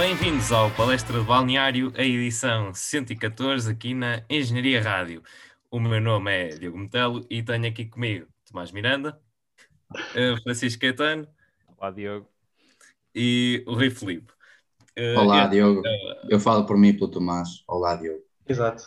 Bem-vindos 0.00 0.50
ao 0.50 0.70
Palestra 0.70 1.20
de 1.20 1.26
Balneário, 1.26 1.92
a 1.94 2.02
edição 2.02 2.72
114 2.72 3.70
aqui 3.70 3.92
na 3.92 4.24
Engenharia 4.30 4.82
Rádio. 4.82 5.22
O 5.70 5.78
meu 5.78 6.00
nome 6.00 6.32
é 6.32 6.48
Diogo 6.48 6.78
Metelo 6.78 7.26
e 7.28 7.42
tenho 7.42 7.66
aqui 7.66 7.84
comigo 7.84 8.26
Tomás 8.50 8.72
Miranda, 8.72 9.20
eh, 10.14 10.36
Francisco 10.42 10.80
Caetano. 10.80 11.28
Olá, 11.76 11.90
Diogo. 11.90 12.26
E 13.14 13.62
o 13.66 13.74
Rui 13.74 13.90
Filipe. 13.90 14.32
Eh, 14.96 15.18
Olá, 15.18 15.46
Diogo. 15.46 15.82
É 15.84 16.20
Eu 16.30 16.40
falo 16.40 16.64
por 16.64 16.78
mim 16.78 16.88
e 16.88 16.92
pelo 16.94 17.10
Tomás. 17.10 17.62
Olá, 17.68 17.94
Diogo. 17.94 18.22
Exato. 18.48 18.84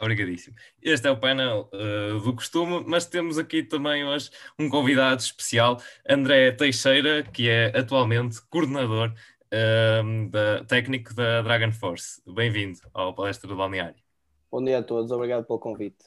Obrigadíssimo. 0.00 0.56
Este 0.82 1.06
é 1.06 1.10
o 1.12 1.20
painel 1.20 1.70
uh, 1.72 2.18
do 2.18 2.34
costume, 2.34 2.82
mas 2.84 3.06
temos 3.06 3.38
aqui 3.38 3.62
também 3.62 4.04
hoje 4.04 4.28
um 4.58 4.68
convidado 4.68 5.20
especial, 5.20 5.80
André 6.08 6.50
Teixeira, 6.50 7.22
que 7.22 7.48
é 7.48 7.66
atualmente 7.78 8.40
coordenador 8.50 9.14
uh, 9.52 10.30
da, 10.30 10.64
técnico 10.64 11.14
da 11.14 11.42
Dragon 11.42 11.72
Force. 11.72 12.22
Bem-vindo 12.26 12.78
ao 12.92 13.14
Palestra 13.14 13.48
do 13.48 13.56
Balneário. 13.56 14.02
Bom 14.50 14.62
dia 14.64 14.78
a 14.78 14.82
todos, 14.82 15.10
obrigado 15.10 15.44
pelo 15.44 15.58
convite. 15.58 16.04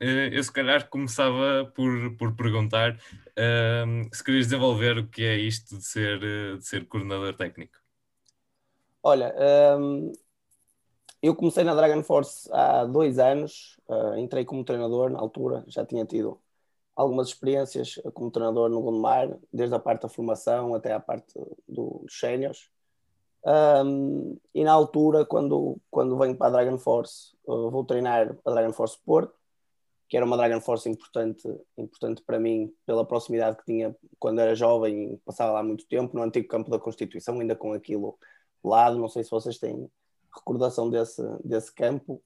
Uh, 0.00 0.28
eu 0.32 0.42
se 0.42 0.52
calhar 0.52 0.88
começava 0.88 1.70
por, 1.74 2.16
por 2.16 2.36
perguntar 2.36 2.92
uh, 2.92 4.14
se 4.14 4.22
querias 4.22 4.46
desenvolver 4.46 4.98
o 4.98 5.08
que 5.08 5.24
é 5.24 5.36
isto 5.36 5.76
de 5.76 5.84
ser, 5.84 6.18
de 6.56 6.64
ser 6.64 6.86
coordenador 6.86 7.34
técnico. 7.34 7.78
Olha, 9.02 9.34
um, 9.78 10.12
eu 11.22 11.34
comecei 11.34 11.64
na 11.64 11.74
Dragon 11.74 12.02
Force 12.02 12.48
há 12.52 12.84
dois 12.84 13.18
anos, 13.18 13.80
uh, 13.88 14.16
entrei 14.18 14.44
como 14.44 14.64
treinador 14.64 15.10
na 15.10 15.18
altura, 15.18 15.64
já 15.66 15.84
tinha 15.84 16.04
tido 16.04 16.40
algumas 16.96 17.28
experiências 17.28 18.00
como 18.14 18.30
treinador 18.30 18.70
no 18.70 18.80
Gondomar, 18.80 19.38
desde 19.52 19.76
a 19.76 19.78
parte 19.78 20.02
da 20.02 20.08
formação 20.08 20.74
até 20.74 20.94
a 20.94 21.00
parte 21.00 21.34
do, 21.68 22.02
dos 22.02 22.18
séniores. 22.18 22.70
Um, 23.44 24.36
e 24.54 24.64
na 24.64 24.72
altura, 24.72 25.24
quando, 25.24 25.76
quando 25.90 26.18
venho 26.18 26.34
para 26.34 26.46
a 26.46 26.50
Dragon 26.50 26.78
Force, 26.78 27.36
uh, 27.46 27.70
vou 27.70 27.84
treinar 27.84 28.34
a 28.44 28.50
Dragon 28.50 28.72
Force 28.72 28.98
Porto, 29.04 29.34
que 30.08 30.16
era 30.16 30.24
uma 30.24 30.36
Dragon 30.36 30.60
Force 30.60 30.88
importante, 30.88 31.46
importante 31.76 32.22
para 32.22 32.40
mim, 32.40 32.72
pela 32.86 33.04
proximidade 33.04 33.58
que 33.58 33.64
tinha 33.64 33.94
quando 34.18 34.40
era 34.40 34.54
jovem, 34.54 35.20
passava 35.24 35.52
lá 35.52 35.62
muito 35.62 35.86
tempo, 35.86 36.16
no 36.16 36.22
antigo 36.22 36.48
campo 36.48 36.70
da 36.70 36.78
Constituição, 36.78 37.38
ainda 37.38 37.54
com 37.54 37.72
aquilo 37.72 38.18
lado. 38.64 38.98
Não 38.98 39.08
sei 39.08 39.22
se 39.22 39.30
vocês 39.30 39.58
têm 39.58 39.88
recordação 40.34 40.88
desse, 40.90 41.22
desse 41.44 41.72
campo 41.72 42.22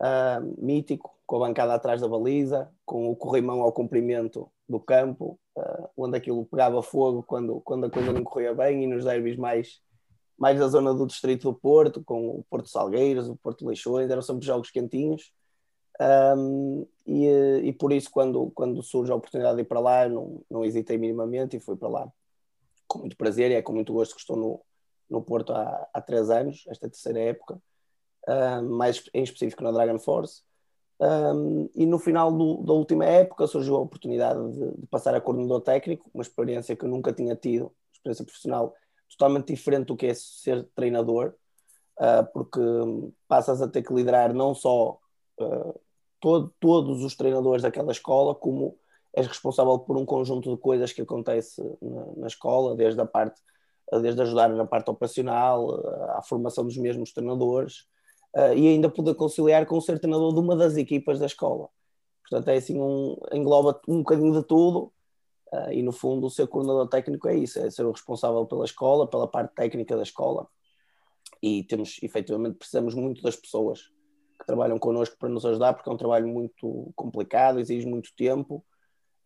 uh, 0.00 0.64
mítico, 0.64 1.14
com 1.26 1.36
a 1.36 1.48
bancada 1.48 1.74
atrás 1.74 2.00
da 2.00 2.08
baliza, 2.08 2.70
com 2.84 3.10
o 3.10 3.16
corrimão 3.16 3.62
ao 3.62 3.72
comprimento 3.72 4.50
do 4.68 4.80
campo, 4.80 5.38
uh, 5.56 5.88
onde 5.96 6.16
aquilo 6.16 6.44
pegava 6.46 6.82
fogo 6.82 7.22
quando, 7.22 7.60
quando 7.60 7.86
a 7.86 7.90
coisa 7.90 8.12
não 8.12 8.24
corria 8.24 8.54
bem, 8.54 8.84
e 8.84 8.86
nos 8.86 9.04
derbys 9.04 9.36
mais, 9.36 9.80
mais 10.36 10.58
da 10.58 10.68
zona 10.68 10.94
do 10.94 11.06
distrito 11.06 11.50
do 11.50 11.58
Porto, 11.58 12.02
com 12.02 12.28
o 12.28 12.44
Porto 12.48 12.68
Salgueiros, 12.68 13.28
o 13.28 13.36
Porto 13.36 13.66
Leixões, 13.66 14.10
eram 14.10 14.22
sempre 14.22 14.46
jogos 14.46 14.70
quentinhos. 14.70 15.32
Um, 16.00 16.86
e, 17.04 17.26
e, 17.64 17.72
por 17.72 17.92
isso, 17.92 18.08
quando, 18.10 18.52
quando 18.54 18.82
surge 18.82 19.10
a 19.10 19.16
oportunidade 19.16 19.56
de 19.56 19.62
ir 19.62 19.64
para 19.64 19.80
lá, 19.80 20.08
não, 20.08 20.42
não 20.48 20.64
hesitei 20.64 20.96
minimamente 20.96 21.56
e 21.56 21.60
fui 21.60 21.76
para 21.76 21.88
lá 21.88 22.12
com 22.88 23.00
muito 23.00 23.16
prazer 23.16 23.50
e 23.50 23.54
é 23.54 23.62
com 23.62 23.72
muito 23.72 23.92
gosto 23.92 24.14
que 24.14 24.20
estou 24.20 24.36
no, 24.36 24.60
no 25.08 25.22
Porto 25.22 25.52
há, 25.52 25.86
há 25.92 26.00
três 26.00 26.30
anos, 26.30 26.64
esta 26.68 26.88
terceira 26.88 27.20
época, 27.20 27.60
mais 28.62 29.02
em 29.14 29.22
específico 29.22 29.62
na 29.62 29.72
Dragon 29.72 29.98
Force. 29.98 30.42
Um, 31.00 31.70
e 31.76 31.86
no 31.86 31.98
final 31.98 32.32
do, 32.32 32.62
da 32.64 32.72
última 32.72 33.04
época 33.04 33.46
surgiu 33.46 33.76
a 33.76 33.80
oportunidade 33.80 34.40
de, 34.50 34.72
de, 34.80 34.86
passar 34.88 35.14
a 35.14 35.20
coordenador 35.20 35.60
técnico, 35.60 36.10
uma 36.12 36.22
experiência 36.22 36.74
que 36.74 36.84
eu 36.84 36.88
nunca 36.88 37.12
tinha 37.12 37.36
tido, 37.36 37.72
experiência 37.92 38.24
profissional 38.24 38.74
totalmente 39.08 39.46
diferente 39.46 39.86
do 39.86 39.96
que 39.96 40.06
é 40.06 40.14
ser 40.14 40.64
treinador, 40.74 41.34
uh, 42.00 42.26
porque 42.32 42.60
passas 43.28 43.62
a 43.62 43.68
ter 43.68 43.82
que 43.82 43.94
liderar 43.94 44.34
não 44.34 44.54
só 44.54 44.98
uh, 45.40 45.80
todo, 46.20 46.52
todos 46.58 47.04
os 47.04 47.14
treinadores 47.14 47.62
daquela 47.62 47.92
escola, 47.92 48.34
como 48.34 48.76
és 49.14 49.26
responsável 49.26 49.78
por 49.78 49.96
um 49.96 50.04
conjunto 50.04 50.50
de 50.50 50.60
coisas 50.60 50.92
que 50.92 51.02
acontece 51.02 51.62
na, 51.80 52.06
na 52.16 52.26
escola, 52.26 52.74
desde 52.74 53.00
a 53.00 53.06
parte 53.06 53.40
desde 54.02 54.20
ajudar 54.20 54.50
na 54.50 54.66
parte 54.66 54.90
operacional, 54.90 55.80
à 56.10 56.22
formação 56.22 56.64
dos 56.64 56.76
mesmos 56.76 57.10
treinadores, 57.10 57.86
uh, 58.36 58.52
e 58.54 58.68
ainda 58.68 58.88
poder 58.88 59.14
conciliar 59.14 59.66
com 59.66 59.80
ser 59.80 59.98
treinador 59.98 60.32
de 60.32 60.40
uma 60.40 60.56
das 60.56 60.76
equipas 60.76 61.18
da 61.18 61.26
escola. 61.26 61.68
Portanto, 62.22 62.48
é 62.48 62.56
assim, 62.56 62.80
um, 62.80 63.16
engloba 63.32 63.80
um 63.88 63.98
bocadinho 63.98 64.32
de 64.32 64.42
tudo, 64.42 64.92
uh, 65.52 65.72
e 65.72 65.82
no 65.82 65.92
fundo, 65.92 66.26
o 66.26 66.30
ser 66.30 66.46
coordenador 66.46 66.88
técnico 66.88 67.28
é 67.28 67.36
isso: 67.36 67.58
é 67.58 67.70
ser 67.70 67.86
o 67.86 67.92
responsável 67.92 68.44
pela 68.46 68.64
escola, 68.64 69.06
pela 69.06 69.26
parte 69.26 69.54
técnica 69.54 69.96
da 69.96 70.02
escola. 70.02 70.46
E 71.42 71.62
temos, 71.64 71.98
efetivamente, 72.02 72.56
precisamos 72.56 72.94
muito 72.94 73.22
das 73.22 73.36
pessoas 73.36 73.82
que 74.38 74.46
trabalham 74.46 74.78
connosco 74.78 75.16
para 75.18 75.28
nos 75.28 75.44
ajudar, 75.44 75.74
porque 75.74 75.88
é 75.88 75.92
um 75.92 75.96
trabalho 75.96 76.28
muito 76.28 76.92
complicado, 76.94 77.60
exige 77.60 77.86
muito 77.86 78.10
tempo. 78.16 78.64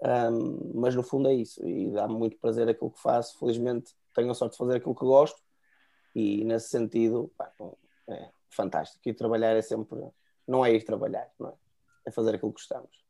Um, 0.04 0.72
mas 0.80 0.96
no 0.96 1.02
fundo 1.02 1.28
é 1.28 1.34
isso, 1.34 1.64
e 1.64 1.90
dá-me 1.90 2.14
muito 2.14 2.36
prazer 2.38 2.69
aquilo 2.69 2.90
que 2.90 3.00
faço. 3.00 3.38
Felizmente 3.38 3.92
tenho 4.14 4.30
a 4.30 4.34
sorte 4.34 4.52
de 4.52 4.58
fazer 4.58 4.76
aquilo 4.76 4.94
que 4.94 5.04
gosto, 5.04 5.40
e 6.14 6.44
nesse 6.44 6.69
sentido, 6.69 7.30
pá, 7.36 7.52
é 8.08 8.30
fantástico. 8.54 9.08
E 9.08 9.14
trabalhar 9.14 9.56
é 9.56 9.62
sempre, 9.62 9.98
não 10.46 10.64
é 10.64 10.72
ir 10.72 10.84
trabalhar, 10.84 11.28
não 11.38 11.50
é? 11.50 11.52
é 12.06 12.10
fazer 12.10 12.34
aquilo 12.34 12.52
que 12.52 12.60
gostamos. 12.60 13.02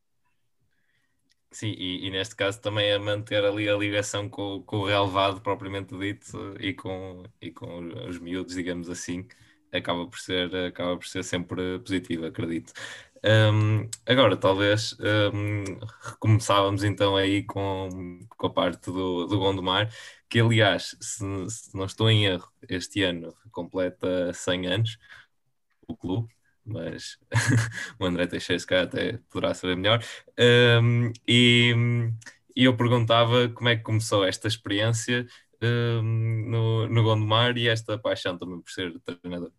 Sim, 1.50 1.74
e, 1.76 2.06
e, 2.06 2.10
neste 2.10 2.34
caso 2.34 2.60
também 2.60 2.88
é 2.90 2.98
manter 2.98 3.44
ali 3.44 3.68
a 3.68 3.76
ligação 3.76 4.26
com, 4.26 4.62
com 4.62 4.78
o 4.78 4.86
relevado 4.86 5.42
propriamente 5.42 5.96
dito 5.98 6.56
e 6.58 6.72
com, 6.72 7.24
e 7.42 7.50
com 7.50 7.80
os 8.08 8.18
miúdos, 8.18 8.54
digamos 8.54 8.88
assim, 8.88 9.26
acaba 9.70 10.06
por 10.06 10.18
ser, 10.18 10.54
acaba 10.56 10.96
por 10.96 11.06
ser 11.06 11.22
sempre 11.22 11.78
positivo, 11.80 12.24
acredito. 12.26 12.72
Um, 13.24 13.88
agora, 14.06 14.36
talvez 14.36 14.96
um, 15.32 15.64
recomeçávamos 16.00 16.82
então 16.82 17.16
aí 17.16 17.44
com, 17.44 18.18
com 18.36 18.46
a 18.46 18.50
parte 18.50 18.86
do, 18.90 19.26
do 19.26 19.38
Gondomar, 19.38 19.92
que 20.28 20.40
aliás, 20.40 20.96
se, 21.00 21.24
se 21.50 21.76
não 21.76 21.84
estou 21.84 22.10
em 22.10 22.24
erro, 22.26 22.50
este 22.68 23.02
ano 23.02 23.34
completa 23.52 24.32
100 24.32 24.66
anos, 24.66 24.98
o 25.88 25.96
clube, 25.96 26.28
mas 26.64 27.18
o 27.98 28.04
André 28.04 28.26
Teixeira 28.26 28.58
se 28.58 28.66
calhar 28.66 28.84
até 28.84 29.18
poderá 29.30 29.54
saber 29.54 29.76
melhor. 29.76 30.02
Um, 30.38 31.12
e, 31.26 31.74
e, 32.56 32.64
eu 32.64 32.76
perguntava 32.76 33.48
como 33.48 33.68
é 33.68 33.76
que 33.76 33.82
começou 33.82 34.24
esta 34.24 34.48
experiência 34.48 35.26
um, 35.62 36.02
no, 36.48 36.88
no 36.88 37.02
Gondomar 37.02 37.56
e 37.56 37.68
esta 37.68 37.98
paixão 37.98 38.38
também 38.38 38.60
por 38.60 38.70
ser 38.70 38.98
treinador. 39.00 39.52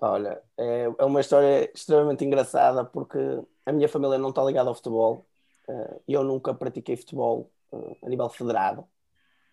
Olha, 0.00 0.42
é, 0.58 0.92
é 0.98 1.04
uma 1.04 1.20
história 1.20 1.70
extremamente 1.72 2.24
engraçada 2.24 2.84
porque 2.84 3.18
a 3.64 3.72
minha 3.72 3.88
família 3.88 4.18
não 4.18 4.30
está 4.30 4.42
ligada 4.42 4.68
ao 4.68 4.74
futebol 4.74 5.24
eh, 5.68 6.00
e 6.08 6.12
eu 6.12 6.24
nunca 6.24 6.52
pratiquei 6.54 6.96
futebol 6.96 7.50
eh, 7.72 7.96
a 8.02 8.08
nível 8.08 8.28
federado. 8.28 8.84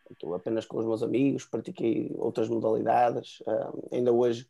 Estou 0.10 0.34
apenas 0.34 0.66
com 0.66 0.80
os 0.80 0.86
meus 0.86 1.04
amigos, 1.04 1.46
pratiquei 1.46 2.12
outras 2.18 2.50
modalidades. 2.50 3.44
Eh, 3.48 3.98
ainda 3.98 4.12
hoje 4.12 4.50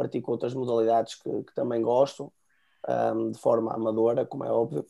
pratico 0.00 0.32
outras 0.32 0.54
modalidades 0.54 1.14
que, 1.14 1.30
que 1.44 1.54
também 1.54 1.82
gosto, 1.82 2.32
de 3.30 3.38
forma 3.38 3.74
amadora, 3.74 4.24
como 4.24 4.44
é 4.44 4.50
óbvio, 4.50 4.86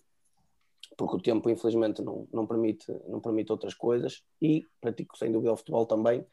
porque 0.97 1.17
o 1.17 1.21
tempo 1.21 1.51
infelizmente 1.51 2.01
não, 2.01 2.29
não, 2.33 2.47
permite, 2.47 2.87
não 3.09 3.19
permite 3.19 3.51
outras 3.51 3.75
coisas. 3.75 4.23
E 4.41 4.65
pratico 4.81 5.19
sem 5.19 5.33
dúvida 5.33 5.53
o 5.53 5.57
futebol 5.57 5.85
também, 5.85 6.25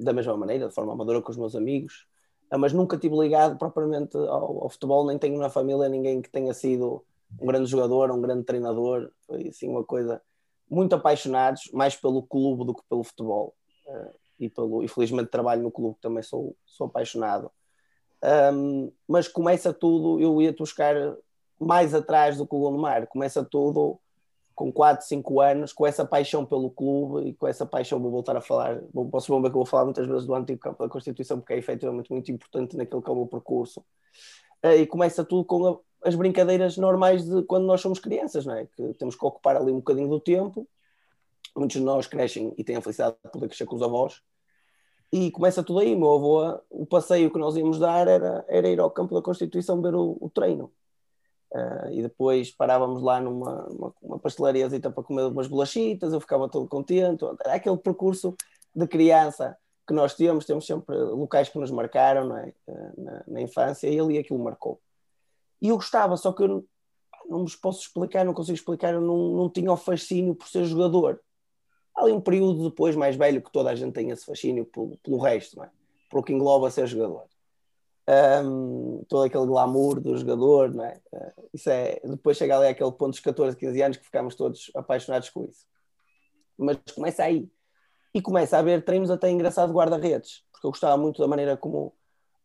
da 0.00 0.12
mesma 0.12 0.36
maneira, 0.36 0.66
de 0.66 0.74
forma 0.74 0.92
amadora 0.92 1.22
com 1.22 1.30
os 1.30 1.36
meus 1.36 1.54
amigos. 1.54 2.08
Ah, 2.50 2.58
mas 2.58 2.72
nunca 2.72 2.98
tive 2.98 3.16
ligado 3.16 3.56
propriamente 3.56 4.16
ao, 4.16 4.64
ao, 4.64 4.68
futebol, 4.68 5.06
nem 5.06 5.16
tenho 5.16 5.38
na 5.38 5.50
família 5.50 5.88
ninguém 5.88 6.20
que 6.20 6.30
tenha 6.30 6.52
sido 6.52 7.04
um 7.40 7.46
grande 7.46 7.70
jogador, 7.70 8.10
um 8.10 8.20
grande 8.20 8.44
treinador, 8.44 9.12
foi 9.26 9.48
assim 9.48 9.68
uma 9.68 9.84
coisa 9.84 10.20
muito 10.68 10.94
apaixonados, 10.94 11.70
mais 11.72 11.94
pelo 11.94 12.22
clube 12.22 12.64
do 12.64 12.74
que 12.74 12.82
pelo 12.88 13.04
futebol. 13.04 13.54
Uh, 13.86 14.10
e 14.38 14.48
pelo, 14.48 14.82
infelizmente 14.82 15.30
trabalho 15.30 15.62
no 15.62 15.70
clube, 15.70 15.96
também 16.00 16.22
sou, 16.22 16.56
sou 16.64 16.86
apaixonado. 16.86 17.50
Um, 18.52 18.90
mas 19.06 19.28
começa 19.28 19.72
tudo, 19.72 20.20
eu 20.20 20.40
ia 20.42 20.52
buscar 20.52 20.94
mais 21.58 21.94
atrás 21.94 22.36
do 22.36 22.46
que 22.46 22.54
o 22.54 22.58
Gondomar, 22.58 23.06
começa 23.06 23.44
tudo 23.44 23.98
com 24.54 24.72
4, 24.72 25.06
5 25.06 25.40
anos, 25.40 25.72
com 25.72 25.86
essa 25.86 26.04
paixão 26.04 26.44
pelo 26.44 26.68
clube 26.68 27.28
e 27.28 27.32
com 27.32 27.46
essa 27.46 27.64
paixão, 27.64 28.00
vou 28.00 28.10
voltar 28.10 28.36
a 28.36 28.40
falar, 28.40 28.80
posso 29.08 29.32
ver 29.32 29.42
que 29.42 29.48
eu 29.48 29.52
vou 29.52 29.64
falar 29.64 29.84
muitas 29.84 30.04
vezes 30.04 30.26
do 30.26 30.34
antigo 30.34 30.58
campo 30.58 30.82
da 30.82 30.88
Constituição, 30.88 31.38
porque 31.38 31.52
é 31.52 31.58
efetivamente 31.58 32.10
muito 32.10 32.32
importante 32.32 32.76
naquele 32.76 33.00
que 33.00 33.08
é 33.08 33.12
o 33.12 33.16
meu 33.16 33.26
percurso. 33.26 33.84
Eh, 34.62 34.78
e 34.78 34.86
começa 34.86 35.24
tudo 35.24 35.44
com 35.44 35.64
a, 35.64 35.78
as 36.02 36.16
brincadeiras 36.16 36.76
normais 36.76 37.24
de 37.24 37.42
quando 37.44 37.66
nós 37.66 37.80
somos 37.80 38.00
crianças, 38.00 38.44
não 38.46 38.54
é? 38.54 38.66
Que 38.66 38.94
temos 38.94 39.14
que 39.14 39.24
ocupar 39.24 39.56
ali 39.56 39.70
um 39.70 39.76
bocadinho 39.76 40.08
do 40.08 40.18
tempo. 40.18 40.66
Muitos 41.58 41.76
de 41.76 41.82
nós 41.82 42.06
crescem 42.06 42.54
e 42.56 42.64
têm 42.64 42.76
a 42.76 42.80
felicidade 42.80 43.16
de 43.24 43.30
poder 43.30 43.48
crescer 43.48 43.66
com 43.66 43.76
os 43.76 43.82
avós. 43.82 44.22
E 45.12 45.30
começa 45.30 45.62
tudo 45.62 45.80
aí. 45.80 45.96
Meu 45.96 46.14
avô, 46.14 46.60
o 46.70 46.86
passeio 46.86 47.30
que 47.30 47.38
nós 47.38 47.56
íamos 47.56 47.78
dar 47.78 48.06
era, 48.06 48.44
era 48.48 48.68
ir 48.68 48.78
ao 48.78 48.90
campo 48.90 49.14
da 49.14 49.22
Constituição 49.22 49.82
ver 49.82 49.94
o, 49.94 50.16
o 50.20 50.30
treino 50.30 50.72
Uh, 51.50 51.90
e 51.90 52.02
depois 52.02 52.50
parávamos 52.50 53.02
lá 53.02 53.20
numa 53.20 53.66
uma, 53.68 53.94
uma 54.02 54.18
pastelaria 54.18 54.68
para 54.68 55.02
comer 55.02 55.22
umas 55.22 55.46
bolachitas, 55.46 56.12
eu 56.12 56.20
ficava 56.20 56.48
todo 56.48 56.68
contente. 56.68 57.24
Era 57.42 57.54
aquele 57.54 57.78
percurso 57.78 58.36
de 58.74 58.86
criança 58.86 59.56
que 59.86 59.94
nós 59.94 60.14
temos, 60.14 60.44
temos 60.44 60.66
sempre 60.66 60.94
locais 60.94 61.48
que 61.48 61.58
nos 61.58 61.70
marcaram 61.70 62.36
é? 62.36 62.52
Uh, 62.66 63.02
na, 63.02 63.24
na, 63.26 63.40
infância 63.40 63.88
e 63.88 63.98
ali 63.98 64.18
aquilo 64.18 64.38
marcou. 64.38 64.78
E 65.60 65.68
eu 65.68 65.76
gostava, 65.76 66.18
só 66.18 66.32
que 66.32 66.42
eu 66.42 66.48
não, 66.48 66.64
não 67.30 67.38
vos 67.40 67.56
posso 67.56 67.80
explicar, 67.80 68.26
não 68.26 68.34
consigo 68.34 68.56
explicar, 68.56 68.92
eu 68.92 69.00
não, 69.00 69.32
não 69.32 69.48
tinha 69.48 69.72
o 69.72 69.76
fascínio 69.76 70.34
por 70.34 70.48
ser 70.48 70.66
jogador. 70.66 71.18
Há 71.98 72.02
ali 72.04 72.12
um 72.12 72.20
período 72.20 72.70
depois 72.70 72.94
mais 72.94 73.16
velho 73.16 73.42
que 73.42 73.50
toda 73.50 73.70
a 73.70 73.74
gente 73.74 73.92
tem 73.92 74.10
esse 74.10 74.24
fascínio 74.24 74.64
pelo, 74.64 74.96
pelo 74.98 75.18
resto, 75.18 75.56
não 75.56 75.64
é? 75.64 75.70
pelo 76.08 76.22
que 76.22 76.32
engloba 76.32 76.70
ser 76.70 76.86
jogador 76.86 77.24
um, 78.08 79.04
todo 79.06 79.24
aquele 79.24 79.46
glamour 79.46 80.00
do 80.00 80.16
jogador, 80.16 80.72
não 80.74 80.84
é? 80.84 80.98
Uh, 81.12 81.48
isso 81.52 81.68
é, 81.68 82.00
depois 82.04 82.36
chega 82.36 82.56
ali 82.56 82.68
aquele 82.68 82.90
ponto 82.92 83.10
dos 83.10 83.20
14, 83.20 83.56
15 83.56 83.82
anos 83.82 83.96
que 83.98 84.04
ficamos 84.04 84.34
todos 84.34 84.70
apaixonados 84.74 85.28
com 85.28 85.44
isso. 85.44 85.66
Mas 86.56 86.78
começa 86.94 87.22
aí. 87.24 87.50
E 88.14 88.22
começa 88.22 88.56
a 88.56 88.60
haver 88.60 88.82
treinos 88.84 89.10
até 89.10 89.30
engraçado 89.30 89.72
guarda-redes, 89.72 90.42
porque 90.50 90.66
eu 90.66 90.70
gostava 90.70 90.96
muito 90.96 91.20
da 91.20 91.28
maneira 91.28 91.56
como 91.56 91.94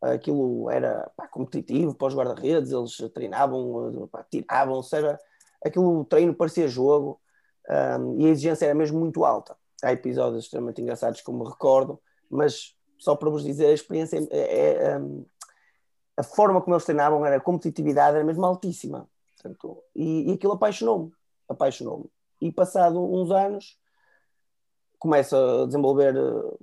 aquilo 0.02 0.70
era 0.70 1.10
pá, 1.16 1.26
competitivo 1.28 1.96
para 1.96 2.10
os 2.10 2.16
guarda-redes, 2.16 2.74
eles 2.74 2.98
treinavam, 3.14 4.10
tiravam, 4.30 4.76
ou 4.76 4.84
seja, 4.84 5.18
aquilo 5.64 6.04
treino 6.04 6.34
parecia 6.34 6.68
jogo 6.68 7.22
um, 7.70 8.20
e 8.20 8.26
a 8.26 8.30
exigência 8.30 8.66
era 8.66 8.76
mesmo 8.76 9.00
muito 9.00 9.24
alta. 9.26 9.56
Há 9.84 9.92
episódios 9.92 10.46
extremamente 10.46 10.82
engraçados 10.82 11.22
como 11.22 11.44
me 11.44 11.50
recordo, 11.50 12.00
mas 12.30 12.76
só 12.98 13.16
para 13.16 13.30
vos 13.30 13.44
dizer, 13.44 13.68
a 13.68 13.74
experiência 13.74 14.18
é, 14.32 14.40
é, 14.40 15.02
a 16.16 16.24
forma 16.24 16.62
como 16.62 16.76
eles 16.76 16.86
treinavam 16.86 17.26
era 17.26 17.38
a 17.38 17.42
competitividade 17.42 18.16
era 18.16 18.26
mesmo 18.26 18.46
altíssima. 18.46 19.10
Portanto, 19.36 19.84
e, 19.96 20.30
e 20.30 20.34
aquilo 20.34 20.54
apaixonou-me, 20.54 21.12
apaixonou-me. 21.50 22.10
E 22.42 22.52
passado 22.52 23.04
uns 23.04 23.30
anos 23.32 23.78
começo 25.04 25.36
a 25.36 25.66
desenvolver 25.66 26.16
uh, 26.16 26.58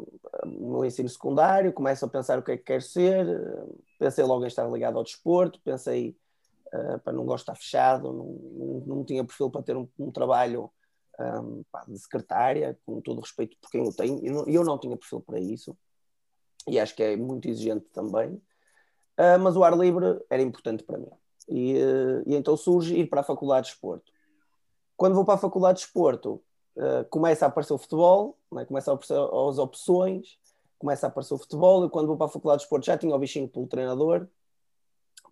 no 0.46 0.82
ensino 0.82 1.10
secundário, 1.10 1.74
começo 1.74 2.06
a 2.06 2.08
pensar 2.08 2.38
o 2.38 2.42
que 2.42 2.52
é 2.52 2.56
que 2.56 2.64
quero 2.64 2.80
ser, 2.80 3.26
uh, 3.26 3.78
pensei 3.98 4.24
logo 4.24 4.44
em 4.44 4.46
estar 4.46 4.66
ligado 4.66 4.96
ao 4.96 5.04
desporto, 5.04 5.60
pensei 5.62 6.16
uh, 6.72 6.98
para 7.00 7.12
não 7.12 7.26
gosto 7.26 7.44
de 7.44 7.52
estar 7.52 7.62
fechado, 7.62 8.10
não, 8.10 8.24
não, 8.24 8.96
não 8.96 9.04
tinha 9.04 9.22
perfil 9.22 9.50
para 9.50 9.62
ter 9.62 9.76
um, 9.76 9.86
um 9.98 10.10
trabalho 10.10 10.70
um, 11.20 11.62
pá, 11.70 11.84
de 11.86 11.98
secretária, 11.98 12.78
com 12.86 13.00
todo 13.00 13.20
respeito 13.20 13.56
por 13.60 13.70
quem 13.70 13.90
tenho, 13.92 14.24
e 14.24 14.26
eu, 14.26 14.44
eu 14.46 14.64
não 14.64 14.78
tinha 14.78 14.96
perfil 14.96 15.20
para 15.20 15.38
isso, 15.38 15.76
e 16.66 16.78
acho 16.78 16.94
que 16.94 17.02
é 17.02 17.16
muito 17.16 17.48
exigente 17.48 17.86
também. 17.92 18.40
Uh, 19.18 19.38
mas 19.38 19.56
o 19.56 19.64
ar 19.64 19.76
livre 19.76 20.18
era 20.30 20.40
importante 20.40 20.82
para 20.82 20.98
mim. 20.98 21.10
E, 21.48 21.74
uh, 21.74 22.22
e, 22.26 22.34
então 22.34 22.56
surge 22.56 22.96
ir 22.96 23.06
para 23.06 23.20
a 23.20 23.24
Faculdade 23.24 23.66
de 23.66 23.74
Esporto. 23.74 24.10
Quando 24.96 25.14
vou 25.14 25.24
para 25.24 25.34
a 25.34 25.38
Faculdade 25.38 25.80
de 25.80 25.86
Esporto, 25.86 26.42
uh, 26.76 27.04
começa 27.10 27.44
a 27.44 27.48
aparecer 27.48 27.74
o 27.74 27.78
futebol, 27.78 28.38
né? 28.50 28.64
começa 28.64 28.90
a 28.90 28.94
aparecer 28.94 29.18
as 29.18 29.58
opções, 29.58 30.38
começa 30.78 31.06
a 31.06 31.08
aparecer 31.08 31.34
o 31.34 31.38
futebol. 31.38 31.84
E 31.84 31.90
quando 31.90 32.06
vou 32.06 32.16
para 32.16 32.26
a 32.26 32.30
Faculdade 32.30 32.60
de 32.60 32.64
Esporto 32.64 32.86
já 32.86 32.96
tinha 32.96 33.14
o 33.14 33.18
bichinho 33.18 33.48
pelo 33.48 33.66
treinador, 33.66 34.26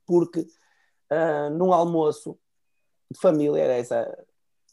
porque 0.06 0.46
num 1.52 1.72
almoço 1.72 2.38
de 3.10 3.18
família, 3.18 3.62
era 3.62 3.72
essa, 3.72 4.26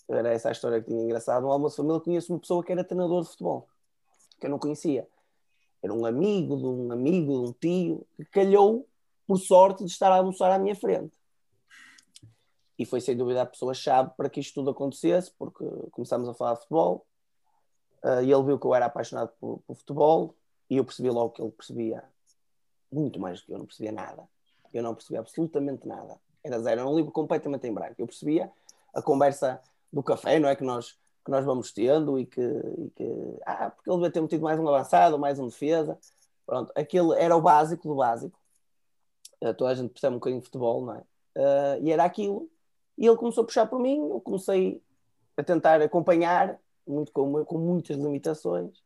era 0.07 0.34
essa 0.34 0.50
a 0.50 0.52
história 0.52 0.81
que 0.81 0.88
tinha 0.88 1.02
engraçado, 1.02 1.44
num 1.44 1.52
almoço 1.52 1.75
de 1.75 1.78
família 1.78 2.02
conheço 2.02 2.34
uma 2.34 2.40
pessoa 2.40 2.63
que 2.63 2.72
era 2.72 2.84
treinador 2.84 3.24
de 3.24 3.30
futebol, 3.30 3.68
que 4.40 4.46
eu 4.46 4.50
não 4.50 4.60
conhecia. 4.60 5.07
Era 5.81 5.94
um 5.94 6.06
amigo 6.06 6.57
de 6.57 6.66
um 6.66 6.92
amigo, 6.92 7.31
de 7.31 7.50
um 7.50 7.54
tio, 7.54 8.07
que 8.18 8.25
calhou 8.25 8.88
por 9.28 9.38
sorte 9.38 9.84
de 9.84 9.92
estar 9.92 10.12
a 10.12 10.18
almoçar 10.18 10.52
à 10.52 10.60
minha 10.60 10.75
frente. 10.75 11.16
E 12.78 12.86
foi 12.86 13.00
sem 13.00 13.16
dúvida 13.16 13.42
a 13.42 13.46
pessoa-chave 13.46 14.12
para 14.18 14.30
que 14.30 14.40
isto 14.40 14.56
tudo 14.56 14.72
acontecesse, 14.72 15.31
porque 15.38 15.66
começámos 15.92 16.28
a 16.28 16.34
falar 16.34 16.54
de 16.54 16.62
futebol 16.62 17.06
uh, 18.04 18.22
e 18.22 18.31
ele 18.31 18.44
viu 18.44 18.60
que 18.60 18.66
eu 18.66 18.75
era 18.75 18.86
apaixonado 18.86 19.31
por, 19.40 19.60
por, 19.66 19.75
futebol 19.75 20.36
e 20.69 20.78
eu 20.78 20.84
percebi 20.84 21.10
logo 21.10 21.31
que 21.31 21.42
ele 21.42 21.51
percebia 21.51 22.04
muito 22.92 23.19
mais 23.19 23.40
do 23.40 23.46
que 23.46 23.54
eu, 23.54 23.58
não 23.58 23.66
percebia 23.66 23.92
nada. 23.92 24.28
Eu 24.74 24.84
não 24.84 24.94
percebia 24.94 25.19
absolutamente 25.22 25.88
nada. 25.88 26.19
Era 26.44 26.60
zero, 26.60 26.81
era 26.81 26.90
um 26.90 26.96
livro 26.96 27.12
completamente 27.12 27.66
em 27.66 27.74
branco. 27.74 27.96
Eu 27.98 28.06
percebia 28.06 28.51
a 28.94 29.01
conversa 29.01 29.62
do 29.95 30.03
café, 30.03 30.39
não 30.39 30.47
é? 30.47 30.56
Que 30.56 30.63
nós, 30.63 30.92
que 31.24 31.31
nós 31.31 31.44
vamos 31.44 31.71
tendo 31.71 32.19
e 32.19 32.25
que, 32.27 32.42
e 32.42 32.92
que 32.95 33.39
ah, 33.45 33.71
porque 33.71 33.89
ele 33.89 33.97
devia 33.97 34.12
ter 34.12 34.21
metido 34.21 34.44
mais 34.44 34.59
um 34.59 34.68
avançado, 34.68 35.18
mais 35.18 35.39
um 35.39 35.47
defesa. 35.47 35.97
Pronto, 36.45 36.71
aquele 36.75 37.18
era 37.18 37.36
o 37.36 37.42
básico 37.42 37.88
do 37.88 37.95
básico 37.95 38.39
uh, 39.42 39.53
toda 39.53 39.71
a 39.71 39.75
gente 39.75 39.92
percebe 39.92 40.15
um 40.15 40.19
bocadinho 40.19 40.42
de 40.42 40.45
futebol, 40.45 40.86
não 40.86 40.95
é? 40.95 41.00
Uh, 41.38 41.83
e 41.83 41.92
era 41.92 42.03
aquilo. 42.03 42.50
E 42.97 43.06
ele 43.06 43.18
começou 43.18 43.44
a 43.44 43.45
puxar 43.45 43.65
por 43.65 43.80
mim, 43.80 43.97
eu 43.97 44.21
comecei 44.21 44.81
a 45.38 45.44
tentar 45.44 45.81
acompanhar, 45.81 46.57
muito 46.88 47.12
com, 47.12 47.44
com 47.44 47.57
muitas 47.57 47.98
limitações. 47.98 48.81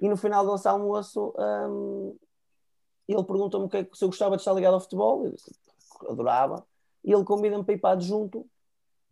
E 0.00 0.08
no 0.08 0.16
final 0.16 0.44
do 0.44 0.50
nosso 0.50 0.68
almoço, 0.68 1.34
um, 1.38 2.16
ele 3.06 3.22
perguntou-me 3.22 3.68
é 3.72 3.86
se 3.92 4.04
eu 4.04 4.08
gostava 4.08 4.36
de 4.36 4.42
estar 4.42 4.52
ligado 4.54 4.74
ao 4.74 4.80
futebol. 4.80 5.26
Eu 5.26 5.32
disse, 5.32 5.54
adorava. 6.08 6.66
E 7.04 7.12
ele 7.12 7.24
convida-me 7.24 7.62
para 7.62 7.74
ir 7.74 7.78
para 7.78 7.90
adjunto 7.90 8.46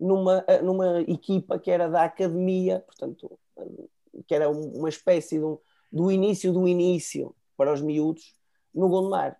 numa, 0.02 0.44
numa 0.62 1.00
equipa 1.02 1.58
que 1.58 1.70
era 1.70 1.88
da 1.88 2.04
academia, 2.04 2.80
portanto, 2.80 3.38
que 4.26 4.34
era 4.34 4.50
uma 4.50 4.88
espécie 4.88 5.38
de 5.38 5.44
um, 5.44 5.58
do 5.90 6.10
início 6.10 6.52
do 6.52 6.66
início 6.66 7.34
para 7.56 7.72
os 7.72 7.80
miúdos 7.80 8.34
no 8.74 8.88
Gondomar 8.88 9.38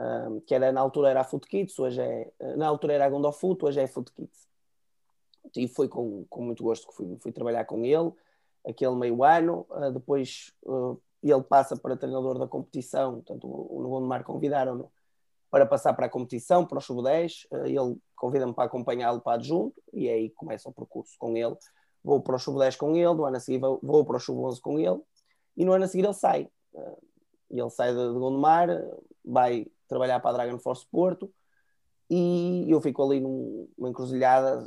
um, 0.00 0.40
que 0.40 0.54
era, 0.54 0.70
na 0.70 0.80
altura 0.80 1.10
era 1.10 1.20
a 1.20 1.24
Foot 1.24 1.46
Kids, 1.46 1.78
hoje 1.78 2.00
é, 2.00 2.32
na 2.56 2.66
altura 2.66 2.94
era 2.94 3.06
a 3.06 3.10
Gondofoot, 3.10 3.64
hoje 3.64 3.80
é 3.80 3.84
a 3.84 3.88
Foot 3.88 4.12
Kids. 4.12 4.46
E 5.56 5.66
foi 5.66 5.88
com, 5.88 6.24
com 6.28 6.42
muito 6.42 6.62
gosto 6.62 6.86
que 6.86 6.94
fui, 6.94 7.16
fui 7.20 7.32
trabalhar 7.32 7.64
com 7.64 7.84
ele, 7.84 8.12
aquele 8.66 8.94
meio 8.94 9.24
ano, 9.24 9.66
uh, 9.70 9.90
depois 9.90 10.52
uh, 10.64 11.00
ele 11.22 11.42
passa 11.42 11.76
para 11.76 11.96
treinador 11.96 12.38
da 12.38 12.46
competição, 12.46 13.14
portanto 13.14 13.46
no 13.46 13.88
Gondomar 13.88 14.24
convidaram-no 14.24 14.90
para 15.50 15.66
passar 15.66 15.94
para 15.94 16.06
a 16.06 16.08
competição, 16.08 16.66
para 16.66 16.78
o 16.78 16.80
Sub-10, 16.80 17.46
uh, 17.50 17.66
ele 17.66 17.96
convida-me 18.14 18.52
para 18.52 18.64
acompanhá-lo 18.64 19.20
para 19.20 19.34
adjunto, 19.34 19.80
e 19.92 20.08
aí 20.08 20.30
começa 20.30 20.68
o 20.68 20.72
percurso 20.72 21.14
com 21.18 21.36
ele, 21.36 21.56
vou 22.02 22.20
para 22.20 22.36
o 22.36 22.38
Sub-10 22.38 22.76
com 22.76 22.94
ele, 22.94 23.14
no 23.14 23.24
ano 23.24 23.36
a 23.36 23.40
seguir 23.40 23.58
vou, 23.58 24.04
para 24.04 24.16
o 24.16 24.20
Sub-11 24.20 24.60
com 24.60 24.78
ele, 24.78 25.00
e 25.56 25.64
no 25.64 25.72
ano 25.72 25.84
a 25.84 25.88
seguir 25.88 26.04
ele 26.04 26.14
sai. 26.14 26.48
ele 27.50 27.70
sai 27.70 27.90
de 27.92 28.12
Gondomar, 28.12 28.68
vai 29.24 29.66
trabalhar 29.88 30.20
para 30.20 30.30
a 30.30 30.32
Dragon 30.34 30.58
Force 30.58 30.86
Porto 30.90 31.32
e 32.10 32.64
eu 32.68 32.80
fico 32.80 33.02
ali 33.02 33.20
numa 33.20 33.88
encruzilhada, 33.88 34.64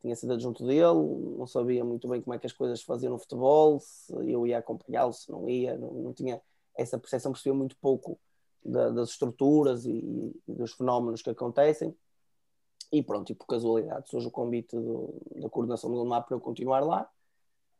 tinha 0.00 0.16
sido 0.16 0.32
adjunto 0.32 0.66
dele, 0.66 1.36
não 1.36 1.46
sabia 1.46 1.84
muito 1.84 2.08
bem 2.08 2.20
como 2.20 2.34
é 2.34 2.38
que 2.38 2.46
as 2.46 2.52
coisas 2.52 2.80
se 2.80 2.86
faziam 2.86 3.12
no 3.12 3.18
futebol, 3.18 3.78
se 3.80 4.12
eu 4.12 4.46
ia 4.46 4.58
acompanhá-lo, 4.58 5.12
se 5.12 5.30
não 5.30 5.48
ia, 5.48 5.76
não, 5.76 5.92
não, 5.92 6.12
tinha 6.12 6.40
essa 6.76 6.98
percepção, 6.98 7.32
percebia 7.32 7.56
muito 7.56 7.76
pouco 7.80 8.18
da, 8.66 8.90
das 8.90 9.10
estruturas 9.10 9.84
e, 9.86 10.34
e, 10.46 10.54
dos 10.54 10.72
fenómenos 10.72 11.22
que 11.22 11.30
acontecem. 11.30 11.96
E 12.92 13.02
pronto, 13.02 13.32
e 13.32 13.34
por 13.34 13.46
casualidade 13.46 14.08
surge 14.08 14.28
o 14.28 14.30
convite 14.30 14.76
do, 14.76 15.14
da 15.36 15.48
coordenação 15.48 15.92
do 15.92 16.04
mapa 16.04 16.28
para 16.28 16.36
eu 16.36 16.40
continuar 16.40 16.80
lá 16.80 17.08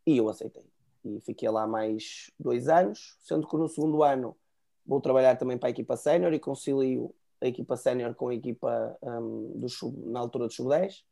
e 0.07 0.17
eu 0.17 0.29
aceitei. 0.29 0.65
E 1.05 1.21
fiquei 1.21 1.49
lá 1.49 1.67
mais 1.67 2.31
dois 2.39 2.69
anos, 2.69 3.17
sendo 3.21 3.47
que 3.47 3.57
no 3.57 3.69
segundo 3.69 4.03
ano 4.03 4.37
vou 4.85 5.01
trabalhar 5.01 5.37
também 5.37 5.59
para 5.59 5.69
a 5.69 5.71
equipa 5.71 5.97
sénior 5.97 6.33
e 6.33 6.41
concilio 6.41 7.15
a 7.41 7.47
equipa 7.47 7.77
sénior 7.77 8.15
com 8.15 8.29
a 8.29 8.35
equipa 8.35 8.97
um, 9.03 9.61
do 9.61 9.69
sub, 9.69 9.97
na 10.09 10.21
altura 10.21 10.47
do 10.47 10.53
sub-10 10.53 11.05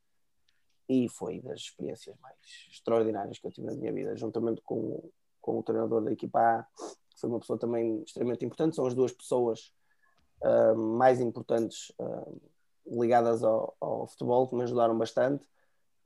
e 0.88 1.08
foi 1.08 1.40
das 1.40 1.60
experiências 1.60 2.16
mais 2.20 2.36
extraordinárias 2.70 3.38
que 3.38 3.46
eu 3.46 3.52
tive 3.52 3.66
na 3.66 3.74
minha 3.74 3.92
vida, 3.92 4.16
juntamente 4.16 4.60
com, 4.62 5.10
com 5.40 5.58
o 5.58 5.62
treinador 5.62 6.02
da 6.02 6.12
equipa 6.12 6.40
A, 6.40 6.66
que 7.14 7.20
foi 7.20 7.30
uma 7.30 7.40
pessoa 7.40 7.58
também 7.58 8.02
extremamente 8.02 8.44
importante, 8.44 8.76
são 8.76 8.86
as 8.86 8.94
duas 8.94 9.12
pessoas 9.12 9.72
uh, 10.42 10.76
mais 10.76 11.20
importantes 11.20 11.92
uh, 11.98 12.40
ligadas 12.86 13.42
ao, 13.42 13.76
ao, 13.80 14.06
futebol 14.06 14.48
que 14.48 14.54
me 14.54 14.62
ajudaram 14.62 14.96
bastante 14.98 15.46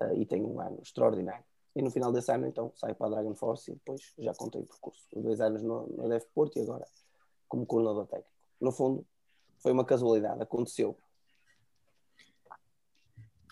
uh, 0.00 0.14
e 0.14 0.24
tenho 0.26 0.46
um 0.46 0.60
ano 0.60 0.80
extraordinário. 0.82 1.44
E 1.74 1.82
no 1.82 1.90
final 1.90 2.12
desse 2.12 2.32
ano, 2.32 2.46
então, 2.46 2.72
saio 2.74 2.94
para 2.94 3.06
a 3.06 3.10
Dragon 3.10 3.34
Force 3.34 3.70
e 3.70 3.74
depois 3.74 4.12
já 4.18 4.34
contei 4.34 4.60
o 4.60 4.66
percurso. 4.66 5.06
Dois 5.14 5.40
anos 5.40 5.62
no, 5.62 5.86
no 5.86 6.20
Porto 6.34 6.58
e 6.58 6.62
agora 6.62 6.86
como 7.48 7.66
coordenador 7.66 8.06
técnico. 8.06 8.30
No 8.60 8.72
fundo, 8.72 9.06
foi 9.58 9.72
uma 9.72 9.84
casualidade, 9.84 10.42
aconteceu. 10.42 10.96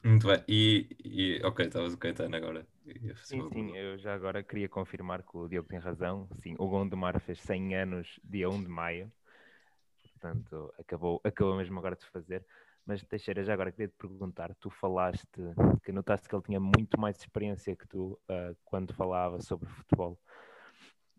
Muito 0.06 0.28
bem. 0.28 0.40
E, 0.46 0.88
e 1.04 1.40
ok, 1.44 1.66
estavas 1.66 1.92
o 1.92 1.98
Caetano 1.98 2.36
agora. 2.36 2.64
Sim, 3.24 3.48
sim, 3.50 3.76
eu 3.76 3.98
já 3.98 4.14
agora 4.14 4.40
queria 4.40 4.68
confirmar 4.68 5.22
que 5.24 5.36
o 5.36 5.48
Diogo 5.48 5.68
tem 5.68 5.80
razão. 5.80 6.28
Sim, 6.40 6.54
o 6.58 6.68
Gondomar 6.68 7.18
fez 7.20 7.40
100 7.40 7.74
anos 7.74 8.20
dia 8.22 8.48
1 8.48 8.62
de 8.62 8.68
maio. 8.68 9.12
Portanto, 10.12 10.72
acabou, 10.78 11.20
acabou 11.24 11.56
mesmo 11.56 11.76
agora 11.78 11.96
de 11.96 12.06
fazer. 12.06 12.46
Mas 12.86 13.02
Teixeira, 13.02 13.42
já 13.42 13.52
agora 13.52 13.72
queria 13.72 13.88
te 13.88 13.96
perguntar, 13.98 14.54
tu 14.60 14.70
falaste 14.70 15.26
que 15.82 15.90
notaste 15.90 16.28
que 16.28 16.36
ele 16.36 16.44
tinha 16.44 16.60
muito 16.60 17.00
mais 17.00 17.16
experiência 17.18 17.74
que 17.74 17.88
tu 17.88 18.16
uh, 18.30 18.56
quando 18.64 18.94
falava 18.94 19.40
sobre 19.40 19.68
futebol 19.68 20.16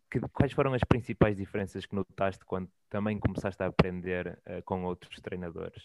que, 0.09 0.21
quais 0.29 0.53
foram 0.53 0.73
as 0.73 0.83
principais 0.83 1.35
diferenças 1.35 1.85
que 1.85 1.93
notaste 1.93 2.45
quando 2.45 2.69
também 2.89 3.19
começaste 3.19 3.61
a 3.61 3.65
aprender 3.67 4.39
uh, 4.47 4.63
com 4.63 4.85
outros 4.85 5.19
treinadores? 5.19 5.83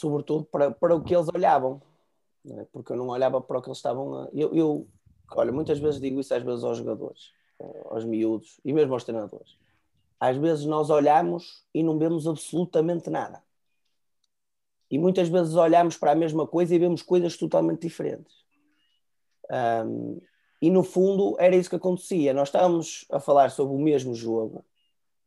Sobretudo 0.00 0.44
para, 0.44 0.70
para 0.70 0.94
o 0.94 1.02
que 1.02 1.14
eles 1.14 1.28
olhavam, 1.34 1.80
é? 2.48 2.64
porque 2.72 2.92
eu 2.92 2.96
não 2.96 3.08
olhava 3.08 3.40
para 3.40 3.58
o 3.58 3.62
que 3.62 3.68
eles 3.68 3.78
estavam 3.78 4.14
a. 4.14 4.28
Eu, 4.32 4.54
eu, 4.54 4.88
olha, 5.32 5.52
muitas 5.52 5.78
vezes 5.78 6.00
digo 6.00 6.20
isso 6.20 6.34
às 6.34 6.42
vezes 6.42 6.64
aos 6.64 6.78
jogadores, 6.78 7.32
aos 7.86 8.04
miúdos 8.04 8.60
e 8.64 8.72
mesmo 8.72 8.94
aos 8.94 9.04
treinadores. 9.04 9.58
Às 10.18 10.36
vezes 10.36 10.64
nós 10.64 10.90
olhamos 10.90 11.64
e 11.74 11.82
não 11.82 11.98
vemos 11.98 12.26
absolutamente 12.26 13.08
nada. 13.10 13.42
E 14.90 14.98
muitas 14.98 15.28
vezes 15.28 15.54
olhamos 15.54 15.96
para 15.96 16.12
a 16.12 16.16
mesma 16.16 16.46
coisa 16.46 16.74
e 16.74 16.78
vemos 16.78 17.02
coisas 17.02 17.36
totalmente 17.36 17.82
diferentes. 17.82 18.34
Um, 19.86 20.20
e 20.60 20.70
no 20.70 20.82
fundo 20.82 21.36
era 21.38 21.56
isso 21.56 21.70
que 21.70 21.76
acontecia. 21.76 22.34
Nós 22.34 22.48
estávamos 22.48 23.06
a 23.10 23.20
falar 23.20 23.50
sobre 23.50 23.74
o 23.74 23.78
mesmo 23.78 24.14
jogo 24.14 24.64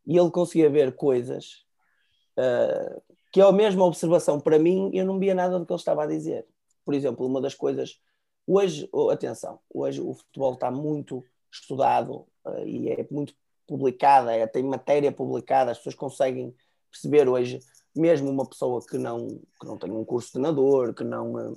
e 0.06 0.18
ele 0.18 0.30
conseguia 0.30 0.70
ver 0.70 0.94
coisas 0.94 1.64
uh, 2.38 3.02
que 3.34 3.40
é 3.40 3.44
a 3.44 3.50
mesma 3.50 3.84
observação 3.84 4.38
para 4.38 4.60
mim, 4.60 4.92
eu 4.94 5.04
não 5.04 5.18
via 5.18 5.34
nada 5.34 5.58
do 5.58 5.66
que 5.66 5.72
ele 5.72 5.80
estava 5.80 6.04
a 6.04 6.06
dizer. 6.06 6.46
Por 6.84 6.94
exemplo, 6.94 7.26
uma 7.26 7.40
das 7.40 7.52
coisas. 7.52 8.00
Hoje, 8.46 8.88
oh, 8.92 9.10
atenção, 9.10 9.58
hoje 9.68 10.00
o 10.00 10.14
futebol 10.14 10.54
está 10.54 10.70
muito 10.70 11.20
estudado 11.50 12.28
uh, 12.44 12.64
e 12.64 12.90
é 12.90 13.04
muito 13.10 13.34
publicada, 13.66 14.32
é, 14.32 14.46
tem 14.46 14.62
matéria 14.62 15.10
publicada, 15.10 15.72
as 15.72 15.78
pessoas 15.78 15.96
conseguem 15.96 16.54
perceber 16.88 17.28
hoje, 17.28 17.58
mesmo 17.92 18.30
uma 18.30 18.46
pessoa 18.46 18.80
que 18.88 18.96
não, 18.96 19.26
que 19.26 19.66
não 19.66 19.76
tenha 19.78 19.94
um 19.94 20.04
curso 20.04 20.28
de 20.28 20.34
treinador, 20.34 20.94
que 20.94 21.02
não, 21.02 21.32
uh, 21.32 21.54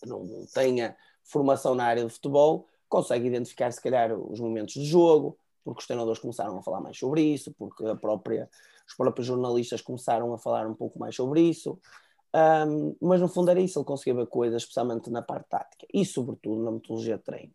que 0.00 0.08
não 0.08 0.46
tenha 0.52 0.96
formação 1.22 1.76
na 1.76 1.84
área 1.84 2.04
de 2.04 2.12
futebol, 2.12 2.66
consegue 2.88 3.28
identificar 3.28 3.70
se 3.70 3.80
calhar 3.80 4.12
os 4.12 4.40
momentos 4.40 4.74
de 4.74 4.84
jogo, 4.84 5.38
porque 5.62 5.78
os 5.78 5.86
treinadores 5.86 6.20
começaram 6.20 6.58
a 6.58 6.62
falar 6.64 6.80
mais 6.80 6.98
sobre 6.98 7.22
isso, 7.22 7.54
porque 7.56 7.86
a 7.86 7.94
própria, 7.94 8.50
os 8.86 8.94
próprios 8.94 9.26
jornalistas 9.26 9.80
começaram 9.80 10.32
a 10.32 10.38
falar 10.38 10.66
um 10.66 10.74
pouco 10.74 10.98
mais 10.98 11.14
sobre 11.14 11.40
isso. 11.40 11.78
Um, 12.34 12.94
mas 13.00 13.20
no 13.20 13.28
fundo 13.28 13.50
era 13.50 13.60
isso, 13.60 13.78
ele 13.78 13.86
conseguia 13.86 14.14
ver 14.14 14.26
coisas, 14.26 14.62
especialmente 14.62 15.10
na 15.10 15.22
parte 15.22 15.48
tática 15.48 15.86
e, 15.92 16.04
sobretudo, 16.04 16.62
na 16.62 16.70
metodologia 16.70 17.16
de 17.16 17.24
treino, 17.24 17.52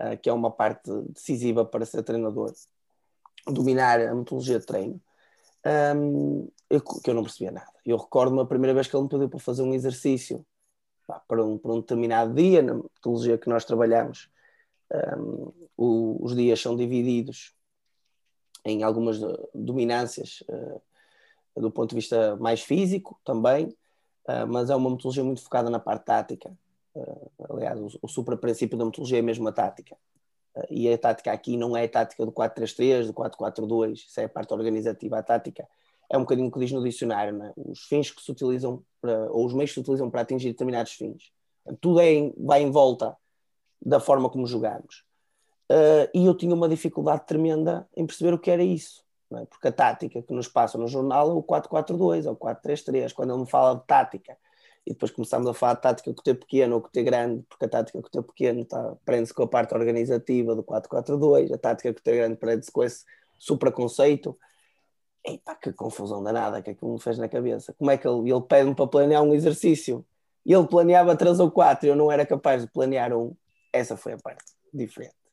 uh, 0.00 0.16
que 0.20 0.28
é 0.28 0.32
uma 0.32 0.50
parte 0.50 0.90
decisiva 1.08 1.64
para 1.64 1.84
ser 1.84 2.02
treinador. 2.02 2.52
Dominar 3.46 4.00
a 4.00 4.14
metodologia 4.14 4.58
de 4.58 4.66
treino, 4.66 5.00
um, 5.96 6.48
eu, 6.70 6.80
que 6.80 7.10
eu 7.10 7.14
não 7.14 7.22
percebia 7.22 7.50
nada. 7.50 7.72
Eu 7.84 7.96
recordo-me 7.96 8.40
a 8.40 8.46
primeira 8.46 8.74
vez 8.74 8.86
que 8.86 8.96
ele 8.96 9.02
me 9.02 9.08
pediu 9.08 9.28
para 9.28 9.40
fazer 9.40 9.62
um 9.62 9.74
exercício 9.74 10.44
pá, 11.06 11.20
para, 11.26 11.44
um, 11.44 11.58
para 11.58 11.72
um 11.72 11.80
determinado 11.80 12.34
dia, 12.34 12.62
na 12.62 12.74
metodologia 12.74 13.38
que 13.38 13.48
nós 13.48 13.64
trabalhamos, 13.64 14.30
um, 15.18 15.52
o, 15.76 16.24
os 16.24 16.34
dias 16.36 16.60
são 16.60 16.76
divididos 16.76 17.55
em 18.66 18.82
algumas 18.82 19.18
dominâncias 19.54 20.42
uh, 20.48 20.82
do 21.60 21.70
ponto 21.70 21.90
de 21.90 21.96
vista 21.96 22.36
mais 22.36 22.60
físico 22.60 23.18
também, 23.24 23.66
uh, 24.28 24.46
mas 24.48 24.68
é 24.68 24.76
uma 24.76 24.90
metodologia 24.90 25.22
muito 25.24 25.42
focada 25.42 25.70
na 25.70 25.78
parte 25.78 26.04
tática. 26.04 26.52
Aliás, 27.50 27.78
o, 28.00 28.08
supra-princípio 28.08 28.78
da 28.78 28.84
metodologia 28.84 29.18
é 29.18 29.22
mesmo 29.22 29.46
a 29.46 29.52
tática. 29.52 29.98
e 30.70 30.90
a 30.90 30.96
tática 30.96 31.30
aqui 31.30 31.54
não 31.54 31.76
é 31.76 31.84
a 31.84 31.88
tática 31.88 32.24
do 32.24 32.32
4-3-3, 32.32 33.06
do 33.08 33.12
4-4-2, 33.12 33.92
isso 33.92 34.18
é 34.18 34.24
a 34.24 34.28
parte 34.28 34.54
organizativa. 34.54 35.18
A 35.18 35.22
tática 35.22 35.68
é 36.08 36.16
um 36.16 36.22
bocadinho 36.22 36.50
que 36.50 36.58
diz 36.58 36.72
no 36.72 36.82
dicionário, 36.82 37.42
é? 37.42 37.52
os 37.54 37.80
fins 37.80 38.10
que 38.10 38.22
se 38.22 38.30
utilizam, 38.30 38.82
para, 38.98 39.30
ou 39.30 39.44
os 39.44 39.52
meios 39.52 39.70
que 39.70 39.74
se 39.74 39.80
utilizam 39.80 40.10
para 40.10 40.22
atingir 40.22 40.48
determinados 40.48 40.92
fins. 40.92 41.30
Tudo 41.82 42.00
é 42.00 42.10
em, 42.10 42.34
vai 42.38 42.62
em 42.62 42.70
volta 42.70 43.14
da 43.84 44.00
forma 44.00 44.30
como 44.30 44.46
jogamos. 44.46 45.04
Uh, 45.70 46.06
e 46.14 46.24
eu 46.24 46.34
tinha 46.36 46.54
uma 46.54 46.68
dificuldade 46.68 47.26
tremenda 47.26 47.88
em 47.96 48.06
perceber 48.06 48.32
o 48.32 48.38
que 48.38 48.50
era 48.50 48.62
isso, 48.62 49.02
é? 49.32 49.44
porque 49.46 49.68
a 49.68 49.72
tática 49.72 50.22
que 50.22 50.32
nos 50.32 50.46
passa 50.46 50.78
no 50.78 50.86
jornal 50.86 51.30
é 51.30 51.32
o 51.32 51.42
4-4-2, 51.42 52.26
é 52.26 52.30
o 52.30 52.36
4-3-3. 52.36 53.12
Quando 53.12 53.32
ele 53.32 53.40
me 53.40 53.50
fala 53.50 53.74
de 53.74 53.84
tática 53.84 54.36
e 54.86 54.92
depois 54.92 55.10
começamos 55.10 55.48
a 55.48 55.54
falar 55.54 55.74
de 55.74 55.80
tática 55.82 56.14
com 56.14 56.20
o 56.20 56.22
T 56.22 56.34
pequeno 56.34 56.76
ou 56.76 56.80
com 56.80 56.86
o 56.86 56.90
T 56.90 57.02
grande, 57.02 57.44
porque 57.48 57.64
a 57.64 57.68
tática 57.68 58.00
com 58.00 58.06
o 58.06 58.10
T 58.10 58.22
pequeno 58.22 58.64
tá, 58.64 58.94
prende-se 59.04 59.34
com 59.34 59.42
a 59.42 59.48
parte 59.48 59.74
organizativa 59.74 60.54
do 60.54 60.62
4-4-2, 60.62 61.52
a 61.52 61.58
tática 61.58 61.92
com 61.92 61.98
o 61.98 62.02
T 62.02 62.12
grande 62.14 62.36
prende-se 62.36 62.70
com 62.70 62.84
esse 62.84 63.04
supraconceito. 63.36 64.38
Epá, 65.24 65.56
que 65.56 65.72
confusão 65.72 66.22
danada 66.22 66.62
que 66.62 66.70
aquilo 66.70 66.92
me 66.92 67.00
fez 67.00 67.18
na 67.18 67.28
cabeça. 67.28 67.74
Como 67.76 67.90
é 67.90 67.98
que 67.98 68.06
ele, 68.06 68.30
ele 68.30 68.42
pede-me 68.42 68.76
para 68.76 68.86
planear 68.86 69.24
um 69.24 69.34
exercício? 69.34 70.06
Ele 70.44 70.64
planeava 70.68 71.16
três 71.16 71.40
ou 71.40 71.50
quatro 71.50 71.86
e 71.86 71.90
eu 71.90 71.96
não 71.96 72.12
era 72.12 72.24
capaz 72.24 72.62
de 72.62 72.70
planear 72.70 73.12
um. 73.12 73.34
Essa 73.72 73.96
foi 73.96 74.12
a 74.12 74.16
parte 74.16 74.44
diferente. 74.72 75.25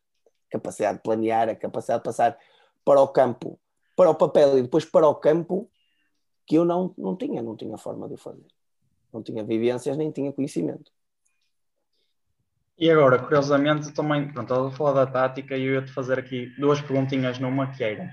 Capacidade 0.54 0.98
de 0.98 1.04
planear, 1.04 1.50
a 1.50 1.56
capacidade 1.56 2.00
de 2.02 2.06
passar 2.06 2.38
para 2.86 3.02
o 3.02 3.08
campo, 3.08 3.60
para 3.96 4.10
o 4.10 4.16
papel 4.16 4.60
e 4.60 4.62
depois 4.62 4.86
para 4.86 5.08
o 5.08 5.16
campo, 5.16 5.70
que 6.46 6.56
eu 6.56 6.64
não, 6.64 6.94
não 6.98 7.16
tinha, 7.16 7.42
não 7.42 7.56
tinha 7.58 7.78
forma 7.78 8.08
de 8.08 8.14
o 8.14 8.18
fazer. 8.18 8.46
Não 9.12 9.24
tinha 9.24 9.44
vivências, 9.44 9.98
nem 9.98 10.12
tinha 10.12 10.32
conhecimento. 10.32 10.92
E 12.78 12.90
agora, 12.90 13.20
curiosamente, 13.20 13.94
também, 13.94 14.32
pronto, 14.32 14.52
estava 14.52 14.68
a 14.68 14.72
falar 14.72 15.06
da 15.06 15.12
tática 15.12 15.56
e 15.56 15.64
eu 15.64 15.74
ia-te 15.76 15.92
fazer 15.92 16.20
aqui 16.20 16.48
duas 16.60 16.82
perguntinhas 16.82 17.40
numa 17.40 17.72
que 17.72 17.84
era. 17.84 18.10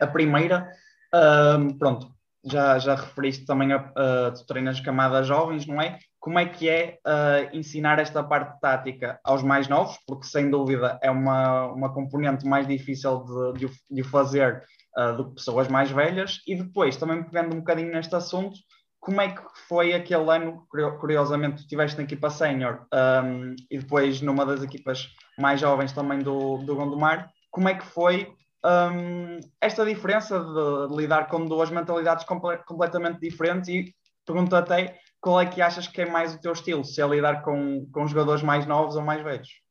A 0.00 0.06
primeira 0.06 0.70
um, 1.14 1.78
pronto, 1.78 2.12
já, 2.44 2.78
já 2.78 2.96
referiste 2.96 3.46
também 3.46 3.72
a, 3.72 3.76
a 3.76 4.32
tu 4.32 4.44
treinas 4.46 4.80
camadas 4.80 5.26
jovens, 5.26 5.66
não 5.66 5.80
é? 5.80 5.98
Como 6.24 6.38
é 6.38 6.46
que 6.46 6.70
é 6.70 6.98
uh, 7.06 7.54
ensinar 7.54 7.98
esta 7.98 8.22
parte 8.22 8.58
tática 8.58 9.20
aos 9.22 9.42
mais 9.42 9.68
novos? 9.68 9.98
Porque 10.06 10.26
sem 10.26 10.48
dúvida 10.48 10.98
é 11.02 11.10
uma, 11.10 11.66
uma 11.66 11.92
componente 11.92 12.46
mais 12.46 12.66
difícil 12.66 13.22
de, 13.52 13.66
de, 13.66 13.74
de 13.90 14.02
fazer 14.02 14.64
uh, 14.96 15.14
do 15.14 15.26
que 15.28 15.34
pessoas 15.34 15.68
mais 15.68 15.90
velhas. 15.90 16.40
E 16.46 16.56
depois, 16.56 16.96
também 16.96 17.22
pegando 17.22 17.54
um 17.54 17.58
bocadinho 17.58 17.92
neste 17.92 18.16
assunto, 18.16 18.56
como 18.98 19.20
é 19.20 19.32
que 19.34 19.42
foi 19.68 19.92
aquele 19.92 20.30
ano, 20.30 20.66
curiosamente, 20.98 21.56
tu 21.56 21.60
estiveste 21.64 21.98
na 21.98 22.04
equipa 22.04 22.30
sénior 22.30 22.86
um, 23.22 23.54
e 23.70 23.76
depois 23.76 24.22
numa 24.22 24.46
das 24.46 24.62
equipas 24.62 25.10
mais 25.38 25.60
jovens 25.60 25.92
também 25.92 26.20
do, 26.20 26.56
do 26.56 26.74
Gondomar, 26.74 27.30
como 27.50 27.68
é 27.68 27.74
que 27.74 27.84
foi 27.84 28.32
um, 28.64 29.40
esta 29.60 29.84
diferença 29.84 30.40
de, 30.40 30.88
de, 30.88 30.96
lidar 30.96 31.28
com 31.28 31.44
duas 31.44 31.68
mentalidades 31.68 32.24
comple 32.24 32.56
completamente 32.64 33.20
diferentes 33.20 33.68
e 33.68 33.94
pergunto 34.24 34.56
até 34.56 34.98
qual 35.24 35.40
é 35.40 35.46
que 35.46 35.62
achas 35.62 35.88
que 35.88 36.02
é 36.02 36.06
mais 36.06 36.34
o 36.34 36.40
teu 36.40 36.52
estilo, 36.52 36.84
se 36.84 37.00
é 37.00 37.06
lidar 37.06 37.42
com, 37.42 37.86
com 37.90 38.06
jogadores 38.06 38.42
mais 38.42 38.66
novos 38.66 38.94
ou 38.94 39.00
mais 39.00 39.24
velhos? 39.24 39.62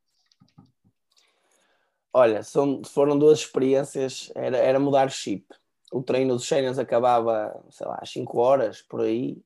Olha, 2.11 2.41
são, 2.41 2.81
foram 2.83 3.17
duas 3.17 3.39
experiências, 3.39 4.31
era, 4.33 4.57
era 4.57 4.79
mudar 4.79 5.11
chip. 5.11 5.45
O 5.91 6.01
treino 6.01 6.33
dos 6.33 6.47
Seniors 6.47 6.79
acabava, 6.79 7.63
sei 7.69 7.85
lá, 7.85 7.99
às 8.01 8.09
5 8.09 8.39
horas, 8.39 8.81
por 8.81 9.01
aí, 9.01 9.37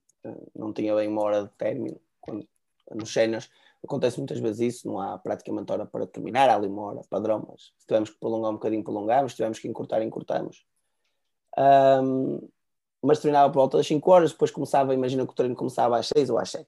não 0.56 0.72
tinha 0.72 0.96
bem 0.96 1.10
uma 1.10 1.24
hora 1.24 1.44
de 1.44 1.50
término. 1.50 2.00
Quando, 2.22 2.48
nos 2.96 3.12
Seniors 3.12 3.50
Acontece 3.84 4.18
muitas 4.18 4.40
vezes 4.40 4.76
isso, 4.76 4.88
não 4.88 5.00
há 5.00 5.18
praticamente 5.18 5.72
hora 5.72 5.86
para 5.86 6.08
terminar, 6.08 6.50
há 6.50 6.56
ali 6.56 6.68
uma 6.68 6.82
hora 6.84 7.02
padrão, 7.10 7.46
mas 7.48 7.74
se 7.78 7.86
tivermos 7.86 8.10
que 8.10 8.20
prolongar 8.20 8.52
um 8.52 8.56
bocadinho, 8.56 8.84
prolongamos, 8.84 9.34
se 9.34 9.36
tivermos 9.36 9.60
que 9.60 9.68
encurtar, 9.68 10.02
encurtamos. 10.02 10.66
Um, 11.58 12.50
mas 13.04 13.20
terminava 13.20 13.52
por 13.52 13.60
volta 13.60 13.78
das 13.78 13.88
5 13.88 14.12
horas, 14.12 14.32
depois 14.32 14.52
começava, 14.52 14.94
imagina 14.94 15.26
que 15.26 15.32
o 15.32 15.36
treino 15.36 15.56
começava 15.56 15.98
às 15.98 16.08
6 16.08 16.30
ou 16.30 16.38
às 16.38 16.50
7. 16.50 16.68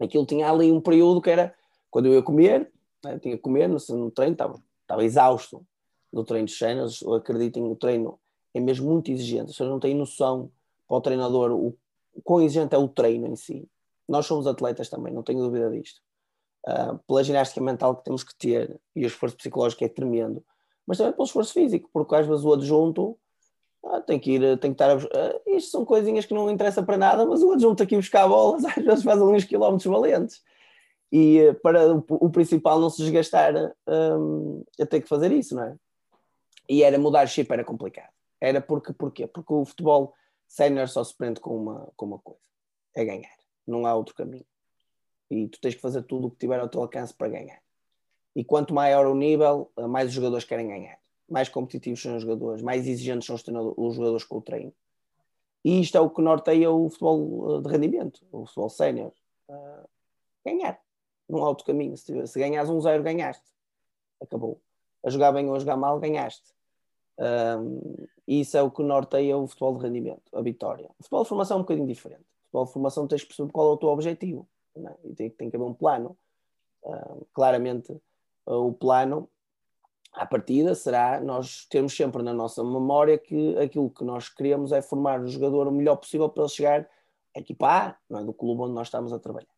Aquilo 0.00 0.26
tinha 0.26 0.50
ali 0.50 0.70
um 0.70 0.80
período 0.80 1.20
que 1.20 1.30
era 1.30 1.54
quando 1.90 2.06
eu 2.06 2.14
ia 2.14 2.22
comer, 2.22 2.70
né, 3.04 3.18
tinha 3.18 3.36
que 3.36 3.42
comer 3.42 3.68
no, 3.68 3.76
no 3.90 4.10
treino, 4.10 4.32
estava, 4.32 4.60
estava 4.82 5.04
exausto 5.04 5.64
do 6.12 6.24
treino 6.24 6.46
de 6.46 6.54
cenas, 6.54 7.02
acreditem, 7.02 7.62
o 7.64 7.76
treino 7.76 8.18
é 8.52 8.60
mesmo 8.60 8.90
muito 8.90 9.10
exigente, 9.10 9.46
pessoas 9.46 9.70
não 9.70 9.80
têm 9.80 9.94
noção 9.94 10.50
para 10.86 10.96
o 10.96 11.00
treinador 11.00 11.52
o, 11.52 11.76
o 12.14 12.22
quão 12.22 12.42
exigente 12.42 12.74
é 12.74 12.78
o 12.78 12.88
treino 12.88 13.26
em 13.26 13.36
si 13.36 13.68
nós 14.08 14.26
somos 14.26 14.46
atletas 14.46 14.88
também, 14.88 15.12
não 15.12 15.22
tenho 15.22 15.40
dúvida 15.40 15.70
disto. 15.70 16.00
Uh, 16.66 16.98
pela 17.08 17.24
ginástica 17.24 17.60
mental 17.60 17.96
que 17.96 18.04
temos 18.04 18.22
que 18.22 18.34
ter 18.36 18.78
e 18.94 19.04
o 19.04 19.06
esforço 19.06 19.36
psicológico 19.36 19.84
é 19.84 19.88
tremendo, 19.88 20.44
mas 20.86 20.98
também 20.98 21.12
pelo 21.12 21.24
esforço 21.24 21.52
físico, 21.52 21.88
porque 21.92 22.14
às 22.14 22.26
vezes 22.26 22.44
o 22.44 22.52
adjunto 22.52 23.18
ah, 23.84 24.00
tem 24.00 24.18
que 24.18 24.32
ir, 24.32 24.58
tem 24.58 24.72
que 24.72 24.82
estar 24.82 24.90
a, 24.90 24.94
ah, 24.96 25.40
isto 25.46 25.70
são 25.70 25.84
coisinhas 25.84 26.24
que 26.24 26.34
não 26.34 26.50
interessam 26.50 26.84
para 26.84 26.96
nada, 26.96 27.26
mas 27.26 27.42
o 27.42 27.52
adjunto 27.52 27.82
aqui 27.82 27.96
buscar 27.96 28.28
bolas 28.28 28.64
às 28.66 28.74
vezes 28.74 29.04
faz 29.04 29.20
ali 29.20 29.32
uns 29.32 29.44
quilómetros 29.44 29.86
valentes 29.86 30.42
e 31.10 31.48
uh, 31.48 31.54
para 31.60 31.94
o, 31.94 32.30
principal 32.30 32.80
não 32.80 32.88
se 32.88 33.02
desgastar 33.02 33.54
um, 33.86 34.64
a 34.80 34.86
ter 34.86 35.02
que 35.02 35.08
fazer 35.08 35.30
isso, 35.30 35.54
não 35.54 35.64
é? 35.64 35.76
E 36.68 36.82
era 36.82 36.98
mudar 36.98 37.26
chip 37.26 37.52
era 37.52 37.64
complicado. 37.64 38.10
Era 38.40 38.60
porque, 38.60 38.92
porquê? 38.94 39.26
Porque 39.26 39.52
o 39.52 39.64
futebol 39.64 40.14
sénior 40.48 40.88
só 40.88 41.04
se 41.04 41.14
prende 41.14 41.38
com 41.38 41.54
uma, 41.54 41.92
com 41.96 42.06
uma 42.06 42.18
coisa, 42.18 42.40
é 42.96 43.04
ganhar 43.04 43.42
não 43.66 43.86
há 43.86 43.94
outro 43.94 44.14
caminho. 44.14 44.46
E 45.30 45.48
tu 45.48 45.60
tens 45.60 45.74
que 45.74 45.80
fazer 45.80 46.02
tudo 46.02 46.28
o 46.28 46.30
que 46.30 46.38
tiver 46.38 46.60
ao 46.60 46.68
teu 46.68 46.82
alcance 46.82 47.14
para 47.14 47.28
ganhar. 47.28 47.60
E 48.34 48.44
quanto 48.44 48.74
maior 48.74 49.06
o 49.06 49.14
nível, 49.14 49.70
mais 49.88 50.08
os 50.08 50.14
jogadores 50.14 50.44
querem 50.44 50.68
ganhar. 50.68 50.98
Mais 51.28 51.48
competitivos 51.48 52.02
são 52.02 52.16
os 52.16 52.22
jogadores, 52.22 52.62
mais 52.62 52.86
exigentes 52.86 53.26
são 53.26 53.36
os, 53.36 53.74
os 53.76 53.94
jogadores 53.94 54.24
com 54.24 54.38
o 54.38 54.42
treino. 54.42 54.72
E 55.64 55.80
isto 55.80 55.96
é 55.96 56.00
o 56.00 56.10
que 56.10 56.20
norteia 56.20 56.70
o 56.70 56.88
futebol 56.90 57.58
eh, 57.58 57.62
de 57.62 57.68
rendimento, 57.68 58.20
o 58.32 58.44
futebol 58.44 58.68
sénior. 58.68 59.12
Uh, 59.48 59.88
ganhar. 60.44 60.80
Há 61.30 61.48
outro 61.48 61.64
caminho. 61.64 61.96
Se, 61.96 62.26
se 62.26 62.38
ganhas 62.38 62.68
um 62.68 62.80
zero, 62.80 63.02
ganhaste. 63.02 63.44
Acabou. 64.20 64.60
A 65.04 65.10
jogar 65.10 65.32
bem 65.32 65.48
ou 65.48 65.54
a 65.54 65.58
jogar 65.58 65.76
mal, 65.76 66.00
ganhaste. 66.00 66.52
Um, 67.18 68.06
isso 68.26 68.56
é 68.56 68.62
o 68.62 68.70
que 68.70 68.82
norteia 68.82 69.36
o 69.36 69.46
futebol 69.46 69.76
de 69.78 69.84
rendimento, 69.84 70.36
a 70.36 70.42
vitória. 70.42 70.90
O 70.98 71.04
futebol 71.04 71.22
de 71.22 71.28
formação 71.28 71.56
é 71.56 71.60
um 71.60 71.62
bocadinho 71.62 71.86
diferente 71.86 72.26
futebol 72.52 72.66
de 72.66 72.72
formação 72.72 73.06
tens 73.06 73.22
que 73.22 73.28
perceber 73.28 73.50
qual 73.50 73.70
é 73.70 73.72
o 73.72 73.76
teu 73.78 73.88
objetivo 73.88 74.46
é? 74.76 74.94
e 75.04 75.14
tem, 75.14 75.30
tem 75.30 75.50
que 75.50 75.56
haver 75.56 75.66
um 75.66 75.74
plano. 75.74 76.16
Uh, 76.82 77.26
claramente, 77.32 77.92
uh, 78.46 78.66
o 78.66 78.72
plano 78.72 79.28
à 80.12 80.26
partida 80.26 80.74
será 80.74 81.20
nós 81.20 81.64
termos 81.66 81.96
sempre 81.96 82.22
na 82.22 82.34
nossa 82.34 82.62
memória 82.62 83.16
que 83.16 83.56
aquilo 83.58 83.90
que 83.90 84.04
nós 84.04 84.28
queremos 84.28 84.72
é 84.72 84.82
formar 84.82 85.20
o 85.20 85.26
jogador 85.26 85.66
o 85.66 85.72
melhor 85.72 85.96
possível 85.96 86.28
para 86.28 86.42
ele 86.42 86.52
chegar 86.52 86.88
à 87.34 87.40
equipa 87.40 87.96
A, 88.10 88.18
é? 88.18 88.24
do 88.24 88.32
clube 88.32 88.62
onde 88.62 88.74
nós 88.74 88.88
estamos 88.88 89.12
a 89.12 89.18
trabalhar. 89.18 89.48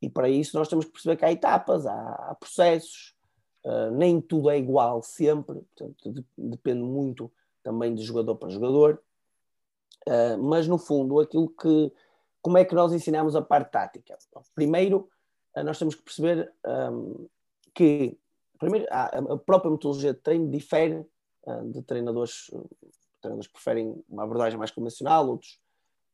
E 0.00 0.08
para 0.08 0.28
isso 0.28 0.56
nós 0.56 0.68
temos 0.68 0.84
que 0.84 0.92
perceber 0.92 1.16
que 1.16 1.24
há 1.24 1.32
etapas, 1.32 1.86
há, 1.86 2.12
há 2.30 2.34
processos, 2.36 3.16
uh, 3.64 3.90
nem 3.90 4.20
tudo 4.20 4.48
é 4.48 4.56
igual 4.56 5.02
sempre, 5.02 5.60
portanto, 5.76 6.12
de, 6.12 6.24
depende 6.36 6.82
muito 6.82 7.30
também 7.62 7.92
de 7.92 8.02
jogador 8.02 8.36
para 8.36 8.48
jogador. 8.50 9.02
Uh, 10.06 10.40
mas 10.40 10.68
no 10.68 10.78
fundo, 10.78 11.18
aquilo 11.18 11.48
que 11.48 11.92
como 12.40 12.56
é 12.56 12.64
que 12.64 12.74
nós 12.74 12.92
ensinamos 12.92 13.34
a 13.34 13.42
parte 13.42 13.72
tática? 13.72 14.16
Primeiro, 14.54 15.10
uh, 15.56 15.64
nós 15.64 15.78
temos 15.80 15.96
que 15.96 16.02
perceber 16.02 16.52
um, 16.64 17.26
que 17.74 18.16
primeiro, 18.58 18.86
a, 18.90 19.36
própria 19.38 19.70
metodologia 19.70 20.12
de 20.12 20.20
treino 20.20 20.50
difere 20.50 21.06
de 21.72 21.82
treinadores, 21.82 22.50
treinadores 23.20 23.46
que 23.46 23.54
preferem 23.54 24.04
uma 24.08 24.24
abordagem 24.24 24.58
mais 24.58 24.70
convencional, 24.70 25.28
outros 25.28 25.58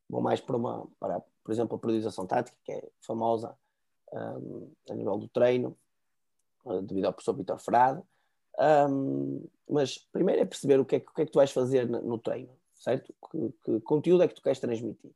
vão 0.08 0.20
mais 0.20 0.40
para 0.40 0.56
uma, 0.56 0.86
para, 1.00 1.20
por 1.42 1.52
exemplo, 1.52 1.76
a 1.76 1.78
periodização 1.78 2.26
tática, 2.26 2.56
que 2.64 2.72
é 2.72 2.88
famosa 3.00 3.56
um, 4.12 4.70
a 4.88 4.94
nível 4.94 5.16
do 5.18 5.28
treino, 5.28 5.76
devido 6.84 7.06
ao 7.06 7.12
professor 7.12 7.34
Vitor 7.34 7.58
Frade. 7.58 8.02
Um, 8.58 9.44
mas 9.68 9.98
primeiro 9.98 10.42
é 10.42 10.44
perceber 10.44 10.78
o 10.78 10.84
que 10.84 10.96
é, 10.96 10.98
o 10.98 11.14
que, 11.14 11.22
é 11.22 11.26
que 11.26 11.32
tu 11.32 11.36
vais 11.36 11.50
fazer 11.50 11.88
no 11.88 12.18
treino, 12.18 12.50
certo? 12.74 13.12
Que, 13.30 13.52
que, 13.64 13.80
conteúdo 13.80 14.22
é 14.22 14.28
que 14.28 14.34
tu 14.34 14.42
queres 14.42 14.60
transmitir. 14.60 15.10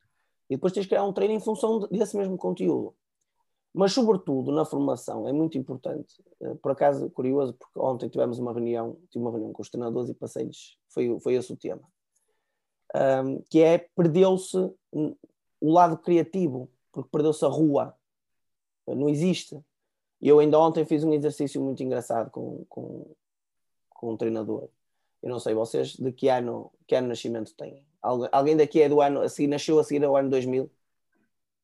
E 0.50 0.56
depois 0.56 0.72
tens 0.72 0.84
que 0.84 0.88
criar 0.88 1.04
um 1.04 1.12
treino 1.12 1.34
em 1.34 1.40
função 1.40 1.80
desse 1.90 2.16
mesmo 2.16 2.36
conteúdo. 2.36 2.94
Mas, 3.72 3.92
sobretudo, 3.92 4.50
na 4.50 4.64
formação 4.64 5.28
é 5.28 5.32
muito 5.32 5.58
importante. 5.58 6.22
Uh, 6.40 6.56
por 6.56 6.72
acaso, 6.72 7.10
curioso, 7.10 7.54
porque 7.54 7.78
ontem 7.78 8.08
tivemos 8.08 8.38
uma 8.38 8.52
reunião, 8.52 8.96
tive 9.10 9.24
uma 9.24 9.30
reunião 9.30 9.52
com 9.52 9.62
os 9.62 9.68
treinadores 9.68 10.08
e 10.10 10.14
passei-lhes, 10.14 10.76
foi, 10.88 11.18
foi 11.20 11.34
esse 11.34 11.52
o 11.52 11.56
tema, 11.56 11.82
um, 13.24 13.42
que 13.50 13.60
é 13.60 13.78
perdeu-se 13.78 14.56
o 15.60 15.72
lado 15.72 15.98
criativo, 15.98 16.70
porque 16.92 17.10
perdeu-se 17.10 17.44
a 17.44 17.48
rua, 17.48 17.94
não 18.86 19.08
existe. 19.08 19.60
Eu 20.20 20.38
ainda 20.38 20.58
ontem 20.58 20.84
fiz 20.84 21.04
um 21.04 21.12
exercício 21.12 21.60
muito 21.60 21.82
engraçado 21.82 22.30
com, 22.30 22.64
com, 22.68 23.14
com 23.90 24.12
um 24.12 24.16
treinador. 24.16 24.68
Eu 25.22 25.30
não 25.30 25.38
sei, 25.38 25.54
vocês 25.54 25.92
de 25.92 26.12
que 26.12 26.28
ano, 26.28 26.72
que 26.86 26.94
ano 26.94 27.06
de 27.06 27.10
nascimento 27.10 27.54
têm? 27.54 27.84
Alguém 28.00 28.56
daqui 28.56 28.80
é 28.80 28.88
do 28.88 29.00
ano, 29.00 29.20
a 29.20 29.28
seguir, 29.28 29.48
nasceu 29.48 29.78
a 29.78 29.84
seguir 29.84 30.04
ao 30.04 30.16
ano 30.16 30.30
2000? 30.30 30.70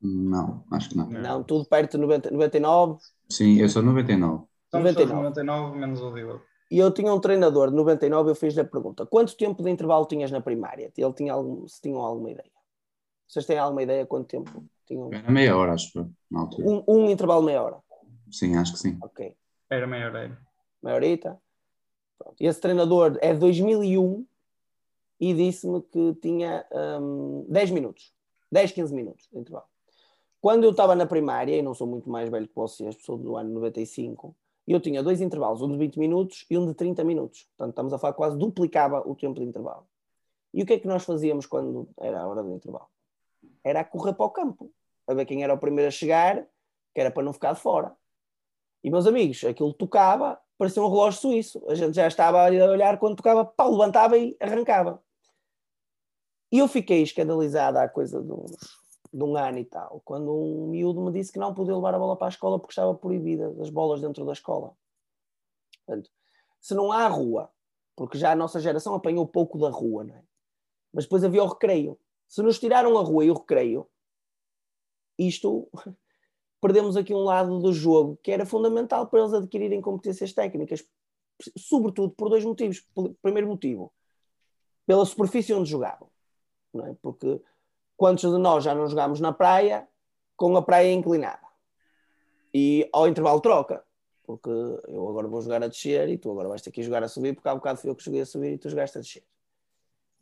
Não, 0.04 0.62
acho 0.70 0.90
que 0.90 0.96
não. 0.98 1.08
Não, 1.08 1.42
tudo 1.42 1.64
perto 1.64 1.92
de 1.92 1.98
90, 1.98 2.30
99? 2.30 2.98
Sim, 3.30 3.58
eu 3.58 3.68
sou 3.70 3.82
99. 3.82 4.44
99. 4.70 5.14
99 5.14 5.78
menos 5.78 6.00
o 6.02 6.12
Diogo. 6.12 6.42
E 6.70 6.78
eu 6.78 6.92
tinha 6.92 7.12
um 7.12 7.20
treinador 7.20 7.70
de 7.70 7.76
99, 7.76 8.30
eu 8.30 8.34
fiz-lhe 8.34 8.60
a 8.60 8.64
pergunta: 8.64 9.06
quanto 9.06 9.36
tempo 9.36 9.62
de 9.62 9.70
intervalo 9.70 10.04
tinhas 10.06 10.30
na 10.30 10.42
primária? 10.42 10.92
Ele 10.96 11.12
tinha 11.14 11.32
algum, 11.32 11.66
se 11.66 11.80
tinham 11.80 12.00
alguma 12.00 12.30
ideia. 12.30 12.50
Vocês 13.26 13.46
têm 13.46 13.58
alguma 13.58 13.82
ideia 13.82 14.04
quanto 14.04 14.26
tempo 14.26 14.64
tinham? 14.86 15.10
Era 15.12 15.30
meia 15.30 15.56
hora, 15.56 15.72
acho 15.72 16.10
na 16.30 16.40
altura. 16.40 16.68
Um, 16.68 16.84
um 16.86 17.10
intervalo 17.10 17.42
meia 17.42 17.62
hora. 17.62 17.78
Sim, 18.30 18.56
acho 18.56 18.72
que 18.72 18.78
sim. 18.78 18.98
Ok. 19.02 19.34
Era 19.70 19.86
meia 19.86 20.06
hora. 20.06 20.38
Meia 20.82 20.96
horita. 20.96 21.40
Pronto. 22.18 22.36
Esse 22.38 22.60
treinador 22.60 23.18
é 23.22 23.32
de 23.32 23.38
2001 23.38 24.26
e 25.20 25.32
disse-me 25.32 25.80
que 25.80 26.14
tinha 26.20 26.66
um, 27.00 27.46
10 27.48 27.70
minutos. 27.70 28.12
10, 28.52 28.72
15 28.72 28.94
minutos 28.94 29.28
de 29.32 29.38
intervalo. 29.38 29.66
Quando 30.44 30.64
eu 30.64 30.72
estava 30.72 30.94
na 30.94 31.06
primária, 31.06 31.56
e 31.56 31.62
não 31.62 31.72
sou 31.72 31.86
muito 31.86 32.10
mais 32.10 32.28
velho 32.28 32.46
que 32.46 32.54
vocês, 32.54 32.94
sou 33.00 33.16
do 33.16 33.34
ano 33.34 33.48
95, 33.54 34.36
eu 34.68 34.78
tinha 34.78 35.02
dois 35.02 35.22
intervalos, 35.22 35.62
um 35.62 35.72
de 35.72 35.78
20 35.78 35.98
minutos 35.98 36.44
e 36.50 36.58
um 36.58 36.66
de 36.66 36.74
30 36.74 37.02
minutos. 37.02 37.48
Portanto, 37.56 37.70
estamos 37.70 37.92
a 37.94 37.98
falar 37.98 38.12
quase 38.12 38.36
duplicava 38.36 39.02
o 39.08 39.14
tempo 39.14 39.40
de 39.40 39.46
intervalo. 39.46 39.86
E 40.52 40.62
o 40.62 40.66
que 40.66 40.74
é 40.74 40.78
que 40.78 40.86
nós 40.86 41.02
fazíamos 41.02 41.46
quando 41.46 41.88
era 41.98 42.20
a 42.20 42.28
hora 42.28 42.42
do 42.42 42.52
intervalo? 42.52 42.90
Era 43.64 43.80
a 43.80 43.84
correr 43.84 44.12
para 44.12 44.26
o 44.26 44.28
campo, 44.28 44.70
a 45.06 45.14
ver 45.14 45.24
quem 45.24 45.42
era 45.42 45.54
o 45.54 45.56
primeiro 45.56 45.88
a 45.88 45.90
chegar, 45.90 46.46
que 46.94 47.00
era 47.00 47.10
para 47.10 47.22
não 47.22 47.32
ficar 47.32 47.54
de 47.54 47.60
fora. 47.60 47.96
E, 48.82 48.90
meus 48.90 49.06
amigos, 49.06 49.42
aquilo 49.44 49.72
tocava, 49.72 50.38
parecia 50.58 50.82
um 50.82 50.90
relógio 50.90 51.22
suíço. 51.22 51.64
A 51.70 51.74
gente 51.74 51.94
já 51.94 52.06
estava 52.06 52.42
a 52.42 52.50
olhar 52.50 52.98
quando 52.98 53.16
tocava, 53.16 53.46
pá, 53.46 53.64
levantava 53.64 54.18
e 54.18 54.36
arrancava. 54.38 55.02
E 56.52 56.58
eu 56.58 56.68
fiquei 56.68 57.02
escandalizado 57.02 57.78
há 57.78 57.88
coisa 57.88 58.20
uns, 58.20 58.83
de 59.14 59.22
um 59.22 59.36
ano 59.36 59.58
e 59.58 59.64
tal, 59.64 60.02
quando 60.04 60.34
um 60.34 60.66
miúdo 60.66 61.00
me 61.00 61.12
disse 61.12 61.32
que 61.32 61.38
não 61.38 61.54
podia 61.54 61.76
levar 61.76 61.94
a 61.94 61.98
bola 61.98 62.16
para 62.16 62.26
a 62.26 62.30
escola 62.30 62.58
porque 62.58 62.72
estava 62.72 62.92
proibida 62.96 63.48
das 63.52 63.70
bolas 63.70 64.00
dentro 64.00 64.24
da 64.24 64.32
escola. 64.32 64.76
Portanto, 65.86 66.10
se 66.60 66.74
não 66.74 66.90
há 66.90 67.06
rua, 67.06 67.48
porque 67.94 68.18
já 68.18 68.32
a 68.32 68.36
nossa 68.36 68.58
geração 68.58 68.92
apanhou 68.92 69.24
pouco 69.24 69.56
da 69.56 69.70
rua, 69.70 70.02
não 70.02 70.16
é? 70.16 70.24
mas 70.92 71.04
depois 71.04 71.22
havia 71.22 71.44
o 71.44 71.46
recreio. 71.46 71.96
Se 72.26 72.42
nos 72.42 72.58
tiraram 72.58 72.98
a 72.98 73.02
rua 73.02 73.24
e 73.24 73.30
o 73.30 73.34
recreio, 73.34 73.86
isto 75.16 75.68
perdemos 76.60 76.96
aqui 76.96 77.14
um 77.14 77.22
lado 77.22 77.60
do 77.60 77.72
jogo 77.72 78.18
que 78.20 78.32
era 78.32 78.44
fundamental 78.44 79.06
para 79.06 79.20
eles 79.20 79.32
adquirirem 79.32 79.80
competências 79.80 80.32
técnicas, 80.32 80.84
sobretudo 81.56 82.12
por 82.16 82.28
dois 82.28 82.44
motivos. 82.44 82.84
Primeiro 83.22 83.46
motivo, 83.46 83.92
pela 84.84 85.06
superfície 85.06 85.54
onde 85.54 85.70
jogavam, 85.70 86.10
não 86.72 86.86
é? 86.88 86.96
porque 87.00 87.40
quantos 87.96 88.30
de 88.30 88.38
nós 88.38 88.64
já 88.64 88.74
não 88.74 88.86
jogámos 88.86 89.20
na 89.20 89.32
praia 89.32 89.88
com 90.36 90.56
a 90.56 90.62
praia 90.62 90.92
inclinada 90.92 91.44
e 92.52 92.88
ao 92.92 93.08
intervalo 93.08 93.40
troca, 93.40 93.84
porque 94.24 94.48
eu 94.48 95.08
agora 95.08 95.26
vou 95.26 95.42
jogar 95.42 95.62
a 95.62 95.68
descer 95.68 96.08
e 96.08 96.16
tu 96.16 96.30
agora 96.30 96.48
vais 96.48 96.62
ter 96.62 96.70
que 96.70 96.82
jogar 96.82 97.02
a 97.02 97.08
subir, 97.08 97.34
porque 97.34 97.48
há 97.48 97.52
um 97.52 97.56
bocado 97.56 97.80
fui 97.80 97.90
eu 97.90 97.96
que 97.96 98.04
joguei 98.04 98.20
a 98.20 98.26
subir 98.26 98.52
e 98.52 98.58
tu 98.58 98.70
jogaste 98.70 98.98
a 98.98 99.00
descer. 99.00 99.24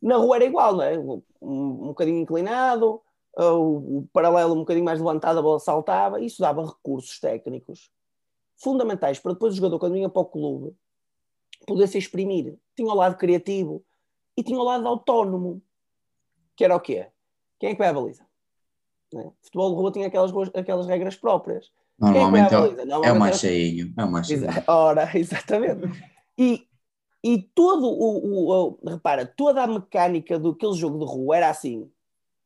Na 0.00 0.16
rua 0.16 0.36
era 0.36 0.44
igual, 0.44 0.74
não 0.74 0.82
é? 0.82 0.98
Um, 0.98 1.22
um 1.40 1.86
bocadinho 1.88 2.18
inclinado, 2.18 3.00
o, 3.36 3.98
o, 3.98 4.08
paralelo 4.12 4.54
um 4.54 4.60
bocadinho 4.60 4.84
mais 4.84 4.98
levantado, 4.98 5.38
a 5.38 5.42
bola 5.42 5.60
saltava, 5.60 6.20
isso 6.20 6.40
dava 6.40 6.66
recursos 6.66 7.20
técnicos 7.20 7.90
fundamentais 8.56 9.18
para 9.18 9.32
depois 9.32 9.52
o 9.52 9.56
jogador, 9.56 9.78
quando 9.78 9.94
vinha 9.94 10.08
para 10.08 10.22
o 10.22 10.26
clube, 10.26 10.76
poder 11.66 11.86
se 11.86 11.98
exprimir. 11.98 12.58
Tinha 12.74 12.90
o 12.90 12.94
lado 12.94 13.16
criativo 13.16 13.84
e 14.36 14.42
tinha 14.42 14.58
o 14.58 14.62
lado 14.62 14.86
autónomo, 14.86 15.62
que 16.56 16.64
era 16.64 16.74
o 16.74 16.80
quê? 16.80 17.11
Quem 17.62 17.70
é 17.70 17.72
que 17.74 17.78
vai 17.78 17.90
à 17.90 17.92
baliza? 17.92 18.26
É? 19.14 19.30
Futebol 19.40 19.70
de 19.70 19.76
rua 19.76 19.92
tinha 19.92 20.08
aquelas, 20.08 20.32
aquelas 20.52 20.84
regras 20.84 21.14
próprias. 21.14 21.70
Normalmente, 21.96 22.52
é, 22.52 22.56
é, 22.56 23.08
é 23.08 23.12
o 23.12 23.20
mais 23.20 23.38
cheinho. 23.38 23.94
É 23.96 24.04
o 24.04 24.10
mais 24.10 24.26
cheinho. 24.26 24.48
Ora, 24.66 25.08
exatamente. 25.16 25.82
E, 26.36 26.66
e 27.22 27.38
todo 27.40 27.86
o, 27.86 28.18
o, 28.18 28.50
o, 28.50 28.78
repara, 28.84 29.24
toda 29.24 29.62
a 29.62 29.66
mecânica 29.68 30.40
do 30.40 30.50
aquele 30.50 30.72
jogo 30.72 30.98
de 30.98 31.04
rua 31.04 31.36
era 31.36 31.50
assim: 31.50 31.88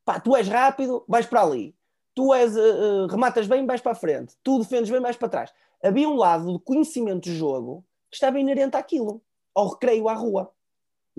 pá, 0.04 0.20
tu 0.20 0.36
és 0.36 0.46
rápido, 0.48 1.02
vais 1.08 1.24
para 1.24 1.40
ali, 1.40 1.74
tu 2.14 2.34
és, 2.34 2.54
uh, 2.54 3.06
rematas 3.06 3.46
bem, 3.46 3.64
vais 3.64 3.80
para 3.80 3.92
a 3.92 3.94
frente, 3.94 4.34
tu 4.42 4.58
defendes 4.58 4.90
bem, 4.90 5.00
vais 5.00 5.16
para 5.16 5.30
trás. 5.30 5.50
Havia 5.82 6.10
um 6.10 6.16
lado 6.16 6.52
de 6.52 6.62
conhecimento 6.62 7.24
de 7.24 7.34
jogo 7.34 7.82
que 8.10 8.16
estava 8.16 8.38
inerente 8.38 8.76
àquilo, 8.76 9.22
ao 9.54 9.68
recreio 9.68 10.10
à 10.10 10.12
rua. 10.12 10.52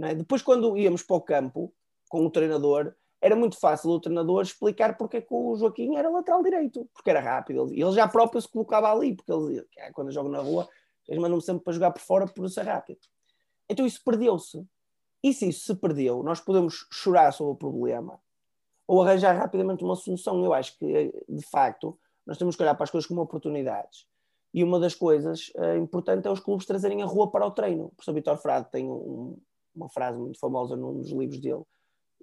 É? 0.03 0.13
Depois, 0.13 0.43
quando 0.43 0.77
íamos 0.77 1.01
para 1.01 1.15
o 1.15 1.21
campo 1.21 1.73
com 2.07 2.23
o 2.23 2.29
treinador, 2.29 2.93
era 3.21 3.35
muito 3.35 3.59
fácil 3.59 3.89
o 3.89 3.99
treinador 3.99 4.41
explicar 4.43 4.97
porque 4.97 5.17
é 5.17 5.21
que 5.21 5.33
o 5.33 5.55
Joaquim 5.55 5.95
era 5.95 6.09
lateral 6.09 6.43
direito, 6.43 6.87
porque 6.93 7.09
era 7.09 7.19
rápido. 7.19 7.67
Ele 7.71 7.91
já 7.91 8.07
próprio 8.07 8.41
se 8.41 8.47
colocava 8.47 8.91
ali, 8.91 9.15
porque 9.15 9.31
ele 9.31 9.65
ah, 9.79 9.91
quando 9.93 10.09
eu 10.09 10.13
jogo 10.13 10.29
na 10.29 10.39
rua, 10.39 10.67
eles 11.07 11.21
mandam-me 11.21 11.41
sempre 11.41 11.63
para 11.63 11.73
jogar 11.73 11.91
por 11.91 12.01
fora 12.01 12.27
por 12.27 12.47
ser 12.49 12.63
rápido. 12.63 12.99
Então 13.69 13.85
isso 13.85 14.01
perdeu-se. 14.03 14.65
E 15.23 15.33
se 15.33 15.49
isso 15.49 15.65
se 15.65 15.75
perdeu, 15.75 16.21
nós 16.21 16.39
podemos 16.39 16.87
chorar 16.91 17.31
sobre 17.33 17.53
o 17.53 17.55
problema 17.55 18.19
ou 18.87 19.01
arranjar 19.01 19.35
rapidamente 19.35 19.83
uma 19.83 19.95
solução. 19.95 20.43
Eu 20.43 20.53
acho 20.53 20.77
que, 20.77 21.11
de 21.27 21.45
facto, 21.47 21.97
nós 22.25 22.37
temos 22.37 22.55
que 22.55 22.61
olhar 22.61 22.75
para 22.75 22.83
as 22.83 22.91
coisas 22.91 23.07
como 23.07 23.21
oportunidades. 23.21 24.05
E 24.53 24.63
uma 24.63 24.79
das 24.79 24.95
coisas 24.95 25.51
uh, 25.55 25.77
importantes 25.77 26.25
é 26.25 26.31
os 26.31 26.39
clubes 26.39 26.65
trazerem 26.65 27.01
a 27.01 27.05
rua 27.05 27.29
para 27.29 27.45
o 27.45 27.51
treino. 27.51 27.85
O 27.85 27.89
professor 27.89 28.13
Vitor 28.13 28.37
Frade 28.37 28.69
tem 28.71 28.89
um, 28.89 29.37
uma 29.75 29.89
frase 29.89 30.17
muito 30.17 30.39
famosa 30.39 30.75
num 30.75 30.93
dos 30.93 31.11
livros 31.11 31.39
dele, 31.39 31.63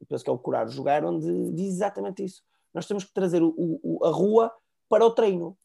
penso 0.08 0.24
que 0.24 0.30
é 0.30 0.32
o 0.32 0.38
Curar 0.38 0.68
Jogar, 0.68 1.04
onde 1.04 1.52
diz 1.52 1.74
exatamente 1.74 2.24
isso. 2.24 2.42
Nós 2.72 2.86
temos 2.86 3.04
que 3.04 3.12
trazer 3.12 3.42
o, 3.42 3.54
o, 3.56 4.04
a 4.04 4.10
rua 4.10 4.52
para 4.88 5.04
o 5.04 5.10
treino. 5.10 5.56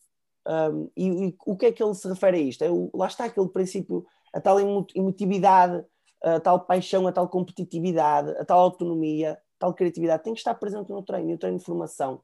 Um, 0.48 0.90
e, 0.96 1.28
e, 1.28 1.38
o 1.46 1.56
que 1.56 1.68
é 1.68 1.72
que 1.72 1.84
ele 1.84 1.94
se 1.94 2.08
refere 2.08 2.38
a 2.38 2.42
isto? 2.42 2.64
É 2.64 2.70
o, 2.70 2.90
lá 2.94 3.08
está 3.08 3.26
aquele 3.26 3.50
princípio 3.50 4.06
a 4.34 4.40
tal 4.40 4.60
emotividade, 4.60 5.84
a 6.22 6.40
tal 6.40 6.60
paixão, 6.62 7.08
a 7.08 7.12
tal 7.12 7.28
competitividade, 7.28 8.32
a 8.32 8.46
tal 8.46 8.60
autonomia, 8.60 9.34
a 9.34 9.38
tal 9.60 9.74
criatividade 9.74 10.24
tem 10.24 10.34
que 10.34 10.40
estar 10.40 10.54
presente 10.56 10.90
no 10.92 11.04
treino. 11.04 11.32
E 11.32 11.34
o 11.34 11.38
treino 11.38 11.58
de 11.58 11.64
formação, 11.64 12.22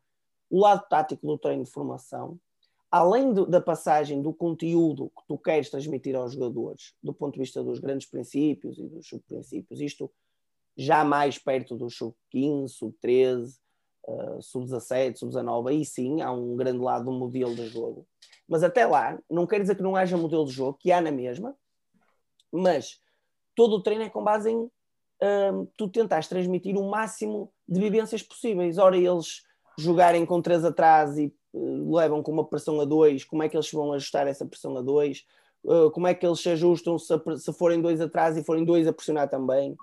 o 0.49 0.59
lado 0.61 0.87
tático 0.87 1.25
do 1.25 1.37
treino 1.37 1.63
de 1.63 1.71
formação, 1.71 2.39
além 2.91 3.33
do, 3.33 3.45
da 3.45 3.59
passagem 3.59 4.21
do 4.21 4.33
conteúdo 4.33 5.11
que 5.17 5.23
tu 5.27 5.37
queres 5.37 5.69
transmitir 5.69 6.15
aos 6.15 6.33
jogadores, 6.33 6.93
do 7.03 7.13
ponto 7.13 7.33
de 7.33 7.39
vista 7.39 7.63
dos 7.63 7.79
grandes 7.79 8.07
princípios 8.07 8.77
e 8.77 8.87
dos 8.87 9.07
subprincípios, 9.07 9.81
isto 9.81 10.11
já 10.77 11.03
mais 11.03 11.37
perto 11.37 11.75
do 11.75 11.89
sub-15, 11.89 12.67
sub-13, 12.69 13.57
uh, 14.07 14.41
sub-17, 14.41 15.17
sub-19, 15.17 15.69
aí 15.69 15.85
sim 15.85 16.21
há 16.21 16.31
um 16.31 16.55
grande 16.55 16.79
lado 16.79 17.05
do 17.05 17.11
modelo 17.11 17.55
de 17.55 17.67
jogo. 17.67 18.07
Mas 18.47 18.63
até 18.63 18.85
lá, 18.85 19.17
não 19.29 19.47
quer 19.47 19.59
dizer 19.59 19.75
que 19.75 19.83
não 19.83 19.95
haja 19.95 20.17
modelo 20.17 20.45
de 20.45 20.51
jogo, 20.51 20.77
que 20.79 20.91
há 20.91 21.01
na 21.01 21.11
mesma, 21.11 21.55
mas 22.51 22.99
todo 23.55 23.77
o 23.77 23.81
treino 23.81 24.03
é 24.03 24.09
com 24.09 24.23
base 24.23 24.51
em 24.51 24.69
um, 25.21 25.65
tu 25.77 25.87
tentares 25.87 26.27
transmitir 26.27 26.77
o 26.77 26.89
máximo 26.89 27.51
de 27.67 27.79
vivências 27.79 28.21
possíveis. 28.21 28.77
Ora, 28.77 28.97
eles 28.97 29.43
jogarem 29.77 30.25
com 30.25 30.41
três 30.41 30.63
atrás 30.63 31.17
e 31.17 31.33
uh, 31.53 31.95
levam 31.95 32.21
com 32.21 32.31
uma 32.31 32.45
pressão 32.45 32.79
a 32.79 32.85
dois, 32.85 33.23
como 33.23 33.43
é 33.43 33.49
que 33.49 33.55
eles 33.55 33.71
vão 33.71 33.93
ajustar 33.93 34.27
essa 34.27 34.45
pressão 34.45 34.77
a 34.77 34.81
dois? 34.81 35.25
Uh, 35.63 35.89
como 35.91 36.07
é 36.07 36.13
que 36.13 36.25
eles 36.25 36.39
se 36.39 36.49
ajustam 36.49 36.99
se, 36.99 37.13
se, 37.37 37.53
forem 37.53 37.81
dois 37.81 37.99
atrás 37.99 38.37
e 38.37 38.43
forem 38.43 38.63
dois 38.63 38.87
a 38.87 38.93
pressionar 38.93 39.29
também? 39.29 39.75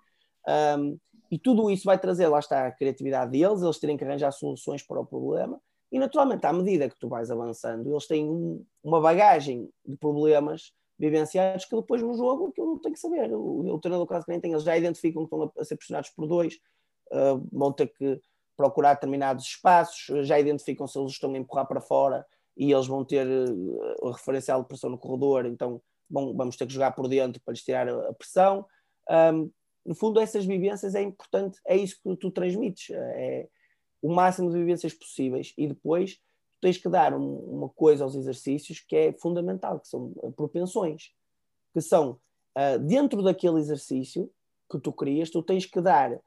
Um, 0.48 0.98
e 1.30 1.38
tudo 1.38 1.70
isso 1.70 1.84
vai 1.84 1.98
trazer, 1.98 2.28
lá 2.28 2.38
está, 2.38 2.66
a 2.66 2.72
criatividade 2.72 3.30
deles, 3.32 3.62
eles 3.62 3.78
terem 3.78 3.96
que 3.96 4.04
arranjar 4.04 4.32
soluções 4.32 4.82
para 4.82 5.00
o 5.00 5.06
problema. 5.06 5.60
E 5.90 5.98
naturalmente, 5.98 6.46
à 6.46 6.52
medida 6.52 6.88
que 6.88 6.98
tu 6.98 7.08
vais 7.08 7.30
avançando, 7.30 7.90
eles 7.90 8.06
têm 8.06 8.28
um, 8.28 8.64
uma 8.82 9.00
bagagem 9.00 9.68
de 9.84 9.96
problemas 9.96 10.72
vivenciados 10.98 11.64
que 11.64 11.74
depois 11.74 12.02
no 12.02 12.14
jogo 12.14 12.48
aquilo 12.48 12.68
não 12.68 12.78
tem 12.78 12.92
que 12.92 12.98
saber. 12.98 13.32
O, 13.32 13.74
o 13.74 13.78
treinador 13.78 14.06
quase 14.06 14.24
que 14.24 14.30
nem 14.30 14.40
tem, 14.40 14.52
eles 14.52 14.62
já 14.62 14.76
identificam 14.76 15.26
que 15.26 15.34
estão 15.34 15.52
a, 15.58 15.64
ser 15.64 15.76
pressionados 15.76 16.10
por 16.10 16.26
dois, 16.26 16.54
uh, 17.12 17.46
vão 17.52 17.72
ter 17.72 17.88
que 17.88 18.20
procurar 18.56 18.94
determinados 18.94 19.44
espaços, 19.44 20.26
já 20.26 20.38
identificam 20.38 20.86
se 20.86 20.98
eles 20.98 21.12
estão 21.12 21.32
a 21.34 21.38
empurrar 21.38 21.66
para 21.66 21.80
fora 21.80 22.26
e 22.56 22.70
eles 22.70 22.86
vão 22.86 23.04
ter 23.04 23.26
uh, 23.26 24.10
referencial 24.10 24.62
de 24.62 24.68
pressão 24.68 24.90
no 24.90 24.98
corredor, 24.98 25.46
então 25.46 25.80
bom, 26.08 26.34
vamos 26.36 26.56
ter 26.56 26.66
que 26.66 26.72
jogar 26.74 26.92
por 26.92 27.08
dentro 27.08 27.40
para 27.42 27.52
lhes 27.52 27.64
tirar 27.64 27.88
a, 27.88 28.10
a 28.10 28.12
pressão. 28.12 28.66
Um, 29.10 29.50
no 29.84 29.94
fundo, 29.94 30.20
essas 30.20 30.44
vivências 30.44 30.94
é 30.94 31.02
importante, 31.02 31.60
é 31.66 31.76
isso 31.76 32.00
que 32.02 32.16
tu 32.16 32.30
transmites, 32.30 32.90
é 32.90 33.48
o 34.00 34.12
máximo 34.12 34.50
de 34.50 34.58
vivências 34.58 34.92
possíveis 34.92 35.54
e 35.56 35.68
depois 35.68 36.20
tens 36.60 36.78
que 36.78 36.88
dar 36.88 37.14
um, 37.14 37.36
uma 37.38 37.68
coisa 37.68 38.04
aos 38.04 38.14
exercícios 38.14 38.80
que 38.80 38.94
é 38.94 39.12
fundamental, 39.12 39.80
que 39.80 39.88
são 39.88 40.12
eh, 40.22 40.30
propensões, 40.30 41.12
que 41.72 41.80
são 41.80 42.20
uh, 42.56 42.78
dentro 42.78 43.22
daquele 43.22 43.58
exercício 43.58 44.30
que 44.70 44.78
tu 44.78 44.92
crias, 44.92 45.30
tu 45.30 45.42
tens 45.42 45.66
que 45.66 45.80
dar 45.80 46.20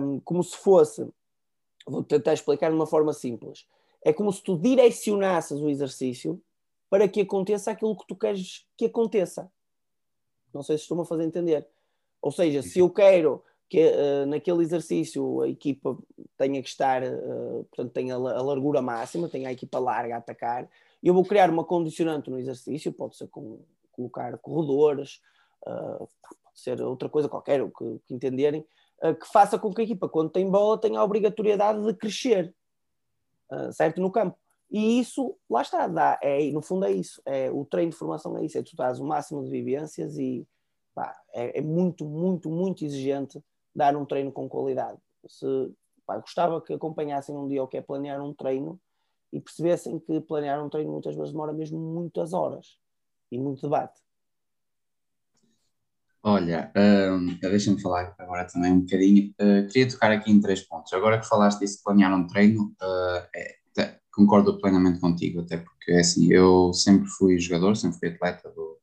um, 0.00 0.20
como 0.20 0.42
se 0.42 0.56
fosse, 0.56 1.06
vou 1.86 2.02
tentar 2.02 2.32
explicar 2.34 2.70
de 2.70 2.76
uma 2.76 2.86
forma 2.86 3.12
simples, 3.12 3.66
é 4.04 4.12
como 4.12 4.32
se 4.32 4.42
tu 4.42 4.58
direcionasses 4.58 5.60
o 5.60 5.68
exercício 5.68 6.40
para 6.90 7.08
que 7.08 7.20
aconteça 7.20 7.70
aquilo 7.70 7.96
que 7.96 8.06
tu 8.06 8.16
queres 8.16 8.66
que 8.76 8.86
aconteça. 8.86 9.50
Não 10.52 10.62
sei 10.62 10.76
se 10.76 10.82
estou-me 10.82 11.02
a 11.02 11.06
fazer 11.06 11.24
entender. 11.24 11.68
Ou 12.20 12.32
seja, 12.32 12.62
se 12.62 12.78
eu 12.80 12.90
quero 12.90 13.42
que 13.68 13.86
uh, 13.86 14.26
naquele 14.26 14.62
exercício 14.62 15.42
a 15.42 15.48
equipa 15.48 15.96
tenha 16.36 16.62
que 16.62 16.68
estar, 16.68 17.02
uh, 17.02 17.64
portanto, 17.64 17.92
tenha 17.92 18.14
a 18.14 18.42
largura 18.42 18.80
máxima, 18.80 19.28
tenha 19.28 19.48
a 19.48 19.52
equipa 19.52 19.78
larga 19.78 20.16
a 20.16 20.18
atacar. 20.18 20.68
Eu 21.02 21.12
vou 21.12 21.24
criar 21.24 21.50
uma 21.50 21.64
condicionante 21.64 22.30
no 22.30 22.38
exercício, 22.38 22.92
pode 22.92 23.16
ser 23.16 23.28
com, 23.28 23.60
colocar 23.92 24.36
corredores, 24.38 25.20
uh, 25.66 25.98
pode 25.98 26.60
ser 26.60 26.80
outra 26.80 27.08
coisa 27.08 27.28
qualquer, 27.28 27.62
o 27.62 27.70
que, 27.70 28.00
que 28.06 28.14
entenderem, 28.14 28.66
que 29.20 29.28
faça 29.32 29.56
com 29.56 29.72
que 29.72 29.80
a 29.80 29.84
equipa, 29.84 30.08
quando 30.08 30.30
tem 30.30 30.50
bola, 30.50 30.76
tenha 30.76 30.98
a 30.98 31.04
obrigatoriedade 31.04 31.80
de 31.86 31.94
crescer, 31.94 32.52
certo? 33.70 34.00
No 34.00 34.10
campo. 34.10 34.36
E 34.68 34.98
isso, 34.98 35.36
lá 35.48 35.62
está, 35.62 35.86
dá, 35.86 36.18
é, 36.20 36.50
no 36.50 36.60
fundo 36.60 36.84
é 36.84 36.90
isso, 36.90 37.22
é, 37.24 37.48
o 37.48 37.64
treino 37.64 37.92
de 37.92 37.96
formação 37.96 38.36
é 38.36 38.44
isso, 38.44 38.58
é 38.58 38.62
tu 38.62 38.74
dás 38.74 38.98
o 38.98 39.04
máximo 39.04 39.44
de 39.44 39.50
vivências 39.50 40.18
e 40.18 40.44
pá, 40.98 41.16
é, 41.32 41.58
é 41.58 41.62
muito, 41.62 42.04
muito, 42.04 42.50
muito 42.50 42.84
exigente 42.84 43.40
dar 43.72 43.96
um 43.96 44.04
treino 44.04 44.32
com 44.32 44.48
qualidade. 44.48 44.98
Se, 45.28 45.46
pá, 46.04 46.18
gostava 46.18 46.60
que 46.60 46.72
acompanhassem 46.72 47.36
um 47.36 47.46
dia 47.46 47.62
o 47.62 47.68
que 47.68 47.76
é 47.76 47.80
planear 47.80 48.20
um 48.20 48.34
treino 48.34 48.80
e 49.32 49.40
percebessem 49.40 50.00
que 50.00 50.20
planear 50.22 50.64
um 50.64 50.68
treino 50.68 50.90
muitas 50.90 51.14
vezes 51.14 51.30
demora 51.30 51.52
mesmo 51.52 51.78
muitas 51.78 52.32
horas 52.32 52.78
e 53.30 53.38
muito 53.38 53.62
debate. 53.62 54.00
Olha, 56.20 56.72
uh, 56.76 57.38
deixa-me 57.40 57.80
falar 57.80 58.16
agora 58.18 58.44
também 58.44 58.72
um 58.72 58.80
bocadinho. 58.80 59.32
Uh, 59.40 59.68
queria 59.68 59.88
tocar 59.88 60.10
aqui 60.10 60.32
em 60.32 60.40
três 60.40 60.62
pontos. 60.62 60.92
Agora 60.92 61.20
que 61.20 61.28
falaste 61.28 61.60
disso 61.60 61.80
planear 61.84 62.12
um 62.12 62.26
treino, 62.26 62.74
uh, 62.82 63.28
é, 63.36 64.00
concordo 64.10 64.58
plenamente 64.58 64.98
contigo, 64.98 65.42
até 65.42 65.58
porque 65.58 65.92
assim, 65.92 66.32
eu 66.32 66.72
sempre 66.72 67.08
fui 67.08 67.38
jogador, 67.38 67.76
sempre 67.76 68.00
fui 68.00 68.08
atleta 68.08 68.50
do, 68.50 68.78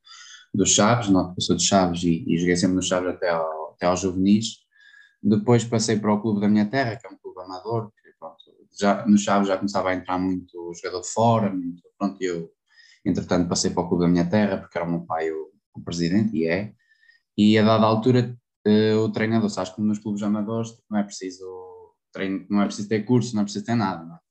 do 0.56 0.66
Chaves, 0.66 1.10
não, 1.10 1.34
eu 1.36 1.42
sou 1.42 1.56
de 1.56 1.64
Chaves 1.64 2.04
e, 2.04 2.24
e 2.28 2.38
joguei 2.38 2.56
sempre 2.56 2.76
no 2.76 2.82
Chaves 2.82 3.10
até 3.10 3.30
ao, 3.30 3.74
até 3.74 3.86
aos 3.86 4.00
juvenis. 4.00 4.64
Depois 5.22 5.64
passei 5.64 5.98
para 6.00 6.14
o 6.14 6.22
clube 6.22 6.40
da 6.42 6.48
minha 6.48 6.66
terra, 6.66 6.96
que 6.96 7.08
é 7.08 7.10
um 7.10 7.18
clube 7.18 7.42
amador, 7.42 7.92
que 7.92 8.12
pronto, 8.20 8.38
já, 8.80 9.06
no 9.06 9.18
Chaves 9.18 9.48
já 9.48 9.58
começava 9.58 9.90
a 9.90 9.96
entrar 9.96 10.18
muito 10.18 10.72
jogador 10.76 11.04
fora, 11.04 11.50
muito, 11.50 11.82
pronto, 11.98 12.22
eu 12.22 12.50
entretanto 13.04 13.50
passei 13.50 13.72
para 13.72 13.84
o 13.84 13.88
clube 13.88 14.04
da 14.04 14.10
minha 14.10 14.30
terra, 14.30 14.58
porque 14.58 14.78
era 14.78 14.88
o 14.88 14.90
meu 14.90 15.02
pai 15.02 15.32
o, 15.32 15.52
o 15.74 15.82
presidente, 15.82 16.36
e 16.36 16.48
é, 16.48 16.74
e 17.38 17.58
a 17.58 17.64
dada 17.64 17.86
altura 17.86 18.38
uh, 18.68 18.98
o 19.00 19.12
treinador, 19.12 19.50
sabes 19.50 19.72
que 19.74 19.82
nos 19.82 20.00
clubes 20.00 20.24
amadores 20.24 20.72
não 20.90 21.00
é 21.00 21.04
preciso 21.04 21.46
treino, 22.12 22.46
não 22.50 22.62
é 22.62 22.66
preciso 22.66 22.88
ter 22.88 23.04
curso, 23.04 23.36
não 23.36 23.42
é 23.42 23.44
preciso 23.44 23.66
ter 23.66 23.76
nada, 23.76 24.04
é? 24.16 24.26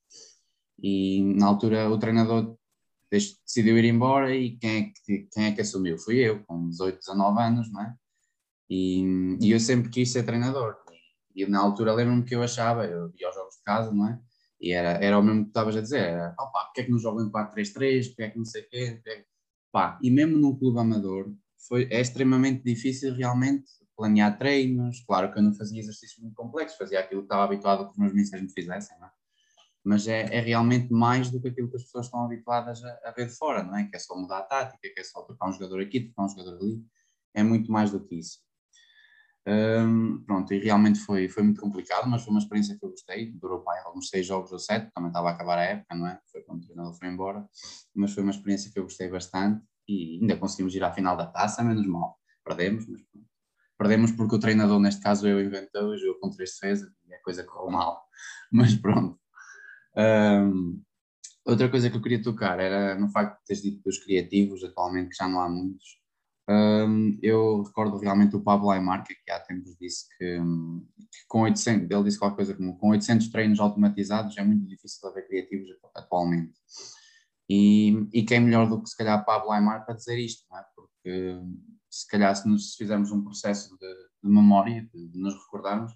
E 0.82 1.22
na 1.36 1.46
altura 1.46 1.88
o 1.88 1.98
treinador 1.98 2.56
decidiu 3.18 3.78
ir 3.78 3.84
embora 3.84 4.34
e 4.34 4.56
quem 4.56 4.76
é 4.78 4.92
que, 5.04 5.28
quem 5.32 5.44
é 5.46 5.52
que 5.52 5.60
assumiu? 5.60 5.98
Fui 5.98 6.16
eu, 6.16 6.44
com 6.44 6.68
18, 6.68 6.98
19 6.98 7.40
anos, 7.40 7.72
não 7.72 7.82
é? 7.82 7.94
E, 8.68 9.38
e 9.40 9.50
eu 9.50 9.60
sempre 9.60 9.90
quis 9.90 10.10
ser 10.10 10.24
treinador. 10.24 10.76
E 11.34 11.46
na 11.46 11.60
altura 11.60 11.92
lembro-me 11.92 12.24
que 12.24 12.34
eu 12.34 12.42
achava, 12.42 12.84
eu 12.86 13.12
ia 13.18 13.26
aos 13.26 13.34
jogos 13.34 13.56
de 13.56 13.62
casa, 13.62 13.92
não 13.92 14.08
é? 14.08 14.20
E 14.60 14.72
era, 14.72 14.92
era 15.04 15.18
o 15.18 15.22
mesmo 15.22 15.42
que 15.42 15.50
estavas 15.50 15.76
a 15.76 15.80
dizer, 15.80 16.00
era, 16.00 16.30
porque 16.32 16.80
é 16.80 16.84
que 16.84 16.90
não 16.90 16.98
jogam 16.98 17.26
em 17.26 17.30
4-3-3, 17.30 18.08
porque 18.08 18.22
é 18.22 18.30
que 18.30 18.38
não 18.38 18.44
sei 18.44 18.62
o 18.62 18.68
quê, 18.68 19.02
é... 19.06 19.24
Pá, 19.72 19.98
e 20.02 20.10
mesmo 20.10 20.38
num 20.38 20.56
clube 20.56 20.78
amador, 20.78 21.34
foi, 21.68 21.88
é 21.90 22.00
extremamente 22.00 22.62
difícil 22.62 23.12
realmente 23.14 23.64
planear 23.96 24.38
treinos, 24.38 25.00
claro 25.00 25.32
que 25.32 25.38
eu 25.38 25.42
não 25.42 25.52
fazia 25.52 25.80
exercícios 25.80 26.20
muito 26.22 26.34
complexos, 26.34 26.78
fazia 26.78 27.00
aquilo 27.00 27.22
que 27.22 27.26
estava 27.26 27.44
habituado 27.44 27.86
que 27.86 27.92
os 27.92 27.98
meus 27.98 28.12
ministros 28.12 28.42
me 28.42 28.52
fizessem, 28.52 28.98
não 28.98 29.06
é? 29.06 29.10
Mas 29.84 30.08
é, 30.08 30.22
é, 30.34 30.40
realmente 30.40 30.92
mais 30.92 31.30
do 31.30 31.40
que 31.40 31.48
aquilo 31.48 31.68
que 31.68 31.76
as 31.76 31.82
pessoas 31.82 32.06
estão 32.06 32.24
habituadas 32.24 32.82
a, 32.82 33.00
a, 33.04 33.12
ver 33.12 33.26
de 33.26 33.36
fora, 33.36 33.62
não 33.62 33.76
é? 33.76 33.84
Que 33.84 33.96
é 33.96 33.98
só 33.98 34.16
mudar 34.16 34.38
a 34.38 34.42
tática, 34.42 34.78
que 34.82 35.00
é 35.00 35.04
só 35.04 35.22
trocar 35.22 35.48
um 35.48 35.52
jogador 35.52 35.80
aqui, 35.80 36.00
trocar 36.00 36.24
um 36.24 36.28
jogador 36.28 36.56
ali, 36.56 36.82
é 37.34 37.42
muito 37.42 37.70
mais 37.70 37.90
do 37.90 38.00
que 38.00 38.16
isso. 38.16 38.38
Um, 39.46 40.24
pronto, 40.24 40.54
e 40.54 40.58
realmente 40.58 40.98
foi, 41.00 41.28
foi 41.28 41.42
muito 41.42 41.60
complicado, 41.60 42.08
mas 42.08 42.22
foi 42.22 42.30
uma 42.30 42.40
experiência 42.40 42.78
que 42.78 42.84
eu 42.84 42.90
gostei. 42.90 43.32
Durou 43.32 43.60
pai, 43.60 43.78
alguns 43.84 44.08
seis 44.08 44.26
jogos 44.26 44.50
ou 44.52 44.58
sete, 44.58 44.90
também 44.94 45.08
estava 45.08 45.28
a 45.28 45.32
acabar 45.32 45.58
a 45.58 45.64
época, 45.64 45.94
não 45.94 46.06
é? 46.06 46.18
Foi 46.32 46.40
quando 46.42 46.62
o 46.62 46.64
treinador 46.64 46.94
foi 46.94 47.08
embora, 47.08 47.46
mas 47.94 48.12
foi 48.12 48.22
uma 48.22 48.32
experiência 48.32 48.72
que 48.72 48.78
eu 48.78 48.84
gostei 48.84 49.08
bastante 49.08 49.62
e 49.86 50.18
ainda 50.20 50.36
conseguimos 50.38 50.74
ir 50.74 50.82
à 50.82 50.90
final 50.90 51.16
da 51.16 51.26
taça, 51.26 51.62
menos 51.62 51.86
mal. 51.86 52.18
Perdemos, 52.42 52.86
mas 52.86 53.02
pronto. 53.02 53.28
Perdemos 53.76 54.12
porque 54.12 54.36
o 54.36 54.38
treinador, 54.38 54.80
neste 54.80 55.02
caso 55.02 55.26
eu, 55.26 55.40
inventou 55.40 55.94
e 55.94 55.98
jogou 55.98 56.20
com 56.20 56.30
três 56.30 56.52
defesas 56.52 56.90
e 57.06 57.14
a 57.14 57.22
coisa 57.22 57.44
correu 57.44 57.70
mal, 57.70 58.02
mas 58.50 58.74
pronto. 58.74 59.18
Um, 59.96 60.82
outra 61.44 61.68
coisa 61.68 61.90
que 61.90 61.96
eu 61.96 62.02
queria 62.02 62.22
tocar 62.22 62.58
era 62.58 62.94
no 62.98 63.08
facto 63.08 63.38
de 63.38 63.44
teres 63.46 63.62
dito 63.62 63.82
dos 63.84 63.98
criativos, 63.98 64.62
atualmente 64.64 65.10
que 65.10 65.16
já 65.16 65.28
não 65.28 65.40
há 65.40 65.48
muitos. 65.48 66.02
Um, 66.48 67.18
eu 67.22 67.62
recordo 67.62 67.96
realmente 67.96 68.36
o 68.36 68.42
Pablo 68.42 68.70
Aymar, 68.70 69.02
que 69.04 69.30
há 69.30 69.40
tempos 69.40 69.74
disse 69.80 70.06
que, 70.18 70.36
que, 70.36 71.26
com 71.26 71.42
800, 71.42 71.90
ele 71.90 72.04
disse 72.04 72.18
qualquer 72.18 72.36
coisa 72.36 72.54
como 72.54 72.76
com 72.78 72.90
800 72.90 73.28
treinos 73.28 73.60
automatizados 73.60 74.36
é 74.36 74.44
muito 74.44 74.66
difícil 74.66 75.08
haver 75.08 75.26
criativos 75.26 75.68
atualmente. 75.94 76.54
E, 77.48 78.08
e 78.12 78.24
quem 78.24 78.40
melhor 78.40 78.68
do 78.68 78.82
que 78.82 78.88
se 78.88 78.96
calhar 78.96 79.24
Pablo 79.24 79.52
Aymar 79.52 79.84
para 79.84 79.94
dizer 79.94 80.18
isto, 80.18 80.44
não 80.50 80.58
é? 80.58 80.64
Porque 80.74 81.40
se 81.90 82.08
calhar 82.08 82.34
se, 82.34 82.48
nos, 82.48 82.74
fizermos 82.74 83.10
um 83.10 83.22
processo 83.22 83.76
de, 83.78 83.94
de 84.22 84.30
memória, 84.30 84.88
de, 84.92 85.08
de, 85.08 85.18
nos 85.18 85.34
recordarmos, 85.34 85.92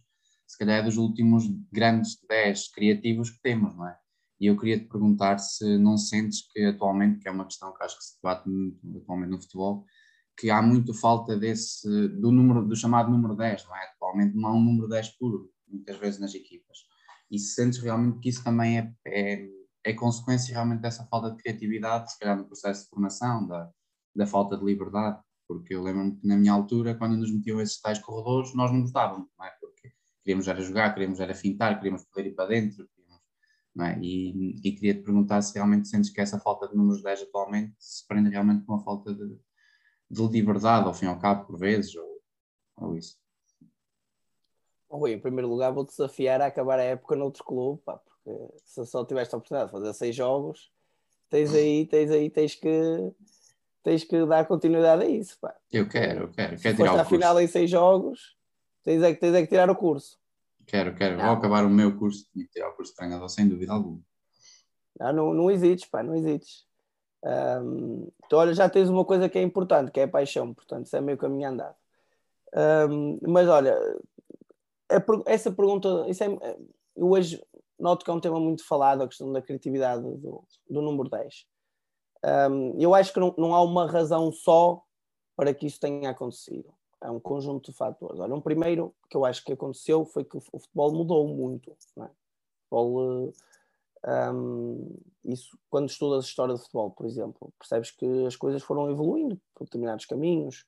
se 0.48 0.56
calhar 0.58 0.80
é 0.80 0.82
dos 0.82 0.96
últimos 0.96 1.44
grandes 1.70 2.18
10 2.26 2.72
criativos 2.72 3.30
que 3.30 3.40
temos, 3.42 3.76
não 3.76 3.86
é? 3.86 3.96
E 4.40 4.46
eu 4.46 4.56
queria 4.56 4.78
te 4.78 4.86
perguntar 4.86 5.38
se 5.38 5.76
não 5.78 5.98
sentes 5.98 6.48
que 6.50 6.64
atualmente, 6.64 7.18
que 7.18 7.28
é 7.28 7.30
uma 7.30 7.44
questão 7.44 7.74
que 7.74 7.84
acho 7.84 7.98
que 7.98 8.04
se 8.04 8.16
debate 8.16 8.48
muito 8.48 8.98
atualmente 8.98 9.30
no 9.30 9.42
futebol, 9.42 9.84
que 10.38 10.50
há 10.50 10.62
muito 10.62 10.94
falta 10.94 11.36
desse, 11.36 11.86
do 12.08 12.30
número, 12.32 12.66
do 12.66 12.76
chamado 12.76 13.10
número 13.10 13.36
10, 13.36 13.66
não 13.66 13.76
é? 13.76 13.84
Atualmente 13.94 14.36
não 14.36 14.48
há 14.48 14.54
um 14.54 14.62
número 14.62 14.88
10 14.88 15.18
puro, 15.18 15.50
muitas 15.66 15.96
vezes 15.98 16.20
nas 16.20 16.34
equipas. 16.34 16.78
E 17.30 17.38
se 17.38 17.54
sentes 17.54 17.80
realmente 17.80 18.20
que 18.20 18.28
isso 18.30 18.42
também 18.42 18.78
é, 18.78 18.92
é, 19.06 19.48
é 19.84 19.92
consequência 19.92 20.54
realmente 20.54 20.80
dessa 20.80 21.04
falta 21.06 21.30
de 21.30 21.36
criatividade, 21.36 22.12
se 22.12 22.18
calhar 22.18 22.38
no 22.38 22.46
processo 22.46 22.84
de 22.84 22.90
formação, 22.90 23.46
da, 23.46 23.70
da 24.14 24.26
falta 24.26 24.56
de 24.56 24.64
liberdade, 24.64 25.20
porque 25.48 25.74
eu 25.74 25.82
lembro-me 25.82 26.16
que 26.16 26.26
na 26.26 26.36
minha 26.36 26.52
altura, 26.52 26.94
quando 26.94 27.16
nos 27.16 27.34
metiam 27.34 27.60
esses 27.60 27.80
tais 27.80 27.98
corredores, 27.98 28.54
nós 28.54 28.70
não 28.70 28.82
gostávamos, 28.82 29.28
não 29.36 29.46
é? 29.46 29.57
Queríamos 30.28 30.46
era 30.46 30.60
jogar, 30.60 30.92
queríamos 30.92 31.20
era 31.20 31.34
fintar, 31.34 31.76
queríamos 31.76 32.04
poder 32.04 32.26
ir 32.26 32.34
para 32.34 32.50
dentro, 32.50 32.86
é? 33.80 33.98
E, 34.02 34.60
e, 34.62 34.72
queria 34.72 34.92
te 34.92 35.00
perguntar 35.00 35.40
se 35.40 35.54
realmente 35.54 35.88
sentes 35.88 36.10
que 36.10 36.20
essa 36.20 36.38
falta 36.38 36.68
de 36.68 36.76
números 36.76 37.02
10 37.02 37.22
atualmente 37.22 37.74
se 37.78 38.06
prende 38.06 38.28
realmente 38.28 38.62
com 38.66 38.74
a 38.74 38.80
falta 38.80 39.14
de, 39.14 39.38
de 40.10 40.26
liberdade, 40.26 40.86
ao 40.86 40.92
fim 40.92 41.06
e 41.06 41.08
ao 41.08 41.18
cabo, 41.18 41.46
por 41.46 41.58
vezes, 41.58 41.94
ou, 41.96 42.20
ou 42.76 42.94
isso. 42.94 43.16
Rui, 44.90 45.14
em 45.14 45.18
primeiro 45.18 45.48
lugar, 45.48 45.72
vou 45.72 45.86
desafiar 45.86 46.42
a 46.42 46.46
acabar 46.46 46.78
a 46.78 46.82
época 46.82 47.16
noutro 47.16 47.42
clube, 47.42 47.80
pá, 47.82 47.96
porque 47.96 48.38
se 48.66 48.84
só 48.84 49.06
tiveste 49.06 49.34
a 49.34 49.38
oportunidade 49.38 49.70
de 49.70 49.78
fazer 49.78 49.94
seis 49.94 50.14
jogos, 50.14 50.70
tens 51.30 51.54
aí, 51.54 51.86
tens 51.86 52.10
aí, 52.10 52.28
tens 52.28 52.54
que 52.54 52.68
tens 53.82 54.04
que 54.04 54.26
dar 54.26 54.46
continuidade 54.46 55.04
a 55.04 55.08
isso. 55.08 55.38
Pá. 55.40 55.54
Eu 55.72 55.88
quero, 55.88 56.24
eu 56.24 56.28
quero. 56.28 56.58
Quero 56.60 56.76
tirar 56.76 56.92
o 56.92 56.96
curso. 56.96 57.10
final 57.10 57.40
em 57.40 57.46
seis 57.46 57.70
jogos, 57.70 58.36
tens 58.88 59.02
é, 59.02 59.12
que, 59.12 59.20
tens 59.20 59.34
é 59.34 59.42
que 59.42 59.48
tirar 59.48 59.68
o 59.68 59.76
curso. 59.76 60.18
Quero, 60.66 60.94
quero. 60.94 61.16
Vou 61.16 61.26
Não. 61.26 61.32
acabar 61.32 61.64
o 61.64 61.68
meu 61.68 61.96
curso. 61.98 62.26
Tenho 62.32 62.46
que 62.46 62.52
tirar 62.52 62.70
o 62.70 62.72
curso 62.72 62.92
de 62.92 62.96
treinador, 62.96 63.28
sem 63.28 63.46
dúvida 63.46 63.72
alguma. 63.72 64.00
Não, 64.98 65.12
não, 65.12 65.34
não 65.34 65.50
hesites, 65.50 65.88
pá, 65.88 66.02
não 66.02 66.14
hesites. 66.14 66.66
Ahm, 67.22 68.06
então, 68.24 68.38
olha, 68.38 68.54
já 68.54 68.68
tens 68.68 68.88
uma 68.88 69.04
coisa 69.04 69.28
que 69.28 69.38
é 69.38 69.42
importante, 69.42 69.90
que 69.90 70.00
é 70.00 70.04
a 70.04 70.08
paixão, 70.08 70.54
portanto, 70.54 70.86
isso 70.86 70.96
é 70.96 71.00
meio 71.02 71.18
caminho 71.18 71.50
andado. 71.50 71.76
Ahm, 72.54 73.18
mas 73.26 73.46
olha, 73.46 73.76
a 74.90 75.02
essa 75.26 75.52
pergunta, 75.52 76.06
isso 76.08 76.24
é, 76.24 76.28
eu 76.96 77.10
hoje 77.10 77.42
noto 77.78 78.04
que 78.04 78.10
é 78.10 78.14
um 78.14 78.20
tema 78.20 78.40
muito 78.40 78.66
falado, 78.66 79.02
a 79.02 79.08
questão 79.08 79.30
da 79.30 79.42
criatividade 79.42 80.02
do, 80.02 80.42
do 80.68 80.82
número 80.82 81.10
10. 81.10 81.46
Ahm, 82.24 82.74
eu 82.78 82.94
acho 82.94 83.12
que 83.12 83.20
não, 83.20 83.34
não 83.36 83.54
há 83.54 83.62
uma 83.62 83.86
razão 83.86 84.32
só 84.32 84.82
para 85.36 85.52
que 85.52 85.66
isso 85.66 85.78
tenha 85.78 86.10
acontecido. 86.10 86.72
É 87.00 87.10
um 87.10 87.20
conjunto 87.20 87.70
de 87.70 87.76
fatores. 87.76 88.18
Olha, 88.18 88.34
um 88.34 88.40
primeiro 88.40 88.94
que 89.08 89.16
eu 89.16 89.24
acho 89.24 89.44
que 89.44 89.52
aconteceu 89.52 90.04
foi 90.04 90.24
que 90.24 90.36
o 90.36 90.40
futebol 90.40 90.92
mudou 90.92 91.28
muito. 91.28 91.70
É? 91.70 92.08
Futebol, 92.64 93.32
eh, 94.04 94.30
um, 94.30 94.96
isso, 95.24 95.56
quando 95.70 95.88
estudas 95.88 96.24
a 96.24 96.28
história 96.28 96.54
do 96.54 96.60
futebol, 96.60 96.90
por 96.90 97.06
exemplo, 97.06 97.52
percebes 97.58 97.90
que 97.90 98.26
as 98.26 98.36
coisas 98.36 98.62
foram 98.62 98.90
evoluindo 98.90 99.40
por 99.54 99.64
determinados 99.64 100.06
caminhos. 100.06 100.66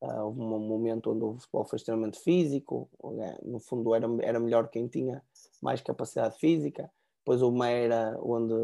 Ah, 0.00 0.24
houve 0.24 0.40
um 0.40 0.60
momento 0.60 1.10
onde 1.10 1.24
o 1.24 1.38
futebol 1.38 1.64
foi 1.64 1.76
extremamente 1.76 2.20
físico, 2.20 2.88
eh, 3.20 3.38
no 3.44 3.58
fundo 3.58 3.94
era, 3.94 4.06
era 4.22 4.40
melhor 4.40 4.68
quem 4.68 4.86
tinha 4.86 5.22
mais 5.60 5.80
capacidade 5.80 6.38
física. 6.38 6.90
Depois 7.20 7.42
houve 7.42 7.56
uma 7.56 7.68
era 7.68 8.16
onde 8.22 8.54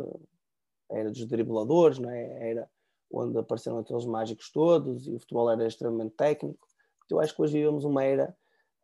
era 0.91 1.11
dos 1.11 1.27
dribladores, 1.27 1.99
não 1.99 2.11
é? 2.11 2.51
era 2.51 2.71
onde 3.11 3.39
apareceram 3.39 3.79
aqueles 3.79 4.05
mágicos 4.05 4.51
todos 4.51 5.07
e 5.07 5.15
o 5.15 5.19
futebol 5.19 5.51
era 5.51 5.67
extremamente 5.67 6.15
técnico. 6.15 6.67
Eu 7.11 7.21
acho 7.21 7.35
que 7.35 7.43
hoje 7.43 7.55
vivemos 7.55 7.85
uma 7.85 8.05
era, 8.05 8.37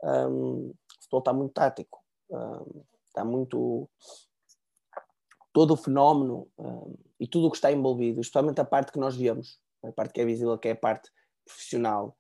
um, 0.03 0.71
o 0.71 0.75
futebol 1.01 1.19
está 1.21 1.33
muito 1.33 1.53
tático, 1.53 2.03
um, 2.31 2.83
está 3.07 3.25
muito 3.25 3.89
todo 5.53 5.73
o 5.73 5.77
fenómeno 5.77 6.49
um, 6.59 6.95
e 7.19 7.27
tudo 7.27 7.49
o 7.49 7.51
que 7.51 7.57
está 7.57 7.73
envolvido, 7.73 8.21
especialmente 8.21 8.61
a 8.61 8.65
parte 8.65 8.93
que 8.93 8.99
nós 8.99 9.17
vemos, 9.17 9.59
a 9.83 9.93
parte 9.93 10.13
que 10.13 10.21
é 10.21 10.25
visível, 10.25 10.57
que 10.59 10.69
é 10.69 10.73
a 10.73 10.77
parte 10.77 11.11
profissional. 11.45 12.17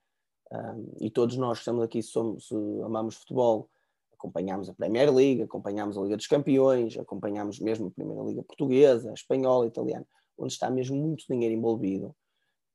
Um, 0.52 0.92
e 1.00 1.10
todos 1.10 1.36
nós 1.36 1.58
que 1.58 1.62
estamos 1.62 1.84
aqui, 1.84 2.02
somos, 2.02 2.50
amamos 2.84 3.16
futebol, 3.16 3.70
acompanhamos 4.12 4.68
a 4.68 4.74
Premier 4.74 5.12
League, 5.14 5.42
acompanhamos 5.42 5.96
a 5.96 6.02
Liga 6.02 6.16
dos 6.16 6.26
Campeões, 6.26 6.98
acompanhamos 6.98 7.60
mesmo 7.60 7.86
a 7.86 7.90
Primeira 7.90 8.22
Liga 8.22 8.42
Portuguesa, 8.42 9.12
Espanhola, 9.12 9.66
Italiana, 9.66 10.06
onde 10.36 10.52
está 10.52 10.68
mesmo 10.68 10.96
muito 10.96 11.24
dinheiro 11.28 11.54
envolvido 11.54 12.14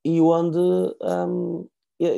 e 0.05 0.21
onde 0.21 0.57
um, 0.57 1.67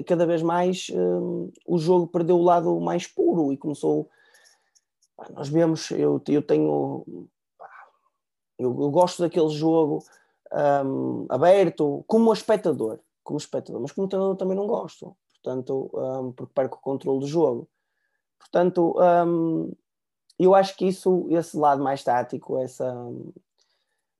cada 0.05 0.25
vez 0.25 0.41
mais 0.41 0.89
um, 0.93 1.51
o 1.65 1.77
jogo 1.77 2.07
perdeu 2.07 2.37
o 2.37 2.43
lado 2.43 2.79
mais 2.79 3.05
puro 3.05 3.53
e 3.53 3.57
começou. 3.57 4.09
Nós 5.31 5.49
vemos, 5.49 5.91
eu, 5.91 6.21
eu 6.27 6.41
tenho. 6.41 7.27
Eu, 8.57 8.69
eu, 8.81 8.89
gosto 8.89 9.21
daquele 9.21 9.49
jogo 9.49 10.03
um, 10.85 11.25
aberto 11.29 12.03
como 12.07 12.33
espectador, 12.33 12.99
como 13.23 13.37
espectador, 13.37 13.81
mas 13.81 13.91
como 13.91 14.07
treinador 14.07 14.35
também 14.35 14.57
não 14.57 14.65
gosto, 14.65 15.15
portanto, 15.35 15.91
porque 16.35 16.53
perco 16.55 16.77
o 16.77 16.81
controle 16.81 17.19
do 17.19 17.27
jogo. 17.27 17.67
Portanto, 18.39 18.95
eu 20.39 20.55
acho 20.55 20.75
que 20.75 20.87
isso, 20.87 21.27
esse 21.29 21.55
lado 21.55 21.83
mais 21.83 22.03
tático, 22.03 22.57
essa 22.57 22.95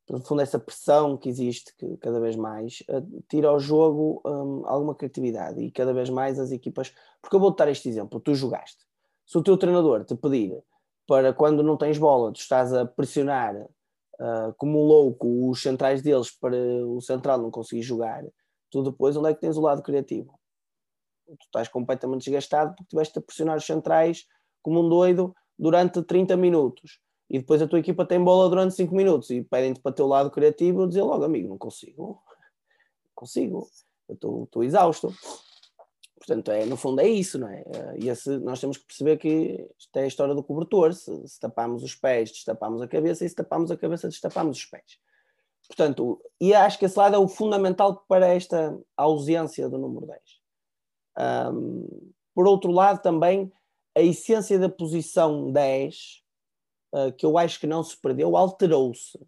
no 0.09 0.21
fundo, 0.21 0.41
essa 0.41 0.57
pressão 0.57 1.17
que 1.17 1.27
existe 1.27 1.75
que 1.75 1.97
cada 1.97 2.19
vez 2.19 2.35
mais 2.35 2.81
uh, 2.89 3.23
tira 3.27 3.49
ao 3.49 3.59
jogo 3.59 4.21
um, 4.25 4.65
alguma 4.65 4.95
criatividade 4.95 5.61
e 5.61 5.69
cada 5.69 5.93
vez 5.93 6.09
mais 6.09 6.39
as 6.39 6.51
equipas. 6.51 6.93
Porque 7.21 7.35
eu 7.35 7.39
vou 7.39 7.53
dar 7.53 7.67
este 7.67 7.89
exemplo: 7.89 8.19
tu 8.19 8.33
jogaste. 8.33 8.85
Se 9.25 9.37
o 9.37 9.43
teu 9.43 9.57
treinador 9.57 10.05
te 10.05 10.15
pedir 10.15 10.63
para 11.05 11.33
quando 11.33 11.61
não 11.61 11.75
tens 11.75 11.97
bola, 11.97 12.31
tu 12.31 12.39
estás 12.39 12.73
a 12.73 12.85
pressionar 12.85 13.55
uh, 13.55 14.53
como 14.57 14.81
um 14.81 14.85
louco 14.85 15.49
os 15.49 15.61
centrais 15.61 16.01
deles 16.01 16.31
para 16.31 16.55
o 16.55 17.01
central 17.01 17.39
não 17.39 17.51
conseguir 17.51 17.81
jogar, 17.81 18.23
tu 18.71 18.83
depois 18.83 19.17
onde 19.17 19.29
é 19.29 19.33
que 19.33 19.41
tens 19.41 19.57
o 19.57 19.61
lado 19.61 19.81
criativo? 19.81 20.39
Tu 21.25 21.45
estás 21.45 21.67
completamente 21.67 22.23
desgastado 22.23 22.69
porque 22.69 22.83
estiveste 22.83 23.19
a 23.19 23.21
pressionar 23.21 23.57
os 23.57 23.65
centrais 23.65 24.25
como 24.61 24.81
um 24.81 24.87
doido 24.87 25.35
durante 25.59 26.01
30 26.01 26.37
minutos 26.37 27.01
e 27.29 27.39
depois 27.39 27.61
a 27.61 27.67
tua 27.67 27.79
equipa 27.79 28.05
tem 28.05 28.23
bola 28.23 28.49
durante 28.49 28.75
5 28.75 28.95
minutos 28.95 29.29
e 29.29 29.41
pedem-te 29.41 29.81
para 29.81 29.91
o 29.91 29.95
teu 29.95 30.07
lado 30.07 30.31
criativo 30.31 30.87
dizer 30.87 31.03
logo, 31.03 31.23
amigo, 31.23 31.49
não 31.49 31.57
consigo, 31.57 32.01
não 32.01 32.19
consigo, 33.13 33.67
eu 34.07 34.15
estou 34.43 34.63
exausto. 34.63 35.13
Portanto, 36.17 36.51
é, 36.51 36.65
no 36.65 36.75
fundo 36.75 36.99
é 36.99 37.07
isso, 37.07 37.37
não 37.37 37.47
é? 37.47 37.63
E 37.99 38.09
esse, 38.09 38.37
nós 38.39 38.59
temos 38.59 38.77
que 38.77 38.85
perceber 38.85 39.17
que 39.17 39.69
isto 39.77 39.95
é 39.95 40.03
a 40.03 40.07
história 40.07 40.35
do 40.35 40.43
cobertor, 40.43 40.93
se, 40.93 41.27
se 41.27 41.39
tapamos 41.39 41.83
os 41.83 41.95
pés, 41.95 42.31
destapamos 42.31 42.81
a 42.81 42.87
cabeça, 42.87 43.23
e 43.23 43.29
se 43.29 43.35
tapamos 43.35 43.71
a 43.71 43.77
cabeça, 43.77 44.09
destapamos 44.09 44.57
os 44.57 44.65
pés. 44.65 44.97
Portanto, 45.67 46.21
e 46.39 46.53
acho 46.53 46.79
que 46.79 46.85
esse 46.85 46.97
lado 46.97 47.15
é 47.15 47.19
o 47.19 47.27
fundamental 47.27 48.03
para 48.07 48.27
esta 48.27 48.77
ausência 48.95 49.69
do 49.69 49.77
número 49.77 50.07
10. 50.07 50.21
Um, 51.53 52.11
por 52.33 52.47
outro 52.47 52.71
lado, 52.71 53.01
também, 53.01 53.51
a 53.95 54.01
essência 54.01 54.57
da 54.57 54.69
posição 54.69 55.51
10 55.51 56.23
Uh, 56.93 57.11
que 57.11 57.25
eu 57.25 57.37
acho 57.37 57.59
que 57.59 57.67
não 57.67 57.83
se 57.83 57.99
perdeu, 57.99 58.37
alterou-se. 58.37 59.19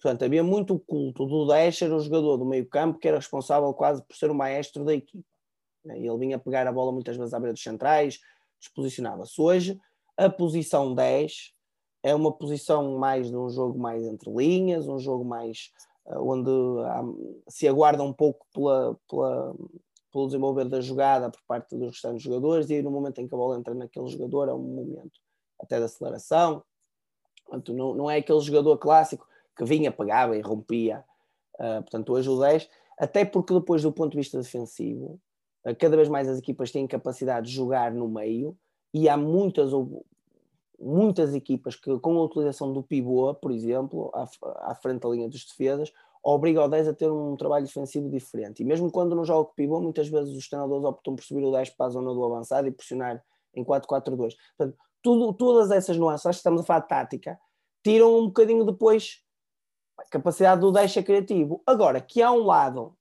Portanto, 0.00 0.24
havia 0.24 0.42
muito 0.42 0.74
o 0.74 0.78
culto 0.78 1.24
do 1.24 1.46
10 1.46 1.76
ser 1.76 1.92
o 1.92 2.00
jogador 2.00 2.36
do 2.36 2.44
meio 2.44 2.66
campo 2.68 2.98
que 2.98 3.08
era 3.08 3.16
responsável 3.16 3.72
quase 3.72 4.02
por 4.04 4.16
ser 4.16 4.30
o 4.30 4.34
maestro 4.34 4.84
da 4.84 4.94
equipa. 4.94 5.24
Né? 5.84 5.98
Ele 5.98 6.18
vinha 6.18 6.38
pegar 6.38 6.66
a 6.66 6.72
bola 6.72 6.92
muitas 6.92 7.16
vezes 7.16 7.32
à 7.32 7.38
beira 7.38 7.52
dos 7.52 7.62
centrais, 7.62 8.20
disposicionava-se. 8.60 9.40
Hoje, 9.40 9.80
a 10.16 10.28
posição 10.28 10.94
10 10.94 11.52
é 12.02 12.14
uma 12.14 12.32
posição 12.32 12.98
mais 12.98 13.28
de 13.30 13.36
um 13.36 13.48
jogo 13.48 13.78
mais 13.78 14.04
entre 14.04 14.30
linhas, 14.32 14.86
um 14.86 14.98
jogo 14.98 15.24
mais 15.24 15.72
uh, 16.06 16.20
onde 16.20 16.50
se 17.48 17.66
aguarda 17.66 18.02
um 18.02 18.12
pouco 18.12 18.46
pela, 18.52 18.96
pela, 19.08 19.54
pelo 20.12 20.26
desenvolver 20.26 20.68
da 20.68 20.80
jogada 20.80 21.30
por 21.30 21.40
parte 21.46 21.76
dos 21.76 21.90
restantes 21.90 22.22
jogadores 22.22 22.70
e 22.70 22.74
aí 22.74 22.82
no 22.82 22.90
momento 22.90 23.20
em 23.20 23.26
que 23.26 23.34
a 23.34 23.38
bola 23.38 23.58
entra 23.58 23.74
naquele 23.74 24.06
jogador 24.08 24.48
é 24.48 24.54
um 24.54 24.58
momento 24.58 25.20
até 25.60 25.78
de 25.78 25.84
aceleração, 25.84 26.62
Portanto, 27.46 27.72
não, 27.72 27.94
não 27.94 28.10
é 28.10 28.18
aquele 28.18 28.40
jogador 28.40 28.76
clássico 28.78 29.26
que 29.56 29.64
vinha, 29.64 29.90
pegava 29.90 30.36
e 30.36 30.40
rompia. 30.40 31.04
Uh, 31.54 31.80
portanto, 31.82 32.12
hoje 32.12 32.28
o 32.28 32.38
10, 32.38 32.68
até 32.98 33.24
porque 33.24 33.54
depois 33.54 33.82
do 33.82 33.92
ponto 33.92 34.12
de 34.12 34.18
vista 34.18 34.38
defensivo, 34.38 35.18
uh, 35.64 35.74
cada 35.78 35.96
vez 35.96 36.08
mais 36.08 36.28
as 36.28 36.38
equipas 36.38 36.70
têm 36.70 36.86
capacidade 36.86 37.46
de 37.46 37.54
jogar 37.54 37.92
no 37.92 38.08
meio 38.08 38.56
e 38.92 39.08
há 39.08 39.16
muitas, 39.16 39.70
muitas 40.78 41.34
equipas 41.34 41.76
que 41.76 41.98
com 42.00 42.18
a 42.18 42.24
utilização 42.24 42.72
do 42.72 42.82
pivô, 42.82 43.32
por 43.34 43.50
exemplo, 43.50 44.10
à, 44.12 44.28
à 44.70 44.74
frente 44.74 45.02
da 45.02 45.08
linha 45.08 45.28
dos 45.28 45.44
defesas, 45.46 45.92
obriga 46.22 46.64
o 46.64 46.68
10 46.68 46.88
a 46.88 46.92
ter 46.92 47.10
um 47.10 47.36
trabalho 47.36 47.64
defensivo 47.64 48.10
diferente. 48.10 48.60
E 48.62 48.64
mesmo 48.64 48.90
quando 48.90 49.14
não 49.14 49.24
joga 49.24 49.48
com 49.48 49.54
pivô, 49.54 49.80
muitas 49.80 50.08
vezes 50.08 50.36
os 50.36 50.48
treinadores 50.48 50.84
optam 50.84 51.14
por 51.14 51.24
subir 51.24 51.44
o 51.44 51.52
10 51.52 51.70
para 51.70 51.86
a 51.86 51.90
zona 51.90 52.12
do 52.12 52.24
avançado 52.24 52.66
e 52.66 52.72
pressionar 52.72 53.22
em 53.54 53.64
4-4-2. 53.64 54.34
Portanto, 54.56 54.76
tudo, 55.02 55.32
todas 55.32 55.70
essas 55.70 55.96
nuances, 55.96 56.26
acho 56.26 56.38
que 56.38 56.40
estamos 56.40 56.62
a 56.62 56.64
falar 56.64 56.80
de 56.80 56.88
tática, 56.88 57.38
tiram 57.82 58.18
um 58.18 58.26
bocadinho 58.26 58.64
depois 58.64 59.22
a 59.98 60.04
capacidade 60.04 60.60
do 60.60 60.72
10 60.72 60.92
ser 60.92 61.02
criativo. 61.02 61.62
Agora, 61.66 62.00
que 62.00 62.20
há 62.22 62.30
um 62.30 62.44
lado 62.44 62.96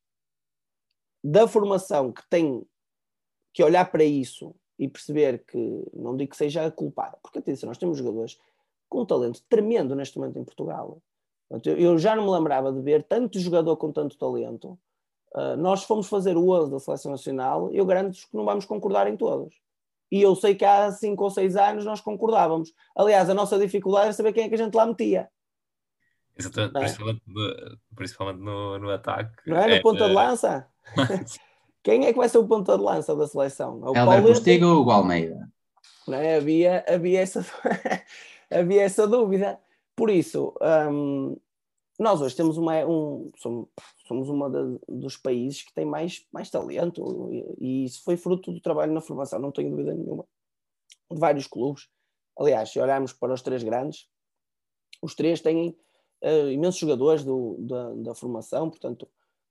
da 1.24 1.48
formação 1.48 2.12
que 2.12 2.22
tem 2.30 2.66
que 3.54 3.64
olhar 3.64 3.90
para 3.92 4.04
isso 4.04 4.56
e 4.78 4.88
perceber 4.88 5.44
que, 5.46 5.58
não 5.94 6.16
digo 6.16 6.32
que 6.32 6.38
seja 6.38 6.66
a 6.66 6.72
culpada, 6.72 7.18
porque 7.22 7.40
atenção, 7.40 7.68
nós 7.68 7.78
temos 7.78 7.98
jogadores 7.98 8.40
com 8.90 9.02
um 9.02 9.06
talento 9.06 9.42
tremendo 9.50 9.96
neste 9.96 10.18
momento 10.18 10.38
em 10.38 10.44
Portugal. 10.44 11.02
Eu 11.64 11.98
já 11.98 12.16
não 12.16 12.26
me 12.26 12.32
lembrava 12.32 12.72
de 12.72 12.82
ver 12.82 13.04
tanto 13.04 13.40
jogador 13.40 13.78
com 13.78 13.92
tanto 13.92 14.18
talento. 14.18 14.78
Uh, 15.34 15.56
nós 15.58 15.84
fomos 15.84 16.08
fazer 16.08 16.38
o 16.38 16.50
11 16.50 16.72
da 16.72 16.80
Seleção 16.80 17.12
Nacional 17.12 17.70
eu 17.72 17.86
garanto 17.86 18.16
que 18.16 18.36
não 18.36 18.46
vamos 18.46 18.66
concordar 18.66 19.08
em 19.08 19.18
todos. 19.18 19.56
E 20.12 20.22
eu 20.22 20.36
sei 20.36 20.56
que 20.56 20.64
há 20.64 20.92
5 20.92 21.24
ou 21.24 21.30
6 21.30 21.56
anos 21.56 21.86
nós 21.86 22.02
concordávamos. 22.02 22.74
Aliás, 22.96 23.30
a 23.30 23.34
nossa 23.34 23.58
dificuldade 23.58 24.06
era 24.06 24.14
saber 24.14 24.34
quem 24.34 24.46
é 24.46 24.50
que 24.50 24.56
a 24.56 24.58
gente 24.58 24.74
lá 24.74 24.86
metia. 24.86 25.30
Exatamente, 26.38 26.76
é? 26.76 26.80
principalmente, 26.80 27.22
no, 27.26 27.78
principalmente 27.96 28.40
no, 28.40 28.80
no, 28.80 28.92
ataque. 28.92 29.32
Não 29.48 29.58
é? 29.58 29.68
No 29.68 29.74
é, 29.74 29.80
ponta 29.80 30.08
de 30.08 30.14
lança? 30.14 30.68
quem 31.82 32.06
é 32.06 32.12
que 32.12 32.20
vai 32.20 32.30
ser 32.30 32.38
o 32.38 32.48
ponta 32.48 32.78
de 32.78 32.84
lança 32.84 33.16
da 33.16 33.28
seleção? 33.28 33.82
É 33.86 33.90
o 33.90 33.96
Helder 33.96 34.24
Postigo 34.24 34.66
ou 34.66 34.86
o 34.86 34.92
Almeida? 34.92 35.50
Não 36.08 36.18
é? 36.18 36.36
havia, 36.36 36.84
havia, 36.88 37.22
essa, 37.22 37.46
havia 38.52 38.84
essa 38.84 39.08
dúvida. 39.08 39.60
Por 39.96 40.10
isso, 40.10 40.54
um, 40.92 41.38
nós 42.00 42.22
hoje 42.22 42.36
temos 42.36 42.58
uma, 42.58 42.86
um, 42.86 43.32
somos, 43.38 43.70
somos 44.08 44.30
uma 44.30 44.50
de, 44.50 44.80
dos 44.88 45.18
países 45.18 45.64
que 45.64 45.74
tem 45.74 45.86
mais, 45.86 46.26
mais 46.32 46.50
talento 46.50 47.30
e, 47.32 47.56
e, 47.60 47.86
isso 47.86 48.04
foi 48.04 48.18
fruto 48.18 48.52
do 48.52 48.60
trabalho 48.60 48.94
na 48.94 49.02
formação, 49.02 49.40
não 49.40 49.52
tenho 49.52 49.70
dúvida 49.70 49.94
nenhuma, 49.94 50.26
de 51.10 51.20
vários 51.20 51.48
clubes. 51.48 51.88
Aliás, 52.38 52.70
se 52.70 52.80
olharmos 52.80 53.14
para 53.14 53.34
os 53.34 53.42
três 53.42 53.64
grandes, 53.64 54.10
Os 55.02 55.16
três 55.16 55.42
têm 55.42 55.78
uh, 56.22 56.50
imensos 56.50 56.80
jogadores 56.80 57.24
do, 57.24 57.56
da, 57.60 57.94
da, 57.96 58.16
formação, 58.16 58.70
portanto, 58.70 59.08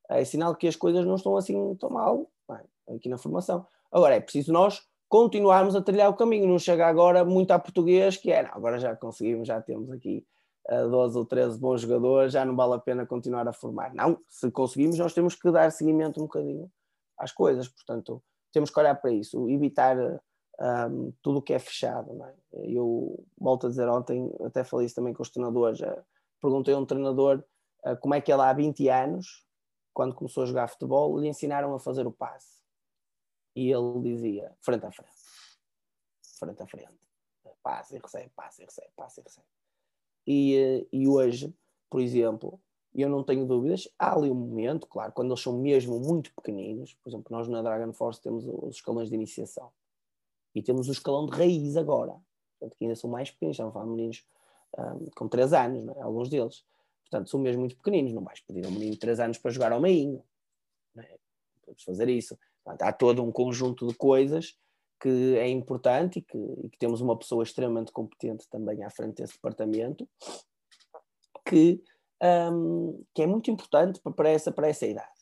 é 0.08 0.24
sinal 0.24 0.54
que 0.54 0.68
as 0.68 0.76
coisas 0.76 1.06
não 1.06 1.14
estão 1.14 1.36
assim 1.36 1.74
tão 1.76 1.90
mal 1.90 2.30
bem, 2.48 2.96
aqui 2.96 3.08
na 3.08 3.16
formação. 3.16 3.66
Agora, 3.90 4.16
é 4.16 4.20
preciso 4.20 4.52
nós 4.52 4.82
continuarmos 5.08 5.76
a 5.76 5.82
trilhar 5.82 6.10
o 6.10 6.16
caminho, 6.16 6.48
não 6.48 6.58
chega 6.58 6.86
agora 6.86 7.24
muito 7.24 7.52
a 7.52 7.58
português, 7.58 8.16
que 8.16 8.30
é, 8.30 8.40
agora 8.40 8.78
já 8.78 8.96
conseguimos, 8.96 9.48
já 9.48 9.62
temos 9.62 9.90
aqui 9.90 10.26
12 10.68 11.18
ou 11.18 11.26
13 11.26 11.58
bons 11.58 11.82
jogadores, 11.82 12.32
já 12.32 12.44
não 12.44 12.56
vale 12.56 12.74
a 12.74 12.78
pena 12.78 13.06
continuar 13.06 13.46
a 13.46 13.52
formar. 13.52 13.94
Não, 13.94 14.18
se 14.28 14.50
conseguimos, 14.50 14.98
nós 14.98 15.12
temos 15.12 15.34
que 15.34 15.50
dar 15.50 15.70
seguimento 15.70 16.20
um 16.20 16.24
bocadinho 16.24 16.70
às 17.18 17.32
coisas, 17.32 17.68
portanto, 17.68 18.22
temos 18.52 18.70
que 18.70 18.78
olhar 18.78 18.94
para 18.94 19.10
isso, 19.10 19.48
evitar 19.50 19.96
um, 20.60 21.12
tudo 21.22 21.38
o 21.38 21.42
que 21.42 21.52
é 21.52 21.58
fechado. 21.58 22.10
É? 22.24 22.34
Eu 22.66 23.24
volto 23.38 23.66
a 23.66 23.70
dizer 23.70 23.88
ontem, 23.88 24.32
até 24.44 24.64
falei 24.64 24.86
isso 24.86 24.94
também 24.94 25.12
com 25.12 25.22
os 25.22 25.30
treinadores, 25.30 25.80
uh, 25.80 26.04
perguntei 26.40 26.74
a 26.74 26.78
um 26.78 26.86
treinador 26.86 27.44
uh, 27.84 27.96
como 27.98 28.14
é 28.14 28.20
que 28.20 28.32
ele 28.32 28.42
há 28.42 28.52
20 28.52 28.88
anos, 28.88 29.44
quando 29.92 30.14
começou 30.14 30.42
a 30.42 30.46
jogar 30.46 30.68
futebol, 30.68 31.18
lhe 31.18 31.28
ensinaram 31.28 31.74
a 31.74 31.78
fazer 31.78 32.06
o 32.06 32.12
passe. 32.12 32.62
E 33.54 33.70
ele 33.70 34.00
dizia, 34.02 34.52
frente 34.60 34.84
a 34.84 34.90
frente, 34.90 35.12
frente 36.38 36.62
a 36.62 36.66
frente, 36.66 36.98
passe 37.62 37.96
e 37.96 37.98
recebe, 37.98 38.30
passe 38.34 38.62
e 38.62 38.64
recebe, 38.64 38.90
passe 38.96 39.20
e 39.20 39.22
recebe. 39.22 39.46
E, 40.26 40.56
uh, 40.82 40.88
e 40.92 41.06
hoje, 41.08 41.54
por 41.90 42.00
exemplo, 42.00 42.60
eu 42.94 43.08
não 43.08 43.24
tenho 43.24 43.44
dúvidas, 43.44 43.88
há 43.98 44.14
ali 44.14 44.30
um 44.30 44.34
momento, 44.34 44.86
claro, 44.86 45.12
quando 45.12 45.30
eles 45.30 45.40
são 45.40 45.58
mesmo 45.58 45.98
muito 45.98 46.32
pequeninos, 46.34 46.94
por 47.02 47.10
exemplo, 47.10 47.26
nós 47.30 47.48
na 47.48 47.60
Dragon 47.60 47.92
Force 47.92 48.20
temos 48.20 48.44
os 48.46 48.76
escalões 48.76 49.08
de 49.08 49.16
iniciação 49.16 49.70
e 50.54 50.62
temos 50.62 50.88
o 50.88 50.92
escalão 50.92 51.26
de 51.26 51.36
raiz 51.36 51.76
agora, 51.76 52.14
portanto, 52.58 52.78
que 52.78 52.84
ainda 52.84 52.94
são 52.94 53.10
mais 53.10 53.30
a 53.30 53.70
falar 53.70 53.84
de 53.84 53.90
meninos 53.90 54.24
um, 54.78 55.10
com 55.16 55.28
3 55.28 55.52
anos, 55.52 55.88
é? 55.88 56.00
alguns 56.00 56.28
deles. 56.28 56.64
Portanto, 57.02 57.30
são 57.30 57.40
mesmo 57.40 57.60
muito 57.60 57.76
pequeninos, 57.76 58.12
não 58.12 58.22
vais 58.22 58.40
pedir 58.40 58.64
a 58.64 58.68
um 58.68 58.72
menino 58.72 58.92
de 58.92 58.98
3 58.98 59.20
anos 59.20 59.38
para 59.38 59.50
jogar 59.50 59.72
ao 59.72 59.80
meinho. 59.80 60.22
Não 60.94 61.02
é? 61.02 61.16
Podemos 61.60 61.82
fazer 61.82 62.08
isso. 62.08 62.38
Portanto, 62.62 62.82
há 62.82 62.92
todo 62.92 63.22
um 63.22 63.30
conjunto 63.30 63.86
de 63.86 63.94
coisas 63.94 64.56
que 65.04 65.36
é 65.36 65.46
importante 65.46 66.18
e 66.18 66.22
que, 66.22 66.38
e 66.38 66.70
que, 66.70 66.78
temos 66.78 67.02
uma 67.02 67.14
pessoa 67.14 67.42
extremamente 67.42 67.92
competente 67.92 68.48
também 68.48 68.82
à 68.82 68.88
frente 68.88 69.16
desse 69.16 69.34
departamento, 69.34 70.08
que, 71.46 71.82
um, 72.50 73.04
que 73.14 73.20
é 73.20 73.26
muito 73.26 73.50
importante 73.50 74.00
para 74.16 74.30
essa, 74.30 74.50
para 74.50 74.66
essa 74.66 74.86
idade 74.86 75.12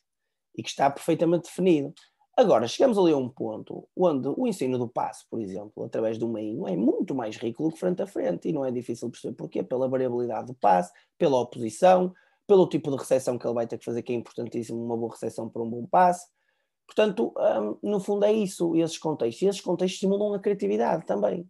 e 0.57 0.63
que 0.63 0.69
está 0.69 0.89
perfeitamente 0.89 1.49
definido. 1.49 1.93
Agora, 2.37 2.69
chegamos 2.69 2.97
ali 2.97 3.11
a 3.11 3.17
um 3.17 3.29
ponto 3.29 3.89
onde 3.97 4.29
o 4.29 4.47
ensino 4.47 4.79
do 4.79 4.87
passo, 4.87 5.27
por 5.29 5.41
exemplo, 5.41 5.83
através 5.83 6.17
do 6.17 6.29
meio, 6.29 6.69
é 6.69 6.77
muito 6.77 7.13
mais 7.13 7.37
rico 7.37 7.65
do 7.65 7.73
que 7.73 7.81
frente 7.81 8.03
a 8.03 8.07
frente 8.07 8.49
e 8.49 8.53
não 8.53 8.65
é 8.65 8.71
difícil 8.71 9.11
perceber 9.11 9.35
porquê, 9.35 9.65
pela 9.65 9.89
variabilidade 9.89 10.47
do 10.47 10.55
passe, 10.55 10.93
pela 11.19 11.41
oposição, 11.41 12.15
pelo 12.47 12.69
tipo 12.69 12.89
de 12.89 12.99
recepção 12.99 13.37
que 13.37 13.45
ele 13.45 13.55
vai 13.55 13.67
ter 13.67 13.79
que 13.79 13.85
fazer, 13.85 14.01
que 14.03 14.13
é 14.13 14.17
importantíssimo, 14.17 14.81
uma 14.81 14.97
boa 14.97 15.11
recepção 15.11 15.49
para 15.49 15.61
um 15.61 15.69
bom 15.69 15.85
passe. 15.87 16.25
Portanto, 16.95 17.33
um, 17.83 17.91
no 17.91 18.01
fundo 18.01 18.25
é 18.27 18.33
isso, 18.33 18.77
esses 18.77 18.99
contextos. 18.99 19.43
E 19.43 19.47
esses 19.47 19.61
contextos 19.61 19.95
estimulam 19.95 20.35
a 20.35 20.39
criatividade 20.39 21.07
também. 21.07 21.49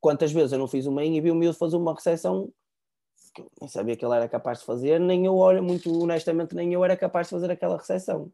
Quantas 0.00 0.32
vezes 0.32 0.52
eu 0.52 0.58
não 0.58 0.68
fiz 0.68 0.86
meio 0.86 1.14
e 1.14 1.20
vi 1.20 1.30
o 1.30 1.34
miúdo 1.34 1.56
fazer 1.56 1.76
uma 1.76 1.94
recepção 1.94 2.52
que 3.34 3.46
nem 3.60 3.68
sabia 3.68 3.96
que 3.96 4.04
ele 4.04 4.14
era 4.14 4.28
capaz 4.28 4.58
de 4.58 4.64
fazer, 4.64 4.98
nem 4.98 5.24
eu, 5.24 5.36
olha, 5.36 5.62
muito 5.62 5.90
honestamente, 6.02 6.54
nem 6.54 6.72
eu 6.72 6.84
era 6.84 6.96
capaz 6.96 7.28
de 7.28 7.30
fazer 7.30 7.50
aquela 7.50 7.76
recepção. 7.76 8.32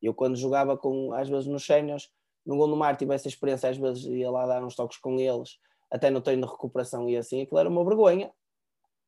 Eu, 0.00 0.14
quando 0.14 0.36
jogava 0.36 0.76
com, 0.76 1.12
às 1.12 1.28
vezes 1.28 1.46
nos 1.46 1.64
séniores, 1.64 2.10
no 2.44 2.56
Gol 2.56 2.68
do 2.68 2.76
Mar, 2.76 2.96
tive 2.96 3.14
essa 3.14 3.28
experiência, 3.28 3.68
às 3.68 3.76
vezes 3.76 4.04
ia 4.04 4.30
lá 4.30 4.46
dar 4.46 4.64
uns 4.64 4.74
toques 4.74 4.98
com 4.98 5.18
eles, 5.18 5.58
até 5.90 6.10
no 6.10 6.20
treino 6.20 6.46
de 6.46 6.52
recuperação 6.52 7.08
e 7.08 7.16
assim, 7.16 7.42
aquilo 7.42 7.58
era 7.58 7.68
uma 7.68 7.84
vergonha. 7.84 8.32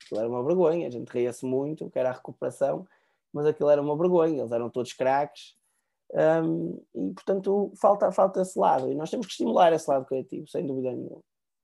Aquilo 0.03 0.21
era 0.21 0.29
uma 0.29 0.45
vergonha, 0.45 0.87
a 0.87 0.91
gente 0.91 1.09
ria-se 1.09 1.45
muito, 1.45 1.91
que 1.91 1.99
era 1.99 2.11
a 2.11 2.13
recuperação, 2.13 2.87
mas 3.33 3.47
aquilo 3.47 3.71
era 3.71 3.81
uma 3.81 3.97
vergonha, 3.97 4.41
eles 4.41 4.53
eram 4.53 4.71
todos 4.71 4.93
craques. 4.93 5.58
Um, 6.11 6.81
e 6.95 7.13
portanto 7.13 7.71
falta, 7.79 8.11
falta 8.11 8.41
esse 8.41 8.59
lado 8.59 8.91
e 8.91 8.95
nós 8.95 9.11
temos 9.11 9.27
que 9.27 9.33
estimular 9.33 9.75
esse 9.75 9.91
lado 9.91 10.07
criativo 10.07 10.49
sem 10.49 10.67
dúvida 10.67 10.91
nenhuma 10.91 11.19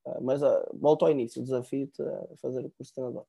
uh, 0.06 0.22
mas 0.22 0.42
uh, 0.42 0.62
volto 0.74 1.06
ao 1.06 1.10
início, 1.10 1.40
o 1.40 1.44
desafio 1.44 1.86
de 1.86 2.36
fazer 2.42 2.60
o 2.60 2.70
curso 2.70 2.90
de 2.90 2.94
treinador 2.94 3.24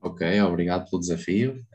Ok, 0.00 0.40
obrigado 0.42 0.88
pelo 0.88 1.00
desafio 1.00 1.66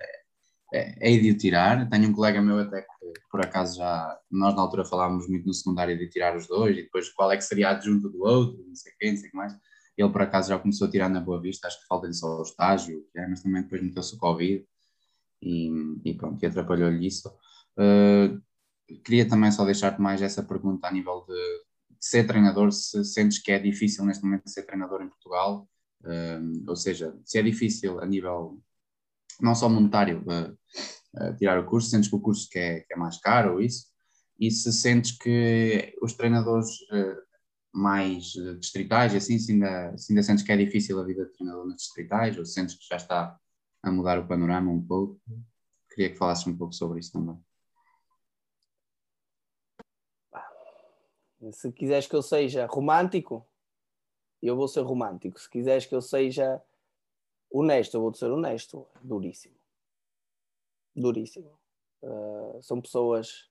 é, 0.73 1.13
é 1.13 1.17
de 1.17 1.31
o 1.31 1.37
tirar. 1.37 1.89
Tenho 1.89 2.09
um 2.09 2.13
colega 2.13 2.41
meu 2.41 2.59
até 2.59 2.81
que, 2.81 2.87
por 3.31 3.43
acaso, 3.43 3.77
já 3.77 4.19
nós 4.29 4.55
na 4.55 4.61
altura 4.61 4.85
falávamos 4.85 5.27
muito 5.27 5.45
no 5.45 5.53
secundário 5.53 5.97
de 5.97 6.09
tirar 6.09 6.35
os 6.35 6.47
dois 6.47 6.77
e 6.77 6.83
depois 6.83 7.09
qual 7.09 7.31
é 7.31 7.37
que 7.37 7.43
seria 7.43 7.69
adjunto 7.69 8.09
do 8.09 8.23
outro, 8.23 8.63
não 8.67 8.75
sei 8.75 8.93
quem, 8.99 9.11
não 9.11 9.17
sei 9.17 9.27
o 9.27 9.31
que 9.31 9.37
mais. 9.37 9.53
Ele, 9.97 10.09
por 10.11 10.21
acaso, 10.21 10.49
já 10.49 10.59
começou 10.59 10.87
a 10.87 10.91
tirar 10.91 11.09
na 11.09 11.19
Boa 11.19 11.41
Vista, 11.41 11.67
acho 11.67 11.79
que 11.81 11.87
falta-lhe 11.87 12.13
só 12.13 12.39
o 12.39 12.43
estágio, 12.43 13.05
é, 13.15 13.27
mas 13.27 13.41
também 13.41 13.63
depois 13.63 13.81
meteu-se 13.81 14.15
o 14.15 14.17
Covid 14.17 14.65
e, 15.41 15.69
e 16.05 16.13
pronto, 16.13 16.41
e 16.41 16.45
atrapalhou-lhe 16.45 17.05
isso. 17.05 17.29
Uh, 17.79 18.41
queria 19.05 19.27
também 19.27 19.51
só 19.51 19.63
deixar-te 19.63 20.01
mais 20.01 20.21
essa 20.21 20.43
pergunta 20.43 20.85
a 20.85 20.91
nível 20.91 21.25
de, 21.25 21.95
de, 21.95 22.05
ser 22.05 22.27
treinador, 22.27 22.73
se 22.73 23.05
sentes 23.05 23.39
que 23.39 23.53
é 23.53 23.59
difícil 23.59 24.03
neste 24.03 24.23
momento 24.23 24.49
ser 24.49 24.63
treinador 24.63 25.01
em 25.01 25.07
Portugal, 25.07 25.65
uh, 26.03 26.69
ou 26.69 26.75
seja, 26.75 27.17
se 27.23 27.39
é 27.39 27.41
difícil 27.41 28.01
a 28.01 28.05
nível 28.05 28.61
não 29.39 29.55
só 29.55 29.69
monetário, 29.69 30.21
uh, 30.23 31.37
tirar 31.37 31.57
o 31.57 31.65
curso, 31.65 31.89
sentes 31.89 32.09
que 32.09 32.15
o 32.15 32.19
curso 32.19 32.49
que 32.49 32.59
é, 32.59 32.79
que 32.81 32.93
é, 32.93 32.97
mais 32.97 33.17
caro 33.17 33.53
ou 33.53 33.61
isso, 33.61 33.87
e 34.37 34.51
se 34.51 34.73
sentes 34.73 35.17
que 35.17 35.95
os 36.01 36.13
treinadores 36.13 36.69
mais 37.73 38.31
distritais, 38.59 39.13
assim, 39.13 39.37
se 39.37 39.51
ainda, 39.51 39.97
se 39.97 40.11
ainda 40.11 40.23
sentes 40.23 40.43
que 40.43 40.51
é 40.51 40.57
difícil 40.57 40.99
a 40.99 41.05
vida 41.05 41.25
de 41.25 41.33
treinador 41.33 41.65
nas 41.67 41.77
distritais, 41.77 42.37
ou 42.37 42.45
sentes 42.45 42.75
que 42.75 42.85
já 42.89 42.95
está 42.97 43.37
a 43.83 43.91
mudar 43.91 44.17
o 44.19 44.27
panorama 44.27 44.71
um 44.71 44.81
pouco, 44.81 45.19
queria 45.89 46.09
que 46.09 46.17
falasses 46.17 46.47
um 46.47 46.57
pouco 46.57 46.73
sobre 46.73 46.99
isso 46.99 47.11
também. 47.11 47.37
Se 51.51 51.71
quiseres 51.71 52.05
que 52.05 52.15
eu 52.15 52.21
seja 52.21 52.65
romântico, 52.65 53.45
eu 54.41 54.55
vou 54.55 54.67
ser 54.67 54.81
romântico. 54.81 55.39
Se 55.39 55.49
quiseres 55.49 55.85
que 55.85 55.95
eu 55.95 56.01
seja 56.01 56.61
honesto, 57.49 57.95
eu 57.95 58.01
vou 58.01 58.13
ser 58.13 58.29
honesto, 58.31 58.85
duríssimo. 59.01 59.55
Duríssimo. 60.95 61.57
Uh, 62.01 62.61
são 62.61 62.81
pessoas 62.81 63.49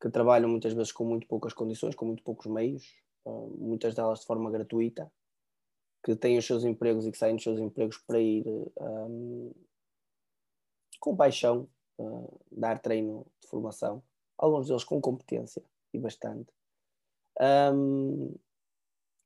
que 0.00 0.10
trabalham 0.10 0.48
muitas 0.48 0.72
vezes 0.72 0.92
com 0.92 1.04
muito 1.04 1.26
poucas 1.26 1.52
condições, 1.52 1.94
com 1.94 2.04
muito 2.04 2.22
poucos 2.22 2.46
meios, 2.46 3.02
uh, 3.24 3.48
muitas 3.58 3.94
delas 3.94 4.20
de 4.20 4.26
forma 4.26 4.50
gratuita, 4.50 5.10
que 6.04 6.14
têm 6.14 6.38
os 6.38 6.46
seus 6.46 6.64
empregos 6.64 7.06
e 7.06 7.12
que 7.12 7.18
saem 7.18 7.34
dos 7.34 7.44
seus 7.44 7.58
empregos 7.58 7.98
para 7.98 8.20
ir 8.20 8.44
um, 8.80 9.52
com 11.00 11.16
paixão 11.16 11.68
uh, 11.98 12.40
dar 12.50 12.78
treino 12.78 13.26
de 13.40 13.48
formação, 13.48 14.02
alguns 14.36 14.68
deles 14.68 14.84
com 14.84 15.00
competência 15.00 15.62
e 15.92 15.98
bastante. 15.98 16.57
Um, 17.40 18.34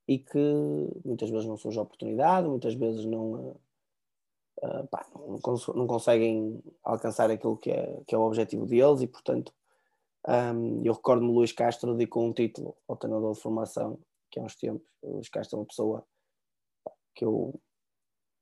e 0.06 0.18
que 0.18 0.38
muitas 1.04 1.30
vezes 1.30 1.46
não 1.46 1.56
surge 1.56 1.78
oportunidade, 1.78 2.48
muitas 2.48 2.74
vezes 2.74 3.04
não, 3.04 3.56
uh, 4.62 4.86
pá, 4.90 5.06
não, 5.14 5.38
cons 5.40 5.68
não, 5.68 5.86
conseguem 5.86 6.62
alcançar 6.82 7.30
aquilo 7.30 7.56
que 7.56 7.70
é, 7.70 8.02
que 8.06 8.14
é 8.14 8.18
o 8.18 8.22
objetivo 8.22 8.66
deles 8.66 9.00
e, 9.00 9.06
portanto, 9.06 9.52
um, 10.26 10.82
eu 10.84 10.92
recordo-me 10.92 11.32
Luís 11.32 11.52
Castro 11.52 11.94
dedicou 11.94 12.24
um 12.24 12.32
título 12.32 12.76
ao 12.88 12.96
treinador 12.96 13.32
de 13.32 13.40
formação, 13.40 13.98
que 14.30 14.38
há 14.38 14.42
uns 14.42 14.54
tempos. 14.56 14.86
O 15.02 15.14
Luís 15.14 15.28
Castro 15.28 15.56
é 15.56 15.60
uma 15.60 15.66
pessoa 15.66 16.06
que 17.14 17.24
eu 17.24 17.60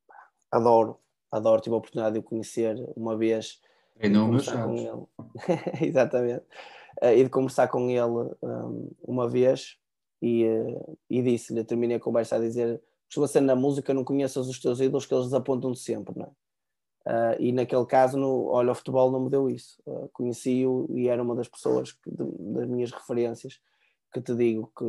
pá, 0.07 0.29
adoro, 0.51 0.99
adoro, 1.31 1.61
tive 1.61 1.75
a 1.75 1.79
oportunidade 1.79 2.13
de 2.13 2.19
o 2.19 2.23
conhecer 2.23 2.75
uma 2.95 3.17
vez. 3.17 3.61
E 3.99 4.09
não 4.09 4.27
conversar 4.27 4.65
com 4.65 4.75
ele. 4.75 5.07
Exatamente. 5.87 6.45
E 7.01 7.23
de 7.23 7.29
conversar 7.29 7.67
com 7.67 7.89
ele 7.89 8.01
um, 8.43 8.91
uma 9.01 9.27
vez 9.27 9.77
e, 10.21 10.45
uh, 10.45 10.97
e 11.09 11.21
disse-lhe, 11.21 11.63
terminei 11.63 11.97
a 11.97 11.99
conversa 11.99 12.35
a 12.35 12.39
dizer 12.39 12.81
costuma 13.11 13.27
ser 13.27 13.41
na 13.41 13.55
música, 13.55 13.93
não 13.93 14.05
conheças 14.05 14.47
os 14.47 14.59
teus 14.59 14.79
ídolos 14.79 15.05
que 15.05 15.13
eles 15.13 15.25
desapontam-te 15.25 15.79
sempre, 15.79 16.17
não 16.17 16.25
é? 16.25 16.29
Uh, 17.03 17.35
e 17.39 17.51
naquele 17.51 17.85
caso, 17.85 18.17
no, 18.17 18.45
olha, 18.45 18.71
o 18.71 18.75
futebol 18.75 19.11
não 19.11 19.21
me 19.21 19.29
deu 19.29 19.49
isso. 19.49 19.81
Uh, 19.85 20.07
Conheci-o 20.13 20.87
e 20.91 21.09
era 21.09 21.21
uma 21.21 21.35
das 21.35 21.47
pessoas, 21.47 21.91
que, 21.91 22.09
de, 22.09 22.23
das 22.53 22.67
minhas 22.69 22.91
referências, 22.91 23.59
que 24.13 24.21
te 24.21 24.35
digo 24.35 24.71
que 24.77 24.85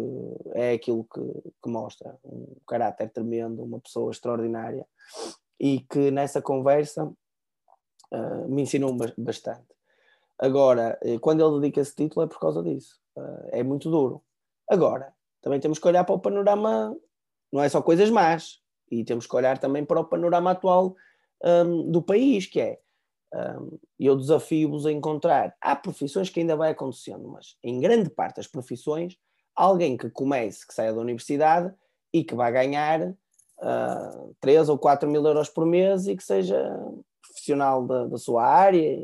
é 0.54 0.72
aquilo 0.72 1.04
que, 1.04 1.20
que, 1.62 1.70
mostra. 1.70 2.16
Um 2.24 2.56
caráter 2.66 3.10
tremendo, 3.10 3.62
uma 3.62 3.80
pessoa 3.80 4.10
extraordinária 4.10 4.86
e 5.58 5.80
que 5.80 6.10
nessa 6.10 6.42
conversa 6.42 7.06
uh, 7.06 8.48
me 8.48 8.62
ensinou 8.62 8.94
bastante. 9.16 9.74
Agora, 10.38 10.98
eh, 11.02 11.18
quando 11.18 11.44
ele 11.44 11.60
dedica 11.60 11.80
esse 11.80 11.94
título 11.94 12.24
é 12.24 12.28
por 12.28 12.40
causa 12.40 12.62
disso. 12.62 13.00
é 13.50 13.62
muito 13.62 13.90
duro. 13.90 14.22
Agora, 14.68 15.12
também 15.42 15.60
temos 15.60 15.78
que 15.78 15.86
olhar 15.86 16.04
para 16.04 16.14
o 16.14 16.18
panorama 16.18 16.96
não 17.52 17.62
é 17.62 17.68
só 17.68 17.82
coisas 17.82 18.08
más. 18.10 18.60
E 18.90 19.04
temos 19.04 19.26
que 19.26 19.36
olhar 19.36 19.58
também 19.58 19.84
para 19.84 20.00
o 20.00 20.04
panorama 20.04 20.52
atual 20.52 20.96
um, 21.44 21.90
do 21.90 22.02
país, 22.02 22.46
que 22.46 22.60
é 22.60 22.78
um, 23.34 23.78
eu 23.98 24.16
desafio-vos 24.16 24.86
a 24.86 24.92
encontrar. 24.92 25.54
Há 25.60 25.76
profissões 25.76 26.30
que 26.30 26.40
ainda 26.40 26.56
vai 26.56 26.72
acontecendo, 26.72 27.28
mas 27.28 27.56
em 27.62 27.80
grande 27.80 28.10
parte 28.10 28.36
das 28.36 28.46
profissões, 28.46 29.16
alguém 29.54 29.96
que 29.96 30.10
comece, 30.10 30.66
que 30.66 30.74
saia 30.74 30.92
da 30.92 31.00
universidade 31.00 31.72
e 32.12 32.22
que 32.24 32.34
vai 32.34 32.52
ganhar 32.52 33.00
uh, 33.02 34.36
3 34.40 34.68
ou 34.68 34.78
4 34.78 35.08
mil 35.08 35.24
euros 35.26 35.48
por 35.48 35.64
mês 35.64 36.06
e 36.06 36.16
que 36.16 36.22
seja 36.22 36.62
profissional 37.22 37.86
da, 37.86 38.06
da 38.06 38.18
sua 38.18 38.44
área. 38.44 38.98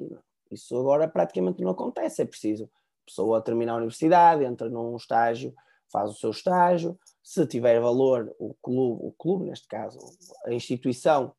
Isso 0.51 0.77
agora 0.79 1.09
praticamente 1.09 1.63
não 1.63 1.71
acontece, 1.71 2.23
é 2.23 2.25
preciso. 2.25 2.65
A 2.65 3.07
pessoa 3.07 3.41
termina 3.41 3.73
a 3.73 3.77
universidade, 3.77 4.45
entra 4.45 4.69
num 4.69 4.97
estágio, 4.97 5.55
faz 5.91 6.11
o 6.11 6.15
seu 6.15 6.31
estágio, 6.31 6.99
se 7.23 7.47
tiver 7.47 7.81
valor, 7.81 8.35
o 8.39 8.55
clube, 8.63 9.01
o 9.03 9.13
clube 9.13 9.45
neste 9.47 9.67
caso, 9.67 9.99
a 10.47 10.53
instituição, 10.53 11.35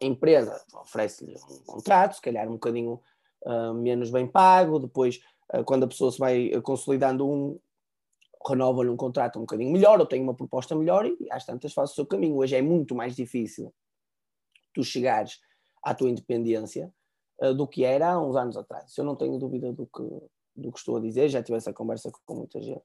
a 0.00 0.04
empresa 0.04 0.62
oferece-lhe 0.74 1.34
um 1.36 1.64
contrato, 1.64 2.14
se 2.14 2.22
calhar 2.22 2.48
um 2.48 2.52
bocadinho 2.52 3.00
uh, 3.46 3.74
menos 3.74 4.10
bem 4.10 4.26
pago, 4.26 4.78
depois 4.78 5.22
uh, 5.54 5.64
quando 5.64 5.84
a 5.84 5.88
pessoa 5.88 6.12
se 6.12 6.18
vai 6.18 6.50
consolidando 6.62 7.28
um, 7.28 7.58
renova-lhe 8.46 8.90
um 8.90 8.96
contrato 8.96 9.38
um 9.38 9.42
bocadinho 9.42 9.72
melhor, 9.72 10.00
ou 10.00 10.06
tem 10.06 10.22
uma 10.22 10.34
proposta 10.34 10.74
melhor 10.74 11.06
e 11.06 11.28
às 11.30 11.44
tantas 11.44 11.72
faz 11.72 11.92
o 11.92 11.94
seu 11.94 12.06
caminho. 12.06 12.36
Hoje 12.36 12.56
é 12.56 12.62
muito 12.62 12.94
mais 12.94 13.14
difícil 13.14 13.72
tu 14.74 14.82
chegares 14.82 15.40
à 15.82 15.94
tua 15.94 16.10
independência 16.10 16.92
do 17.56 17.66
que 17.66 17.84
era 17.84 18.12
há 18.12 18.20
uns 18.20 18.36
anos 18.36 18.56
atrás. 18.56 18.96
Eu 18.96 19.04
não 19.04 19.16
tenho 19.16 19.38
dúvida 19.38 19.72
do 19.72 19.86
que, 19.86 20.02
do 20.54 20.70
que 20.70 20.78
estou 20.78 20.96
a 20.96 21.00
dizer, 21.00 21.28
já 21.28 21.42
tive 21.42 21.56
essa 21.56 21.72
conversa 21.72 22.10
com 22.24 22.34
muita 22.34 22.60
gente. 22.60 22.84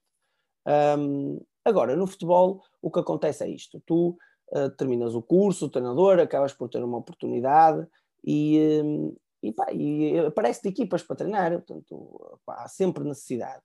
Um, 0.67 1.39
agora, 1.63 1.95
no 1.95 2.05
futebol, 2.05 2.61
o 2.81 2.91
que 2.91 2.99
acontece 2.99 3.43
é 3.43 3.49
isto: 3.49 3.81
tu 3.85 4.17
uh, 4.51 4.69
terminas 4.71 5.15
o 5.15 5.21
curso, 5.21 5.65
o 5.65 5.69
treinador, 5.69 6.19
acabas 6.19 6.53
por 6.53 6.69
ter 6.69 6.83
uma 6.83 6.97
oportunidade 6.97 7.87
e, 8.23 8.81
um, 8.83 9.15
e, 9.41 9.51
pá, 9.53 9.71
e 9.71 10.19
aparece-te 10.19 10.67
equipas 10.67 11.03
para 11.03 11.15
treinar, 11.15 11.51
portanto, 11.53 12.39
pá, 12.45 12.63
há 12.63 12.67
sempre 12.67 13.03
necessidade. 13.03 13.63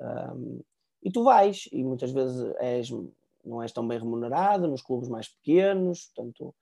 Um, 0.00 0.60
e 1.02 1.10
tu 1.10 1.24
vais, 1.24 1.68
e 1.72 1.82
muitas 1.82 2.12
vezes 2.12 2.54
és, 2.58 2.88
não 3.44 3.62
és 3.62 3.72
tão 3.72 3.86
bem 3.86 3.98
remunerado 3.98 4.68
nos 4.68 4.80
clubes 4.80 5.08
mais 5.08 5.28
pequenos, 5.28 6.10
portanto, 6.14 6.54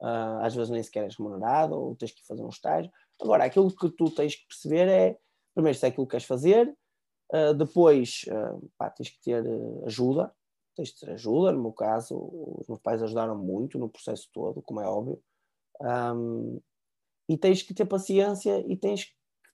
uh, 0.00 0.40
às 0.42 0.54
vezes 0.54 0.70
nem 0.70 0.82
sequer 0.82 1.04
és 1.04 1.16
remunerado, 1.16 1.74
ou 1.74 1.96
tens 1.96 2.12
que 2.12 2.26
fazer 2.26 2.42
um 2.42 2.48
estágio. 2.48 2.90
Agora, 3.20 3.44
aquilo 3.44 3.70
que 3.70 3.90
tu 3.90 4.10
tens 4.10 4.34
que 4.34 4.46
perceber 4.46 4.88
é, 4.88 5.18
primeiro, 5.54 5.78
se 5.78 5.84
é 5.84 5.88
aquilo 5.88 6.06
que 6.06 6.12
queres 6.12 6.26
fazer, 6.26 6.74
uh, 7.32 7.54
depois, 7.54 8.24
uh, 8.28 8.70
pá, 8.78 8.90
tens 8.90 9.10
que 9.10 9.20
ter 9.20 9.44
ajuda, 9.84 10.32
tens 10.74 10.88
de 10.88 11.00
ter 11.00 11.10
ajuda, 11.10 11.52
no 11.52 11.60
meu 11.60 11.72
caso, 11.72 12.16
os 12.58 12.66
meus 12.66 12.80
pais 12.80 13.02
ajudaram 13.02 13.36
muito 13.36 13.78
no 13.78 13.88
processo 13.88 14.28
todo, 14.32 14.62
como 14.62 14.80
é 14.80 14.88
óbvio, 14.88 15.20
um, 15.80 16.60
e 17.28 17.36
tens 17.36 17.62
que 17.62 17.74
ter 17.74 17.84
paciência 17.84 18.64
e 18.66 18.76
tens 18.76 19.04
que 19.04 19.12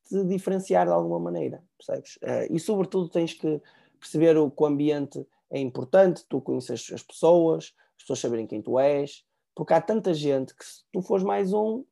te 0.09 0.25
diferenciar 0.25 0.87
de 0.87 0.93
alguma 0.93 1.19
maneira, 1.19 1.63
percebes? 1.77 2.19
e 2.51 2.61
sobretudo 2.61 3.09
tens 3.09 3.35
que 3.35 3.61
perceber 3.99 4.37
o 4.37 4.51
que 4.51 4.63
o 4.63 4.67
ambiente 4.67 5.27
é 5.51 5.59
importante, 5.59 6.25
tu 6.29 6.41
conheces 6.41 6.93
as 6.93 7.03
pessoas, 7.03 7.75
as 7.97 8.03
pessoas 8.03 8.21
saberem 8.21 8.47
quem 8.47 8.63
tu 8.63 8.79
és, 8.79 9.25
porque 9.55 9.75
há 9.75 9.81
tanta 9.81 10.15
gente 10.15 10.55
que 10.55 10.65
se 10.65 10.85
tu 10.93 11.03
fores 11.03 11.25
mais 11.25 11.53
um, 11.53 11.85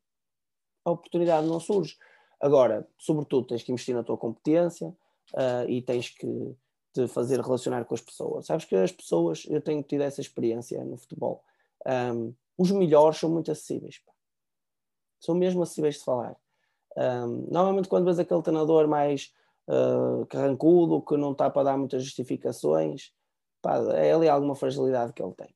a 0.85 0.91
oportunidade 0.91 1.47
não 1.47 1.59
surge. 1.61 1.97
Agora, 2.41 2.87
sobretudo, 2.99 3.47
tens 3.47 3.63
que 3.63 3.73
investir 3.73 3.95
na 3.95 4.03
tua 4.03 4.17
competência 4.17 4.89
uh, 5.35 5.69
e 5.69 5.81
tens 5.81 6.11
que 6.11 6.55
te 6.93 7.09
fazer 7.09 7.41
relacionar 7.41 7.85
com 7.85 7.95
as 7.95 8.01
pessoas. 8.01 8.47
Sabes 8.47 8.65
que 8.65 8.77
as 8.77 8.93
pessoas, 8.93 9.45
eu 9.49 9.61
tenho 9.61 9.83
tido 9.83 10.03
essa 10.03 10.21
experiência 10.21 10.85
no 10.85 10.97
futebol, 10.97 11.43
um, 11.87 12.33
os 12.57 12.71
melhores 12.71 13.19
são 13.19 13.29
muito 13.29 13.51
acessíveis. 13.51 13.99
Pá. 13.99 14.13
São 15.21 15.35
mesmo 15.35 15.63
acessíveis 15.63 15.97
de 15.97 16.05
falar. 16.05 16.37
Um, 16.97 17.49
normalmente, 17.51 17.89
quando 17.89 18.05
vês 18.05 18.19
aquele 18.19 18.43
treinador 18.43 18.87
mais 18.87 19.33
uh, 19.69 20.25
carrancudo, 20.27 21.03
que 21.03 21.17
não 21.17 21.33
está 21.33 21.51
para 21.51 21.65
dar 21.65 21.77
muitas 21.77 22.05
justificações, 22.05 23.13
pá, 23.61 23.79
é 23.95 24.13
ali 24.13 24.29
alguma 24.29 24.55
fragilidade 24.55 25.13
que 25.13 25.23
ele 25.23 25.35
tem. 25.35 25.55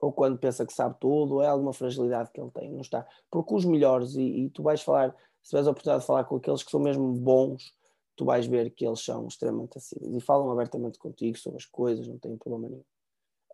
Ou 0.00 0.12
quando 0.12 0.38
pensa 0.38 0.66
que 0.66 0.72
sabe 0.72 0.96
tudo, 1.00 1.42
é 1.42 1.46
alguma 1.46 1.72
fragilidade 1.72 2.30
que 2.32 2.40
ele 2.40 2.50
tem, 2.50 2.70
não 2.70 2.80
está. 2.80 3.06
Porque 3.30 3.54
os 3.54 3.64
melhores, 3.64 4.14
e, 4.14 4.22
e 4.22 4.50
tu 4.50 4.62
vais 4.62 4.82
falar, 4.82 5.14
se 5.42 5.50
tiveres 5.50 5.66
a 5.66 5.70
oportunidade 5.70 6.02
de 6.02 6.06
falar 6.06 6.24
com 6.24 6.36
aqueles 6.36 6.62
que 6.62 6.70
são 6.70 6.80
mesmo 6.80 7.12
bons, 7.12 7.74
tu 8.16 8.24
vais 8.24 8.46
ver 8.46 8.70
que 8.70 8.86
eles 8.86 9.00
são 9.00 9.26
extremamente 9.28 9.76
acessíveis 9.76 10.14
e 10.14 10.20
falam 10.20 10.50
abertamente 10.50 10.98
contigo 10.98 11.38
sobre 11.38 11.58
as 11.58 11.66
coisas, 11.66 12.08
não 12.08 12.18
tem 12.18 12.36
problema 12.36 12.68
nenhum. 12.68 12.84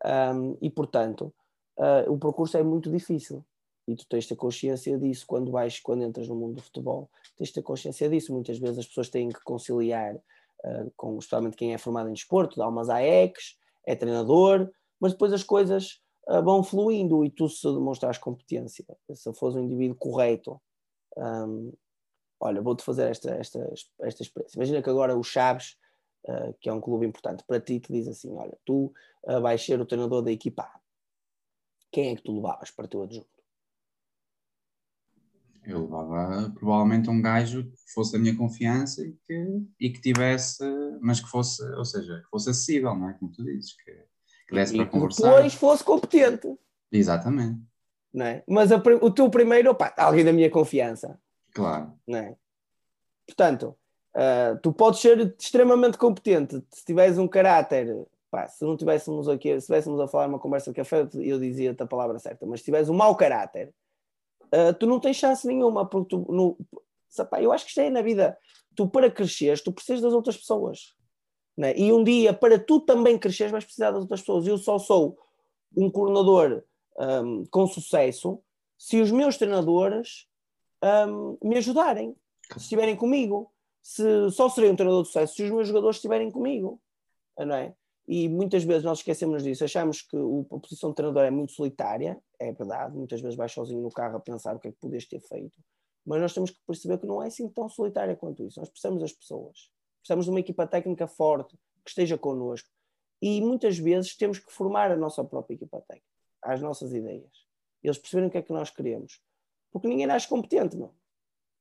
Um, 0.05 0.57
e 0.61 0.71
portanto, 0.71 1.33
uh, 1.79 2.11
o 2.11 2.19
percurso 2.19 2.57
é 2.57 2.63
muito 2.63 2.91
difícil 2.91 3.45
e 3.87 3.97
tu 3.97 4.07
tens 4.09 4.27
ter 4.27 4.37
consciência 4.37 4.97
disso 4.99 5.27
quando 5.27 5.51
vais, 5.51 5.81
quando 5.81 6.05
entras 6.05 6.29
no 6.29 6.37
mundo 6.37 6.57
do 6.57 6.63
futebol, 6.63 7.11
tens 7.37 7.51
de 7.51 7.61
consciência 7.63 8.09
disso. 8.09 8.33
Muitas 8.33 8.59
vezes 8.59 8.79
as 8.79 8.87
pessoas 8.87 9.09
têm 9.09 9.29
que 9.29 9.43
conciliar 9.43 10.15
uh, 10.15 10.93
com, 10.97 11.19
especialmente 11.19 11.57
quem 11.57 11.75
é 11.75 11.79
formado 11.79 12.09
em 12.09 12.13
desporto, 12.13 12.57
dá 12.57 12.69
umas 12.69 12.89
AECs, 12.89 13.59
é 13.85 13.97
treinador, 13.97 14.71
mas 15.01 15.13
depois 15.13 15.33
as 15.33 15.43
coisas 15.43 16.01
vão 16.27 16.63
fluindo 16.63 17.25
e 17.25 17.31
tu 17.31 17.49
se 17.49 17.67
demonstrares 17.67 18.19
competência, 18.19 18.85
se 19.13 19.33
fores 19.35 19.57
um 19.57 19.65
indivíduo 19.65 19.97
correto, 19.97 20.61
um, 21.17 21.73
olha, 22.41 22.63
vou-te 22.63 22.83
fazer 22.83 23.11
esta, 23.11 23.31
esta, 23.33 23.59
esta 24.01 24.23
experiência. 24.23 24.57
Imagina 24.57 24.83
que 24.83 24.91
agora 24.91 25.17
o 25.17 25.23
Chaves, 25.23 25.77
uh, 26.29 26.55
que 26.61 26.69
é 26.69 26.73
um 26.73 26.81
clube 26.81 27.07
importante 27.07 27.45
para 27.47 27.61
ti, 27.61 27.81
te 27.81 27.93
diz 27.93 28.09
assim, 28.09 28.33
olha, 28.37 28.57
tu 28.65 28.93
vais 29.41 29.65
ser 29.65 29.81
o 29.81 29.87
treinador 29.87 30.23
da 30.23 30.33
equipa 30.33 30.63
A. 30.63 30.81
Quem 31.93 32.11
é 32.11 32.17
que 32.17 32.23
tu 32.23 32.35
levavas 32.35 32.71
para 32.71 32.89
teu 32.89 33.03
adjunto? 33.03 33.33
eu 35.65 35.83
levava 35.83 36.51
provavelmente 36.51 37.09
um 37.09 37.23
gajo 37.23 37.65
que 37.65 37.93
fosse 37.93 38.13
da 38.13 38.19
minha 38.19 38.37
confiança 38.37 39.05
e 39.07 39.13
que, 39.25 39.67
e 39.79 39.91
que 39.91 40.01
tivesse, 40.01 40.65
mas 41.01 41.21
que 41.21 41.29
fosse, 41.29 41.63
ou 41.75 41.85
seja, 41.85 42.21
que 42.21 42.29
fosse 42.29 42.51
acessível, 42.51 42.95
não 42.97 43.11
é? 43.11 43.15
Como 43.15 43.31
tu 43.31 43.45
dizes, 43.45 43.73
que, 43.77 43.93
que 44.49 44.55
desse 44.55 44.75
e 44.75 44.79
para 44.79 44.87
conversar. 44.87 45.31
depois 45.31 45.55
fosse 45.55 45.85
competente. 45.85 46.57
Exatamente. 46.91 47.61
Não 48.13 48.27
é? 48.27 48.43
Mas 48.47 48.71
a, 48.71 48.77
o 49.01 49.11
teu 49.11 49.31
primeiro, 49.31 49.71
opa, 49.71 49.93
alguém 49.97 50.25
da 50.25 50.33
minha 50.33 50.51
confiança. 50.51 51.19
Claro. 51.55 51.93
Não 52.07 52.19
é? 52.19 52.37
Portanto, 53.27 53.77
uh, 54.15 54.59
tu 54.63 54.73
podes 54.73 55.01
ser 55.01 55.35
extremamente 55.39 55.97
competente 55.97 56.63
se 56.71 56.85
tiveres 56.85 57.19
um 57.19 57.29
caráter. 57.29 57.97
Pá, 58.31 58.49
se 58.49 58.65
não 58.65 58.77
tivéssemos 58.77 59.29
aqui, 59.29 59.51
se 59.51 59.59
estivéssemos 59.59 60.01
a 60.01 60.09
falar 60.09 60.27
uma 60.27 60.39
conversa 60.39 60.71
de 60.71 60.77
café, 60.77 61.07
eu 61.15 61.39
dizia-te 61.39 61.83
a 61.83 61.87
palavra 61.87 62.19
certa, 62.19 62.47
mas 62.47 62.61
se 62.61 62.65
tiveres 62.65 62.89
um 62.89 62.95
mau 62.95 63.15
caráter, 63.15 63.75
uh, 64.47 64.73
tu 64.79 64.87
não 64.87 64.99
tens 64.99 65.17
chance 65.17 65.47
nenhuma, 65.47 65.87
porque 65.87 66.17
tu, 66.17 66.27
no, 66.33 66.57
eu 67.39 67.53
acho 67.53 67.65
que 67.65 67.71
isto 67.71 67.81
é 67.81 67.91
na 67.91 68.03
vida. 68.03 68.37
Tu, 68.75 68.89
para 68.89 69.11
cresceres, 69.11 69.61
tu 69.61 69.71
precisas 69.71 70.01
das 70.01 70.15
outras 70.15 70.37
pessoas. 70.37 70.95
Né? 71.57 71.77
E 71.77 71.93
um 71.93 72.03
dia, 72.03 72.33
para 72.33 72.59
tu 72.59 72.81
também 72.81 73.19
cresceres, 73.19 73.53
vais 73.53 73.65
precisar 73.65 73.91
das 73.91 74.03
outras 74.03 74.21
pessoas. 74.21 74.47
Eu 74.47 74.59
só 74.59 74.79
sou 74.79 75.19
um 75.77 75.91
coordenador 75.91 76.63
um, 76.99 77.45
com 77.47 77.67
sucesso 77.67 78.41
se 78.79 79.01
os 79.01 79.11
meus 79.11 79.37
treinadores 79.37 80.27
um, 81.09 81.39
me 81.43 81.57
ajudarem, 81.57 82.17
se 82.53 82.59
estiverem 82.59 82.97
comigo. 82.97 83.51
Se, 83.83 84.31
só 84.31 84.49
serei 84.49 84.71
um 84.71 84.77
treinador 84.77 85.03
de 85.03 85.09
sucesso 85.09 85.35
se 85.35 85.43
os 85.43 85.51
meus 85.51 85.69
jogadores 85.69 85.97
estiverem 85.97 86.31
comigo. 86.31 86.81
Não 87.39 87.55
é? 87.55 87.75
E 88.07 88.29
muitas 88.29 88.65
vezes 88.65 88.83
nós 88.83 88.99
esquecemos 88.99 89.43
disso, 89.43 89.65
achamos 89.65 90.03
que 90.03 90.17
a 90.17 90.59
posição 90.59 90.91
de 90.91 90.97
treinador 90.97 91.25
é 91.25 91.31
muito 91.31 91.53
solitária, 91.53 92.21
é 92.39 92.53
verdade, 92.53 92.97
muitas 92.97 93.21
vezes 93.21 93.37
vais 93.37 93.53
sozinho 93.53 93.81
no 93.81 93.91
carro 93.91 94.17
a 94.17 94.21
pensar 94.21 94.57
o 94.57 94.59
que 94.59 94.69
é 94.69 94.73
que 94.73 94.79
podias 94.79 95.07
ter 95.07 95.21
feito, 95.21 95.57
mas 96.05 96.21
nós 96.21 96.35
temos 96.35 96.51
que 96.51 96.59
perceber 96.67 96.99
que 96.99 97.07
não 97.07 97.23
é 97.23 97.29
assim 97.29 97.49
tão 97.49 97.69
solitária 97.69 98.17
quanto 98.17 98.45
isso. 98.45 98.59
Nós 98.59 98.69
precisamos 98.69 99.01
das 99.01 99.13
pessoas, 99.13 99.71
precisamos 100.03 100.27
de 100.27 100.31
uma 100.31 100.41
equipa 100.41 100.67
técnica 100.67 101.07
forte 101.07 101.57
que 101.85 101.91
esteja 101.91 102.19
connosco 102.19 102.69
e 103.21 103.41
muitas 103.41 103.79
vezes 103.79 104.17
temos 104.17 104.39
que 104.39 104.53
formar 104.53 104.91
a 104.91 104.97
nossa 104.97 105.23
própria 105.25 105.55
equipa 105.55 105.81
técnica, 105.81 106.07
às 106.43 106.61
nossas 106.61 106.93
ideias. 106.93 107.47
Eles 107.83 107.99
perceberem 107.99 108.29
o 108.29 108.31
que 108.31 108.39
é 108.39 108.43
que 108.43 108.53
nós 108.53 108.69
queremos, 108.71 109.21
porque 109.71 109.89
ninguém 109.89 110.07
nasce 110.07 110.29
competente, 110.29 110.77
não. 110.77 110.93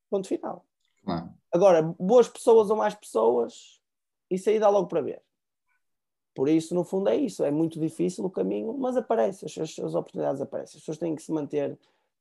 Ponto 0.10 0.28
final. 0.28 0.66
Claro. 1.04 1.34
Agora, 1.52 1.82
boas 1.82 2.28
pessoas 2.28 2.70
ou 2.70 2.76
mais 2.76 2.96
pessoas, 2.96 3.80
isso 4.30 4.50
aí 4.50 4.60
dá 4.60 4.70
logo 4.70 4.88
para 4.88 5.02
ver. 5.02 5.22
Por 6.34 6.48
isso, 6.48 6.74
no 6.74 6.84
fundo, 6.84 7.10
é 7.10 7.16
isso. 7.16 7.44
É 7.44 7.52
muito 7.52 7.80
difícil 7.80 8.24
o 8.26 8.30
caminho, 8.30 8.74
mas 8.74 8.96
aparece, 8.96 9.46
as, 9.46 9.58
as 9.58 9.96
oportunidades 9.96 10.42
aparecem. 10.42 10.78
As 10.78 10.82
pessoas 10.82 10.98
têm 10.98 11.16
que 11.16 11.22
se 11.22 11.32
manter 11.32 11.78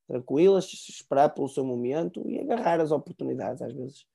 tranquilas, 0.06 0.64
esperar 0.88 1.30
pelo 1.30 1.48
seu 1.48 1.64
momento 1.64 2.28
e 2.28 2.40
agarrar 2.40 2.80
as 2.80 2.90
oportunidades. 2.90 3.62
Às 3.62 3.72
vezes 3.72 4.06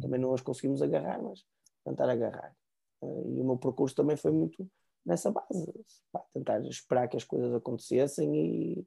também 0.00 0.20
não 0.20 0.34
as 0.34 0.40
conseguimos 0.40 0.82
agarrar, 0.82 1.22
mas 1.22 1.44
tentar 1.84 2.08
agarrar. 2.08 2.54
Eh, 3.02 3.22
e 3.36 3.40
o 3.40 3.44
meu 3.44 3.56
percurso 3.56 3.94
também 3.94 4.16
foi 4.16 4.32
muito 4.32 4.68
nessa 5.04 5.30
base, 5.30 5.72
pá, 6.10 6.20
tentar 6.32 6.60
esperar 6.62 7.08
que 7.08 7.16
as 7.16 7.24
coisas 7.24 7.54
acontecessem 7.54 8.34
e, 8.34 8.86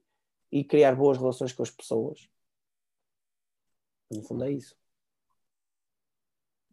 e 0.52 0.64
criar 0.64 0.94
boas 0.94 1.16
relações 1.16 1.52
com 1.52 1.62
as 1.62 1.70
pessoas. 1.70 2.28
No 4.10 4.22
fundo, 4.22 4.44
é 4.44 4.52
isso. 4.52 4.76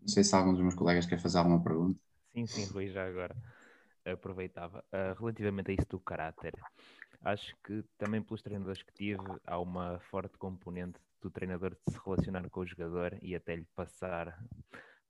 Não 0.01 0.07
sei 0.07 0.23
se 0.23 0.35
algum 0.35 0.53
dos 0.53 0.61
meus 0.61 0.75
colegas 0.75 1.05
quer 1.05 1.19
fazer 1.19 1.37
alguma 1.37 1.63
pergunta. 1.63 1.99
Sim, 2.33 2.45
sim, 2.45 2.65
Rui, 2.65 2.87
já 2.89 3.07
agora 3.07 3.35
aproveitava. 4.05 4.83
Uh, 4.91 5.19
relativamente 5.19 5.71
a 5.71 5.73
isso 5.73 5.87
do 5.89 5.99
caráter, 5.99 6.53
acho 7.21 7.55
que 7.63 7.83
também 7.97 8.21
pelos 8.21 8.41
treinadores 8.41 8.81
que 8.81 8.93
tive, 8.93 9.23
há 9.45 9.59
uma 9.59 9.99
forte 10.09 10.37
componente 10.37 10.99
do 11.21 11.31
treinador 11.31 11.75
de 11.75 11.93
se 11.93 11.99
relacionar 12.03 12.49
com 12.49 12.61
o 12.61 12.65
jogador 12.65 13.17
e 13.21 13.35
até 13.35 13.55
lhe 13.55 13.67
passar 13.75 14.37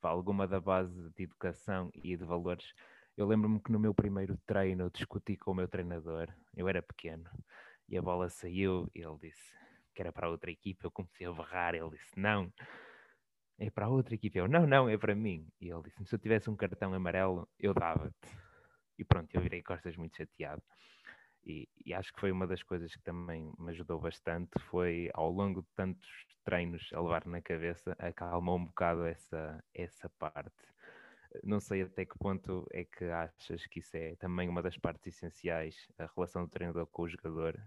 alguma 0.01 0.47
da 0.47 0.60
base 0.60 1.10
de 1.16 1.24
educação 1.24 1.89
e 1.93 2.16
de 2.16 2.24
valores. 2.24 2.74
Eu 3.16 3.28
lembro-me 3.28 3.60
que 3.60 3.72
no 3.72 3.80
meu 3.80 3.93
primeiro 3.93 4.38
treino 4.45 4.89
discuti 4.89 5.36
com 5.36 5.51
o 5.51 5.55
meu 5.55 5.68
treinador, 5.68 6.30
eu 6.55 6.68
era 6.70 6.82
pequeno, 6.82 7.30
e 7.89 7.97
a 7.97 8.01
bola 8.01 8.30
saiu 8.30 8.89
e 8.95 9.01
ele 9.01 9.18
disse 9.22 9.51
que 9.93 10.01
era 10.01 10.14
para 10.14 10.30
outra 10.30 10.51
equipa. 10.51 10.86
Eu 10.86 10.91
comecei 10.91 11.26
a 11.26 11.32
berrar, 11.32 11.74
ele 11.74 11.89
disse 11.89 12.18
não, 12.18 12.53
é 13.60 13.70
para 13.70 13.89
outra 13.89 14.14
equipa. 14.14 14.38
Eu 14.38 14.47
não, 14.47 14.68
não, 14.68 14.88
é 14.88 14.97
para 14.97 15.16
mim. 15.16 15.47
E 15.60 15.70
ele 15.70 15.82
disse: 15.84 16.05
se 16.05 16.14
eu 16.14 16.20
tivesse 16.20 16.49
um 16.49 16.55
cartão 16.55 16.93
amarelo, 16.93 17.49
eu 17.60 17.74
dava-te. 17.74 18.30
E 18.97 19.03
pronto, 19.03 19.34
eu 19.34 19.41
virei 19.41 19.62
costas 19.64 19.95
muito 19.97 20.16
chateado. 20.18 20.62
E, 21.48 21.66
e, 21.86 21.93
acho 21.93 22.14
que 22.14 22.20
foi 22.20 22.30
uma 22.30 22.45
das 22.45 22.62
coisas 22.62 22.93
que 22.93 23.02
também 23.02 23.50
me 23.58 23.72
ajudou 23.72 24.02
bastante. 24.02 24.52
Foi 24.70 25.10
ao 25.14 25.32
longo 25.32 25.62
de 25.62 25.68
tantos 25.78 26.10
treinos 26.43 26.89
a 26.93 27.00
levar 27.00 27.26
na 27.26 27.41
cabeça, 27.41 27.95
acalmou 27.98 28.58
um 28.58 28.66
bocado 28.66 29.06
essa, 29.06 29.64
essa 29.74 30.10
parte. 30.20 30.52
Não 31.43 31.62
sei 31.62 31.84
até 31.84 32.04
que 32.04 32.18
ponto 32.18 32.68
é 32.72 32.84
que 32.84 33.06
achas 33.06 33.66
que 33.68 33.80
isso 33.80 33.95
é 33.95 34.16
também 34.18 34.50
uma 34.50 34.62
das 34.62 34.78
partes 34.78 35.08
essenciais, 35.08 35.76
a 35.98 36.10
relação 36.14 36.43
do 36.43 36.50
treinador 36.50 36.86
com 36.88 37.04
o 37.04 37.10
jogador. 37.10 37.58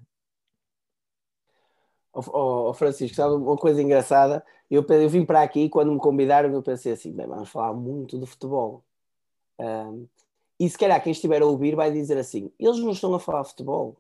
Oh, 2.13 2.69
oh, 2.69 2.75
Francisco, 2.75 3.17
sabe 3.17 3.35
uma 3.35 3.57
coisa 3.57 3.81
engraçada? 3.81 4.45
Eu, 4.71 4.85
eu 4.89 5.09
vim 5.09 5.25
para 5.25 5.43
aqui 5.43 5.71
quando 5.71 5.93
me 5.93 5.99
convidaram, 5.99 6.53
eu 6.53 6.63
pensei 6.63 6.93
assim: 6.93 7.13
bem, 7.15 7.27
vamos 7.27 7.49
falar 7.49 7.73
muito 7.73 8.19
de 8.19 8.27
futebol. 8.27 8.85
Um, 9.59 10.07
e 10.61 10.69
se 10.69 10.77
calhar 10.77 11.03
quem 11.03 11.11
estiver 11.11 11.41
a 11.41 11.47
ouvir 11.47 11.75
vai 11.75 11.91
dizer 11.91 12.19
assim: 12.19 12.53
eles 12.59 12.79
não 12.79 12.91
estão 12.91 13.15
a 13.15 13.19
falar 13.19 13.45
futebol. 13.45 13.97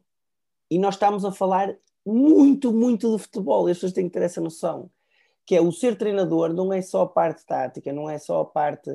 E 0.70 0.78
nós 0.78 0.94
estamos 0.94 1.24
a 1.24 1.32
falar 1.32 1.74
muito, 2.04 2.70
muito 2.70 3.10
de 3.16 3.22
futebol. 3.22 3.66
E 3.66 3.72
as 3.72 3.78
pessoas 3.78 3.94
têm 3.94 4.06
que 4.06 4.12
ter 4.12 4.22
essa 4.22 4.42
noção. 4.42 4.90
Que 5.46 5.56
é 5.56 5.60
o 5.60 5.72
ser 5.72 5.96
treinador 5.96 6.52
não 6.52 6.70
é 6.70 6.82
só 6.82 7.02
a 7.02 7.08
parte 7.08 7.46
tática, 7.46 7.90
não 7.94 8.10
é 8.10 8.18
só 8.18 8.42
a 8.42 8.44
parte 8.44 8.90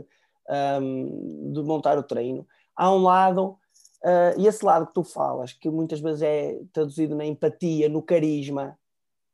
um, 0.80 1.52
de 1.54 1.64
montar 1.64 1.98
o 1.98 2.04
treino. 2.04 2.48
Há 2.76 2.94
um 2.94 3.02
lado, 3.02 3.58
uh, 4.04 4.38
e 4.40 4.46
esse 4.46 4.64
lado 4.64 4.86
que 4.86 4.94
tu 4.94 5.04
falas, 5.04 5.52
que 5.52 5.70
muitas 5.70 6.00
vezes 6.00 6.22
é 6.22 6.62
traduzido 6.72 7.16
na 7.16 7.26
empatia, 7.26 7.90
no 7.90 8.02
carisma, 8.02 8.78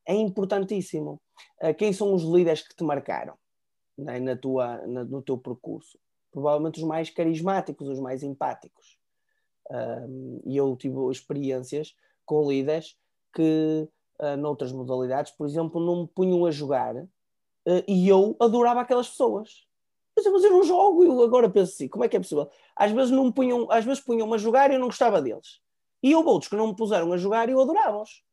é 0.07 0.15
importantíssimo. 0.15 1.21
Uh, 1.61 1.73
quem 1.75 1.91
são 1.91 2.13
os 2.13 2.23
líderes 2.23 2.65
que 2.65 2.73
te 2.73 2.83
marcaram 2.83 3.33
né, 3.97 4.19
na 4.21 4.37
tua, 4.37 4.77
na, 4.87 5.03
no 5.03 5.21
teu 5.21 5.37
percurso? 5.37 5.99
Provavelmente 6.31 6.79
os 6.79 6.85
mais 6.85 7.09
carismáticos, 7.09 7.87
os 7.87 7.99
mais 7.99 8.23
empáticos. 8.23 8.97
Um, 9.69 10.41
e 10.45 10.57
eu 10.57 10.75
tive 10.75 10.97
experiências 11.09 11.95
com 12.25 12.49
líderes 12.49 12.97
que, 13.33 13.87
uh, 14.19 14.37
noutras 14.37 14.71
modalidades, 14.71 15.31
por 15.31 15.47
exemplo, 15.47 15.79
não 15.83 16.01
me 16.01 16.07
punham 16.07 16.45
a 16.45 16.51
jogar 16.51 16.95
uh, 16.95 17.83
e 17.87 18.07
eu 18.07 18.35
adorava 18.39 18.81
aquelas 18.81 19.09
pessoas. 19.09 19.65
Mas, 20.15 20.25
mas 20.25 20.43
eu 20.43 20.51
não 20.51 20.63
jogo, 20.63 21.03
eu 21.03 21.23
agora 21.23 21.49
penso 21.49 21.73
assim, 21.73 21.87
como 21.87 22.03
é 22.03 22.09
que 22.09 22.17
é 22.17 22.19
possível? 22.19 22.49
Às 22.75 22.91
vezes 22.91 23.11
não 23.11 23.31
punham, 23.31 23.69
às 23.71 23.85
vezes 23.85 24.03
punham-me 24.03 24.35
a 24.35 24.37
jogar 24.37 24.69
e 24.69 24.75
eu 24.75 24.79
não 24.79 24.87
gostava 24.87 25.21
deles. 25.21 25.61
E 26.03 26.15
houve 26.15 26.29
outros 26.29 26.49
que 26.49 26.55
não 26.55 26.67
me 26.67 26.75
puseram 26.75 27.11
a 27.13 27.17
jogar 27.17 27.47
e 27.47 27.53
eu 27.53 27.61
adorava-os. 27.61 28.23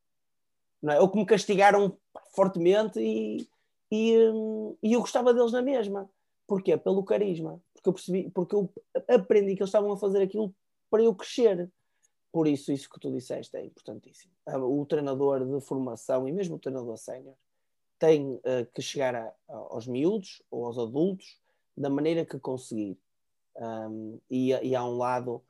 É? 0.89 1.01
Ou 1.01 1.09
que 1.09 1.19
me 1.19 1.27
castigaram 1.27 1.97
fortemente 2.35 3.01
e, 3.01 3.49
e, 3.91 4.17
hum, 4.29 4.77
e 4.83 4.93
eu 4.93 5.01
gostava 5.01 5.35
deles 5.35 5.53
na 5.53 5.63
mesma. 5.63 6.09
Porquê? 6.47 6.77
Pelo 6.77 7.05
carisma. 7.05 7.61
Porque 7.79 7.89
eu 7.89 7.93
percebi, 7.93 8.31
porque 8.31 8.55
eu 8.55 8.73
aprendi 9.09 9.55
que 9.55 9.63
eles 9.63 9.69
estavam 9.69 9.93
a 9.93 9.97
fazer 9.97 10.23
aquilo 10.23 10.55
para 10.91 11.03
eu 11.03 11.15
crescer. 11.15 11.71
Por 12.33 12.47
isso, 12.47 12.73
isso 12.73 12.91
que 12.91 13.01
tu 13.01 13.11
disseste 13.11 13.57
é 13.57 13.65
importantíssimo. 13.65 14.33
O 14.47 14.85
treinador 14.85 15.47
de 15.47 15.65
formação 15.65 16.29
e 16.29 16.33
mesmo 16.33 16.57
o 16.57 16.59
treinador 16.59 16.97
sénior 16.99 17.35
tem 17.99 18.35
uh, 18.35 18.67
que 18.75 18.83
chegar 18.83 19.15
a, 19.15 19.35
aos 19.49 19.87
miúdos 19.87 20.43
ou 20.51 20.67
aos 20.67 20.79
adultos 20.79 21.41
da 21.77 21.89
maneira 21.89 22.25
que 22.25 22.39
conseguir. 22.39 22.99
Um, 23.57 24.21
e, 24.31 24.51
e, 24.51 24.75
há 24.75 24.85
um 24.85 24.97
lado 24.97 25.43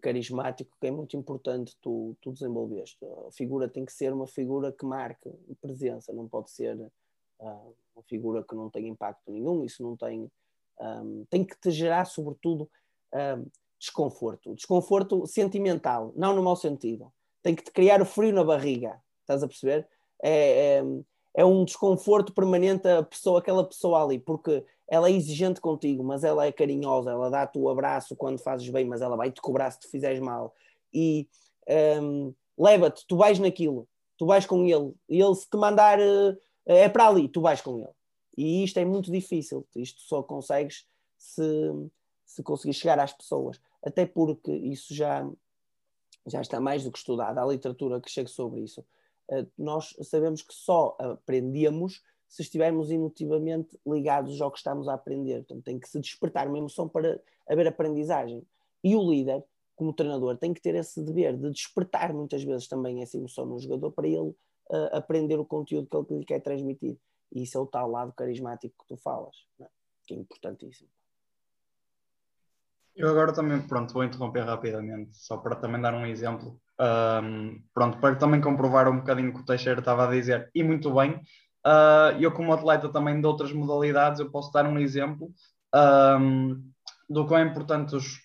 carismático 0.00 0.76
que 0.80 0.86
é 0.86 0.90
muito 0.90 1.16
importante 1.16 1.76
tu, 1.80 2.16
tu 2.20 2.32
desenvolveste. 2.32 2.98
A 3.26 3.32
figura 3.32 3.68
tem 3.68 3.84
que 3.84 3.92
ser 3.92 4.12
uma 4.12 4.26
figura 4.26 4.72
que 4.72 4.84
marque 4.84 5.30
presença, 5.60 6.12
não 6.12 6.28
pode 6.28 6.50
ser 6.50 6.76
uh, 6.76 7.74
uma 7.94 8.02
figura 8.04 8.44
que 8.44 8.54
não 8.54 8.68
tem 8.68 8.88
impacto 8.88 9.30
nenhum, 9.30 9.64
isso 9.64 9.82
não 9.82 9.96
tem. 9.96 10.30
Um, 10.80 11.24
tem 11.28 11.44
que 11.44 11.58
te 11.58 11.70
gerar, 11.70 12.04
sobretudo, 12.04 12.70
um, 13.14 13.46
desconforto. 13.78 14.54
Desconforto 14.54 15.26
sentimental, 15.26 16.12
não 16.16 16.34
no 16.34 16.42
mau 16.42 16.56
sentido. 16.56 17.12
Tem 17.42 17.54
que 17.54 17.62
te 17.62 17.70
criar 17.70 18.02
o 18.02 18.04
frio 18.04 18.32
na 18.32 18.44
barriga, 18.44 19.00
estás 19.20 19.42
a 19.42 19.48
perceber? 19.48 19.86
É, 20.22 20.78
é, 20.78 20.84
é 21.34 21.44
um 21.44 21.64
desconforto 21.64 22.32
permanente 22.32 22.88
a 22.88 23.02
pessoa, 23.02 23.38
aquela 23.38 23.64
pessoa 23.64 24.02
ali, 24.02 24.18
porque 24.18 24.64
ela 24.88 25.08
é 25.08 25.12
exigente 25.12 25.60
contigo, 25.60 26.02
mas 26.02 26.24
ela 26.24 26.46
é 26.46 26.52
carinhosa, 26.52 27.12
ela 27.12 27.30
dá-te 27.30 27.58
o 27.58 27.68
abraço 27.68 28.16
quando 28.16 28.38
fazes 28.38 28.68
bem, 28.70 28.84
mas 28.84 29.02
ela 29.02 29.16
vai-te 29.16 29.40
cobrar 29.40 29.70
se 29.70 29.80
te 29.80 29.88
fizeres 29.88 30.18
mal. 30.18 30.54
E 30.92 31.28
um, 32.02 32.34
leva-te, 32.58 33.06
tu 33.06 33.16
vais 33.16 33.38
naquilo, 33.38 33.86
tu 34.16 34.26
vais 34.26 34.46
com 34.46 34.64
ele, 34.64 34.92
e 35.08 35.20
ele 35.20 35.34
se 35.34 35.48
te 35.48 35.56
mandar 35.56 35.98
uh, 36.00 36.36
é 36.66 36.88
para 36.88 37.06
ali, 37.06 37.28
tu 37.28 37.40
vais 37.40 37.60
com 37.60 37.78
ele. 37.78 37.97
E 38.38 38.62
isto 38.62 38.78
é 38.78 38.84
muito 38.84 39.10
difícil, 39.10 39.66
isto 39.74 40.00
só 40.00 40.22
consegues 40.22 40.86
se, 41.16 41.42
se 42.24 42.40
conseguir 42.40 42.72
chegar 42.72 42.96
às 43.00 43.12
pessoas, 43.12 43.60
até 43.84 44.06
porque 44.06 44.52
isso 44.52 44.94
já, 44.94 45.28
já 46.24 46.40
está 46.40 46.60
mais 46.60 46.84
do 46.84 46.92
que 46.92 46.98
estudado, 46.98 47.36
há 47.36 47.44
literatura 47.44 48.00
que 48.00 48.08
chega 48.08 48.28
sobre 48.28 48.60
isso. 48.60 48.86
Uh, 49.28 49.44
nós 49.58 49.92
sabemos 50.02 50.42
que 50.42 50.54
só 50.54 50.96
aprendíamos 51.00 52.00
se 52.28 52.42
estivermos 52.42 52.92
emotivamente 52.92 53.76
ligados 53.84 54.40
ao 54.40 54.52
que 54.52 54.58
estamos 54.58 54.86
a 54.86 54.94
aprender. 54.94 55.38
Portanto, 55.38 55.64
tem 55.64 55.76
que 55.76 55.88
se 55.88 55.98
despertar 55.98 56.46
uma 56.46 56.58
emoção 56.58 56.88
para 56.88 57.20
haver 57.48 57.66
aprendizagem. 57.66 58.46
E 58.84 58.94
o 58.94 59.10
líder, 59.10 59.42
como 59.74 59.92
treinador, 59.92 60.38
tem 60.38 60.54
que 60.54 60.60
ter 60.60 60.76
esse 60.76 61.02
dever 61.02 61.36
de 61.36 61.50
despertar 61.50 62.14
muitas 62.14 62.44
vezes 62.44 62.68
também 62.68 63.02
essa 63.02 63.16
emoção 63.16 63.46
no 63.46 63.58
jogador 63.58 63.90
para 63.90 64.06
ele 64.06 64.28
uh, 64.28 64.36
aprender 64.92 65.40
o 65.40 65.44
conteúdo 65.44 65.88
que 65.88 66.14
ele 66.14 66.24
quer 66.24 66.40
transmitir. 66.40 66.96
E 67.32 67.42
isso 67.42 67.58
é 67.58 67.60
o 67.60 67.66
tal 67.66 67.90
lado 67.90 68.12
carismático 68.12 68.74
que 68.82 68.88
tu 68.88 68.96
falas, 68.96 69.36
é? 69.60 69.66
que 70.06 70.14
é 70.14 70.16
importantíssimo. 70.16 70.88
Eu 72.96 73.10
agora 73.10 73.32
também, 73.32 73.60
pronto, 73.60 73.94
vou 73.94 74.02
interromper 74.02 74.44
rapidamente, 74.44 75.16
só 75.16 75.36
para 75.36 75.54
também 75.54 75.80
dar 75.80 75.94
um 75.94 76.04
exemplo. 76.06 76.60
Um, 76.80 77.62
pronto, 77.72 77.98
para 77.98 78.16
também 78.16 78.40
comprovar 78.40 78.88
um 78.88 78.98
bocadinho 78.98 79.30
o 79.30 79.34
que 79.34 79.40
o 79.40 79.44
Teixeira 79.44 79.78
estava 79.78 80.08
a 80.08 80.10
dizer, 80.10 80.50
e 80.54 80.64
muito 80.64 80.92
bem, 80.92 81.20
Uh, 81.66 82.16
eu, 82.20 82.32
como 82.32 82.52
atleta 82.52 82.88
também 82.88 83.20
de 83.20 83.26
outras 83.26 83.52
modalidades, 83.52 84.20
eu 84.20 84.30
posso 84.30 84.52
dar 84.52 84.64
um 84.64 84.78
exemplo 84.78 85.30
um, 86.20 86.62
do 87.10 87.26
quão 87.26 87.40
é 87.40 87.44
importante 87.44 87.94
os, 87.94 88.18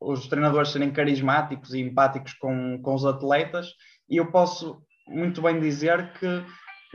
os 0.00 0.28
treinadores 0.28 0.70
serem 0.70 0.90
carismáticos 0.90 1.74
e 1.74 1.80
empáticos 1.80 2.32
com, 2.34 2.80
com 2.80 2.94
os 2.94 3.04
atletas, 3.04 3.74
e 4.08 4.16
eu 4.16 4.30
posso 4.30 4.82
muito 5.06 5.42
bem 5.42 5.60
dizer 5.60 6.12
que 6.14 6.26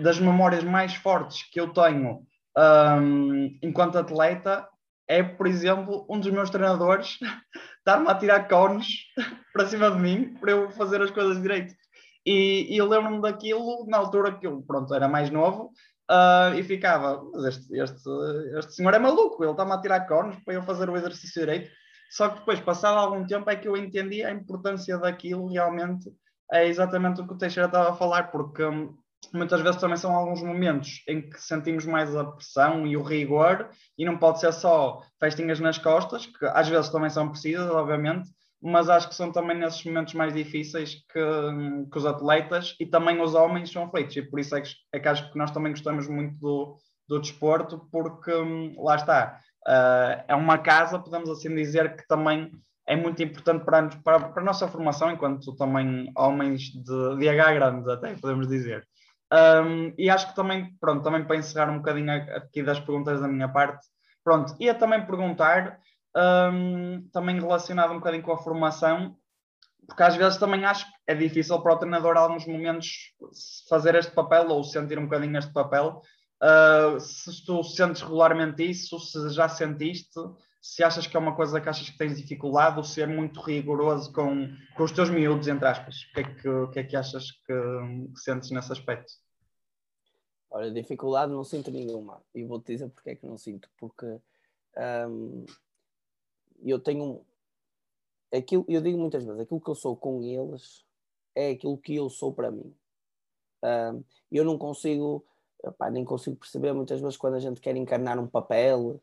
das 0.02 0.20
memórias 0.20 0.64
mais 0.64 0.96
fortes 0.96 1.44
que 1.52 1.60
eu 1.60 1.72
tenho 1.74 2.22
um, 2.58 3.58
enquanto 3.62 3.98
atleta 3.98 4.68
é, 5.08 5.24
por 5.24 5.48
exemplo, 5.48 6.06
um 6.08 6.20
dos 6.20 6.32
meus 6.32 6.50
treinadores 6.50 7.18
estar-me 7.80 8.08
a 8.08 8.16
tirar 8.16 8.48
cones 8.48 8.88
para 9.52 9.66
cima 9.66 9.90
de 9.90 9.98
mim 9.98 10.36
para 10.40 10.52
eu 10.52 10.70
fazer 10.72 11.02
as 11.02 11.10
coisas 11.10 11.42
direito. 11.42 11.74
E, 12.26 12.68
e 12.74 12.78
eu 12.78 12.88
lembro-me 12.88 13.22
daquilo 13.22 13.88
na 13.88 13.98
altura 13.98 14.38
que 14.38 14.46
eu, 14.46 14.62
pronto, 14.62 14.94
era 14.94 15.08
mais 15.08 15.32
novo 15.32 15.72
uh, 16.12 16.54
e 16.54 16.62
ficava, 16.62 17.24
mas 17.34 17.46
este, 17.46 17.76
este, 17.76 18.10
este 18.60 18.74
senhor 18.76 18.94
é 18.94 19.00
maluco, 19.00 19.44
ele 19.44 19.52
está-me 19.52 19.72
a 19.72 19.82
tirar 19.82 20.08
cornos 20.08 20.36
para 20.44 20.54
eu 20.54 20.62
fazer 20.62 20.90
o 20.90 20.96
exercício 20.96 21.42
direito. 21.42 21.72
Só 22.12 22.30
que 22.30 22.40
depois, 22.40 22.60
passado 22.60 22.98
algum 22.98 23.26
tempo, 23.26 23.50
é 23.50 23.56
que 23.56 23.68
eu 23.68 23.78
entendi 23.78 24.24
a 24.24 24.32
importância 24.32 24.98
daquilo 24.98 25.48
realmente. 25.48 26.12
É 26.52 26.68
exatamente 26.68 27.22
o 27.22 27.28
que 27.28 27.34
o 27.34 27.38
Teixeira 27.38 27.68
estava 27.68 27.92
a 27.92 27.96
falar, 27.96 28.32
porque 28.32 28.64
hum, 28.64 28.96
muitas 29.34 29.62
vezes 29.62 29.80
também 29.80 29.98
são 29.98 30.16
alguns 30.16 30.42
momentos 30.42 31.04
em 31.08 31.22
que 31.22 31.42
sentimos 31.42 31.86
mais 31.86 32.16
a 32.16 32.24
pressão 32.24 32.86
e 32.88 32.98
o 32.98 33.04
rigor, 33.04 33.70
e 33.98 34.06
não 34.06 34.18
pode 34.18 34.40
ser 34.40 34.52
só 34.54 35.02
festinhas 35.20 35.60
nas 35.60 35.78
costas, 35.78 36.26
que 36.26 36.46
às 36.46 36.68
vezes 36.68 36.90
também 36.90 37.10
são 37.10 37.30
precisas, 37.30 37.70
obviamente, 37.70 38.30
mas 38.62 38.90
acho 38.90 39.08
que 39.08 39.16
são 39.16 39.32
também 39.32 39.58
nesses 39.58 39.84
momentos 39.86 40.14
mais 40.14 40.34
difíceis 40.34 40.96
que, 41.12 41.90
que 41.92 41.98
os 41.98 42.06
atletas 42.06 42.76
e 42.80 42.86
também 42.86 43.22
os 43.22 43.34
homens 43.34 43.72
são 43.72 43.90
feitos, 43.90 44.16
e 44.18 44.22
por 44.22 44.40
isso 44.40 44.56
é 44.56 44.62
que, 44.62 44.70
é 44.94 45.00
que 45.00 45.08
acho 45.08 45.32
que 45.32 45.38
nós 45.38 45.52
também 45.52 45.72
gostamos 45.72 46.08
muito 46.08 46.38
do, 46.40 46.78
do 47.08 47.20
desporto, 47.20 47.88
porque 47.92 48.34
hum, 48.34 48.76
lá 48.78 48.96
está, 48.96 49.40
uh, 49.68 50.24
é 50.28 50.36
uma 50.36 50.58
casa, 50.58 51.00
podemos 51.00 51.30
assim 51.30 51.54
dizer, 51.56 51.96
que 51.96 52.08
também 52.08 52.52
é 52.88 52.96
muito 52.96 53.22
importante 53.22 53.64
para, 53.64 53.88
para, 54.04 54.20
para 54.30 54.42
a 54.42 54.46
nossa 54.46 54.68
formação, 54.68 55.12
enquanto 55.12 55.56
também 55.56 56.12
homens 56.18 56.64
de, 56.64 57.18
de 57.18 57.30
H 57.30 57.54
grande, 57.54 57.92
até 57.92 58.16
podemos 58.16 58.48
dizer. 58.48 58.86
Um, 59.32 59.94
e 59.98 60.10
acho 60.10 60.30
que 60.30 60.36
também, 60.36 60.76
pronto, 60.80 61.04
também 61.04 61.24
para 61.24 61.36
encerrar 61.36 61.70
um 61.70 61.78
bocadinho 61.78 62.12
aqui 62.12 62.64
das 62.64 62.80
perguntas 62.80 63.22
da 63.22 63.28
minha 63.28 63.48
parte, 63.48 63.86
pronto, 64.24 64.56
ia 64.60 64.74
também 64.74 65.06
perguntar 65.06 65.80
um, 66.52 67.08
também 67.14 67.40
relacionado 67.40 67.92
um 67.92 67.98
bocadinho 67.98 68.24
com 68.24 68.32
a 68.32 68.38
formação, 68.38 69.16
porque 69.88 70.04
às 70.04 70.16
vezes 70.16 70.38
também 70.38 70.66
acho 70.66 70.86
que 70.86 70.92
é 71.08 71.16
difícil 71.16 71.60
para 71.62 71.74
o 71.74 71.78
treinador, 71.78 72.16
em 72.16 72.20
alguns 72.20 72.46
momentos, 72.46 73.14
fazer 73.68 73.96
este 73.96 74.12
papel 74.12 74.50
ou 74.50 74.64
sentir 74.64 74.98
um 74.98 75.06
bocadinho 75.06 75.38
este 75.38 75.52
papel. 75.52 76.02
Uh, 76.42 77.00
se 77.00 77.46
tu 77.46 77.64
sentes 77.64 78.02
regularmente 78.02 78.64
isso, 78.64 78.98
se 79.00 79.30
já 79.30 79.50
sentiste, 79.50 80.20
se 80.62 80.84
achas 80.84 81.06
que 81.06 81.16
é 81.16 81.20
uma 81.20 81.36
coisa 81.36 81.60
que 81.60 81.68
achas 81.68 81.90
que 81.90 81.98
tens 81.98 82.18
dificuldade 82.18 82.78
ou 82.78 82.84
ser 82.84 83.08
muito 83.08 83.42
rigoroso 83.42 84.12
com, 84.14 84.48
com 84.76 84.84
os 84.84 84.92
teus 84.92 85.10
miúdos, 85.10 85.48
entre 85.48 85.68
aspas. 85.68 86.04
O 86.04 86.14
que 86.14 86.20
é 86.20 86.24
que, 86.24 86.68
que, 86.74 86.80
é 86.80 86.84
que 86.84 86.96
achas 86.96 87.32
que, 87.32 87.54
que 88.14 88.20
sentes 88.20 88.52
nesse 88.52 88.72
aspecto? 88.72 89.12
Olha, 90.50 90.72
dificuldade 90.72 91.32
não 91.32 91.44
sinto 91.44 91.70
nenhuma. 91.72 92.22
E 92.34 92.44
vou-te 92.44 92.74
dizer 92.74 92.90
porque 92.90 93.12
é 93.12 93.16
que 93.16 93.26
não 93.26 93.38
sinto. 93.38 93.70
Porque 93.78 94.20
eu 96.64 96.80
tenho. 96.80 97.26
Aquilo, 98.34 98.66
eu 98.68 98.82
digo 98.82 98.98
muitas 98.98 99.24
vezes, 99.24 99.40
aquilo 99.42 99.62
que 99.62 99.70
eu 99.70 99.76
sou 99.76 99.96
com 99.96 100.22
eles 100.24 100.86
é 101.36 101.52
aquilo 101.52 101.78
que 101.78 101.96
eu 101.96 102.10
sou 102.10 102.34
para 102.34 102.52
mim. 102.52 102.76
Um, 103.64 104.04
eu 104.32 104.46
não 104.46 104.58
consigo, 104.58 105.26
opá, 105.64 105.90
nem 105.90 106.06
consigo 106.06 106.38
perceber 106.38 106.74
muitas 106.74 107.00
vezes 107.00 107.18
quando 107.18 107.36
a 107.36 107.40
gente 107.40 107.62
quer 107.62 107.76
encarnar 107.76 108.20
um 108.20 108.28
papel, 108.28 109.02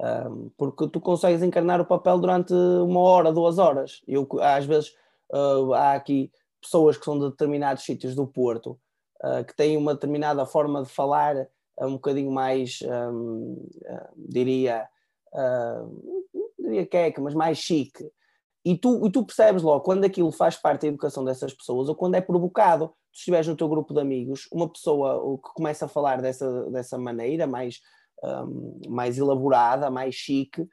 um, 0.00 0.50
porque 0.56 0.88
tu 0.88 1.00
consegues 1.00 1.42
encarnar 1.42 1.80
o 1.80 1.86
papel 1.86 2.18
durante 2.18 2.52
uma 2.54 3.00
hora, 3.00 3.32
duas 3.32 3.58
horas. 3.58 4.02
Eu, 4.06 4.26
às 4.40 4.64
vezes 4.64 4.94
uh, 5.32 5.72
há 5.74 5.94
aqui 5.94 6.30
pessoas 6.60 6.96
que 6.96 7.04
são 7.04 7.18
de 7.18 7.30
determinados 7.30 7.84
sítios 7.84 8.14
do 8.14 8.26
Porto 8.26 8.78
uh, 9.22 9.44
que 9.44 9.54
têm 9.54 9.76
uma 9.76 9.94
determinada 9.94 10.46
forma 10.46 10.82
de 10.82 10.88
falar 10.88 11.36
uh, 11.36 11.86
um 11.86 11.92
bocadinho 11.92 12.30
mais, 12.30 12.80
um, 13.12 13.68
diria, 14.16 14.88
diria 16.58 16.86
queca, 16.86 17.20
mas 17.20 17.34
mais 17.34 17.58
chique. 17.58 18.08
E 18.64 18.76
tu, 18.76 19.06
e 19.06 19.10
tu 19.10 19.24
percebes 19.24 19.62
logo 19.62 19.80
quando 19.82 20.04
aquilo 20.04 20.30
faz 20.30 20.56
parte 20.56 20.82
da 20.82 20.88
educação 20.88 21.24
dessas 21.24 21.54
pessoas 21.54 21.88
ou 21.88 21.94
quando 21.94 22.16
é 22.16 22.20
provocado. 22.20 22.92
Tu 23.18 23.22
estiveres 23.22 23.48
no 23.48 23.56
teu 23.56 23.68
grupo 23.68 23.92
de 23.92 24.00
amigos, 24.00 24.46
uma 24.52 24.68
pessoa 24.68 25.36
que 25.38 25.52
começa 25.52 25.86
a 25.86 25.88
falar 25.88 26.22
dessa, 26.22 26.70
dessa 26.70 26.96
maneira, 26.96 27.48
mais, 27.48 27.80
um, 28.22 28.80
mais 28.88 29.18
elaborada, 29.18 29.90
mais 29.90 30.14
chique, 30.14 30.64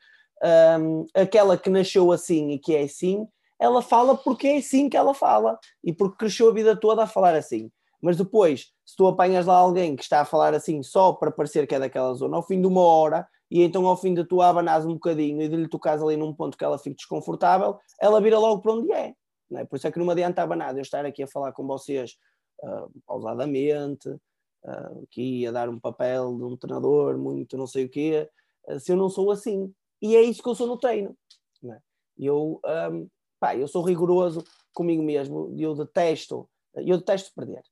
um, 0.80 1.08
aquela 1.16 1.58
que 1.58 1.72
nasceu 1.72 2.12
assim 2.12 2.52
e 2.52 2.60
que 2.60 2.76
é 2.76 2.84
assim, 2.84 3.28
ela 3.60 3.82
fala 3.82 4.16
porque 4.16 4.48
é 4.48 4.58
assim 4.58 4.88
que 4.88 4.96
ela 4.96 5.16
fala 5.16 5.58
e 5.84 5.92
porque 5.92 6.18
cresceu 6.18 6.50
a 6.50 6.54
vida 6.54 6.80
toda 6.80 7.02
a 7.02 7.08
falar 7.08 7.34
assim. 7.34 7.72
Mas 8.00 8.16
depois, 8.16 8.68
se 8.86 8.96
tu 8.96 9.08
apanhas 9.08 9.48
lá 9.48 9.56
alguém 9.56 9.96
que 9.96 10.04
está 10.04 10.22
a 10.22 10.26
falar 10.26 10.54
assim 10.54 10.84
só 10.84 11.14
para 11.14 11.32
parecer 11.32 11.66
que 11.66 11.74
é 11.74 11.80
daquela 11.80 12.14
zona, 12.14 12.38
ao 12.38 12.44
fim 12.46 12.62
de 12.62 12.68
uma 12.68 12.82
hora, 12.82 13.28
e 13.50 13.64
então 13.64 13.88
ao 13.88 13.98
fim 13.98 14.14
de 14.14 14.24
tu 14.24 14.40
abanás 14.40 14.86
um 14.86 14.94
bocadinho 14.94 15.42
e 15.42 15.50
de 15.50 15.56
lhe 15.56 15.68
tocares 15.68 16.04
ali 16.04 16.16
num 16.16 16.32
ponto 16.32 16.56
que 16.56 16.64
ela 16.64 16.78
fique 16.78 16.98
desconfortável, 16.98 17.80
ela 18.00 18.22
vira 18.22 18.38
logo 18.38 18.62
para 18.62 18.74
onde 18.74 18.92
é. 18.92 19.16
Não 19.50 19.62
é? 19.62 19.66
Por 19.66 19.78
isso 19.78 19.88
é 19.88 19.92
que 19.92 19.98
não 19.98 20.06
me 20.06 20.12
adiantava 20.12 20.56
nada 20.56 20.78
eu 20.78 20.84
estar 20.84 21.06
aqui 21.06 21.24
a 21.24 21.28
falar 21.28 21.52
com 21.52 21.66
vocês 21.66 22.16
uh, 22.64 22.92
pausadamente, 23.06 24.10
uh, 24.10 25.04
aqui 25.04 25.46
a 25.48 25.52
dar 25.52 25.70
um 25.70 25.80
papel 25.80 26.36
de 26.36 26.44
um 26.44 26.58
treinador 26.58 27.18
muito 27.18 27.58
não 27.58 27.68
sei 27.68 27.86
o 27.86 27.90
quê, 27.90 28.30
uh, 28.68 28.80
se 28.80 28.92
eu 28.92 28.96
não 28.96 29.10
sou 29.10 29.32
assim. 29.32 29.74
E 30.02 30.16
é 30.16 30.22
isso 30.22 30.44
que 30.44 30.50
eu 30.50 30.56
sou 30.56 30.68
no 30.68 30.78
treino. 30.78 31.18
Não 31.62 31.74
é? 31.74 31.82
Eu, 32.18 32.62
um, 32.92 33.10
pá, 33.40 33.56
eu 33.56 33.68
sou 33.68 33.84
rigoroso 33.84 34.44
comigo 34.74 35.02
mesmo, 35.02 35.54
eu 35.58 35.74
detesto, 35.74 36.50
eu 36.76 36.98
detesto 36.98 37.34
perder. 37.34 37.64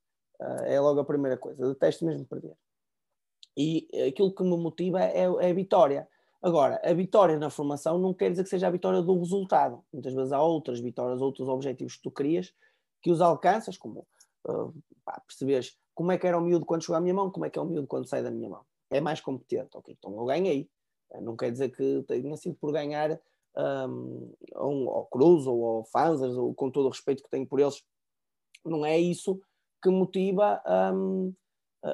É 0.66 0.80
logo 0.80 1.00
a 1.00 1.06
primeira 1.06 1.38
coisa, 1.38 1.62
eu 1.62 1.70
detesto 1.70 2.06
mesmo 2.06 2.26
perder. 2.26 2.56
E 3.56 3.88
aquilo 4.08 4.34
que 4.34 4.44
me 4.44 4.58
motiva 4.58 5.02
é, 5.02 5.20
é, 5.20 5.50
a 5.50 5.54
vitória. 5.54 6.08
Agora, 6.42 6.82
a 6.84 6.94
vitória 6.94 7.38
na 7.38 7.50
formação 7.50 7.98
não 7.98 8.14
quer 8.14 8.32
dizer 8.32 8.44
que 8.44 8.50
seja 8.50 8.68
a 8.68 8.72
vitória 8.72 9.02
do 9.02 9.18
resultado. 9.18 9.84
Muitas 9.94 10.14
vezes 10.14 10.34
há 10.34 10.42
outras 10.42 10.80
vitórias, 10.80 11.22
outros 11.22 11.48
objetivos 11.48 11.96
que 11.96 12.04
tu 12.04 12.12
crias, 12.12 12.54
que 13.02 13.12
os 13.12 13.22
alcanças, 13.22 13.78
como 13.78 14.06
pá, 15.06 15.22
percebes 15.28 15.78
como 15.94 16.12
é 16.12 16.18
que 16.18 16.28
era 16.28 16.38
o 16.38 16.42
miúdo 16.42 16.66
quando 16.66 16.82
chegou 16.82 16.96
à 16.96 17.02
minha 17.02 17.14
mão, 17.14 17.32
como 17.32 17.46
é 17.46 17.50
que 17.50 17.58
é 17.58 17.62
o 17.62 17.66
miúdo 17.66 17.88
quando 17.88 18.08
sai 18.08 18.24
da 18.24 18.32
minha 18.32 18.50
mão. 18.50 18.66
É 18.90 19.00
mais 19.00 19.22
competente, 19.22 19.76
ok, 19.76 19.96
então 19.98 20.16
eu 20.18 20.26
ganhei. 20.26 20.70
Não 21.22 21.36
quer 21.36 21.52
dizer 21.52 21.70
que 21.70 22.04
tenha 22.08 22.36
sido 22.38 22.56
por 22.56 22.72
ganhar 22.72 23.20
um, 23.56 24.90
ao 24.90 25.06
Cruz 25.06 25.46
ou 25.46 25.66
ao 25.66 25.86
Fanzas, 25.86 26.36
ou 26.36 26.54
com 26.54 26.72
todo 26.72 26.88
o 26.88 26.90
respeito 26.90 27.24
que 27.24 27.30
tenho 27.30 27.48
por 27.48 27.60
eles. 27.60 27.84
Não 28.66 28.86
é 28.86 28.98
isso 28.98 29.40
que 29.82 29.90
motiva 29.90 30.62
um, 30.94 31.34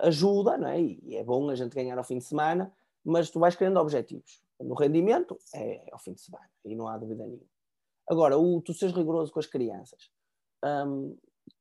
ajuda, 0.03 0.57
não 0.57 0.67
é? 0.67 0.81
E 0.81 1.15
é 1.15 1.23
bom 1.23 1.49
a 1.49 1.55
gente 1.55 1.75
ganhar 1.75 1.97
ao 1.97 2.03
fim 2.03 2.19
de 2.19 2.23
semana, 2.23 2.71
mas 3.03 3.29
tu 3.29 3.39
vais 3.39 3.55
querendo 3.55 3.77
objetivos. 3.77 4.41
No 4.59 4.75
rendimento 4.75 5.37
é 5.53 5.89
ao 5.91 5.99
fim 5.99 6.13
de 6.13 6.21
semana, 6.21 6.49
e 6.63 6.75
não 6.75 6.87
há 6.87 6.97
dúvida 6.97 7.25
nenhuma. 7.25 7.47
Agora, 8.07 8.37
o, 8.37 8.61
tu 8.61 8.73
seres 8.73 8.95
rigoroso 8.95 9.31
com 9.31 9.39
as 9.39 9.45
crianças, 9.45 10.09
um, 10.63 11.17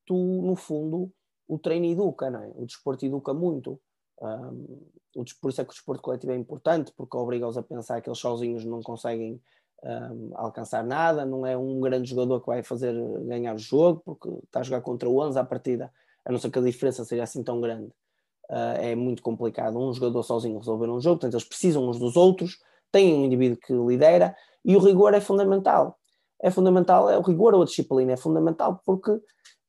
tu, 0.07 0.15
no 0.17 0.57
fundo, 0.57 1.11
o 1.47 1.59
treino 1.59 1.87
educa, 1.87 2.31
não 2.31 2.43
é? 2.43 2.51
O 2.55 2.67
desporto 2.67 3.05
educa 3.05 3.33
muito. 3.33 3.81
Um, 4.21 4.87
o, 5.17 5.25
por 5.41 5.51
isso 5.51 5.61
é 5.61 5.65
que 5.65 5.71
o 5.71 5.75
desporto 5.75 6.03
coletivo 6.03 6.33
é 6.33 6.37
importante, 6.37 6.93
porque 6.97 7.17
obriga-os 7.17 7.57
a 7.57 7.63
pensar 7.63 8.01
que 8.01 8.09
eles 8.09 8.19
sozinhos 8.19 8.65
não 8.65 8.83
conseguem 8.83 9.41
um, 9.83 10.31
alcançar 10.35 10.85
nada, 10.85 11.25
não 11.25 11.47
é 11.47 11.57
um 11.57 11.81
grande 11.81 12.11
jogador 12.11 12.41
que 12.41 12.47
vai 12.47 12.63
fazer 12.63 12.95
ganhar 13.25 13.55
o 13.55 13.59
jogo, 13.59 14.03
porque 14.05 14.29
está 14.45 14.61
a 14.61 14.63
jogar 14.63 14.81
contra 14.83 15.09
o 15.09 15.21
11 15.21 15.39
à 15.39 15.45
partida, 15.45 15.93
a 16.25 16.33
não 16.33 16.39
ser 16.39 16.51
que 16.51 16.59
a 16.59 16.63
diferença 16.63 17.05
seja 17.05 17.23
assim 17.23 17.43
tão 17.43 17.61
grande 17.61 17.93
uh, 18.51 18.81
é 18.81 18.95
muito 18.95 19.23
complicado 19.23 19.79
um 19.79 19.93
jogador 19.93 20.23
sozinho 20.23 20.59
resolver 20.59 20.89
um 20.89 21.01
jogo, 21.01 21.17
portanto 21.17 21.35
eles 21.35 21.49
precisam 21.49 21.89
uns 21.89 21.99
dos 21.99 22.17
outros, 22.17 22.59
têm 22.91 23.15
um 23.15 23.25
indivíduo 23.25 23.59
que 23.59 23.73
lidera 23.73 24.35
e 24.65 24.77
o 24.77 24.81
rigor 24.81 25.15
é 25.15 25.21
fundamental. 25.21 25.99
É 26.41 26.51
fundamental, 26.51 27.11
é 27.11 27.19
o 27.19 27.23
rigor 27.23 27.55
ou 27.55 27.63
a 27.63 27.65
disciplina 27.65 28.13
é 28.13 28.17
fundamental 28.17 28.81
porque, 28.85 29.11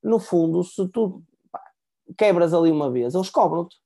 no 0.04 0.20
fundo, 0.20 0.64
se 0.64 0.88
tu 0.89 1.24
pá, 1.52 1.62
quebras 2.18 2.54
ali 2.54 2.72
uma 2.72 2.89
vez, 2.89 3.16
eles 3.16 3.30
cobram-te. 3.30 3.78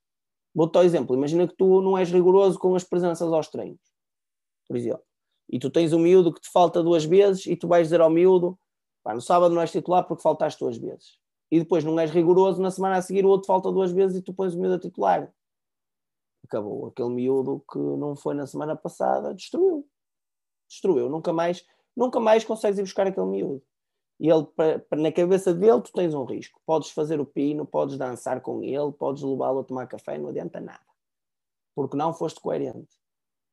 Vou-te 0.54 0.76
ao 0.76 0.84
exemplo, 0.84 1.16
imagina 1.16 1.48
que 1.48 1.56
tu 1.56 1.80
não 1.80 1.98
és 1.98 2.10
rigoroso 2.10 2.58
com 2.58 2.74
as 2.74 2.84
presenças 2.84 3.32
aos 3.32 3.48
treinos, 3.48 3.80
por 4.68 4.76
exemplo, 4.76 5.02
e 5.48 5.58
tu 5.58 5.68
tens 5.68 5.92
um 5.92 5.98
miúdo 5.98 6.32
que 6.32 6.40
te 6.40 6.50
falta 6.50 6.82
duas 6.82 7.04
vezes 7.04 7.46
e 7.46 7.56
tu 7.56 7.66
vais 7.66 7.86
dizer 7.86 8.00
ao 8.00 8.08
miúdo, 8.08 8.58
pá, 9.02 9.14
no 9.14 9.20
sábado 9.20 9.54
não 9.54 9.62
és 9.62 9.72
titular 9.72 10.04
porque 10.04 10.22
faltaste 10.22 10.60
duas 10.60 10.76
vezes 10.76 11.18
e 11.50 11.58
depois 11.60 11.84
não 11.84 11.98
és 12.00 12.10
rigoroso, 12.10 12.60
na 12.60 12.70
semana 12.70 12.96
a 12.96 13.02
seguir 13.02 13.24
o 13.24 13.28
outro 13.28 13.46
falta 13.46 13.70
duas 13.70 13.92
vezes 13.92 14.18
e 14.18 14.22
tu 14.22 14.32
pões 14.32 14.54
o 14.54 14.58
miúdo 14.58 14.74
a 14.74 14.78
titular. 14.78 15.32
Acabou. 16.44 16.86
Aquele 16.86 17.10
miúdo 17.10 17.64
que 17.70 17.78
não 17.78 18.16
foi 18.16 18.34
na 18.34 18.46
semana 18.46 18.76
passada, 18.76 19.32
destruiu. 19.32 19.86
Destruiu. 20.68 21.08
Nunca 21.08 21.32
mais, 21.32 21.64
nunca 21.96 22.18
mais 22.18 22.44
consegues 22.44 22.78
ir 22.78 22.82
buscar 22.82 23.06
aquele 23.06 23.26
miúdo. 23.26 23.62
Ele, 24.26 24.46
na 24.96 25.12
cabeça 25.12 25.52
dele, 25.52 25.82
tu 25.82 25.92
tens 25.92 26.14
um 26.14 26.24
risco. 26.24 26.58
Podes 26.64 26.90
fazer 26.90 27.20
o 27.20 27.26
pino, 27.26 27.66
podes 27.66 27.98
dançar 27.98 28.40
com 28.40 28.62
ele, 28.62 28.90
podes 28.92 29.22
levá-lo 29.22 29.60
a 29.60 29.64
tomar 29.64 29.86
café, 29.86 30.16
não 30.16 30.30
adianta 30.30 30.60
nada. 30.60 30.84
Porque 31.74 31.94
não 31.94 32.14
foste 32.14 32.40
coerente. 32.40 32.96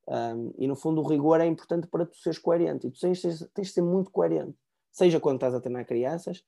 Um, 0.07 0.53
e 0.57 0.67
no 0.67 0.76
fundo 0.76 1.01
o 1.01 1.07
rigor 1.07 1.41
é 1.41 1.45
importante 1.45 1.88
para 1.88 2.05
tu 2.05 2.15
seres 2.15 2.39
coerente. 2.39 2.88
E 2.88 2.91
tu 2.91 2.99
tens, 3.01 3.22
tens 3.22 3.67
de 3.67 3.74
ser 3.74 3.82
muito 3.82 4.11
coerente. 4.11 4.57
Seja 4.93 5.19
quando 5.19 5.36
estás 5.36 5.53
a 5.53 5.59
treinar 5.59 5.86
crianças, 5.86 6.41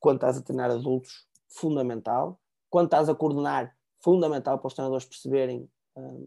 quando 0.00 0.16
estás 0.16 0.36
a 0.36 0.42
treinar 0.42 0.70
adultos, 0.72 1.28
fundamental. 1.48 2.40
Quando 2.68 2.86
estás 2.86 3.08
a 3.08 3.14
coordenar, 3.14 3.76
fundamental 4.00 4.58
para 4.58 4.66
os 4.66 4.74
treinadores 4.74 5.06
perceberem 5.06 5.70
um, 5.96 6.26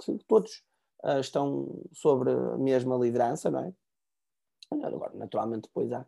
que 0.00 0.16
todos 0.28 0.62
uh, 1.02 1.18
estão 1.18 1.82
sobre 1.92 2.30
a 2.30 2.56
mesma 2.56 2.96
liderança, 2.96 3.50
não 3.50 3.64
é? 3.64 3.72
Agora, 4.70 5.12
naturalmente, 5.14 5.62
depois 5.62 5.90
há, 5.92 6.06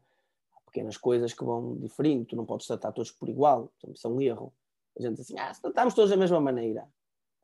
pequenas 0.70 0.96
coisas 0.96 1.32
que 1.32 1.44
vão 1.44 1.76
diferindo, 1.76 2.24
tu 2.24 2.36
não 2.36 2.46
podes 2.46 2.66
tratar 2.66 2.92
todos 2.92 3.10
por 3.10 3.28
igual, 3.28 3.70
então, 3.78 3.92
isso 3.92 4.06
é 4.06 4.10
um 4.10 4.20
erro. 4.20 4.52
A 4.98 5.02
gente 5.02 5.16
diz 5.16 5.20
assim, 5.20 5.38
ah, 5.38 5.50
estamos 5.50 5.94
todos 5.94 6.10
da 6.10 6.16
mesma 6.16 6.40
maneira. 6.40 6.86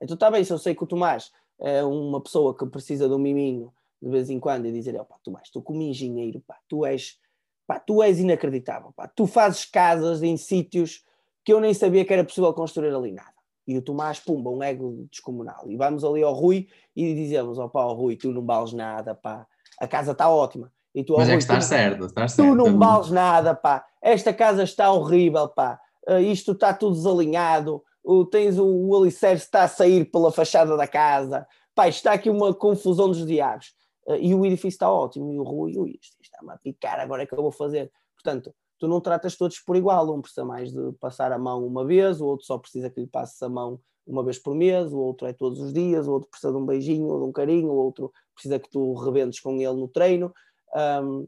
Então 0.00 0.14
está 0.14 0.30
bem, 0.30 0.44
se 0.44 0.52
eu 0.52 0.58
sei 0.58 0.74
que 0.74 0.84
o 0.84 0.86
Tomás 0.86 1.32
é 1.60 1.82
uma 1.82 2.20
pessoa 2.20 2.56
que 2.56 2.66
precisa 2.66 3.08
de 3.08 3.14
um 3.14 3.18
miminho 3.18 3.72
de 4.00 4.10
vez 4.10 4.28
em 4.30 4.38
quando 4.38 4.66
e 4.66 4.72
dizer, 4.72 5.02
pá, 5.04 5.16
Tomás, 5.22 5.50
tu 5.50 5.62
como 5.62 5.82
engenheiro, 5.82 6.40
pá, 6.46 6.58
tu 6.68 6.84
és 6.84 7.18
Pá, 7.66 7.80
tu 7.80 8.02
és 8.02 8.20
inacreditável. 8.20 8.92
Pá. 8.92 9.08
Tu 9.08 9.26
fazes 9.26 9.64
casas 9.64 10.22
em 10.22 10.36
sítios 10.36 11.04
que 11.44 11.52
eu 11.52 11.60
nem 11.60 11.74
sabia 11.74 12.04
que 12.04 12.12
era 12.12 12.24
possível 12.24 12.52
construir 12.54 12.94
ali 12.94 13.12
nada. 13.12 13.34
E 13.66 13.76
o 13.76 13.82
Tomás, 13.82 14.20
pumba, 14.20 14.48
um 14.48 14.62
ego 14.62 15.06
descomunal. 15.10 15.68
E 15.68 15.76
vamos 15.76 16.04
ali 16.04 16.22
ao 16.22 16.32
Rui 16.32 16.68
e 16.94 17.14
dizemos: 17.14 17.58
ó 17.58 17.66
pá, 17.66 17.82
Rui, 17.84 18.16
tu 18.16 18.32
não 18.32 18.44
vales 18.44 18.72
nada, 18.72 19.14
pá. 19.14 19.46
A 19.78 19.88
casa 19.88 20.12
está 20.12 20.30
ótima. 20.30 20.72
E 20.96 21.04
tu, 21.04 21.12
Mas 21.14 21.28
é 21.28 21.32
que 21.32 21.42
estás 21.42 21.66
certo, 21.66 22.06
estás 22.06 22.32
tu 22.32 22.36
certo. 22.36 22.50
Tu 22.52 22.54
não 22.56 22.78
vales 22.78 23.10
nada, 23.10 23.54
pá. 23.54 23.84
Esta 24.00 24.32
casa 24.32 24.62
está 24.62 24.90
horrível, 24.90 25.46
pá. 25.46 25.78
Uh, 26.08 26.20
isto 26.20 26.52
está 26.52 26.72
tudo 26.72 26.96
desalinhado. 26.96 27.84
Uh, 28.02 28.24
tens 28.24 28.58
o, 28.58 28.64
o 28.64 28.96
alicerce 28.96 29.44
está 29.44 29.64
a 29.64 29.68
sair 29.68 30.10
pela 30.10 30.32
fachada 30.32 30.74
da 30.74 30.88
casa. 30.88 31.46
Pá, 31.74 31.86
está 31.86 32.14
aqui 32.14 32.30
uma 32.30 32.54
confusão 32.54 33.08
dos 33.08 33.26
diabos. 33.26 33.74
Uh, 34.08 34.14
e 34.14 34.34
o 34.34 34.46
edifício 34.46 34.68
está 34.68 34.90
ótimo. 34.90 35.30
E 35.34 35.38
o 35.38 35.42
Rui, 35.42 35.76
ui, 35.76 35.98
isto 36.00 36.16
está-me 36.22 36.52
a 36.52 36.56
picar, 36.56 36.98
agora 36.98 37.24
é 37.24 37.26
que 37.26 37.34
eu 37.34 37.42
vou 37.42 37.52
fazer. 37.52 37.92
Portanto, 38.14 38.54
tu 38.78 38.88
não 38.88 38.98
tratas 38.98 39.36
todos 39.36 39.58
por 39.58 39.76
igual, 39.76 40.10
um 40.14 40.22
precisa 40.22 40.46
mais 40.46 40.72
de 40.72 40.92
passar 40.98 41.30
a 41.30 41.38
mão 41.38 41.66
uma 41.66 41.84
vez, 41.84 42.22
o 42.22 42.26
outro 42.26 42.46
só 42.46 42.56
precisa 42.56 42.88
que 42.88 43.00
lhe 43.02 43.06
passes 43.06 43.42
a 43.42 43.50
mão 43.50 43.78
uma 44.06 44.24
vez 44.24 44.38
por 44.38 44.54
mês, 44.54 44.92
o 44.92 44.98
outro 44.98 45.26
é 45.26 45.32
todos 45.32 45.60
os 45.60 45.72
dias, 45.72 46.06
o 46.06 46.12
outro 46.12 46.30
precisa 46.30 46.52
de 46.52 46.58
um 46.58 46.64
beijinho 46.64 47.06
ou 47.06 47.18
de 47.18 47.24
um 47.26 47.32
carinho, 47.32 47.68
o 47.68 47.76
outro 47.76 48.12
precisa 48.34 48.58
que 48.58 48.70
tu 48.70 48.94
rebentes 48.94 49.40
com 49.40 49.60
ele 49.60 49.74
no 49.74 49.88
treino. 49.88 50.32
Um, 50.74 51.26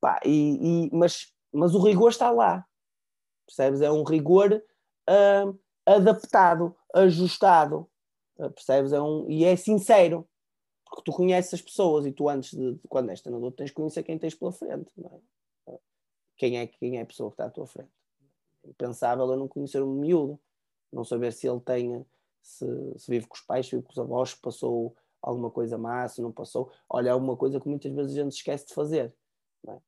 pá, 0.00 0.20
e, 0.24 0.86
e, 0.86 0.90
mas, 0.92 1.32
mas 1.52 1.74
o 1.74 1.82
rigor 1.82 2.10
está 2.10 2.30
lá, 2.30 2.66
percebes? 3.46 3.80
É 3.80 3.90
um 3.90 4.02
rigor 4.02 4.62
adaptado, 5.86 6.74
ajustado, 6.94 7.88
percebes? 8.54 8.92
É 8.92 9.00
um, 9.00 9.28
e 9.30 9.44
é 9.44 9.56
sincero, 9.56 10.28
Porque 10.84 11.02
tu 11.04 11.12
conheces 11.12 11.54
as 11.54 11.62
pessoas 11.62 12.06
e 12.06 12.12
tu 12.12 12.28
antes 12.28 12.50
de, 12.50 12.74
de 12.74 12.88
quando 12.88 13.10
és 13.10 13.20
treinador 13.20 13.52
tens 13.52 13.66
de 13.66 13.72
conhecer 13.72 14.02
quem 14.02 14.18
tens 14.18 14.34
pela 14.34 14.52
frente, 14.52 14.92
é? 15.68 15.78
Quem 16.36 16.58
é, 16.58 16.66
quem 16.66 16.98
é 16.98 17.02
a 17.02 17.06
pessoa 17.06 17.30
que 17.30 17.34
está 17.34 17.46
à 17.46 17.50
tua 17.50 17.66
frente. 17.66 17.90
É 18.64 18.68
impensável 18.68 19.30
eu 19.30 19.36
não 19.36 19.48
conhecer 19.48 19.82
um 19.82 19.94
miúdo, 19.94 20.38
não 20.92 21.04
saber 21.04 21.32
se 21.32 21.48
ele 21.48 21.60
tem, 21.60 22.04
se, 22.42 22.66
se 22.98 23.10
vive 23.10 23.26
com 23.26 23.34
os 23.34 23.40
pais, 23.40 23.66
se 23.66 23.76
vive 23.76 23.86
com 23.86 23.92
os 23.92 23.98
avós, 23.98 24.30
se 24.30 24.40
passou 24.40 24.94
alguma 25.22 25.50
coisa 25.50 25.78
má, 25.78 26.06
se 26.08 26.20
não 26.20 26.32
passou. 26.32 26.70
Olha, 26.88 27.10
é 27.10 27.14
uma 27.14 27.36
coisa 27.36 27.60
que 27.60 27.68
muitas 27.68 27.92
vezes 27.92 28.18
a 28.18 28.22
gente 28.22 28.32
esquece 28.32 28.66
de 28.66 28.74
fazer. 28.74 29.14
É? 29.68 29.78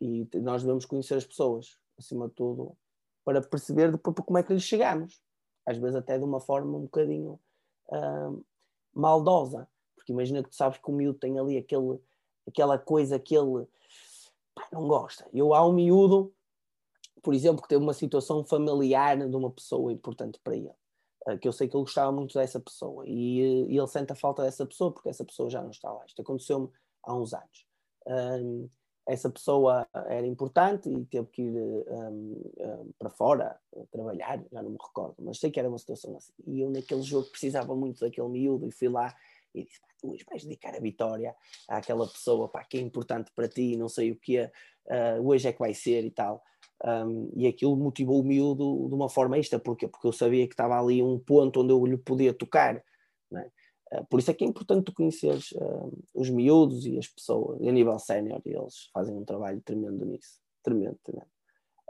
E 0.00 0.28
nós 0.40 0.62
devemos 0.62 0.84
conhecer 0.84 1.14
as 1.14 1.24
pessoas, 1.24 1.78
acima 1.96 2.28
de 2.28 2.34
tudo, 2.34 2.76
para 3.24 3.40
perceber 3.40 3.92
depois 3.92 4.16
como 4.16 4.38
é 4.38 4.42
que 4.42 4.52
lhes 4.52 4.64
chegamos. 4.64 5.22
Às 5.64 5.78
vezes 5.78 5.96
até 5.96 6.18
de 6.18 6.24
uma 6.24 6.40
forma 6.40 6.76
um 6.76 6.82
bocadinho 6.82 7.40
uh, 7.88 8.44
maldosa. 8.92 9.68
Porque 9.94 10.12
imagina 10.12 10.42
que 10.42 10.50
tu 10.50 10.56
sabes 10.56 10.78
que 10.78 10.90
o 10.90 10.92
miúdo 10.92 11.18
tem 11.18 11.38
ali 11.38 11.56
aquele, 11.56 11.98
aquela 12.46 12.78
coisa 12.78 13.18
que 13.18 13.34
ele 13.34 13.66
pá, 14.54 14.68
não 14.72 14.86
gosta. 14.86 15.26
Eu 15.32 15.54
há 15.54 15.66
um 15.66 15.72
miúdo, 15.72 16.34
por 17.22 17.32
exemplo, 17.32 17.62
que 17.62 17.68
teve 17.68 17.82
uma 17.82 17.94
situação 17.94 18.44
familiar 18.44 19.16
de 19.16 19.36
uma 19.36 19.50
pessoa 19.50 19.92
importante 19.92 20.38
para 20.42 20.56
ele. 20.56 20.70
Uh, 21.26 21.38
que 21.38 21.48
eu 21.48 21.52
sei 21.52 21.68
que 21.68 21.74
ele 21.74 21.84
gostava 21.84 22.12
muito 22.12 22.34
dessa 22.34 22.60
pessoa 22.60 23.02
e, 23.06 23.64
uh, 23.64 23.70
e, 23.70 23.78
ele 23.78 23.86
sente 23.86 24.12
a 24.12 24.14
falta 24.14 24.42
dessa 24.42 24.66
pessoa 24.66 24.92
porque 24.92 25.08
essa 25.08 25.24
pessoa 25.24 25.48
já 25.48 25.62
não 25.62 25.70
está 25.70 25.90
lá. 25.90 26.04
Isto 26.06 26.20
aconteceu-me 26.22 26.68
há 27.02 27.14
uns 27.14 27.32
anos 27.32 27.66
essa 29.06 29.28
pessoa 29.28 29.86
era 30.06 30.26
importante 30.26 30.88
e 30.88 31.04
teve 31.04 31.26
que 31.28 31.42
ir 31.42 31.52
um, 31.52 32.42
um, 32.58 32.92
para 32.98 33.10
fora 33.10 33.58
trabalhar, 33.90 34.42
já 34.50 34.62
não 34.62 34.70
me 34.70 34.78
recordo, 34.80 35.16
mas 35.18 35.38
sei 35.38 35.50
que 35.50 35.60
era 35.60 35.68
uma 35.68 35.78
situação 35.78 36.16
assim. 36.16 36.32
E 36.46 36.60
eu 36.60 36.70
naquele 36.70 37.02
jogo 37.02 37.28
precisava 37.28 37.74
muito 37.76 38.00
daquele 38.00 38.28
miúdo 38.28 38.66
e 38.66 38.72
fui 38.72 38.88
lá 38.88 39.14
e 39.54 39.64
disse, 39.64 39.80
tu 40.00 40.12
hoje 40.12 40.24
vais 40.28 40.42
dedicar 40.42 40.74
a 40.74 40.80
vitória 40.80 41.36
àquela 41.68 42.06
pessoa 42.06 42.48
pá, 42.48 42.64
que 42.64 42.78
é 42.78 42.80
importante 42.80 43.30
para 43.34 43.48
ti, 43.48 43.76
não 43.76 43.88
sei 43.88 44.10
o 44.10 44.16
que 44.16 44.40
uh, 44.40 44.50
hoje 45.22 45.48
é 45.48 45.52
que 45.52 45.58
vai 45.58 45.74
ser 45.74 46.04
e 46.04 46.10
tal. 46.10 46.42
Um, 46.82 47.30
e 47.36 47.46
aquilo 47.46 47.76
motivou 47.76 48.20
o 48.20 48.24
miúdo 48.24 48.88
de 48.88 48.94
uma 48.94 49.08
forma 49.08 49.38
extra, 49.38 49.58
porque 49.58 49.88
Porque 49.88 50.06
eu 50.06 50.12
sabia 50.12 50.46
que 50.46 50.54
estava 50.54 50.78
ali 50.78 51.02
um 51.02 51.18
ponto 51.18 51.60
onde 51.60 51.72
eu 51.72 51.84
lhe 51.86 51.96
podia 51.96 52.34
tocar. 52.34 52.76
É? 52.76 53.50
Eh, 53.94 54.02
por 54.08 54.18
isso 54.18 54.30
é 54.30 54.34
que 54.34 54.44
é 54.44 54.46
importante 54.46 54.84
tu 54.84 54.92
conheceres 54.92 55.52
uh, 55.52 56.04
os 56.12 56.30
miúdos 56.30 56.86
e 56.86 56.98
as 56.98 57.08
pessoas, 57.08 57.60
e 57.60 57.68
a 57.68 57.72
nível 57.72 57.98
sénior, 57.98 58.40
eles 58.44 58.90
fazem 58.92 59.14
um 59.14 59.24
trabalho 59.24 59.60
tremendo 59.60 60.04
nisso, 60.04 60.40
tremendo, 60.62 60.98
tremendo. 61.04 61.30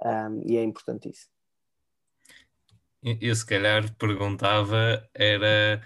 Um, 0.02 0.42
e 0.44 0.56
é 0.56 0.62
importante 0.62 1.08
isso. 1.08 1.28
Eu 3.20 3.34
se 3.34 3.44
calhar 3.44 3.94
perguntava, 3.96 5.06
era, 5.14 5.82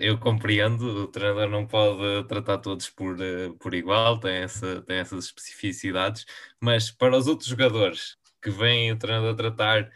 eu 0.00 0.18
compreendo, 0.18 1.04
o 1.04 1.08
treinador 1.08 1.48
não 1.48 1.66
pode 1.66 2.26
tratar 2.28 2.58
todos 2.58 2.88
por, 2.90 3.16
uh, 3.20 3.54
por 3.58 3.74
igual, 3.74 4.18
tem, 4.18 4.36
essa, 4.36 4.82
tem 4.82 4.98
essas 4.98 5.26
especificidades, 5.26 6.24
mas 6.60 6.90
para 6.90 7.16
os 7.16 7.26
outros 7.26 7.48
jogadores 7.48 8.16
que 8.42 8.50
vêm 8.50 8.92
o 8.92 8.98
treinador 8.98 9.34
tratar 9.34 9.90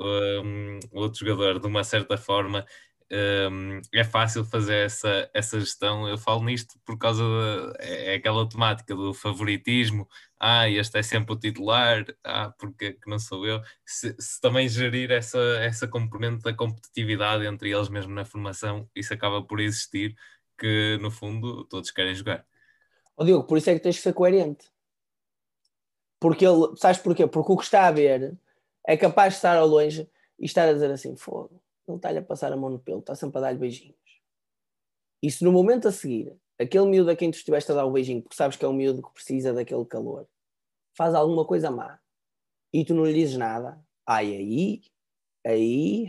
um, 0.00 0.78
outro 0.92 1.26
jogador 1.26 1.60
de 1.60 1.66
uma 1.66 1.84
certa 1.84 2.16
forma, 2.16 2.64
um, 3.10 3.80
é 3.92 4.04
fácil 4.04 4.44
fazer 4.44 4.84
essa, 4.84 5.30
essa 5.32 5.58
gestão. 5.58 6.06
Eu 6.08 6.18
falo 6.18 6.44
nisto 6.44 6.78
por 6.84 6.98
causa 6.98 7.22
da 7.22 7.74
é, 7.78 8.12
é 8.12 8.14
aquela 8.16 8.48
temática 8.48 8.94
do 8.94 9.14
favoritismo. 9.14 10.08
Ah, 10.38 10.68
este 10.68 10.98
é 10.98 11.02
sempre 11.02 11.32
o 11.34 11.38
titular, 11.38 12.04
ah, 12.22 12.52
porque 12.58 12.92
que 12.92 13.10
não 13.10 13.18
sou 13.18 13.46
eu. 13.46 13.62
Se, 13.84 14.14
se, 14.18 14.40
também 14.40 14.68
gerir 14.68 15.10
essa, 15.10 15.38
essa 15.60 15.88
componente 15.88 16.42
da 16.42 16.54
competitividade 16.54 17.46
entre 17.46 17.70
eles 17.70 17.88
mesmo 17.88 18.12
na 18.12 18.24
formação, 18.24 18.88
isso 18.94 19.12
acaba 19.14 19.42
por 19.42 19.60
existir, 19.60 20.14
que 20.58 20.98
no 21.00 21.10
fundo 21.10 21.64
todos 21.64 21.90
querem 21.90 22.14
jogar. 22.14 22.46
Oh, 23.16 23.24
Diogo, 23.24 23.46
por 23.46 23.58
isso 23.58 23.70
é 23.70 23.74
que 23.74 23.80
tens 23.80 23.96
que 23.96 24.02
ser 24.02 24.12
coerente. 24.12 24.70
Porque 26.20 26.44
ele, 26.46 26.76
sabes 26.76 27.00
porquê? 27.00 27.26
Porque 27.26 27.52
o 27.52 27.56
que 27.56 27.64
está 27.64 27.86
a 27.86 27.92
ver 27.92 28.36
é 28.86 28.96
capaz 28.96 29.34
de 29.34 29.38
estar 29.38 29.56
ao 29.56 29.66
longe 29.66 30.08
e 30.38 30.44
estar 30.44 30.68
a 30.68 30.72
dizer 30.72 30.90
assim: 30.90 31.16
fogo 31.16 31.62
ele 31.90 31.98
está-lhe 31.98 32.18
a 32.18 32.22
passar 32.22 32.52
a 32.52 32.56
mão 32.56 32.70
no 32.70 32.78
pelo, 32.78 33.00
está 33.00 33.14
sempre 33.14 33.38
a 33.38 33.40
dar-lhe 33.42 33.58
beijinhos. 33.58 33.96
E 35.22 35.30
se 35.30 35.42
no 35.44 35.52
momento 35.52 35.88
a 35.88 35.92
seguir, 35.92 36.36
aquele 36.58 36.86
miúdo 36.86 37.10
a 37.10 37.16
quem 37.16 37.30
tu 37.30 37.36
estiveste 37.36 37.72
a 37.72 37.74
dar 37.74 37.84
o 37.84 37.90
beijinho, 37.90 38.22
porque 38.22 38.36
sabes 38.36 38.56
que 38.56 38.64
é 38.64 38.68
um 38.68 38.72
miúdo 38.72 39.02
que 39.02 39.12
precisa 39.12 39.52
daquele 39.52 39.84
calor, 39.84 40.28
faz 40.96 41.14
alguma 41.14 41.44
coisa 41.44 41.70
má 41.70 41.98
e 42.72 42.84
tu 42.84 42.94
não 42.94 43.04
lhe 43.04 43.14
dizes 43.14 43.36
nada, 43.36 43.80
ai 44.06 44.34
aí, 44.34 44.82
aí, 45.44 46.06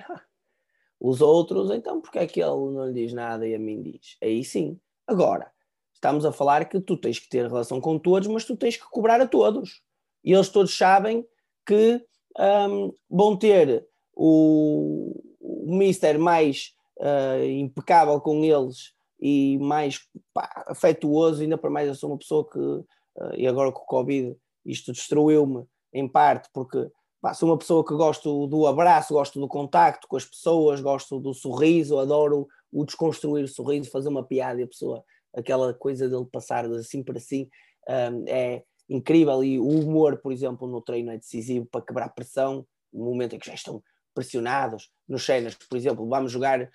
os 0.99 1.21
outros, 1.21 1.71
então 1.71 2.01
porque 2.01 2.19
é 2.19 2.27
que 2.27 2.41
ele 2.41 2.49
não 2.49 2.88
lhe 2.88 2.93
diz 2.93 3.13
nada 3.13 3.47
e 3.47 3.55
a 3.55 3.59
mim 3.59 3.82
diz? 3.82 4.17
Aí 4.21 4.43
sim. 4.43 4.80
Agora, 5.07 5.51
estamos 5.93 6.25
a 6.25 6.32
falar 6.32 6.67
que 6.67 6.80
tu 6.82 6.97
tens 6.97 7.19
que 7.19 7.30
ter 7.30 7.47
relação 7.47 7.80
com 7.80 7.97
todos, 7.97 8.27
mas 8.27 8.45
tu 8.45 8.57
tens 8.57 8.75
que 8.75 8.84
cobrar 8.89 9.21
a 9.21 9.27
todos. 9.27 9.82
E 10.23 10.34
eles 10.34 10.49
todos 10.49 10.77
sabem 10.77 11.25
que 11.65 12.05
um, 12.38 12.93
vão 13.09 13.38
ter 13.38 13.88
o, 14.13 15.28
o 15.39 15.75
Mister 15.75 16.19
mais 16.19 16.73
uh, 16.99 17.43
impecável 17.45 18.19
com 18.19 18.43
eles 18.43 18.93
e 19.21 19.57
mais 19.59 19.99
pá, 20.33 20.65
afetuoso, 20.67 21.41
ainda 21.41 21.57
para 21.57 21.69
mais 21.69 21.87
eu 21.87 21.95
sou 21.95 22.11
uma 22.11 22.17
pessoa 22.17 22.47
que, 22.49 22.59
uh, 22.59 23.35
e 23.35 23.47
agora 23.47 23.71
com 23.71 23.81
o 23.81 23.85
Covid, 23.85 24.35
isto 24.65 24.91
destruiu-me 24.91 25.65
em 25.93 26.07
parte, 26.07 26.49
porque 26.53 26.89
pá, 27.21 27.33
sou 27.33 27.49
uma 27.49 27.57
pessoa 27.57 27.85
que 27.85 27.93
gosto 27.93 28.47
do 28.47 28.67
abraço, 28.67 29.13
gosto 29.13 29.39
do 29.39 29.47
contacto 29.47 30.07
com 30.07 30.17
as 30.17 30.25
pessoas, 30.25 30.81
gosto 30.81 31.19
do 31.19 31.33
sorriso, 31.33 31.99
adoro 31.99 32.47
o 32.71 32.85
desconstruir 32.85 33.43
o 33.43 33.47
sorriso, 33.47 33.89
fazer 33.89 34.09
uma 34.09 34.23
piada 34.23 34.59
e 34.59 34.63
a 34.63 34.67
pessoa, 34.67 35.03
aquela 35.35 35.73
coisa 35.73 36.07
dele 36.07 36.25
passar 36.31 36.67
de 36.67 36.75
assim 36.75 37.03
para 37.03 37.17
assim, 37.17 37.49
um, 37.87 38.25
é 38.27 38.63
incrível. 38.87 39.43
E 39.43 39.59
o 39.59 39.67
humor, 39.67 40.17
por 40.17 40.31
exemplo, 40.31 40.67
no 40.67 40.81
treino 40.81 41.11
é 41.11 41.17
decisivo 41.17 41.65
para 41.65 41.81
quebrar 41.81 42.09
pressão, 42.09 42.65
no 42.93 43.05
momento 43.05 43.35
em 43.35 43.39
que 43.39 43.47
já 43.47 43.53
estão 43.53 43.81
pressionados 44.14 44.91
nos 45.07 45.26
cenas, 45.26 45.55
por 45.55 45.78
exemplo, 45.78 46.07
vamos 46.07 46.32
jogar 46.32 46.70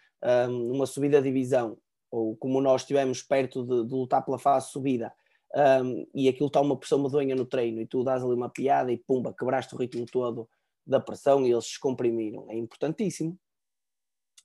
um, 0.49 0.73
uma 0.73 0.87
subida 0.87 1.21
de 1.21 1.29
divisão, 1.29 1.77
ou 2.11 2.37
como 2.37 2.61
nós 2.61 2.83
estivemos 2.83 3.23
perto 3.23 3.65
de, 3.65 3.89
de 3.89 3.95
lutar 3.95 4.25
pela 4.25 4.39
fase 4.39 4.71
subida, 4.71 5.13
um, 5.83 6.07
e 6.15 6.29
aquilo 6.29 6.49
está 6.49 6.61
uma 6.61 6.77
pressão 6.77 7.03
medonha 7.03 7.37
no 7.37 7.45
treino, 7.45 7.81
e 7.81 7.87
tu 7.87 8.03
dás 8.03 8.23
ali 8.23 8.35
uma 8.35 8.49
piada 8.49 8.91
e 8.93 8.97
pumba, 8.97 9.35
quebraste 9.37 9.75
o 9.75 9.79
ritmo 9.79 10.07
todo 10.07 10.49
da 10.87 11.01
pressão 11.01 11.47
e 11.47 11.51
eles 11.51 11.65
se 11.65 11.71
descomprimiram. 11.71 12.51
É 12.51 12.57
importantíssimo. 12.57 13.39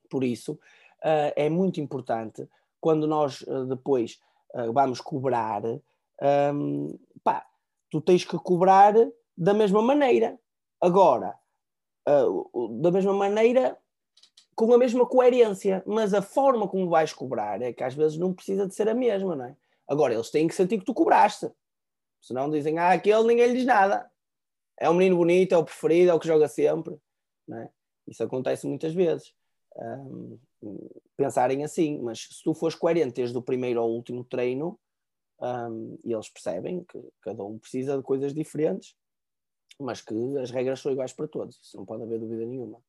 Por 0.09 0.23
isso, 0.23 0.53
uh, 0.53 1.33
é 1.35 1.49
muito 1.49 1.81
importante 1.81 2.47
quando 2.79 3.05
nós 3.07 3.41
uh, 3.41 3.65
depois 3.65 4.19
uh, 4.53 4.71
vamos 4.71 5.01
cobrar, 5.01 5.63
um, 6.53 6.97
pá, 7.23 7.45
tu 7.89 8.01
tens 8.01 8.23
que 8.23 8.37
cobrar 8.37 8.93
da 9.37 9.53
mesma 9.53 9.81
maneira. 9.81 10.39
Agora, 10.81 11.35
uh, 12.09 12.81
da 12.81 12.91
mesma 12.91 13.13
maneira, 13.13 13.77
com 14.55 14.73
a 14.73 14.77
mesma 14.77 15.05
coerência, 15.05 15.83
mas 15.85 16.13
a 16.13 16.21
forma 16.21 16.67
como 16.67 16.89
vais 16.89 17.13
cobrar 17.13 17.61
é 17.61 17.71
que 17.71 17.83
às 17.83 17.93
vezes 17.93 18.17
não 18.17 18.33
precisa 18.33 18.67
de 18.67 18.75
ser 18.75 18.89
a 18.89 18.93
mesma, 18.93 19.35
não 19.35 19.45
é? 19.45 19.55
Agora, 19.87 20.13
eles 20.13 20.29
têm 20.29 20.47
que 20.47 20.55
sentir 20.55 20.79
que 20.79 20.85
tu 20.85 20.93
cobraste. 20.93 21.49
Senão 22.21 22.49
dizem, 22.49 22.77
ah, 22.77 22.91
aquele 22.91 23.23
ninguém 23.23 23.47
lhe 23.47 23.53
diz 23.53 23.65
nada. 23.65 24.09
É 24.77 24.89
um 24.89 24.93
menino 24.93 25.17
bonito, 25.17 25.53
é 25.53 25.57
o 25.57 25.63
preferido, 25.63 26.11
é 26.11 26.13
o 26.13 26.19
que 26.19 26.27
joga 26.27 26.47
sempre. 26.47 26.95
É? 27.51 27.69
Isso 28.07 28.23
acontece 28.23 28.67
muitas 28.67 28.93
vezes. 28.93 29.33
Um, 29.75 30.37
pensarem 31.17 31.63
assim, 31.63 31.99
mas 31.99 32.27
se 32.31 32.43
tu 32.43 32.53
fores 32.53 32.75
coerente 32.75 33.15
desde 33.15 33.37
o 33.37 33.41
primeiro 33.41 33.79
ao 33.79 33.89
último 33.89 34.23
treino, 34.23 34.79
um, 35.41 35.97
eles 36.03 36.29
percebem 36.29 36.83
que 36.83 36.99
cada 37.21 37.43
um 37.43 37.57
precisa 37.57 37.97
de 37.97 38.03
coisas 38.03 38.33
diferentes, 38.33 38.95
mas 39.79 40.01
que 40.01 40.13
as 40.37 40.51
regras 40.51 40.79
são 40.79 40.91
iguais 40.91 41.13
para 41.13 41.27
todos, 41.27 41.59
isso 41.61 41.77
não 41.77 41.85
pode 41.85 42.03
haver 42.03 42.19
dúvida 42.19 42.45
nenhuma. 42.45 42.79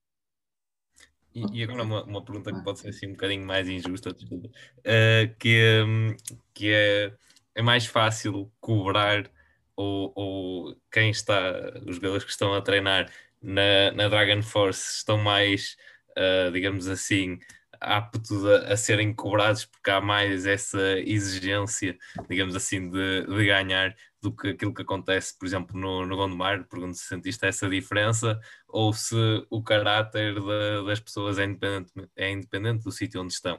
E, 1.35 1.61
e 1.61 1.63
agora 1.63 1.85
uma, 1.85 2.03
uma, 2.05 2.25
pergunta 2.25 2.53
que 2.53 2.63
pode 2.65 2.81
ser 2.81 2.89
assim 2.89 3.07
um 3.07 3.13
bocadinho 3.13 3.47
mais 3.47 3.69
injusta, 3.69 4.11
uh, 4.11 5.35
que, 5.39 5.83
um, 5.87 6.17
que 6.53 6.73
é, 6.73 7.13
é 7.55 7.63
mais 7.63 7.87
fácil 7.87 8.51
cobrar 8.61 9.31
ou, 9.77 10.13
ou 10.15 10.77
quem 10.91 11.11
está, 11.11 11.73
os 11.87 11.97
jogadores 11.97 12.25
que 12.25 12.31
estão 12.33 12.53
a 12.53 12.61
treinar 12.61 13.11
na, 13.41 13.93
na 13.93 14.09
Dragon 14.09 14.43
Force 14.43 14.97
estão 14.97 15.19
mais, 15.19 15.77
uh, 16.11 16.51
digamos 16.53 16.89
assim, 16.89 17.39
aptos 17.81 18.45
a, 18.45 18.73
a, 18.73 18.77
serem 18.77 19.15
cobrados 19.15 19.65
porque 19.65 19.91
há 19.91 20.01
mais 20.01 20.47
essa 20.47 20.99
exigência, 20.99 21.97
digamos 22.29 22.55
assim, 22.55 22.91
de, 22.91 23.27
de 23.27 23.47
ganhar 23.47 23.97
do 24.21 24.31
que 24.31 24.49
aquilo 24.49 24.75
que 24.75 24.83
acontece, 24.83 25.37
por 25.39 25.47
exemplo, 25.47 25.79
no, 25.79 26.05
no 26.07 26.17
Gondomar. 26.17 26.67
Pergunto 26.69 26.95
se 26.95 27.05
sentiste 27.05 27.47
essa 27.47 27.69
diferença 27.69 28.39
ou 28.69 28.93
se 28.93 29.17
o 29.49 29.63
caráter 29.63 30.35
de, 30.35 30.87
das 30.87 31.01
pessoas 31.01 31.39
é 31.39 31.45
independente, 31.45 31.93
é 32.15 32.31
independente 32.31 32.85
do 32.85 32.93
sítio 32.93 33.23
onde 33.23 33.33
estão. 33.33 33.59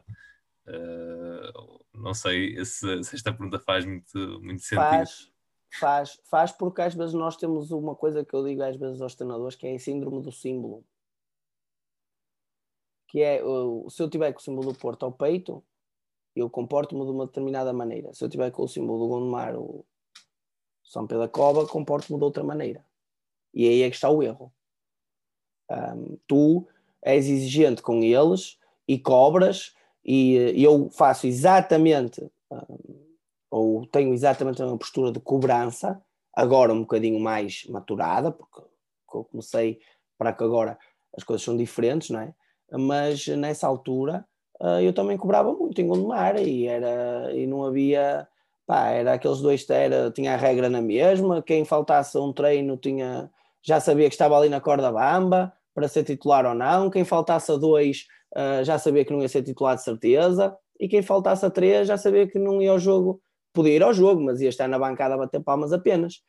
Uh, 0.67 1.83
não 1.93 2.13
sei 2.13 2.63
se, 2.63 3.03
se, 3.03 3.15
esta 3.15 3.33
pergunta 3.33 3.59
faz 3.59 3.83
muito, 3.83 4.17
muito 4.41 4.61
sentido. 4.61 4.89
Faz, 4.89 5.31
faz, 5.79 6.19
faz, 6.29 6.51
porque 6.51 6.81
às 6.81 6.93
vezes 6.93 7.13
nós 7.13 7.35
temos 7.35 7.71
uma 7.71 7.95
coisa 7.95 8.23
que 8.23 8.33
eu 8.35 8.45
digo 8.45 8.61
às 8.61 8.75
vezes 8.75 9.01
aos 9.01 9.15
treinadores 9.15 9.55
que 9.55 9.65
é 9.65 9.73
a 9.73 9.79
síndrome 9.79 10.21
do 10.21 10.31
símbolo 10.31 10.85
que 13.11 13.21
é 13.21 13.41
se 13.89 14.01
eu 14.01 14.09
tiver 14.09 14.31
com 14.31 14.39
o 14.39 14.41
símbolo 14.41 14.71
do 14.71 14.79
Porto 14.79 15.03
ao 15.03 15.11
peito, 15.11 15.61
Eu 16.35 16.49
comporto-me 16.49 17.03
de 17.03 17.11
uma 17.11 17.25
determinada 17.25 17.73
maneira. 17.73 18.13
Se 18.13 18.23
eu 18.23 18.29
tiver 18.29 18.51
com 18.51 18.63
o 18.63 18.67
símbolo 18.67 18.99
do 18.99 19.07
Gondomar, 19.07 19.55
o 19.57 19.85
São 20.83 21.05
Pedro 21.05 21.23
da 21.23 21.27
Cova, 21.27 21.67
comporto-me 21.67 22.17
de 22.17 22.23
outra 22.23 22.43
maneira. 22.43 22.85
E 23.53 23.67
aí 23.67 23.81
é 23.81 23.89
que 23.89 23.95
está 23.95 24.09
o 24.09 24.23
erro. 24.23 24.51
Um, 25.69 26.17
tu 26.27 26.67
és 27.01 27.27
exigente 27.27 27.81
com 27.81 28.01
eles 28.01 28.57
e 28.87 28.97
cobras, 28.97 29.73
e, 30.03 30.35
e 30.55 30.63
eu 30.63 30.89
faço 30.89 31.27
exatamente, 31.27 32.21
um, 32.49 33.05
ou 33.49 33.85
tenho 33.87 34.13
exatamente 34.13 34.61
uma 34.61 34.77
postura 34.77 35.11
de 35.11 35.19
cobrança, 35.19 36.01
agora 36.33 36.73
um 36.73 36.81
bocadinho 36.81 37.19
mais 37.19 37.65
maturada, 37.65 38.31
porque 38.31 38.61
eu 39.13 39.23
comecei 39.25 39.81
para 40.17 40.33
que 40.33 40.43
agora 40.43 40.77
as 41.15 41.23
coisas 41.23 41.43
são 41.43 41.57
diferentes, 41.57 42.09
não 42.09 42.21
é? 42.21 42.33
Mas 42.71 43.27
nessa 43.27 43.67
altura 43.67 44.25
uh, 44.61 44.79
eu 44.81 44.93
também 44.93 45.17
cobrava 45.17 45.53
muito 45.53 45.79
em 45.81 45.87
Gondomar 45.87 46.37
e, 46.37 46.67
era, 46.67 47.31
e 47.33 47.45
não 47.45 47.63
havia. 47.63 48.27
Pá, 48.65 48.89
era 48.89 49.13
aqueles 49.13 49.41
dois, 49.41 49.69
era, 49.69 50.11
tinha 50.11 50.33
a 50.33 50.37
regra 50.37 50.69
na 50.69 50.81
mesma, 50.81 51.41
quem 51.41 51.65
faltasse 51.65 52.15
a 52.15 52.21
um 52.21 52.31
treino 52.31 52.77
tinha, 52.77 53.29
já 53.61 53.79
sabia 53.81 54.07
que 54.07 54.13
estava 54.13 54.37
ali 54.37 54.47
na 54.47 54.61
corda 54.61 54.91
bamba 54.91 55.51
para 55.73 55.87
ser 55.87 56.03
titular 56.05 56.45
ou 56.45 56.53
não, 56.53 56.89
quem 56.89 57.03
faltasse 57.03 57.51
a 57.51 57.57
dois 57.57 58.05
uh, 58.33 58.63
já 58.63 58.77
sabia 58.77 59.03
que 59.03 59.11
não 59.11 59.21
ia 59.21 59.27
ser 59.27 59.43
titular 59.43 59.75
de 59.75 59.83
certeza, 59.83 60.55
e 60.79 60.87
quem 60.87 61.01
faltasse 61.01 61.45
a 61.45 61.49
três 61.49 61.87
já 61.87 61.97
sabia 61.97 62.27
que 62.27 62.39
não 62.39 62.61
ia 62.61 62.71
ao 62.71 62.79
jogo, 62.79 63.21
podia 63.51 63.75
ir 63.75 63.83
ao 63.83 63.93
jogo, 63.93 64.21
mas 64.21 64.39
ia 64.39 64.49
estar 64.49 64.67
na 64.67 64.79
bancada 64.79 65.15
a 65.15 65.17
bater 65.17 65.41
palmas 65.43 65.73
apenas. 65.73 66.21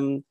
Um, 0.00 0.22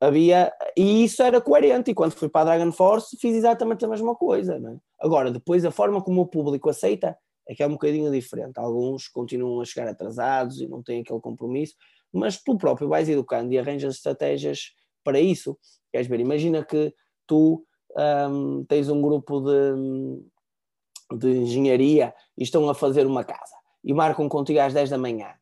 havia, 0.00 0.52
e 0.76 1.04
isso 1.04 1.22
era 1.22 1.40
coerente, 1.40 1.90
e 1.90 1.94
quando 1.94 2.12
fui 2.12 2.28
para 2.28 2.52
a 2.52 2.56
Dragon 2.56 2.72
Force 2.72 3.16
fiz 3.20 3.34
exatamente 3.34 3.84
a 3.84 3.88
mesma 3.88 4.14
coisa. 4.14 4.54
É? 4.54 4.76
Agora, 5.00 5.30
depois 5.30 5.64
a 5.64 5.70
forma 5.70 6.02
como 6.02 6.20
o 6.20 6.26
público 6.26 6.68
aceita 6.68 7.16
é 7.48 7.54
que 7.54 7.62
é 7.62 7.66
um 7.66 7.72
bocadinho 7.72 8.10
diferente. 8.12 8.58
Alguns 8.58 9.08
continuam 9.08 9.60
a 9.60 9.64
chegar 9.64 9.88
atrasados 9.88 10.60
e 10.60 10.68
não 10.68 10.82
têm 10.82 11.00
aquele 11.00 11.20
compromisso, 11.20 11.74
mas 12.12 12.42
tu 12.42 12.56
próprio 12.56 12.88
vais 12.88 13.08
educando 13.08 13.52
e 13.52 13.58
arranjas 13.58 13.96
estratégias 13.96 14.72
para 15.02 15.18
isso. 15.18 15.58
Queres 15.90 16.06
ver? 16.06 16.20
Imagina 16.20 16.64
que 16.64 16.94
tu 17.26 17.64
um, 17.96 18.64
tens 18.64 18.88
um 18.88 19.00
grupo 19.00 19.40
de, 19.40 21.16
de 21.16 21.38
engenharia 21.38 22.14
e 22.36 22.42
estão 22.42 22.68
a 22.68 22.74
fazer 22.74 23.06
uma 23.06 23.24
casa 23.24 23.56
e 23.82 23.94
marcam 23.94 24.28
contigo 24.28 24.60
às 24.60 24.74
10 24.74 24.90
da 24.90 24.98
manhã 24.98 25.34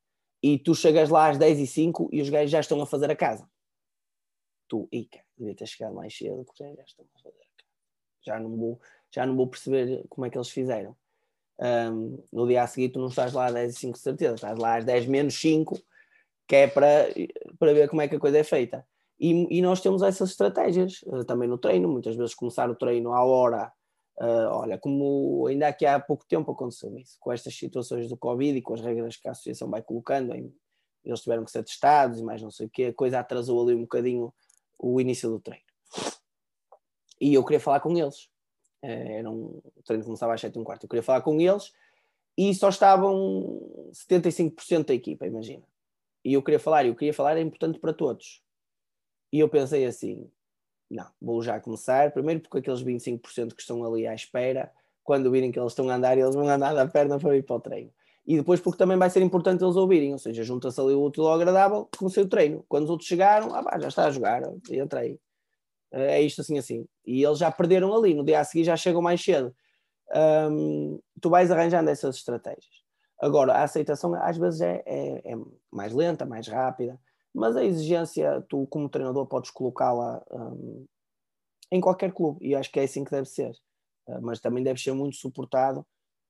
e 0.42 0.58
tu 0.58 0.74
chegas 0.74 1.08
lá 1.08 1.30
às 1.30 1.38
10 1.38 1.58
e 1.58 1.66
5 1.66 2.10
e 2.12 2.22
os 2.22 2.28
gajos 2.28 2.50
já 2.50 2.60
estão 2.60 2.80
a 2.80 2.86
fazer 2.86 3.10
a 3.10 3.16
casa 3.16 3.48
tu, 4.68 4.88
e 4.92 5.04
cara, 5.04 5.24
devia 5.36 5.54
ter 5.54 5.66
chegado 5.66 5.94
mais 5.94 6.16
cedo, 6.16 6.44
porque 6.44 6.64
já 6.64 6.70
a 6.70 7.22
fazer. 7.22 7.46
Já 8.22 8.40
não 8.40 8.56
vou, 8.56 8.80
já 9.10 9.26
não 9.26 9.36
vou 9.36 9.46
perceber 9.46 10.04
como 10.08 10.26
é 10.26 10.30
que 10.30 10.36
eles 10.36 10.50
fizeram. 10.50 10.96
Um, 11.58 12.22
no 12.30 12.46
dia 12.46 12.62
a 12.62 12.66
seguir 12.66 12.90
tu 12.90 12.98
não 12.98 13.08
estás 13.08 13.32
lá 13.32 13.46
às 13.46 13.54
10 13.54 13.74
e 13.74 13.78
5 13.78 13.98
certeza, 13.98 14.34
estás 14.34 14.58
lá 14.58 14.76
às 14.76 14.84
10 14.84 15.06
menos 15.06 15.34
5, 15.40 15.78
que 16.46 16.56
é 16.56 16.66
para, 16.66 17.06
para 17.58 17.72
ver 17.72 17.88
como 17.88 18.02
é 18.02 18.08
que 18.08 18.16
a 18.16 18.20
coisa 18.20 18.38
é 18.38 18.44
feita. 18.44 18.86
E, 19.18 19.58
e 19.58 19.62
nós 19.62 19.80
temos 19.80 20.02
essas 20.02 20.30
estratégias 20.30 21.00
uh, 21.06 21.24
também 21.24 21.48
no 21.48 21.56
treino, 21.56 21.88
muitas 21.88 22.16
vezes 22.16 22.34
começar 22.34 22.70
o 22.70 22.74
treino 22.74 23.12
à 23.14 23.24
hora, 23.24 23.72
uh, 24.20 24.48
olha, 24.50 24.78
como 24.78 25.46
ainda 25.46 25.68
aqui 25.68 25.86
há 25.86 25.98
pouco 25.98 26.26
tempo 26.28 26.52
aconteceu 26.52 26.96
isso, 26.98 27.16
com 27.18 27.32
estas 27.32 27.56
situações 27.56 28.08
do 28.08 28.16
Covid 28.16 28.58
e 28.58 28.62
com 28.62 28.74
as 28.74 28.82
regras 28.82 29.16
que 29.16 29.26
a 29.26 29.30
associação 29.30 29.70
vai 29.70 29.82
colocando, 29.82 30.34
eles 31.04 31.20
tiveram 31.20 31.44
que 31.44 31.50
ser 31.50 31.64
testados 31.64 32.20
e 32.20 32.24
mais 32.24 32.42
não 32.42 32.50
sei 32.50 32.66
o 32.66 32.70
que, 32.70 32.86
a 32.86 32.94
coisa 32.94 33.20
atrasou 33.20 33.62
ali 33.62 33.74
um 33.74 33.82
bocadinho 33.82 34.32
o 34.78 35.00
início 35.00 35.28
do 35.30 35.40
treino. 35.40 35.64
E 37.20 37.34
eu 37.34 37.44
queria 37.44 37.60
falar 37.60 37.80
com 37.80 37.96
eles. 37.96 38.28
Eh, 38.82 39.18
era 39.18 39.30
um 39.30 39.60
o 39.76 39.82
treino 39.84 40.04
começava 40.04 40.34
às 40.34 40.40
7 40.40 40.56
e 40.56 40.58
um 40.58 40.64
quarto. 40.64 40.84
Eu 40.84 40.88
queria 40.88 41.02
falar 41.02 41.22
com 41.22 41.40
eles 41.40 41.72
e 42.36 42.54
só 42.54 42.68
estavam 42.68 43.90
75% 43.92 44.86
da 44.86 44.94
equipa, 44.94 45.26
imagina. 45.26 45.64
E 46.24 46.34
eu 46.34 46.42
queria 46.42 46.58
falar, 46.58 46.84
e 46.84 46.88
eu 46.88 46.94
queria 46.94 47.14
falar, 47.14 47.36
é 47.36 47.40
importante 47.40 47.78
para 47.78 47.92
todos. 47.92 48.42
E 49.32 49.38
eu 49.38 49.48
pensei 49.48 49.86
assim: 49.86 50.30
não, 50.90 51.06
vou 51.20 51.42
já 51.42 51.60
começar. 51.60 52.12
Primeiro, 52.12 52.40
porque 52.40 52.58
aqueles 52.58 52.82
25% 52.82 53.54
que 53.54 53.60
estão 53.60 53.84
ali 53.84 54.06
à 54.06 54.14
espera, 54.14 54.72
quando 55.02 55.30
virem 55.30 55.50
que 55.50 55.58
eles 55.58 55.72
estão 55.72 55.88
a 55.88 55.94
andar, 55.94 56.18
eles 56.18 56.34
vão 56.34 56.48
andar 56.48 56.74
da 56.74 56.86
perna 56.86 57.18
para 57.18 57.36
ir 57.36 57.42
para 57.42 57.56
o 57.56 57.60
treino 57.60 57.92
e 58.26 58.36
depois 58.36 58.60
porque 58.60 58.78
também 58.78 58.96
vai 58.96 59.08
ser 59.08 59.22
importante 59.22 59.62
eles 59.62 59.76
ouvirem, 59.76 60.12
ou 60.12 60.18
seja, 60.18 60.42
junta-se 60.42 60.80
ali 60.80 60.92
o 60.92 61.04
útil 61.04 61.26
ao 61.26 61.34
agradável, 61.34 61.88
comecei 61.96 62.22
o 62.22 62.28
treino. 62.28 62.64
Quando 62.68 62.84
os 62.84 62.90
outros 62.90 63.08
chegaram, 63.08 63.54
ah, 63.54 63.62
pá, 63.62 63.78
já 63.78 63.88
está 63.88 64.06
a 64.06 64.10
jogar, 64.10 64.42
entrei. 64.70 65.20
É 65.92 66.20
isto 66.20 66.40
assim, 66.40 66.58
assim. 66.58 66.86
E 67.04 67.22
eles 67.24 67.38
já 67.38 67.50
perderam 67.50 67.94
ali, 67.94 68.12
no 68.14 68.24
dia 68.24 68.40
a 68.40 68.44
seguir 68.44 68.64
já 68.64 68.76
chegam 68.76 69.00
mais 69.00 69.22
cedo. 69.22 69.54
Tu 71.20 71.30
vais 71.30 71.50
arranjando 71.50 71.88
essas 71.88 72.16
estratégias. 72.16 72.84
Agora, 73.20 73.54
a 73.54 73.62
aceitação 73.62 74.14
às 74.14 74.36
vezes 74.36 74.60
é, 74.60 74.82
é, 74.84 75.32
é 75.32 75.36
mais 75.70 75.92
lenta, 75.92 76.26
mais 76.26 76.48
rápida, 76.48 77.00
mas 77.32 77.56
a 77.56 77.64
exigência, 77.64 78.44
tu 78.48 78.66
como 78.66 78.88
treinador 78.88 79.26
podes 79.26 79.50
colocá-la 79.50 80.22
em 81.70 81.80
qualquer 81.80 82.12
clube, 82.12 82.44
e 82.44 82.54
acho 82.54 82.70
que 82.70 82.80
é 82.80 82.84
assim 82.84 83.04
que 83.04 83.10
deve 83.10 83.28
ser. 83.28 83.52
Uh, 84.06 84.20
mas 84.22 84.40
também 84.40 84.62
deve 84.62 84.80
ser 84.80 84.92
muito 84.92 85.16
suportado 85.16 85.84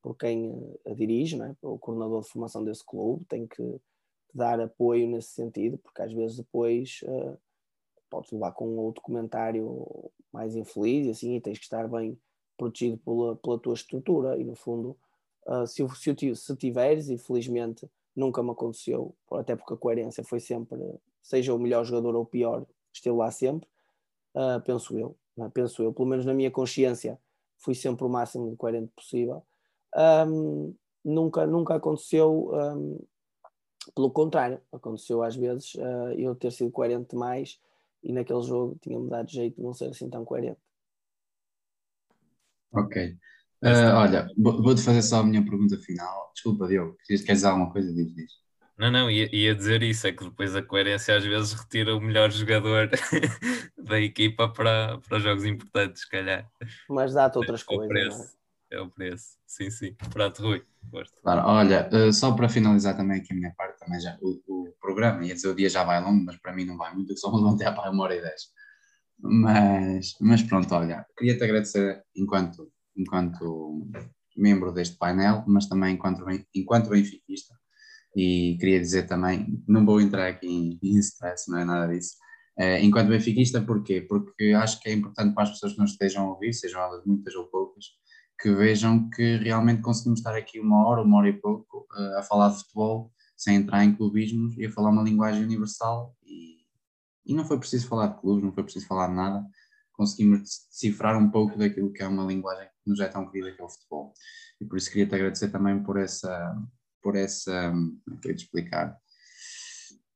por 0.06 0.16
quem 0.16 0.72
a 0.86 0.94
dirige, 0.94 1.36
é? 1.42 1.56
o 1.62 1.76
coordenador 1.80 2.22
de 2.22 2.28
formação 2.28 2.62
desse 2.62 2.86
clube, 2.86 3.24
tem 3.24 3.44
que 3.44 3.80
dar 4.32 4.60
apoio 4.60 5.08
nesse 5.08 5.30
sentido, 5.30 5.78
porque 5.78 6.00
às 6.00 6.12
vezes 6.12 6.36
depois 6.36 7.00
uh, 7.02 7.36
podes 8.08 8.30
levar 8.30 8.52
com 8.52 8.76
outro 8.76 9.02
comentário 9.02 9.84
mais 10.32 10.54
infeliz 10.54 11.08
e 11.08 11.10
assim, 11.10 11.34
e 11.34 11.40
tens 11.40 11.58
que 11.58 11.64
estar 11.64 11.88
bem 11.88 12.16
protegido 12.56 12.98
pela, 12.98 13.34
pela 13.34 13.58
tua 13.58 13.74
estrutura. 13.74 14.38
E 14.38 14.44
no 14.44 14.54
fundo, 14.54 14.96
uh, 15.44 15.66
se, 15.66 15.84
se, 15.96 16.36
se 16.36 16.56
tiveres, 16.56 17.08
e 17.08 17.18
felizmente 17.18 17.90
nunca 18.14 18.44
me 18.44 18.52
aconteceu, 18.52 19.12
até 19.32 19.56
porque 19.56 19.74
a 19.74 19.76
coerência 19.76 20.22
foi 20.22 20.38
sempre, 20.38 20.78
seja 21.20 21.52
o 21.52 21.58
melhor 21.58 21.84
jogador 21.84 22.14
ou 22.14 22.22
o 22.22 22.26
pior, 22.26 22.64
esteve 22.92 23.16
lá 23.16 23.32
sempre, 23.32 23.68
uh, 24.36 24.62
penso 24.64 24.96
eu, 24.96 25.16
é? 25.40 25.48
penso 25.48 25.82
eu, 25.82 25.92
pelo 25.92 26.06
menos 26.06 26.24
na 26.24 26.32
minha 26.32 26.50
consciência, 26.52 27.18
fui 27.58 27.74
sempre 27.74 28.04
o 28.04 28.08
máximo 28.08 28.48
de 28.48 28.56
coerente 28.56 28.92
possível 28.94 29.42
um, 29.96 30.74
nunca, 31.04 31.46
nunca 31.46 31.74
aconteceu, 31.76 32.50
um, 32.52 32.98
pelo 33.94 34.10
contrário, 34.10 34.60
aconteceu 34.72 35.22
às 35.22 35.36
vezes 35.36 35.74
uh, 35.74 36.12
eu 36.16 36.34
ter 36.34 36.52
sido 36.52 36.70
coerente 36.70 37.10
demais 37.10 37.60
e 38.02 38.12
naquele 38.12 38.42
jogo 38.42 38.78
tinha-me 38.80 39.08
dado 39.08 39.30
jeito 39.30 39.56
de 39.56 39.62
não 39.62 39.72
ser 39.72 39.86
assim 39.86 40.08
tão 40.10 40.24
coerente. 40.24 40.60
Ok. 42.72 43.16
Uh, 43.62 43.96
olha, 43.96 44.28
vou-te 44.36 44.82
fazer 44.82 45.02
só 45.02 45.20
a 45.20 45.24
minha 45.24 45.42
pergunta 45.42 45.78
final. 45.78 46.30
Desculpa, 46.34 46.68
Diogo, 46.68 46.96
queres 47.06 47.24
dizer 47.24 47.46
alguma 47.46 47.72
coisa? 47.72 47.92
Diz, 47.92 48.14
diz. 48.14 48.32
Não, 48.78 48.90
não, 48.90 49.10
ia, 49.10 49.34
ia 49.34 49.54
dizer 49.54 49.82
isso, 49.82 50.06
é 50.06 50.12
que 50.12 50.22
depois 50.22 50.54
a 50.54 50.62
coerência 50.62 51.16
às 51.16 51.24
vezes 51.24 51.54
retira 51.54 51.96
o 51.96 52.00
melhor 52.00 52.30
jogador 52.30 52.90
da 53.78 53.98
equipa 53.98 54.48
para, 54.50 54.98
para 54.98 55.18
jogos 55.18 55.46
importantes, 55.46 56.02
se 56.02 56.10
calhar. 56.10 56.46
Mas 56.86 57.14
dá-te 57.14 57.38
outras 57.38 57.62
coisas. 57.62 58.36
É 58.70 58.80
o 58.80 58.90
preço, 58.90 59.38
sim, 59.46 59.70
sim. 59.70 59.94
Pronto, 60.12 60.42
Rui. 60.42 60.64
Claro, 61.22 61.42
olha, 61.46 61.88
uh, 61.92 62.12
só 62.12 62.32
para 62.32 62.48
finalizar 62.48 62.96
também 62.96 63.20
aqui 63.20 63.32
a 63.32 63.36
minha 63.36 63.52
parte, 63.56 63.78
também 63.78 64.00
já 64.00 64.16
o, 64.20 64.40
o, 64.46 64.72
programa, 64.80 65.24
ia 65.24 65.34
dizer 65.34 65.48
o 65.48 65.54
dia 65.54 65.68
já 65.68 65.84
vai 65.84 66.00
longo, 66.00 66.24
mas 66.24 66.36
para 66.36 66.52
mim 66.52 66.64
não 66.64 66.76
vai 66.76 66.94
muito, 66.94 67.16
só 67.18 67.30
vamos 67.30 67.54
até 67.54 67.70
para 67.70 67.90
uma 67.90 68.04
hora 68.04 68.14
e 68.14 68.20
dez. 68.20 68.42
Mas, 69.18 70.14
mas 70.20 70.42
pronto, 70.42 70.72
olha, 70.74 71.04
queria-te 71.16 71.42
agradecer 71.42 72.02
enquanto, 72.14 72.70
enquanto 72.96 73.88
membro 74.36 74.72
deste 74.72 74.96
painel, 74.96 75.44
mas 75.46 75.66
também 75.66 75.94
enquanto, 75.94 76.24
enquanto 76.54 76.90
benfiquista, 76.90 77.54
e 78.14 78.56
queria 78.58 78.80
dizer 78.80 79.06
também, 79.06 79.62
não 79.66 79.84
vou 79.84 80.00
entrar 80.00 80.28
aqui 80.28 80.46
em, 80.46 80.78
em 80.82 80.98
stress, 80.98 81.50
não 81.50 81.58
é 81.58 81.64
nada 81.64 81.92
disso, 81.92 82.16
uh, 82.58 82.78
enquanto 82.80 83.08
benfiquista, 83.08 83.60
porquê? 83.60 84.02
Porque 84.02 84.54
acho 84.56 84.80
que 84.80 84.88
é 84.88 84.92
importante 84.92 85.34
para 85.34 85.44
as 85.44 85.50
pessoas 85.50 85.72
que 85.72 85.80
nos 85.80 85.92
estejam 85.92 86.26
a 86.26 86.30
ouvir, 86.30 86.52
sejam 86.52 86.80
elas 86.80 87.04
muitas 87.04 87.34
ou 87.34 87.46
poucas, 87.46 87.86
que 88.38 88.52
vejam 88.52 89.08
que 89.10 89.36
realmente 89.38 89.82
conseguimos 89.82 90.20
estar 90.20 90.34
aqui 90.34 90.60
uma 90.60 90.86
hora, 90.86 91.02
uma 91.02 91.18
hora 91.18 91.28
e 91.28 91.32
pouco 91.32 91.86
uh, 91.96 92.18
a 92.18 92.22
falar 92.22 92.50
de 92.50 92.58
futebol 92.58 93.12
sem 93.36 93.56
entrar 93.56 93.84
em 93.84 93.94
clubismos 93.94 94.56
e 94.56 94.66
a 94.66 94.70
falar 94.70 94.90
uma 94.90 95.02
linguagem 95.02 95.44
universal 95.44 96.14
e, 96.24 96.58
e 97.26 97.34
não 97.34 97.44
foi 97.44 97.58
preciso 97.58 97.88
falar 97.88 98.08
de 98.08 98.20
clubes, 98.20 98.44
não 98.44 98.52
foi 98.52 98.62
preciso 98.62 98.86
falar 98.86 99.08
de 99.08 99.14
nada, 99.14 99.44
conseguimos 99.92 100.40
decifrar 100.70 101.18
um 101.18 101.30
pouco 101.30 101.58
daquilo 101.58 101.92
que 101.92 102.02
é 102.02 102.08
uma 102.08 102.24
linguagem 102.24 102.66
que 102.66 102.90
nos 102.90 103.00
é 103.00 103.08
tão 103.08 103.28
querida 103.30 103.52
que 103.52 103.60
é 103.60 103.64
o 103.64 103.68
futebol. 103.68 104.12
E 104.60 104.64
por 104.64 104.78
isso 104.78 104.90
queria-te 104.90 105.14
agradecer 105.14 105.50
também 105.50 105.82
por 105.82 105.98
essa, 105.98 106.56
por 107.02 107.16
essa, 107.16 107.70
como 107.70 108.18
é 108.18 108.20
que 108.20 108.32
explicar? 108.32 108.96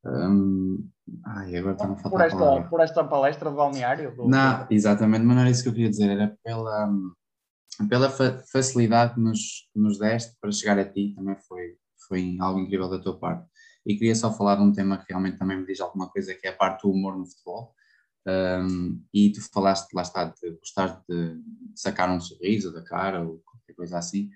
Um, 0.03 0.89
ai, 1.25 1.55
agora 1.57 1.75
está 1.75 2.09
por, 2.09 2.21
esta, 2.21 2.61
por 2.63 2.79
esta 2.79 3.03
palestra 3.03 3.49
de 3.51 3.55
balneário? 3.55 4.15
Do... 4.15 4.27
Não, 4.27 4.65
exatamente, 4.69 5.23
mas 5.23 5.35
não 5.35 5.41
era 5.41 5.51
isso 5.51 5.61
que 5.61 5.69
eu 5.69 5.73
queria 5.73 5.89
dizer, 5.89 6.09
era 6.09 6.35
pela 6.43 6.89
pela 7.89 8.09
fa 8.09 8.43
facilidade 8.51 9.15
que 9.15 9.19
nos, 9.19 9.69
nos 9.75 9.97
deste 9.97 10.35
para 10.39 10.51
chegar 10.51 10.77
a 10.77 10.85
ti, 10.85 11.13
também 11.15 11.35
foi, 11.47 11.77
foi 12.07 12.37
algo 12.39 12.59
incrível 12.59 12.89
da 12.89 12.99
tua 12.99 13.17
parte. 13.17 13.49
E 13.85 13.95
queria 13.95 14.15
só 14.15 14.31
falar 14.31 14.55
de 14.55 14.61
um 14.61 14.71
tema 14.71 14.97
que 14.97 15.05
realmente 15.09 15.37
também 15.37 15.57
me 15.57 15.65
diz 15.65 15.79
alguma 15.79 16.09
coisa, 16.09 16.33
que 16.35 16.47
é 16.47 16.51
a 16.51 16.55
parte 16.55 16.83
do 16.83 16.91
humor 16.91 17.17
no 17.17 17.25
futebol. 17.25 17.73
Um, 18.27 19.03
e 19.11 19.31
tu 19.31 19.41
falaste, 19.51 19.91
lá 19.93 20.03
está, 20.03 20.25
de 20.25 20.51
gostar 20.51 21.03
de 21.09 21.41
sacar 21.75 22.09
um 22.11 22.19
sorriso 22.19 22.71
da 22.71 22.83
cara 22.83 23.23
ou 23.23 23.39
qualquer 23.39 23.73
coisa 23.73 23.97
assim. 23.97 24.29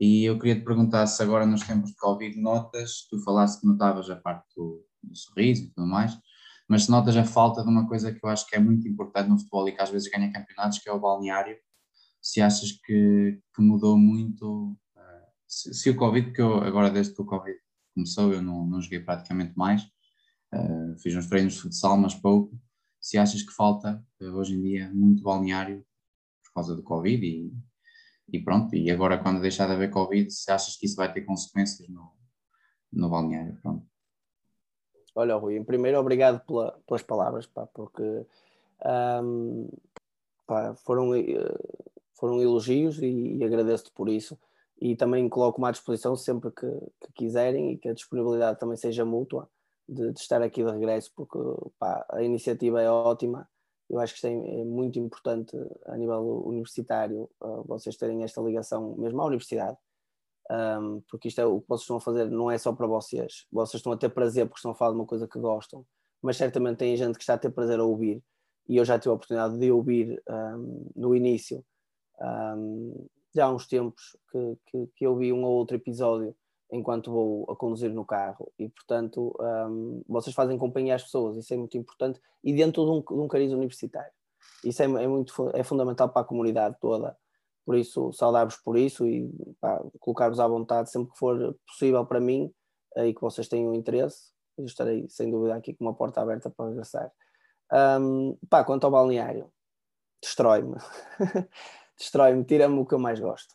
E 0.00 0.24
eu 0.24 0.36
queria 0.38 0.56
te 0.56 0.64
perguntar 0.64 1.06
se 1.06 1.22
agora 1.22 1.46
nos 1.46 1.62
tempos 1.62 1.90
de 1.90 1.96
Covid 1.96 2.40
notas, 2.40 3.06
tu 3.08 3.22
falaste 3.22 3.60
que 3.60 3.66
notavas 3.68 4.10
a 4.10 4.16
parte 4.16 4.44
do, 4.56 4.84
do 5.00 5.16
sorriso 5.16 5.64
e 5.64 5.68
tudo 5.68 5.86
mais, 5.86 6.18
mas 6.68 6.84
se 6.84 6.90
notas 6.90 7.16
a 7.16 7.24
falta 7.24 7.62
de 7.62 7.68
uma 7.68 7.86
coisa 7.86 8.12
que 8.12 8.18
eu 8.24 8.28
acho 8.28 8.46
que 8.48 8.56
é 8.56 8.58
muito 8.58 8.88
importante 8.88 9.28
no 9.28 9.38
futebol 9.38 9.68
e 9.68 9.72
que 9.72 9.80
às 9.80 9.90
vezes 9.90 10.10
ganha 10.10 10.32
campeonatos, 10.32 10.80
que 10.80 10.88
é 10.88 10.92
o 10.92 10.98
balneário, 10.98 11.56
se 12.22 12.40
achas 12.40 12.72
que, 12.72 13.40
que 13.54 13.60
mudou 13.60 13.98
muito, 13.98 14.78
uh, 14.96 15.26
se, 15.46 15.74
se, 15.74 15.90
o 15.90 15.96
Covid, 15.96 16.28
porque 16.28 16.40
eu 16.40 16.58
agora 16.62 16.88
desde 16.88 17.14
que 17.14 17.20
o 17.20 17.26
Covid 17.26 17.58
começou 17.92 18.32
eu 18.32 18.40
não, 18.40 18.64
não 18.64 18.80
joguei 18.80 19.00
praticamente 19.00 19.52
mais, 19.58 19.82
uh, 20.54 20.96
fiz 21.00 21.16
uns 21.16 21.28
treinos 21.28 21.54
de 21.54 21.60
futsal, 21.60 21.98
mas 21.98 22.14
pouco, 22.14 22.56
se 23.00 23.18
achas 23.18 23.42
que 23.42 23.52
falta 23.52 24.02
uh, 24.20 24.36
hoje 24.36 24.54
em 24.54 24.62
dia 24.62 24.90
muito 24.94 25.24
balneário 25.24 25.84
por 26.44 26.54
causa 26.54 26.76
do 26.76 26.82
Covid 26.82 27.26
e, 27.26 27.52
e 28.32 28.40
pronto, 28.40 28.76
e 28.76 28.88
agora 28.90 29.18
quando 29.18 29.40
deixar 29.40 29.66
de 29.66 29.72
haver 29.72 29.90
Covid, 29.90 30.30
se 30.30 30.50
achas 30.52 30.76
que 30.76 30.86
isso 30.86 30.96
vai 30.96 31.12
ter 31.12 31.22
consequências 31.22 31.88
no, 31.88 32.12
no 32.92 33.10
balneário, 33.10 33.58
pronto. 33.60 33.84
Olha, 35.14 35.34
Rui, 35.34 35.62
primeiro, 35.64 35.98
obrigado 35.98 36.40
pela, 36.46 36.80
pelas 36.86 37.02
palavras, 37.02 37.46
pá, 37.46 37.66
porque 37.66 38.26
um, 39.22 39.68
pá, 40.46 40.74
foram, 40.76 41.14
eh, 41.14 41.24
foram 42.22 42.40
elogios 42.40 43.02
e, 43.02 43.36
e 43.36 43.44
agradeço-te 43.44 43.90
por 43.90 44.08
isso. 44.08 44.38
E 44.80 44.94
também 44.94 45.28
coloco-me 45.28 45.66
à 45.66 45.70
disposição 45.72 46.14
sempre 46.14 46.50
que, 46.50 46.66
que, 47.00 47.12
quiserem 47.14 47.72
e 47.72 47.78
que 47.78 47.88
a 47.88 47.92
disponibilidade 47.92 48.58
também 48.60 48.76
seja 48.76 49.04
mútua 49.04 49.48
de, 49.88 50.12
de 50.12 50.20
estar 50.20 50.40
aqui 50.42 50.62
de 50.62 50.70
regresso, 50.70 51.10
porque 51.16 51.38
pá, 51.78 52.06
a 52.10 52.22
iniciativa 52.22 52.80
é 52.80 52.88
ótima 52.90 53.48
eu 53.92 54.00
acho 54.00 54.18
que 54.18 54.26
é, 54.26 54.30
é 54.30 54.64
muito 54.64 54.98
importante 54.98 55.54
a 55.84 55.96
nível 55.98 56.42
universitário 56.46 57.28
uh, 57.42 57.62
vocês 57.64 57.94
terem 57.94 58.22
esta 58.22 58.40
ligação 58.40 58.96
mesmo 58.96 59.20
à 59.20 59.26
universidade, 59.26 59.76
um, 60.50 61.02
porque 61.10 61.28
isto 61.28 61.40
é 61.42 61.44
o 61.44 61.60
que 61.60 61.68
vocês 61.68 61.82
estão 61.82 61.96
a 61.96 62.00
fazer, 62.00 62.30
não 62.30 62.50
é 62.50 62.56
só 62.56 62.72
para 62.72 62.86
vocês. 62.86 63.46
Vocês 63.52 63.80
estão 63.80 63.92
a 63.92 63.96
ter 63.96 64.08
prazer 64.08 64.46
porque 64.46 64.58
estão 64.58 64.70
a 64.70 64.74
falar 64.74 64.92
de 64.92 64.96
uma 64.96 65.06
coisa 65.06 65.28
que 65.28 65.38
gostam, 65.38 65.84
mas 66.22 66.38
certamente 66.38 66.78
tem 66.78 66.96
gente 66.96 67.16
que 67.16 67.22
está 67.22 67.34
a 67.34 67.38
ter 67.38 67.50
prazer 67.50 67.78
a 67.78 67.84
ouvir, 67.84 68.22
e 68.66 68.78
eu 68.78 68.84
já 68.84 68.98
tive 68.98 69.10
a 69.10 69.14
oportunidade 69.14 69.58
de 69.58 69.70
ouvir 69.70 70.22
um, 70.28 70.90
no 70.96 71.14
início, 71.14 71.62
um, 72.22 73.06
já 73.34 73.46
há 73.46 73.50
uns 73.52 73.66
tempos, 73.66 74.16
que, 74.30 74.58
que, 74.66 74.86
que 74.96 75.06
eu 75.06 75.16
vi 75.16 75.32
um 75.32 75.44
ou 75.44 75.52
outro 75.52 75.76
episódio 75.76 76.34
enquanto 76.70 77.12
vou 77.12 77.50
a 77.50 77.56
conduzir 77.56 77.92
no 77.92 78.04
carro. 78.04 78.50
E 78.58 78.68
portanto 78.68 79.34
um, 79.40 80.02
vocês 80.08 80.34
fazem 80.34 80.58
companhia 80.58 80.94
às 80.94 81.02
pessoas, 81.02 81.36
isso 81.36 81.52
é 81.52 81.56
muito 81.56 81.76
importante. 81.76 82.20
E 82.42 82.52
dentro 82.52 82.84
de 82.84 82.90
um, 82.90 83.00
de 83.00 83.22
um 83.22 83.28
cariz 83.28 83.52
universitário. 83.52 84.12
Isso 84.64 84.82
é, 84.82 84.86
é, 84.86 85.08
muito 85.08 85.50
é 85.54 85.62
fundamental 85.62 86.08
para 86.08 86.22
a 86.22 86.24
comunidade 86.24 86.76
toda. 86.80 87.16
Por 87.64 87.76
isso 87.76 88.12
saudar-vos 88.12 88.56
por 88.56 88.76
isso 88.76 89.06
e 89.06 89.30
colocar-vos 90.00 90.40
à 90.40 90.48
vontade 90.48 90.90
sempre 90.90 91.12
que 91.12 91.18
for 91.18 91.56
possível 91.66 92.04
para 92.04 92.20
mim 92.20 92.52
eh, 92.96 93.08
e 93.08 93.14
que 93.14 93.20
vocês 93.20 93.48
tenham 93.48 93.74
interesse. 93.74 94.32
Eu 94.58 94.64
estarei 94.64 95.08
sem 95.08 95.30
dúvida 95.30 95.54
aqui 95.54 95.74
com 95.74 95.84
uma 95.84 95.94
porta 95.94 96.20
aberta 96.20 96.50
para 96.50 96.68
regressar. 96.68 97.12
Um, 97.72 98.36
pá, 98.50 98.64
quanto 98.64 98.84
ao 98.84 98.90
balneário 98.90 99.50
destrói-me 100.20 100.76
destrói-me, 101.98 102.44
tira-me 102.44 102.78
o 102.78 102.86
que 102.86 102.94
eu 102.94 102.98
mais 102.98 103.20
gosto 103.20 103.54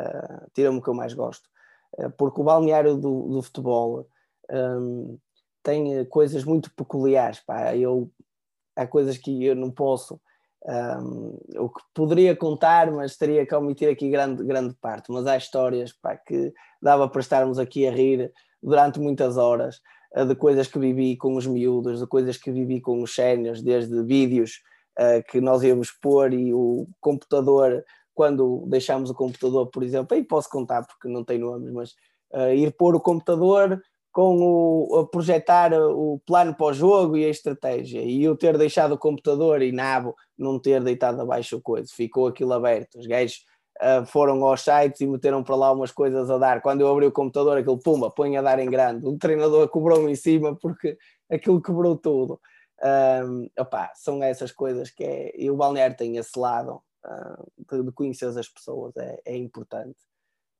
uh, 0.00 0.50
tira-me 0.54 0.78
o 0.78 0.82
que 0.82 0.88
eu 0.88 0.94
mais 0.94 1.14
gosto 1.14 1.52
eh, 1.98 2.08
porque 2.16 2.40
o 2.40 2.44
balneário 2.44 2.96
do, 2.96 3.28
do 3.28 3.42
futebol 3.42 4.06
um, 4.50 5.18
tem 5.62 5.98
eh, 5.98 6.04
coisas 6.04 6.44
muito 6.44 6.72
peculiares. 6.74 7.40
Pá. 7.40 7.76
Eu, 7.76 8.10
há 8.76 8.86
coisas 8.86 9.16
que 9.18 9.44
eu 9.44 9.54
não 9.54 9.70
posso, 9.70 10.20
um, 10.64 11.38
o 11.58 11.68
que 11.68 11.82
poderia 11.94 12.36
contar, 12.36 12.90
mas 12.90 13.16
teria 13.16 13.44
que 13.46 13.54
omitir 13.54 13.88
aqui 13.88 14.10
grande, 14.10 14.44
grande 14.44 14.74
parte. 14.74 15.10
Mas 15.10 15.26
há 15.26 15.36
histórias 15.36 15.92
pá, 15.92 16.16
que 16.16 16.52
dava 16.80 17.08
para 17.08 17.20
estarmos 17.20 17.58
aqui 17.58 17.86
a 17.86 17.92
rir 17.92 18.32
durante 18.62 19.00
muitas 19.00 19.36
horas 19.36 19.80
eh, 20.14 20.24
de 20.24 20.34
coisas 20.34 20.66
que 20.68 20.78
vivi 20.78 21.16
com 21.16 21.36
os 21.36 21.46
miúdos, 21.46 22.00
de 22.00 22.06
coisas 22.06 22.36
que 22.36 22.50
vivi 22.50 22.80
com 22.80 23.02
os 23.02 23.14
séniores, 23.14 23.62
desde 23.62 24.02
vídeos 24.02 24.62
uh, 24.98 25.22
que 25.30 25.40
nós 25.40 25.62
íamos 25.62 25.90
pôr 25.90 26.32
e 26.32 26.52
o 26.52 26.86
computador 27.00 27.84
quando 28.14 28.64
deixámos 28.66 29.10
o 29.10 29.14
computador, 29.14 29.66
por 29.68 29.82
exemplo, 29.82 30.14
aí 30.14 30.22
posso 30.22 30.48
contar 30.48 30.86
porque 30.86 31.08
não 31.08 31.24
tem 31.24 31.38
nomes, 31.38 31.72
mas 31.72 31.90
uh, 32.32 32.52
ir 32.54 32.72
pôr 32.76 32.94
o 32.94 33.00
computador 33.00 33.80
com 34.12 34.36
o 34.42 34.98
a 34.98 35.06
projetar 35.06 35.72
o 35.72 36.20
plano 36.26 36.54
para 36.54 36.66
o 36.66 36.72
jogo 36.74 37.16
e 37.16 37.24
a 37.24 37.30
estratégia, 37.30 38.02
e 38.02 38.22
eu 38.22 38.36
ter 38.36 38.58
deixado 38.58 38.92
o 38.92 38.98
computador 38.98 39.62
e 39.62 39.72
nabo 39.72 40.14
não 40.36 40.58
ter 40.58 40.82
deitado 40.82 41.22
abaixo 41.22 41.56
o 41.56 41.62
coisa, 41.62 41.88
ficou 41.94 42.26
aquilo 42.26 42.52
aberto. 42.52 42.98
Os 42.98 43.06
gajos 43.06 43.42
uh, 43.80 44.04
foram 44.04 44.44
aos 44.44 44.60
sites 44.60 45.00
e 45.00 45.06
meteram 45.06 45.42
para 45.42 45.56
lá 45.56 45.72
umas 45.72 45.90
coisas 45.90 46.30
a 46.30 46.36
dar. 46.36 46.60
Quando 46.60 46.82
eu 46.82 46.88
abri 46.88 47.06
o 47.06 47.12
computador, 47.12 47.56
aquilo 47.56 47.78
pumba, 47.78 48.10
põe 48.10 48.36
a 48.36 48.42
dar 48.42 48.58
em 48.58 48.68
grande. 48.68 49.06
O 49.06 49.16
treinador 49.16 49.66
cobrou-me 49.68 50.12
em 50.12 50.16
cima 50.16 50.54
porque 50.60 50.98
aquilo 51.30 51.62
quebrou 51.62 51.96
tudo. 51.96 52.38
Um, 52.84 53.48
opá, 53.58 53.92
são 53.94 54.22
essas 54.22 54.50
coisas 54.50 54.90
que 54.90 55.04
é. 55.04 55.32
E 55.40 55.50
o 55.50 55.56
Balneário 55.56 55.96
tem 55.96 56.16
esse 56.16 56.36
lado 56.38 56.82
uh, 57.04 57.82
de 57.84 57.92
conhecer 57.92 58.26
as 58.26 58.48
pessoas, 58.48 58.96
é, 58.96 59.20
é 59.24 59.36
importante. 59.36 59.98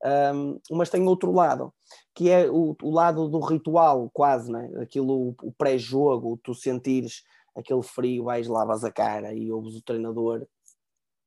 Um, 0.04 0.60
mas 0.70 0.90
tem 0.90 1.06
outro 1.06 1.32
lado, 1.32 1.72
que 2.14 2.28
é 2.28 2.50
o, 2.50 2.76
o 2.82 2.90
lado 2.90 3.28
do 3.28 3.38
ritual, 3.40 4.10
quase, 4.12 4.50
né? 4.50 4.68
aquilo, 4.80 5.34
o 5.42 5.52
pré-jogo, 5.52 6.40
tu 6.42 6.54
sentires 6.54 7.22
aquele 7.54 7.82
frio, 7.82 8.24
vais, 8.24 8.48
lavas 8.48 8.82
a 8.82 8.90
cara 8.90 9.32
e 9.32 9.52
ouves 9.52 9.76
o 9.76 9.82
treinador, 9.82 10.46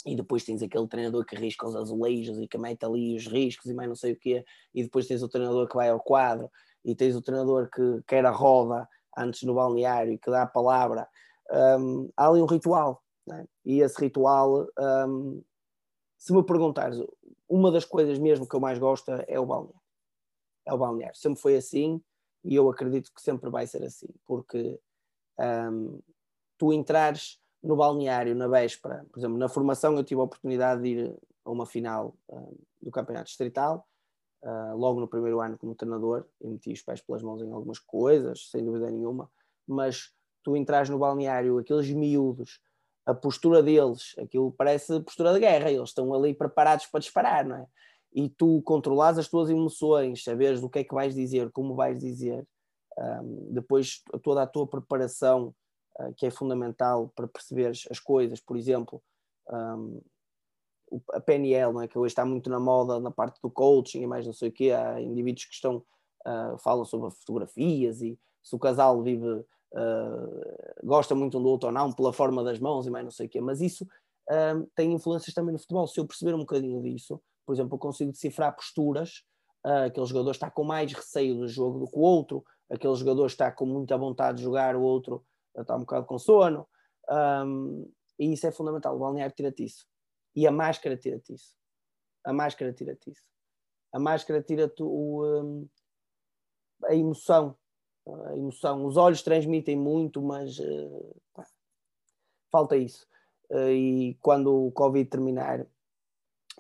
e 0.06 0.16
depois 0.16 0.44
tens 0.44 0.62
aquele 0.62 0.88
treinador 0.88 1.26
que 1.26 1.36
risca 1.36 1.68
os 1.68 1.76
azulejos 1.76 2.38
e 2.40 2.48
que 2.48 2.58
mete 2.58 2.86
ali 2.86 3.16
os 3.16 3.28
riscos 3.28 3.72
e 3.72 3.74
mais 3.74 3.88
não 3.88 3.96
sei 3.96 4.12
o 4.12 4.20
quê, 4.20 4.44
e 4.74 4.84
depois 4.84 5.08
tens 5.08 5.24
o 5.24 5.30
treinador 5.30 5.68
que 5.68 5.76
vai 5.76 5.90
ao 5.90 6.00
quadro, 6.00 6.50
e 6.84 6.94
tens 6.94 7.16
o 7.16 7.22
treinador 7.22 7.70
que 7.70 8.02
quer 8.06 8.26
a 8.26 8.32
roda 8.32 8.88
antes 9.18 9.44
no 9.44 9.54
balneário 9.54 10.18
que 10.20 10.30
dá 10.30 10.44
a 10.44 10.48
palavra. 10.48 11.08
Um, 11.52 12.10
há 12.16 12.28
ali 12.28 12.42
um 12.42 12.46
ritual, 12.46 13.04
né? 13.28 13.46
E 13.64 13.82
esse 13.82 14.00
ritual, 14.00 14.68
um, 15.08 15.44
se 16.18 16.34
me 16.34 16.44
perguntares, 16.44 16.98
uma 17.48 17.72
das 17.72 17.86
coisas 17.86 18.18
mesmo 18.18 18.48
que 18.48 18.56
eu 18.56 18.60
mais 18.60 18.80
gosto 18.80 19.12
é 19.28 19.40
o 19.40 19.46
balneário. 19.46 19.82
É 20.66 20.74
o 20.74 20.78
balneário. 20.78 21.16
Sempre 21.16 21.40
foi 21.40 21.56
assim 21.56 22.02
e 22.44 22.56
eu 22.56 22.70
acredito 22.70 23.12
que 23.14 23.22
sempre 23.22 23.50
vai 23.50 23.66
ser 23.66 23.84
assim, 23.84 24.08
porque 24.26 24.80
um, 25.40 26.00
tu 26.58 26.72
entrares 26.72 27.40
no 27.62 27.76
balneário 27.76 28.36
na 28.36 28.48
véspera, 28.48 29.04
por 29.12 29.20
exemplo, 29.20 29.38
na 29.38 29.50
formação 29.50 29.96
eu 29.96 30.04
tive 30.04 30.22
a 30.22 30.26
oportunidade 30.26 30.84
de 30.84 30.90
ir 30.90 31.18
a 31.44 31.52
uma 31.52 31.66
final 31.66 32.16
um, 32.30 32.56
do 32.80 32.92
Campeonato 32.92 33.26
Distrital, 33.26 33.88
uh, 34.46 34.78
logo 34.78 35.00
no 35.02 35.08
primeiro 35.08 35.42
ano 35.42 35.58
como 35.58 35.76
treinador, 35.76 36.26
e 36.40 36.48
meti 36.48 36.72
os 36.72 36.82
pés 36.82 37.02
pelas 37.02 37.22
mãos 37.22 37.42
em 37.42 37.52
algumas 37.52 37.80
coisas, 37.80 38.50
sem 38.50 38.64
dúvida 38.64 38.90
nenhuma, 38.90 39.30
mas 39.68 40.12
tu 40.44 40.56
entras 40.56 40.90
no 40.90 41.00
balneário, 41.00 41.58
aqueles 41.58 41.90
miúdos 41.90 42.60
a 43.06 43.14
postura 43.14 43.62
deles, 43.62 44.16
aquilo 44.18 44.52
parece 44.52 45.00
postura 45.02 45.32
de 45.34 45.40
guerra, 45.40 45.72
eles 45.72 45.90
estão 45.90 46.12
ali 46.14 46.34
preparados 46.34 46.88
para 46.88 47.00
disparar, 47.00 47.46
não 47.46 47.58
é? 47.58 47.68
E 48.12 48.30
tu 48.30 48.62
controlas 48.64 49.18
as 49.18 49.28
tuas 49.28 49.50
emoções, 49.50 50.24
saberes 50.24 50.64
o 50.64 50.70
que 50.70 50.80
é 50.80 50.84
que 50.84 50.94
vais 50.94 51.14
dizer, 51.14 51.52
como 51.52 51.76
vais 51.76 52.00
dizer, 52.00 52.48
um, 52.98 53.54
depois 53.54 54.02
toda 54.24 54.42
a 54.42 54.48
tua 54.48 54.66
preparação, 54.66 55.54
uh, 56.00 56.14
que 56.16 56.26
é 56.26 56.32
fundamental 56.32 57.12
para 57.16 57.28
perceberes 57.28 57.84
as 57.92 58.00
coisas, 58.00 58.40
por 58.40 58.58
exemplo, 58.58 59.04
um, 59.52 60.02
a 61.14 61.20
PNL, 61.20 61.74
não 61.74 61.82
é? 61.82 61.88
que 61.88 61.98
hoje 61.98 62.12
está 62.12 62.26
muito 62.26 62.50
na 62.50 62.60
moda 62.60 63.00
na 63.00 63.12
parte 63.12 63.40
do 63.42 63.50
coaching 63.50 64.02
e 64.02 64.08
mais 64.08 64.26
não 64.26 64.34
sei 64.34 64.50
o 64.50 64.52
quê, 64.52 64.72
há 64.72 65.02
indivíduos 65.02 65.46
que 65.46 65.54
estão, 65.54 65.78
uh, 65.78 66.58
falam 66.60 66.86
sobre 66.86 67.10
fotografias 67.12 68.02
e 68.02 68.20
se 68.44 68.56
o 68.56 68.60
casal 68.60 69.02
vive 69.02 69.28
uh, 69.28 70.76
gosta 70.84 71.16
muito 71.16 71.38
um 71.38 71.44
do 71.44 71.50
outro 71.50 71.68
ou 71.68 71.74
não, 71.74 71.92
pela 71.92 72.14
forma 72.14 72.44
das 72.44 72.60
mãos 72.60 72.86
e 72.86 72.90
mais 72.90 73.04
não 73.04 73.12
sei 73.12 73.28
o 73.28 73.30
quê, 73.30 73.42
mas 73.42 73.62
isso 73.62 73.84
uh, 73.84 74.68
tem 74.76 74.94
influências 74.94 75.34
também 75.34 75.54
no 75.54 75.60
futebol. 75.60 75.88
Se 75.88 76.00
eu 76.00 76.06
perceber 76.06 76.34
um 76.34 76.40
bocadinho 76.40 76.82
disso, 76.82 77.22
por 77.46 77.54
exemplo, 77.54 77.76
eu 77.76 77.80
consigo 77.80 78.12
decifrar 78.12 78.56
posturas, 78.56 79.24
uh, 79.66 79.86
aquele 79.88 80.06
jogador 80.06 80.32
está 80.32 80.50
com 80.50 80.64
mais 80.64 80.92
receio 80.94 81.36
do 81.36 81.48
jogo 81.48 81.80
do 81.80 81.88
que 81.88 81.98
o 81.98 82.02
outro, 82.02 82.44
aquele 82.70 82.96
jogador 82.96 83.26
está 83.26 83.52
com 83.52 83.66
muita 83.66 83.98
vontade 83.98 84.38
de 84.38 84.44
jogar, 84.44 84.76
o 84.76 84.82
outro 84.82 85.24
está 85.58 85.76
um 85.76 85.82
bocado 85.82 86.06
com 86.06 86.18
sono, 86.18 86.68
um, 87.10 87.90
e 88.20 88.34
isso 88.34 88.48
é 88.48 88.52
fundamental. 88.52 88.96
O 88.96 89.00
balneário 89.00 89.36
tira-te 89.36 89.64
isso. 89.64 89.86
E 90.36 90.46
a 90.46 90.52
máscara 90.52 90.98
tira-te 90.98 91.34
isso. 91.34 91.56
A 92.24 92.34
máscara 92.34 92.74
tira-te 92.74 93.12
isso. 93.12 93.30
A 93.92 94.00
máscara 94.00 94.42
tira-te 94.42 94.84
um, 94.84 95.68
a 96.84 96.94
emoção 96.96 97.58
a 98.08 98.36
emoção. 98.36 98.86
Os 98.86 98.98
olhos 98.98 99.22
transmitem 99.22 99.76
muito, 99.76 100.22
mas 100.22 100.60
uh, 100.60 101.16
falta 102.52 102.78
isso. 102.78 103.08
Uh, 103.50 103.70
e 103.70 104.18
quando 104.22 104.68
o 104.68 104.72
Covid 104.72 105.10
terminar, 105.10 105.66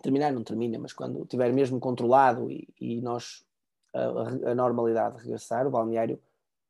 terminar 0.02 0.32
não 0.32 0.44
termina, 0.44 0.80
mas 0.80 0.94
quando 0.94 1.24
estiver 1.24 1.52
mesmo 1.54 1.80
controlado 1.80 2.50
e, 2.50 2.68
e 2.80 3.02
nós 3.02 3.46
a, 3.94 4.52
a, 4.52 4.56
normalidade 4.56 5.22
regressar, 5.22 5.68
o 5.68 5.72
balneário 5.72 6.22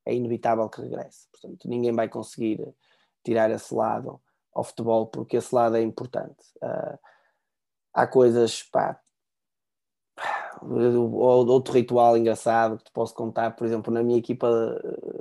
é 0.06 0.14
inevitável 0.14 0.70
que 0.70 0.82
regresse. 0.82 1.28
Portanto, 1.32 1.68
ninguém 1.68 1.92
vai 1.92 2.08
conseguir 2.08 2.68
tirar 3.24 3.50
esse 3.50 3.74
lado 3.74 4.22
ao 4.56 4.64
futebol 4.64 5.06
porque 5.08 5.38
esse 5.38 5.54
lado 5.54 5.76
é 5.76 5.82
importante. 5.82 6.44
Uh, 6.64 6.98
há 7.94 8.08
coisas, 8.08 8.64
pá, 8.64 9.00
outro 10.62 11.74
ritual 11.74 12.18
engraçado 12.18 12.78
que 12.78 12.86
te 12.86 12.92
posso 12.92 13.14
contar, 13.14 13.56
por 13.56 13.68
exemplo, 13.68 13.94
na 13.94 14.02
minha 14.02 14.18
equipa 14.18 14.48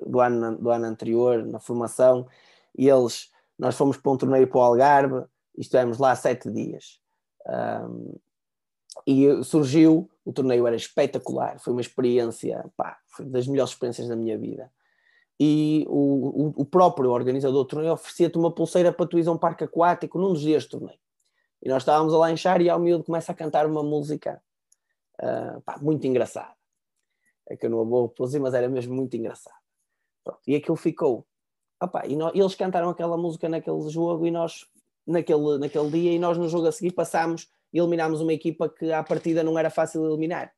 do 0.06 0.20
ano, 0.20 0.56
do 0.56 0.70
ano 0.70 0.86
anterior, 0.86 1.44
na 1.44 1.58
formação, 1.58 2.26
eles, 2.74 3.30
nós 3.58 3.76
fomos 3.76 3.96
para 3.96 4.12
um 4.12 4.16
torneio 4.16 4.46
para 4.48 4.58
o 4.58 4.62
Algarve 4.62 5.24
e 5.56 5.60
estivemos 5.60 5.98
lá 5.98 6.14
sete 6.14 6.50
dias. 6.50 7.00
Um, 7.46 8.14
e 9.06 9.42
surgiu, 9.42 10.08
o 10.24 10.32
torneio 10.32 10.66
era 10.66 10.76
espetacular, 10.76 11.58
foi 11.58 11.72
uma 11.72 11.82
experiência, 11.82 12.64
pá, 12.76 12.98
foi 13.08 13.26
das 13.26 13.46
melhores 13.46 13.72
experiências 13.72 14.08
da 14.08 14.16
minha 14.16 14.38
vida. 14.38 14.70
E 15.38 15.84
o, 15.88 16.46
o, 16.46 16.62
o 16.62 16.64
próprio 16.64 17.10
organizador 17.10 17.64
do 17.64 17.68
torneio 17.68 17.92
oferecia-te 17.94 18.38
uma 18.38 18.52
pulseira 18.52 18.92
para 18.92 19.06
tu 19.06 19.18
ir 19.18 19.26
a 19.26 19.32
um 19.32 19.38
parque 19.38 19.64
aquático 19.64 20.18
num 20.18 20.32
dos 20.32 20.42
dias 20.42 20.64
do 20.64 20.78
torneio. 20.78 20.98
E 21.60 21.68
nós 21.68 21.82
estávamos 21.82 22.12
a 22.14 22.18
lanchar 22.18 22.60
e 22.60 22.68
ao 22.68 22.78
miúdo 22.78 23.04
começa 23.04 23.32
a 23.32 23.34
cantar 23.34 23.66
uma 23.66 23.82
música 23.82 24.40
uh, 25.20 25.60
pá, 25.62 25.78
muito 25.80 26.06
engraçada. 26.06 26.54
É 27.48 27.56
que 27.56 27.66
eu 27.66 27.70
não 27.70 27.84
vou 27.84 28.06
reproduzir, 28.06 28.40
mas 28.40 28.54
era 28.54 28.68
mesmo 28.68 28.94
muito 28.94 29.16
engraçado. 29.16 29.56
Pronto, 30.22 30.40
e 30.46 30.54
aquilo 30.54 30.76
ficou. 30.76 31.26
Opa, 31.82 32.06
e, 32.06 32.16
nós, 32.16 32.34
eles 32.34 32.54
cantaram 32.54 32.88
aquela 32.88 33.16
música 33.16 33.48
naquele 33.48 33.88
jogo 33.90 34.26
e 34.26 34.30
nós, 34.30 34.66
naquele, 35.06 35.58
naquele 35.58 35.90
dia, 35.90 36.12
e 36.12 36.18
nós 36.18 36.38
no 36.38 36.48
jogo 36.48 36.68
a 36.68 36.72
seguir 36.72 36.92
passámos 36.92 37.50
e 37.72 37.78
eliminámos 37.78 38.20
uma 38.20 38.32
equipa 38.32 38.68
que 38.68 38.92
à 38.92 39.02
partida 39.02 39.42
não 39.42 39.58
era 39.58 39.68
fácil 39.68 40.06
eliminar. 40.06 40.54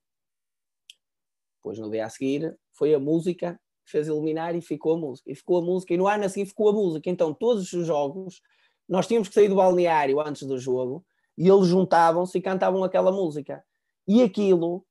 Depois 1.57 1.79
no 1.79 1.91
dia 1.91 2.05
a 2.05 2.09
seguir 2.09 2.57
foi 2.73 2.95
a 2.95 3.01
música 3.01 3.59
fez 3.91 4.09
eliminar 4.09 4.55
e 4.55 4.61
ficou 4.61 4.95
a 4.95 4.99
música. 4.99 5.31
E 5.31 5.35
ficou 5.35 5.59
a 5.59 5.63
música, 5.63 5.95
e 5.95 5.97
no 5.97 6.07
ano 6.07 6.25
a 6.25 6.29
seguir 6.29 6.47
ficou 6.47 6.69
a 6.69 6.73
música. 6.73 7.09
Então 7.09 7.33
todos 7.33 7.73
os 7.73 7.87
jogos 7.87 8.41
nós 8.89 9.07
tínhamos 9.07 9.29
que 9.29 9.35
sair 9.35 9.49
do 9.49 9.57
balneário 9.57 10.21
antes 10.21 10.43
do 10.45 10.59
jogo 10.59 11.05
e 11.37 11.49
eles 11.49 11.67
juntavam-se 11.67 12.39
e 12.39 12.43
cantavam 12.43 12.85
aquela 12.85 13.11
música. 13.11 13.65
E 14.07 14.23
aquilo 14.23 14.87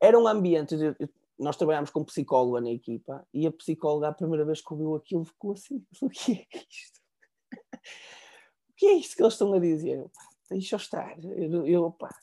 era 0.00 0.18
um 0.18 0.26
ambiente. 0.26 0.76
Nós 1.38 1.56
trabalhámos 1.56 1.90
com 1.90 2.04
psicóloga 2.04 2.60
na 2.60 2.70
equipa 2.70 3.26
e 3.34 3.46
a 3.46 3.52
psicóloga, 3.52 4.08
a 4.08 4.14
primeira 4.14 4.44
vez 4.44 4.60
que 4.60 4.72
ouviu 4.72 4.94
aquilo, 4.94 5.24
ficou 5.24 5.52
assim: 5.52 5.84
o 6.00 6.08
que 6.08 6.32
é 6.32 6.58
isto? 6.70 7.00
o 8.70 8.74
que 8.76 8.86
é 8.86 8.94
isto 8.94 9.16
que 9.16 9.22
eles 9.22 9.34
estão 9.34 9.52
a 9.52 9.58
dizer? 9.58 9.98
Eu, 9.98 10.10
deixa 10.48 10.76
estar, 10.76 11.16
eu, 11.24 11.66
eu 11.66 11.90
pá, 11.92 12.14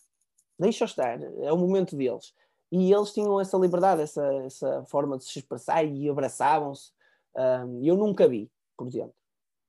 deixa 0.59 0.85
estar, 0.85 1.21
é 1.21 1.51
o 1.51 1.57
momento 1.57 1.95
deles. 1.95 2.33
E 2.71 2.93
eles 2.93 3.13
tinham 3.13 3.39
essa 3.39 3.57
liberdade, 3.57 4.01
essa, 4.01 4.25
essa 4.43 4.83
forma 4.85 5.17
de 5.17 5.23
se 5.23 5.39
expressar 5.39 5.83
e 5.83 6.09
abraçavam-se. 6.09 6.91
Um, 7.35 7.83
eu 7.83 7.95
nunca 7.95 8.27
vi, 8.27 8.51
por 8.75 8.87
exemplo, 8.87 9.13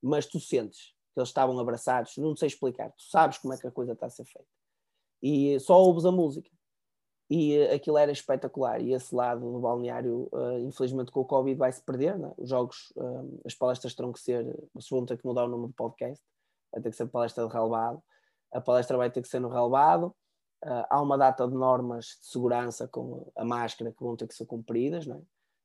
mas 0.01 0.25
tu 0.25 0.39
sentes 0.39 0.93
que 1.13 1.19
eles 1.19 1.29
estavam 1.29 1.57
abraçados, 1.59 2.17
não 2.17 2.35
sei 2.35 2.47
explicar, 2.47 2.91
tu 2.91 3.03
sabes 3.03 3.37
como 3.37 3.53
é 3.53 3.57
que 3.57 3.67
a 3.67 3.71
coisa 3.71 3.93
está 3.93 4.07
a 4.07 4.09
ser 4.09 4.25
feita. 4.25 4.47
E 5.21 5.59
só 5.59 5.79
ouves 5.79 6.05
a 6.05 6.11
música. 6.11 6.49
E 7.29 7.59
uh, 7.59 7.75
aquilo 7.75 7.97
era 7.97 8.11
espetacular. 8.11 8.81
E 8.81 8.93
esse 8.93 9.13
lado 9.13 9.51
do 9.51 9.59
balneário, 9.59 10.27
uh, 10.31 10.57
infelizmente 10.59 11.11
com 11.11 11.19
o 11.19 11.25
Covid, 11.25 11.57
vai-se 11.57 11.81
perder. 11.83 12.17
Né? 12.17 12.31
Os 12.37 12.49
jogos, 12.49 12.91
uh, 12.95 13.41
as 13.45 13.53
palestras 13.53 13.93
terão 13.93 14.11
que 14.11 14.19
ser, 14.19 14.45
vocês 14.73 14.89
vão 14.89 15.05
ter 15.05 15.17
que 15.17 15.25
mudar 15.25 15.45
o 15.45 15.47
nome 15.47 15.67
do 15.67 15.73
podcast, 15.73 16.23
vai 16.71 16.81
ter 16.81 16.89
que 16.89 16.95
ser 16.95 17.07
palestra 17.07 17.45
de 17.45 17.53
relevado. 17.53 18.01
A 18.51 18.59
palestra 18.59 18.97
vai 18.97 19.11
ter 19.11 19.21
que 19.21 19.27
ser 19.27 19.39
no 19.39 19.49
relevado. 19.49 20.15
Há 20.61 21.01
uma 21.01 21.17
data 21.17 21.47
de 21.47 21.53
normas 21.53 22.17
de 22.19 22.27
segurança 22.27 22.87
com 22.87 23.31
a 23.35 23.45
máscara 23.45 23.91
que 23.91 24.03
vão 24.03 24.15
ter 24.15 24.27
que 24.27 24.35
ser 24.35 24.45
cumpridas, 24.45 25.05
né? 25.05 25.19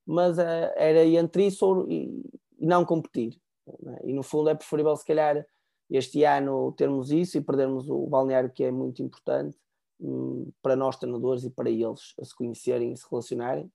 mas 0.06 0.38
era 0.38 1.04
entre 1.04 1.46
isso 1.46 1.86
e, 1.88 2.22
e 2.58 2.66
não 2.66 2.84
competir. 2.84 3.40
É? 3.66 4.10
E 4.10 4.12
no 4.12 4.22
fundo 4.22 4.50
é 4.50 4.54
preferível, 4.54 4.96
se 4.96 5.04
calhar, 5.04 5.46
este 5.90 6.24
ano 6.24 6.72
termos 6.72 7.10
isso 7.10 7.38
e 7.38 7.40
perdermos 7.40 7.88
o 7.88 8.06
balneário, 8.06 8.50
que 8.50 8.64
é 8.64 8.70
muito 8.70 9.02
importante 9.02 9.56
hum, 10.00 10.50
para 10.62 10.76
nós, 10.76 10.96
treinadores, 10.96 11.44
e 11.44 11.50
para 11.50 11.70
eles 11.70 12.14
se 12.22 12.34
conhecerem 12.34 12.92
e 12.92 12.96
se 12.96 13.06
relacionarem. 13.10 13.70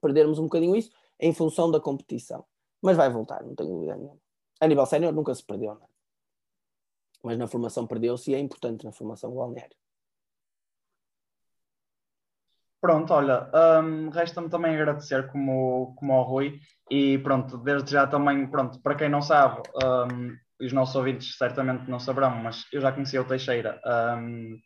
Perdermos 0.00 0.38
um 0.38 0.44
bocadinho 0.44 0.76
isso 0.76 0.90
em 1.18 1.32
função 1.32 1.70
da 1.70 1.80
competição. 1.80 2.44
Mas 2.80 2.96
vai 2.96 3.10
voltar, 3.10 3.42
não 3.42 3.54
tenho 3.54 3.70
dúvida 3.70 3.96
nenhuma. 3.96 4.18
A 4.60 4.66
nível 4.66 4.86
sénior 4.86 5.12
nunca 5.12 5.34
se 5.34 5.44
perdeu, 5.44 5.74
não 5.74 5.82
é? 5.82 5.88
mas 7.22 7.36
na 7.36 7.48
formação 7.48 7.86
perdeu-se 7.86 8.30
e 8.30 8.34
é 8.34 8.38
importante 8.38 8.84
na 8.84 8.92
formação 8.92 9.34
balneário. 9.34 9.76
Pronto, 12.88 13.12
olha, 13.12 13.50
um, 13.82 14.08
resta-me 14.08 14.48
também 14.48 14.74
agradecer 14.74 15.30
como, 15.30 15.94
como 15.94 16.10
ao 16.14 16.22
Rui 16.22 16.58
e 16.90 17.18
pronto, 17.18 17.58
desde 17.58 17.92
já 17.92 18.06
também, 18.06 18.46
pronto, 18.46 18.80
para 18.80 18.94
quem 18.94 19.10
não 19.10 19.20
sabe, 19.20 19.60
um, 19.84 20.34
os 20.58 20.72
nossos 20.72 20.96
ouvintes 20.96 21.36
certamente 21.36 21.86
não 21.86 22.00
saberão, 22.00 22.30
mas 22.36 22.64
eu 22.72 22.80
já 22.80 22.90
conheci 22.90 23.18
o 23.18 23.26
Teixeira 23.26 23.78
um, 24.16 24.56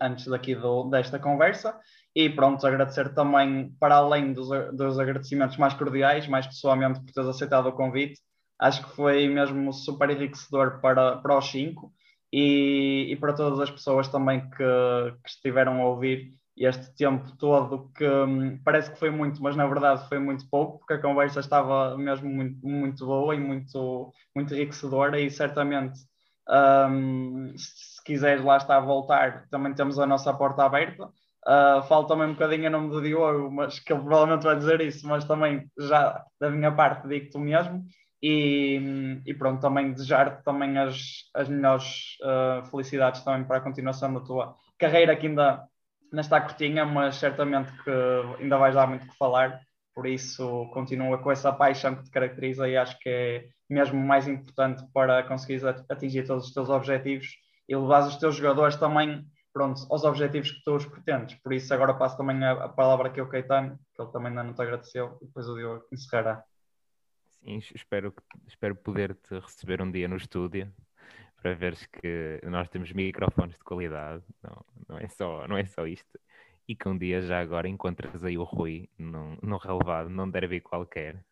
antes 0.00 0.26
daqui 0.26 0.54
do, 0.54 0.84
desta 0.84 1.18
conversa 1.18 1.78
e 2.14 2.30
pronto, 2.30 2.66
agradecer 2.66 3.12
também, 3.12 3.70
para 3.78 3.96
além 3.96 4.32
dos, 4.32 4.48
dos 4.72 4.98
agradecimentos 4.98 5.58
mais 5.58 5.74
cordiais, 5.74 6.26
mais 6.26 6.46
pessoalmente 6.46 7.00
por 7.00 7.12
teres 7.12 7.28
aceitado 7.28 7.68
o 7.68 7.72
convite, 7.72 8.18
acho 8.58 8.86
que 8.86 8.96
foi 8.96 9.28
mesmo 9.28 9.70
super 9.70 10.08
enriquecedor 10.08 10.80
para, 10.80 11.18
para 11.18 11.36
os 11.36 11.50
cinco 11.50 11.92
e, 12.32 13.08
e 13.10 13.16
para 13.16 13.34
todas 13.34 13.60
as 13.60 13.70
pessoas 13.70 14.08
também 14.08 14.48
que, 14.48 14.56
que 14.56 15.28
estiveram 15.28 15.82
a 15.82 15.88
ouvir 15.88 16.30
este 16.56 16.94
tempo 16.96 17.36
todo 17.36 17.90
que 17.94 18.06
hum, 18.08 18.58
parece 18.64 18.90
que 18.90 18.98
foi 18.98 19.10
muito, 19.10 19.42
mas 19.42 19.54
na 19.56 19.66
verdade 19.66 20.08
foi 20.08 20.18
muito 20.18 20.48
pouco, 20.48 20.78
porque 20.78 20.94
a 20.94 21.02
conversa 21.02 21.40
estava 21.40 21.96
mesmo 21.98 22.28
muito, 22.28 22.66
muito 22.66 23.04
boa 23.04 23.34
e 23.34 23.40
muito, 23.40 24.12
muito 24.34 24.54
enriquecedora 24.54 25.20
e 25.20 25.30
certamente 25.30 26.00
hum, 26.48 27.52
se, 27.56 27.96
se 27.96 28.04
quiseres 28.04 28.42
lá 28.44 28.56
estar 28.56 28.76
a 28.78 28.80
voltar, 28.80 29.46
também 29.50 29.74
temos 29.74 29.98
a 29.98 30.06
nossa 30.06 30.32
porta 30.32 30.64
aberta. 30.64 31.10
Uh, 31.46 31.80
falo 31.84 32.06
também 32.06 32.26
um 32.28 32.32
bocadinho 32.32 32.66
em 32.66 32.70
nome 32.70 32.90
do 32.90 33.00
Diogo, 33.00 33.50
mas 33.52 33.78
que 33.78 33.92
ele 33.92 34.02
provavelmente 34.02 34.42
vai 34.42 34.56
dizer 34.56 34.80
isso, 34.80 35.06
mas 35.06 35.24
também 35.24 35.70
já 35.78 36.24
da 36.40 36.50
minha 36.50 36.72
parte 36.72 37.06
digo-te 37.06 37.38
mesmo. 37.38 37.84
E, 38.20 39.20
e, 39.24 39.34
pronto, 39.34 39.60
também 39.60 39.92
desejar-te 39.92 40.42
também 40.42 40.76
as, 40.78 40.96
as 41.34 41.48
melhores 41.48 42.16
uh, 42.22 42.64
felicidades 42.70 43.22
também 43.22 43.44
para 43.44 43.58
a 43.58 43.60
continuação 43.60 44.12
da 44.12 44.20
tua 44.20 44.56
carreira 44.78 45.14
que 45.14 45.26
ainda 45.28 45.62
ainda 46.16 46.22
está 46.22 46.40
curtinha, 46.40 46.86
mas 46.86 47.16
certamente 47.16 47.70
que 47.84 47.90
ainda 48.40 48.56
vais 48.56 48.74
dar 48.74 48.86
muito 48.86 49.06
que 49.06 49.16
falar, 49.18 49.60
por 49.94 50.06
isso 50.06 50.66
continua 50.72 51.18
com 51.18 51.30
essa 51.30 51.52
paixão 51.52 51.94
que 51.94 52.04
te 52.04 52.10
caracteriza 52.10 52.66
e 52.66 52.76
acho 52.76 52.98
que 52.98 53.08
é 53.08 53.48
mesmo 53.68 54.00
mais 54.00 54.26
importante 54.26 54.82
para 54.94 55.22
conseguires 55.24 55.62
atingir 55.64 56.26
todos 56.26 56.46
os 56.46 56.54
teus 56.54 56.70
objetivos 56.70 57.28
e 57.68 57.76
levar 57.76 58.06
os 58.06 58.16
teus 58.16 58.34
jogadores 58.34 58.76
também 58.76 59.26
pronto, 59.52 59.86
aos 59.90 60.04
objetivos 60.04 60.50
que 60.50 60.62
tu 60.64 60.76
os 60.76 60.86
pretendes. 60.86 61.34
Por 61.36 61.52
isso 61.52 61.72
agora 61.74 61.92
passo 61.92 62.16
também 62.16 62.42
a, 62.42 62.52
a 62.64 62.68
palavra 62.68 63.08
aqui 63.08 63.20
ao 63.20 63.28
Caetano, 63.28 63.78
que 63.94 64.00
ele 64.00 64.10
também 64.10 64.28
ainda 64.28 64.42
não 64.42 64.54
te 64.54 64.62
agradeceu, 64.62 65.18
e 65.20 65.26
depois 65.26 65.48
o 65.48 65.54
Diogo 65.54 65.84
encerrará. 65.92 66.42
Sim, 67.42 67.58
espero, 67.74 68.14
espero 68.46 68.74
poder-te 68.74 69.38
receber 69.38 69.82
um 69.82 69.90
dia 69.90 70.08
no 70.08 70.16
estúdio 70.16 70.72
para 71.46 71.54
veres 71.54 71.86
que 71.86 72.40
nós 72.42 72.68
temos 72.68 72.90
microfones 72.92 73.56
de 73.56 73.62
qualidade, 73.62 74.24
não, 74.42 74.64
não, 74.88 74.98
é, 74.98 75.06
só, 75.08 75.46
não 75.46 75.56
é 75.56 75.64
só 75.64 75.86
isto. 75.86 76.18
E 76.66 76.74
que 76.74 76.88
um 76.88 76.98
dia 76.98 77.22
já 77.22 77.38
agora 77.38 77.68
encontras 77.68 78.24
aí 78.24 78.36
o 78.36 78.42
Rui 78.42 78.88
num, 78.98 79.38
num 79.40 79.56
relevado, 79.56 80.10
num 80.10 80.28
derby 80.28 80.60
qualquer. 80.60 81.24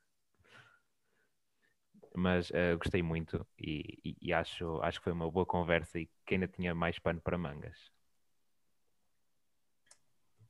Mas 2.14 2.48
uh, 2.50 2.78
gostei 2.78 3.02
muito 3.02 3.44
e, 3.58 3.98
e, 4.04 4.16
e, 4.22 4.32
acho, 4.32 4.80
acho 4.82 5.00
que 5.00 5.04
foi 5.04 5.12
uma 5.12 5.28
boa 5.28 5.44
conversa 5.44 5.98
e 5.98 6.08
que 6.24 6.34
ainda 6.34 6.46
tinha 6.46 6.72
mais 6.72 6.96
pano 7.00 7.20
para 7.20 7.36
mangas. 7.36 7.76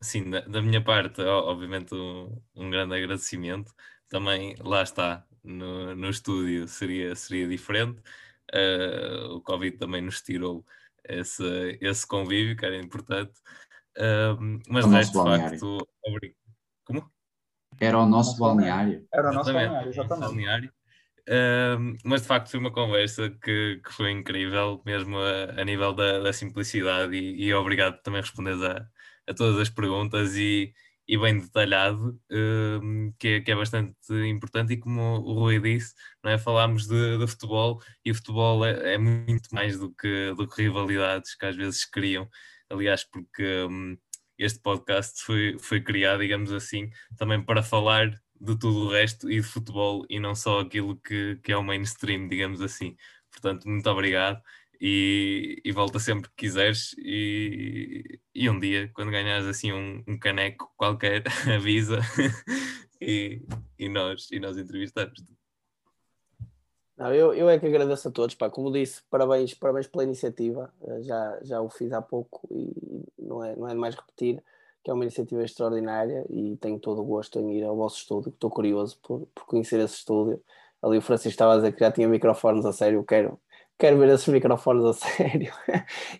Sim, 0.03 0.29
da, 0.29 0.41
da 0.41 0.61
minha 0.61 0.85
parte, 0.85 1.23
obviamente, 1.23 1.95
um, 1.95 2.39
um, 2.55 2.69
grande 2.69 2.95
agradecimento. 2.95 3.73
Também, 4.11 4.57
lá 4.61 4.83
está, 4.83 5.27
no, 5.43 5.97
no 5.97 6.11
estúdio 6.11 6.69
seria, 6.69 7.17
seria 7.17 7.49
diferente 7.49 8.03
Uh, 8.53 9.37
o 9.37 9.41
Covid 9.41 9.79
também 9.79 10.03
nos 10.03 10.21
tirou 10.21 10.65
esse, 11.05 11.79
esse 11.81 12.07
convívio, 12.07 12.57
que 12.57 12.65
era 12.65 12.77
importante. 12.77 13.33
Uh, 13.97 14.61
mas, 14.69 14.87
de 14.87 15.13
facto, 15.13 15.87
como? 16.85 17.11
Era 17.81 17.99
o 17.99 18.07
nosso 18.07 18.39
balneário. 18.39 19.07
Era 19.13 19.31
o 19.31 19.33
nosso 19.33 19.53
balneário, 19.53 19.89
exatamente. 19.89 20.27
Balneário. 20.27 20.73
Uh, 21.27 21.97
mas 22.05 22.21
de 22.21 22.29
facto 22.29 22.51
foi 22.51 22.61
uma 22.61 22.71
conversa 22.73 23.31
que, 23.31 23.81
que 23.83 23.93
foi 23.93 24.11
incrível, 24.11 24.83
mesmo 24.85 25.19
a, 25.19 25.61
a 25.61 25.65
nível 25.65 25.95
da, 25.95 26.21
da 26.21 26.33
simplicidade, 26.35 27.17
e, 27.17 27.47
e, 27.47 27.55
obrigado 27.55 28.01
também 28.03 28.21
por 28.21 28.27
responderes 28.27 28.63
a, 28.63 28.87
a 29.27 29.35
todas 29.35 29.59
as 29.59 29.71
perguntas. 29.71 30.37
E, 30.37 30.75
e 31.07 31.19
bem 31.19 31.39
detalhado, 31.39 32.19
uh, 32.31 33.15
que, 33.19 33.29
é, 33.29 33.41
que, 33.41 33.51
é, 33.51 33.55
bastante 33.55 33.95
importante. 34.27 34.73
E 34.73 34.77
como 34.79 35.01
o 35.21 35.35
Rui 35.35 35.61
disse, 35.61 35.95
não 36.23 36.31
é? 36.31 36.39
falámos 36.39 36.87
de, 36.87 37.19
de 37.19 37.27
futebol 37.27 37.83
e 38.05 38.11
o 38.11 38.15
futebol 38.15 38.65
é, 38.65 38.95
é, 38.95 38.99
muito 38.99 39.49
mais 39.53 39.79
do 39.79 39.91
que, 39.95 40.35
do 40.37 40.49
que 40.49 40.63
rivalidades 40.63 41.35
que 41.35 41.47
às 41.47 41.57
vezes 41.57 41.85
criam. 41.85 42.29
Aliás, 42.71 43.05
porque 43.05 43.65
um, 43.65 43.97
este 44.39 44.61
podcast 44.61 45.23
foi, 45.23 45.57
foi 45.61 45.81
criado, 45.81 46.21
digamos 46.21 46.53
assim, 46.53 46.91
também 47.19 47.43
para 47.45 47.63
falar 47.63 48.11
de 48.41 48.59
tudo 48.59 48.87
o 48.87 48.91
resto 48.91 49.31
e 49.31 49.37
de 49.37 49.43
futebol 49.43 50.05
e 50.09 50.19
não 50.19 50.35
só 50.35 50.61
aquilo 50.61 50.97
que, 51.01 51.39
que 51.43 51.53
é 51.53 51.57
o 51.57 51.63
mainstream, 51.63 52.29
digamos 52.29 52.61
assim. 52.61 52.97
Portanto, 53.31 53.69
muito 53.69 53.89
obrigado 53.91 54.41
e, 54.87 55.63
e 55.65 55.73
volta 55.73 55.99
sempre 55.99 56.29
que 56.29 56.37
quiseres 56.37 56.95
e, 56.99 58.21
e 58.35 58.51
um 58.51 58.61
dia, 58.61 58.91
quando 58.93 59.11
ganhares 59.11 59.47
assim 59.47 59.73
um, 59.73 60.05
um 60.07 60.19
caneco 60.19 60.71
qualquer, 60.77 61.23
avisa 61.57 62.01
e, 63.01 63.41
e, 63.79 63.89
nós, 63.89 64.31
e 64.31 64.39
nós 64.39 64.59
entrevistamos. 64.59 65.25
Não, 66.99 67.15
eu, 67.15 67.33
eu 67.33 67.49
é 67.49 67.59
que 67.59 67.65
agradeço 67.65 68.09
a 68.09 68.11
todos, 68.11 68.35
pá. 68.35 68.51
como 68.51 68.71
disse, 68.71 69.01
parabéns, 69.09 69.55
parabéns 69.55 69.87
pela 69.87 70.05
iniciativa, 70.05 70.71
eh, 70.83 71.03
já, 71.03 71.39
já 71.43 71.63
o 71.63 71.71
fiz 71.71 71.91
há 71.91 72.03
pouco 72.03 72.47
e 72.51 73.07
não 73.19 73.43
é, 73.43 73.57
não 73.57 73.67
é 73.67 73.75
mais 73.75 73.95
repetir, 73.95 74.45
que 74.85 74.91
é 74.91 74.93
uma 74.93 75.05
iniciativa 75.05 75.43
extraordinária 75.43 76.27
e 76.29 76.59
tenho 76.59 76.79
todo 76.79 77.01
o 77.01 77.07
gosto 77.07 77.41
em 77.41 77.57
ir 77.57 77.65
ao 77.65 77.75
vosso 77.75 77.97
estúdio, 77.97 78.29
estou 78.29 78.51
curioso 78.51 78.99
por, 79.03 79.27
por 79.35 79.47
conhecer 79.47 79.81
esse 79.81 79.95
estúdio. 79.95 80.43
Ali 80.83 80.99
o 80.99 81.03
Francisco 81.03 81.31
estava 81.31 81.55
a 81.55 81.57
dizer 81.57 81.73
que 81.73 81.81
já 81.81 81.91
tinha 81.91 82.07
microfones 82.07 82.67
a 82.67 82.73
sério, 82.73 83.03
quero, 83.03 83.41
quero 83.79 83.99
ver 83.99 84.09
esses 84.11 84.29
microfones 84.29 84.85
a 84.85 84.93
sério 84.95 85.53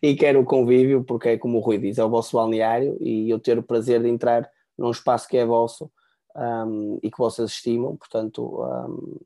e 0.03 0.15
quero 0.17 0.41
o 0.41 0.45
convívio, 0.45 1.05
porque 1.05 1.31
é 1.31 1.39
como 1.39 1.59
o 1.59 1.61
Rui 1.61 1.79
diz, 1.79 1.99
é 1.99 2.05
o 2.05 2.11
vosso 2.11 2.37
balneário 2.37 2.97
e 3.01 3.31
eu 3.31 3.39
ter 3.39 3.59
o 3.59 3.63
prazer 3.63 4.03
de 4.03 4.09
entrar 4.09 4.51
num 4.77 4.91
espaço 4.91 5.29
que 5.29 5.37
é 5.37 5.45
vosso 5.45 5.91
um, 6.37 6.99
e 7.03 7.11
que 7.11 7.19
vocês 7.19 7.51
estimam, 7.51 7.97
portanto 7.97 8.61
um, 8.63 9.21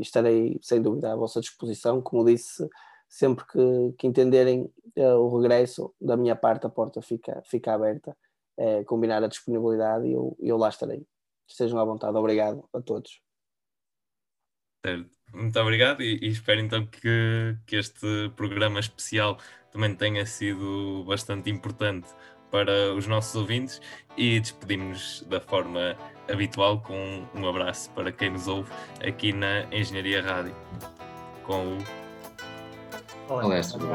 estarei 0.00 0.58
sem 0.62 0.80
dúvida 0.80 1.12
à 1.12 1.16
vossa 1.16 1.40
disposição, 1.40 2.00
como 2.00 2.24
disse, 2.24 2.68
sempre 3.08 3.44
que, 3.46 3.92
que 3.98 4.06
entenderem 4.06 4.72
uh, 4.96 5.18
o 5.18 5.38
regresso, 5.38 5.94
da 6.00 6.16
minha 6.16 6.34
parte 6.34 6.66
a 6.66 6.70
porta 6.70 7.02
fica, 7.02 7.42
fica 7.44 7.74
aberta, 7.74 8.16
é, 8.56 8.84
combinar 8.84 9.22
a 9.22 9.28
disponibilidade 9.28 10.06
e 10.06 10.12
eu, 10.12 10.34
eu 10.40 10.56
lá 10.56 10.70
estarei. 10.70 11.06
Estejam 11.46 11.78
à 11.78 11.84
vontade, 11.84 12.16
obrigado 12.16 12.66
a 12.72 12.80
todos. 12.80 13.20
Certo. 14.84 15.15
Muito 15.32 15.58
obrigado 15.60 16.02
e, 16.02 16.18
e, 16.22 16.28
espero 16.28 16.60
então 16.60 16.86
que, 16.86 17.56
que 17.66 17.76
este 17.76 18.30
programa 18.36 18.80
especial 18.80 19.38
também 19.70 19.94
tenha 19.94 20.24
sido 20.24 21.04
bastante 21.06 21.50
importante 21.50 22.08
para 22.50 22.94
os 22.94 23.06
nossos 23.06 23.34
ouvintes 23.34 23.80
e 24.16 24.40
despedimos-nos 24.40 25.26
da 25.28 25.40
forma 25.40 25.96
habitual 26.30 26.80
com 26.80 27.26
um 27.34 27.48
abraço 27.48 27.90
para 27.90 28.10
quem 28.10 28.30
nos 28.30 28.48
ouve 28.48 28.70
aqui 29.06 29.32
na 29.32 29.64
Engenharia 29.72 30.22
Rádio 30.22 30.54
com 31.44 31.76
o 31.76 31.84
Palestra 33.28 33.78
do 33.78 33.86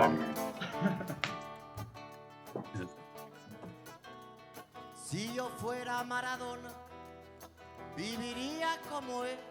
Si 4.96 5.34
yo 5.36 5.50
fuera 5.60 6.04
Maradona, 6.06 6.72
viviría 7.98 8.80
como 8.90 9.26
él. 9.26 9.51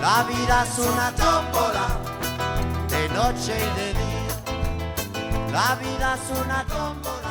La 0.00 0.24
vida 0.24 0.64
es 0.64 0.78
una 0.78 1.12
tómbola, 1.12 1.86
de 2.88 3.08
noche 3.10 3.54
y 3.56 3.80
de 3.80 3.88
día. 3.94 5.52
La 5.52 5.74
vida 5.76 6.14
es 6.14 6.38
una 6.44 6.64
tómbola. 6.64 7.21